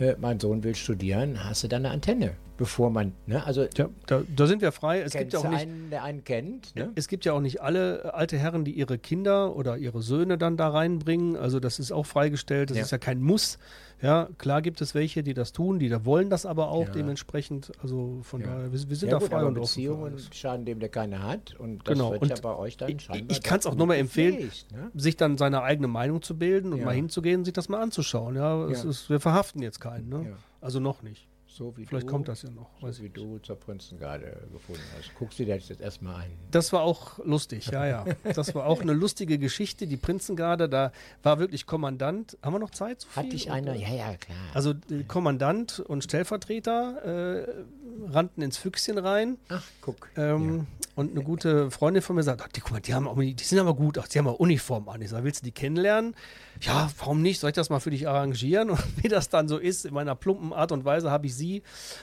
äh, 0.00 0.16
mein 0.18 0.40
Sohn 0.40 0.62
will 0.62 0.74
studieren, 0.74 1.44
hast 1.44 1.64
du 1.64 1.68
dann 1.68 1.84
eine 1.84 1.94
Antenne, 1.94 2.32
bevor 2.58 2.90
man, 2.90 3.12
ne, 3.26 3.42
also 3.46 3.66
Ja, 3.76 3.88
da, 4.06 4.20
da 4.36 4.46
sind 4.46 4.60
wir 4.60 4.72
frei. 4.72 5.00
Es 5.00 5.14
gibt 5.14 5.32
ja 5.32 5.38
auch 5.38 5.48
nicht, 5.48 5.60
einen, 5.62 5.88
der 5.90 6.02
einen 6.02 6.24
kennt, 6.24 6.76
ne? 6.76 6.90
es 6.96 7.08
gibt 7.08 7.24
ja 7.24 7.32
auch 7.32 7.40
nicht 7.40 7.62
alle 7.62 8.02
äh, 8.04 8.08
alte 8.08 8.36
Herren, 8.36 8.64
die 8.66 8.72
ihre 8.72 8.98
Kinder 8.98 9.56
oder 9.56 9.78
ihre 9.78 10.02
Söhne 10.02 10.36
dann 10.36 10.56
da 10.58 10.68
reinbringen. 10.68 11.36
Also 11.36 11.60
das 11.60 11.78
ist 11.78 11.92
auch 11.92 12.04
freigestellt. 12.04 12.68
Das 12.70 12.76
Ja. 12.76 12.82
ist 12.82 12.90
ja 12.90 12.98
kein 12.98 13.22
Muss. 13.22 13.58
Ja, 14.00 14.28
klar 14.38 14.62
gibt 14.62 14.80
es 14.80 14.94
welche, 14.94 15.22
die 15.24 15.34
das 15.34 15.52
tun, 15.52 15.78
die 15.80 15.88
da 15.88 16.04
wollen 16.04 16.30
das 16.30 16.46
aber 16.46 16.68
auch 16.70 16.86
Ja. 16.86 16.92
dementsprechend. 16.92 17.72
Also 17.82 18.20
von 18.22 18.42
daher, 18.42 18.72
wir, 18.72 18.88
wir 18.88 18.96
sind 18.96 19.10
da 19.12 19.18
gut, 19.18 19.28
frei 19.28 19.44
und 19.44 19.58
offen. 19.58 19.60
Beziehungen 19.60 20.18
schaden 20.32 20.64
dem, 20.66 20.78
der 20.80 20.88
keine 20.88 21.22
hat. 21.22 21.54
Und 21.58 21.86
das 21.88 21.94
Genau, 21.94 22.10
wird 22.12 22.22
und 22.22 22.28
ja 22.28 22.36
bei 22.42 22.54
euch 22.56 22.76
dann 22.76 22.90
ich- 22.90 23.02
scheinbar 23.02 23.36
ich 23.36 23.42
kann's 23.42 23.64
doch 23.64 23.72
auch 23.72 23.76
nur 23.76 23.86
mal 23.86 23.94
gut 23.94 24.02
empfehlen, 24.02 24.50
ne? 24.72 24.90
sich 24.94 25.16
dann 25.16 25.38
seine 25.38 25.62
eigene 25.62 25.88
Meinung 25.88 26.22
zu 26.22 26.36
bilden 26.36 26.72
und 26.72 26.82
mal 26.84 26.94
hinzugehen, 26.94 27.44
sich 27.44 27.54
das 27.54 27.68
mal 27.68 27.80
anzuschauen. 27.80 28.34
Ja, 28.36 28.66
es. 28.66 28.84
Ist, 28.84 29.10
wir 29.10 29.20
verhaften 29.20 29.62
jetzt 29.62 29.80
keinen. 29.80 30.08
Ne? 30.08 30.36
Also 30.60 30.80
noch 30.80 31.02
nicht. 31.02 31.27
So 31.58 31.76
wie 31.76 31.86
Vielleicht 31.86 32.06
du, 32.06 32.12
kommt 32.12 32.28
das 32.28 32.42
ja 32.42 32.50
noch. 32.50 32.70
So 32.80 33.02
wie 33.02 33.08
du 33.08 33.38
zur 33.40 33.56
Prinzengarde 33.56 34.46
gefunden 34.52 34.80
hast. 34.96 35.12
Guckst 35.18 35.40
du 35.40 35.44
dir 35.44 35.56
das 35.56 35.68
jetzt 35.68 35.80
erstmal 35.80 36.22
ein. 36.22 36.30
Das 36.52 36.72
war 36.72 36.82
auch 36.82 37.18
lustig, 37.24 37.66
ja, 37.66 37.84
ja. 37.84 38.04
Das 38.34 38.54
war 38.54 38.66
auch 38.66 38.80
eine 38.80 38.92
lustige 38.92 39.38
Geschichte. 39.38 39.88
Die 39.88 39.96
Prinzengarde, 39.96 40.68
da 40.68 40.92
war 41.24 41.40
wirklich 41.40 41.66
Kommandant. 41.66 42.38
Haben 42.42 42.52
wir 42.52 42.58
noch 42.60 42.70
Zeit? 42.70 43.00
So 43.00 43.08
Hatte 43.16 43.34
ich 43.34 43.50
einer? 43.50 43.74
Ja, 43.74 43.92
ja, 43.92 44.16
klar. 44.16 44.38
Also 44.54 44.70
äh, 44.88 45.02
Kommandant 45.08 45.80
und 45.80 46.04
Stellvertreter 46.04 47.42
äh, 47.42 47.64
rannten 48.08 48.40
ins 48.42 48.56
Füchschen 48.56 48.96
rein. 48.96 49.36
Ach, 49.48 49.64
guck. 49.80 50.10
Ähm, 50.16 50.68
Und 50.94 51.10
eine 51.10 51.24
gute 51.24 51.72
Freundin 51.72 52.02
von 52.02 52.14
mir 52.14 52.22
sagt, 52.22 52.40
ach, 52.42 52.48
die, 52.48 52.60
guck 52.60 52.70
mal, 52.70 52.80
die, 52.80 52.94
haben 52.94 53.08
die 53.20 53.44
sind 53.44 53.58
aber 53.58 53.74
gut, 53.74 53.98
ach, 53.98 54.06
die 54.06 54.18
haben 54.20 54.28
auch 54.28 54.38
Uniform 54.38 54.88
an. 54.88 55.02
Ich 55.02 55.10
sage, 55.10 55.24
willst 55.24 55.42
du 55.42 55.44
die 55.46 55.52
kennenlernen? 55.52 56.14
Ja, 56.60 56.90
warum 56.98 57.22
nicht? 57.22 57.40
Soll 57.40 57.50
ich 57.50 57.56
das 57.56 57.70
mal 57.70 57.80
für 57.80 57.90
dich 57.90 58.08
arrangieren? 58.08 58.70
Und 58.78 59.02
wie 59.02 59.08
das 59.08 59.28
dann 59.28 59.48
so 59.48 59.58
ist, 59.58 59.84
in 59.84 59.94
meiner 59.94 60.14
plumpen 60.14 60.52
Art 60.52 60.72
und 60.72 60.84
Weise 60.84 61.10
habe 61.10 61.26
ich 61.26 61.34
sie 61.34 61.62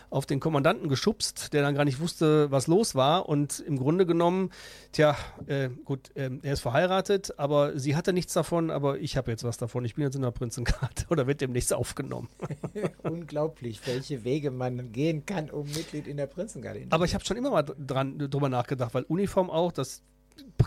auf 0.09 0.25
den 0.25 0.39
Kommandanten 0.39 0.89
geschubst, 0.89 1.53
der 1.53 1.61
dann 1.61 1.75
gar 1.75 1.85
nicht 1.85 1.99
wusste, 1.99 2.51
was 2.51 2.67
los 2.67 2.95
war. 2.95 3.27
Und 3.27 3.59
im 3.59 3.77
Grunde 3.77 4.05
genommen, 4.05 4.51
tja, 4.91 5.15
äh, 5.47 5.69
gut, 5.83 6.11
ähm, 6.15 6.39
er 6.43 6.53
ist 6.53 6.61
verheiratet, 6.61 7.37
aber 7.37 7.77
sie 7.77 7.95
hatte 7.95 8.13
nichts 8.13 8.33
davon, 8.33 8.71
aber 8.71 8.99
ich 8.99 9.17
habe 9.17 9.31
jetzt 9.31 9.43
was 9.43 9.57
davon. 9.57 9.83
Ich 9.85 9.95
bin 9.95 10.03
jetzt 10.03 10.15
in 10.15 10.21
der 10.21 10.31
Prinzenkarte 10.31 11.05
oder 11.09 11.27
wird 11.27 11.41
demnächst 11.41 11.73
aufgenommen. 11.73 12.29
Unglaublich, 13.03 13.81
welche 13.85 14.23
Wege 14.23 14.51
man 14.51 14.91
gehen 14.91 15.25
kann, 15.25 15.49
um 15.49 15.65
Mitglied 15.67 16.07
in 16.07 16.17
der 16.17 16.27
Prinzengarde 16.27 16.81
zu 16.81 16.87
Aber 16.91 17.05
ich 17.05 17.13
habe 17.13 17.25
schon 17.25 17.37
immer 17.37 17.51
mal 17.51 17.63
dran 17.63 18.17
drüber 18.17 18.49
nachgedacht, 18.49 18.93
weil 18.93 19.03
Uniform 19.03 19.49
auch 19.49 19.71
das 19.71 20.01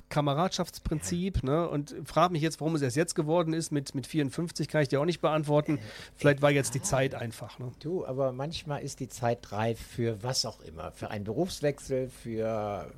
Kameradschaftsprinzip, 0.09 1.43
ne? 1.43 1.69
Und 1.69 1.95
frage 2.05 2.33
mich 2.33 2.43
jetzt, 2.43 2.61
warum 2.61 2.75
es 2.75 2.83
erst 2.83 2.97
jetzt 2.97 3.15
geworden 3.15 3.53
ist. 3.53 3.71
Mit, 3.71 3.95
mit 3.95 4.07
54 4.07 4.69
kann 4.69 4.83
ich 4.83 4.89
dir 4.89 5.01
auch 5.01 5.05
nicht 5.05 5.21
beantworten. 5.21 5.79
Vielleicht 6.15 6.43
war 6.43 6.51
jetzt 6.51 6.75
die 6.75 6.83
Zeit 6.83 7.15
einfach, 7.15 7.59
ne? 7.59 7.73
Du, 7.81 8.07
aber 8.07 8.33
manchmal 8.33 8.83
ist 8.83 9.01
die 9.01 9.09
Zeit 9.09 9.53
reif 9.53 9.79
für 9.81 10.23
was 10.23 10.47
auch 10.47 10.61
immer. 10.61 10.93
Für 10.93 11.11
einen 11.11 11.25
Berufswechsel, 11.25 12.09
für 12.09 12.91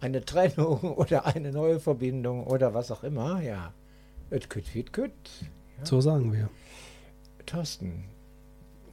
eine 0.00 0.24
Trennung 0.24 0.80
oder 0.96 1.26
eine 1.26 1.52
neue 1.52 1.80
Verbindung 1.80 2.46
oder 2.46 2.74
was 2.74 2.90
auch 2.90 3.04
immer. 3.04 3.40
Ja, 3.40 3.72
it 4.30 4.50
could, 4.50 4.74
it 4.74 4.92
could. 4.92 5.12
So 5.82 6.00
sagen 6.00 6.32
wir. 6.32 6.48
Thorsten, 7.46 8.04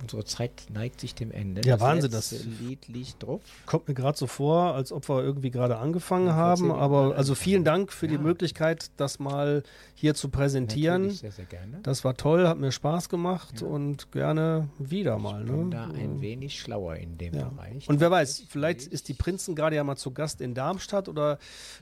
unsere 0.02 0.26
Zeit 0.26 0.52
neigt 0.74 1.00
sich 1.02 1.16
dem 1.16 1.32
Ende. 1.32 1.62
Ja, 1.68 1.80
Wahnsinn, 1.80 2.12
letzte 2.12 2.36
das- 2.38 2.46
Lied 2.60 2.88
liegt 2.88 3.24
drauf. 3.24 3.42
Kommt 3.66 3.88
mir 3.88 3.94
gerade 3.94 4.18
so 4.18 4.28
vor, 4.28 4.74
als 4.76 4.92
ob 4.92 5.08
wir 5.10 5.22
irgendwie 5.24 5.52
gerade 5.52 5.78
angefangen 5.78 6.28
Ja, 6.28 6.34
haben. 6.36 6.72
Aber 6.72 7.16
also 7.16 7.36
vielen 7.36 7.64
Dank 7.64 7.92
für 7.94 8.08
die 8.08 8.16
Ja. 8.16 8.22
Möglichkeit, 8.22 8.92
das 8.98 9.20
mal 9.20 9.64
hier 9.96 10.16
zu 10.16 10.30
präsentieren. 10.30 11.04
Natürlich 11.04 11.20
sehr, 11.22 11.32
sehr 11.32 11.46
gerne. 11.46 11.80
Das 11.84 12.04
war 12.04 12.16
toll, 12.16 12.48
hat 12.48 12.58
mir 12.60 12.72
Spaß 12.72 13.10
gemacht 13.10 13.62
Ja. 13.62 13.68
und 13.68 14.12
gerne 14.12 14.70
wieder 14.80 15.18
mal. 15.18 15.42
Ich 15.42 15.48
bin 15.52 15.70
Ne? 15.70 15.76
da 15.76 15.84
ein 15.86 16.22
wenig 16.22 16.60
schlauer 16.60 16.96
in 16.96 17.18
dem. 17.18 17.32
Bereich. 17.32 17.88
Und 17.88 18.00
wer 18.00 18.12
weiß, 18.12 18.44
vielleicht 18.50 18.82
ist 18.88 19.08
die 19.08 19.14
Prinzengarde 19.14 19.76
ja 19.76 19.84
mal 19.84 19.96
zu 19.96 20.12
Gast 20.12 20.42
in 20.42 20.54
Darmstadt 20.54 21.08
oder 21.08 21.38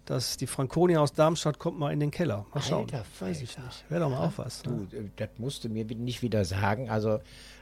dass 0.05 0.37
die 0.37 0.47
Franconia 0.47 0.99
aus 0.99 1.13
Darmstadt 1.13 1.59
kommt 1.59 1.79
mal 1.79 1.91
in 1.91 1.99
den 1.99 2.11
Keller. 2.11 2.45
Mal 2.53 2.61
schauen. 2.61 2.81
Alter 2.85 3.05
weiß 3.19 3.41
ich 3.41 3.57
nicht. 3.57 3.85
Wäre 3.89 4.01
doch 4.01 4.09
mal 4.09 4.27
auch 4.27 4.33
was. 4.37 4.61
Du, 4.61 4.69
Ne? 4.71 4.87
äh, 4.93 5.09
das 5.15 5.29
musst 5.37 5.63
du 5.63 5.69
mir 5.69 5.85
bitte 5.85 6.01
nicht 6.01 6.21
wieder 6.21 6.45
sagen. 6.45 6.89
Also 6.89 7.19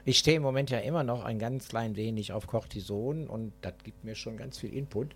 ich 0.07 0.19
stehe 0.19 0.37
im 0.37 0.43
Moment 0.43 0.69
ja 0.69 0.79
immer 0.79 1.03
noch 1.03 1.25
ein 1.25 1.37
ganz 1.37 1.67
klein 1.67 1.97
wenig 1.97 2.31
auf 2.31 2.47
Cortison 2.47 3.27
und 3.27 3.51
das 3.59 3.73
gibt 3.83 4.05
mir 4.05 4.15
schon 4.15 4.37
ganz 4.37 4.57
viel 4.57 4.73
Input. 4.73 5.13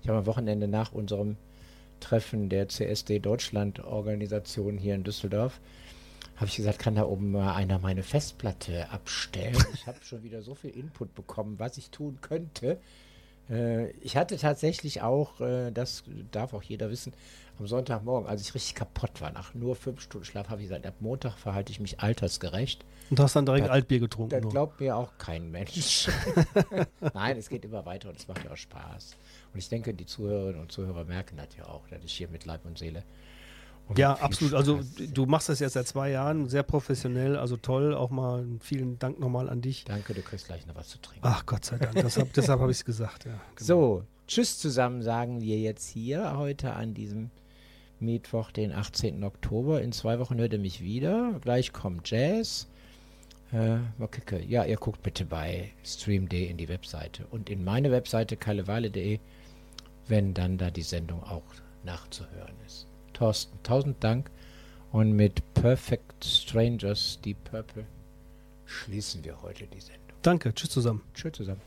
Ich 0.00 0.08
habe 0.08 0.20
am 0.20 0.26
Wochenende 0.26 0.68
nach 0.68 0.92
unserem 0.92 1.36
Treffen 1.98 2.48
der 2.48 2.68
CSD 2.68 3.18
Deutschland 3.18 3.82
Organisation 3.82 4.78
hier 4.78 4.94
in 4.94 5.02
Düsseldorf, 5.02 5.60
habe 6.36 6.46
ich 6.46 6.54
gesagt, 6.54 6.78
kann 6.78 6.94
da 6.94 7.04
oben 7.04 7.32
mal 7.32 7.52
einer 7.52 7.80
meine 7.80 8.04
Festplatte 8.04 8.88
abstellen. 8.90 9.56
Ich 9.74 9.88
habe 9.88 9.98
schon 10.04 10.22
wieder 10.22 10.40
so 10.40 10.54
viel 10.54 10.70
Input 10.70 11.16
bekommen, 11.16 11.58
was 11.58 11.76
ich 11.76 11.90
tun 11.90 12.18
könnte. 12.20 12.78
Äh, 13.50 13.90
ich 14.02 14.16
hatte 14.16 14.36
tatsächlich 14.36 15.02
auch, 15.02 15.40
äh, 15.40 15.72
das 15.72 16.04
darf 16.30 16.54
auch 16.54 16.62
jeder 16.62 16.90
wissen, 16.90 17.12
am 17.58 17.66
Sonntagmorgen, 17.66 18.28
als 18.28 18.42
ich 18.42 18.54
richtig 18.54 18.74
kaputt 18.74 19.20
war, 19.20 19.30
nach 19.32 19.54
nur 19.54 19.74
fünf 19.76 20.00
Stunden 20.00 20.24
Schlaf, 20.24 20.48
habe 20.48 20.60
ich 20.62 20.68
gesagt, 20.68 20.86
ab 20.86 20.94
Montag 21.00 21.36
verhalte 21.38 21.72
ich 21.72 21.80
mich 21.80 22.00
altersgerecht. 22.00 22.84
Und 23.10 23.18
hast 23.20 23.34
dann 23.36 23.46
direkt 23.46 23.66
Das- 23.66 23.72
Altbier 23.72 24.00
getrunken. 24.00 24.30
Das 24.30 24.42
nur. 24.42 24.50
glaubt 24.52 24.80
mir 24.80 24.96
auch 24.96 25.12
kein 25.18 25.50
Mensch. 25.50 26.08
Nein, 27.14 27.36
es 27.38 27.48
geht 27.48 27.64
immer 27.64 27.84
weiter 27.86 28.08
und 28.10 28.18
es 28.18 28.28
macht 28.28 28.44
ja 28.44 28.50
auch 28.50 28.56
Spaß. 28.56 29.16
Und 29.52 29.58
ich 29.58 29.68
denke, 29.68 29.94
die 29.94 30.06
Zuhörerinnen 30.06 30.60
und 30.60 30.72
Zuhörer 30.72 31.04
merken 31.04 31.36
das 31.36 31.48
ja 31.56 31.66
auch, 31.66 31.86
dass 31.88 32.04
ich 32.04 32.12
hier 32.12 32.28
mit 32.28 32.44
Leib 32.44 32.64
und 32.66 32.78
Seele. 32.78 33.02
und 33.88 33.98
ja, 33.98 34.12
absolut. 34.14 34.52
Also 34.54 34.76
Spaß- 34.76 35.12
du 35.14 35.24
machst 35.26 35.48
das 35.48 35.60
jetzt 35.60 35.72
seit 35.72 35.86
zwei 35.86 36.10
Jahren, 36.10 36.48
sehr 36.48 36.62
professionell, 36.62 37.36
also 37.36 37.56
toll. 37.56 37.94
Auch 37.94 38.10
mal 38.10 38.44
vielen 38.60 38.98
Dank 38.98 39.18
nochmal 39.18 39.48
an 39.48 39.62
dich. 39.62 39.84
Danke, 39.84 40.12
du 40.12 40.20
kriegst 40.20 40.46
gleich 40.46 40.66
noch 40.66 40.74
was 40.74 40.88
zu 40.88 40.98
trinken. 41.00 41.26
Ach 41.26 41.46
Gott 41.46 41.64
sei 41.64 41.78
Dank, 41.78 41.94
deshalb, 41.94 42.32
deshalb 42.34 42.60
habe 42.60 42.70
ich 42.70 42.78
es 42.78 42.84
gesagt. 42.84 43.24
Ja, 43.24 43.32
genau. 43.56 43.66
So, 43.66 44.04
tschüss 44.26 44.58
zusammen 44.58 45.00
sagen 45.02 45.40
wir 45.40 45.58
jetzt 45.58 45.88
hier 45.88 46.36
heute 46.36 46.74
an 46.74 46.92
diesem 46.92 47.30
Mittwoch, 48.00 48.50
den 48.50 48.72
18. 48.72 49.24
Oktober. 49.24 49.82
In 49.82 49.92
zwei 49.92 50.18
Wochen 50.18 50.38
hört 50.38 50.52
ihr 50.52 50.58
mich 50.58 50.82
wieder. 50.82 51.38
Gleich 51.40 51.72
kommt 51.72 52.10
Jazz. 52.10 52.68
Äh, 53.52 53.78
mal. 53.98 54.08
Ja, 54.46 54.64
ihr 54.64 54.76
guckt 54.76 55.02
bitte 55.02 55.24
bei 55.24 55.70
stream.de 55.84 56.46
in 56.46 56.56
die 56.56 56.68
Webseite 56.68 57.26
und 57.30 57.48
in 57.48 57.64
meine 57.64 57.90
Webseite 57.90 58.36
kallewale.de, 58.36 59.20
wenn 60.06 60.34
dann 60.34 60.58
da 60.58 60.70
die 60.70 60.82
Sendung 60.82 61.22
auch 61.22 61.42
nachzuhören 61.84 62.54
ist. 62.66 62.86
Thorsten, 63.14 63.58
tausend 63.62 64.02
Dank. 64.04 64.30
Und 64.90 65.12
mit 65.12 65.42
Perfect 65.54 66.24
Strangers, 66.24 67.20
die 67.22 67.34
Purple, 67.34 67.84
schließen 68.64 69.22
wir 69.24 69.42
heute 69.42 69.66
die 69.66 69.80
Sendung. 69.80 70.16
Danke, 70.22 70.54
tschüss 70.54 70.70
zusammen. 70.70 71.02
Tschüss 71.14 71.32
zusammen. 71.32 71.60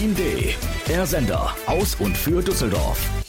Green 0.00 0.14
Day. 0.14 0.56
Der 0.88 1.04
Sender 1.04 1.54
aus 1.66 1.94
und 1.96 2.16
für 2.16 2.40
Düsseldorf. 2.40 3.19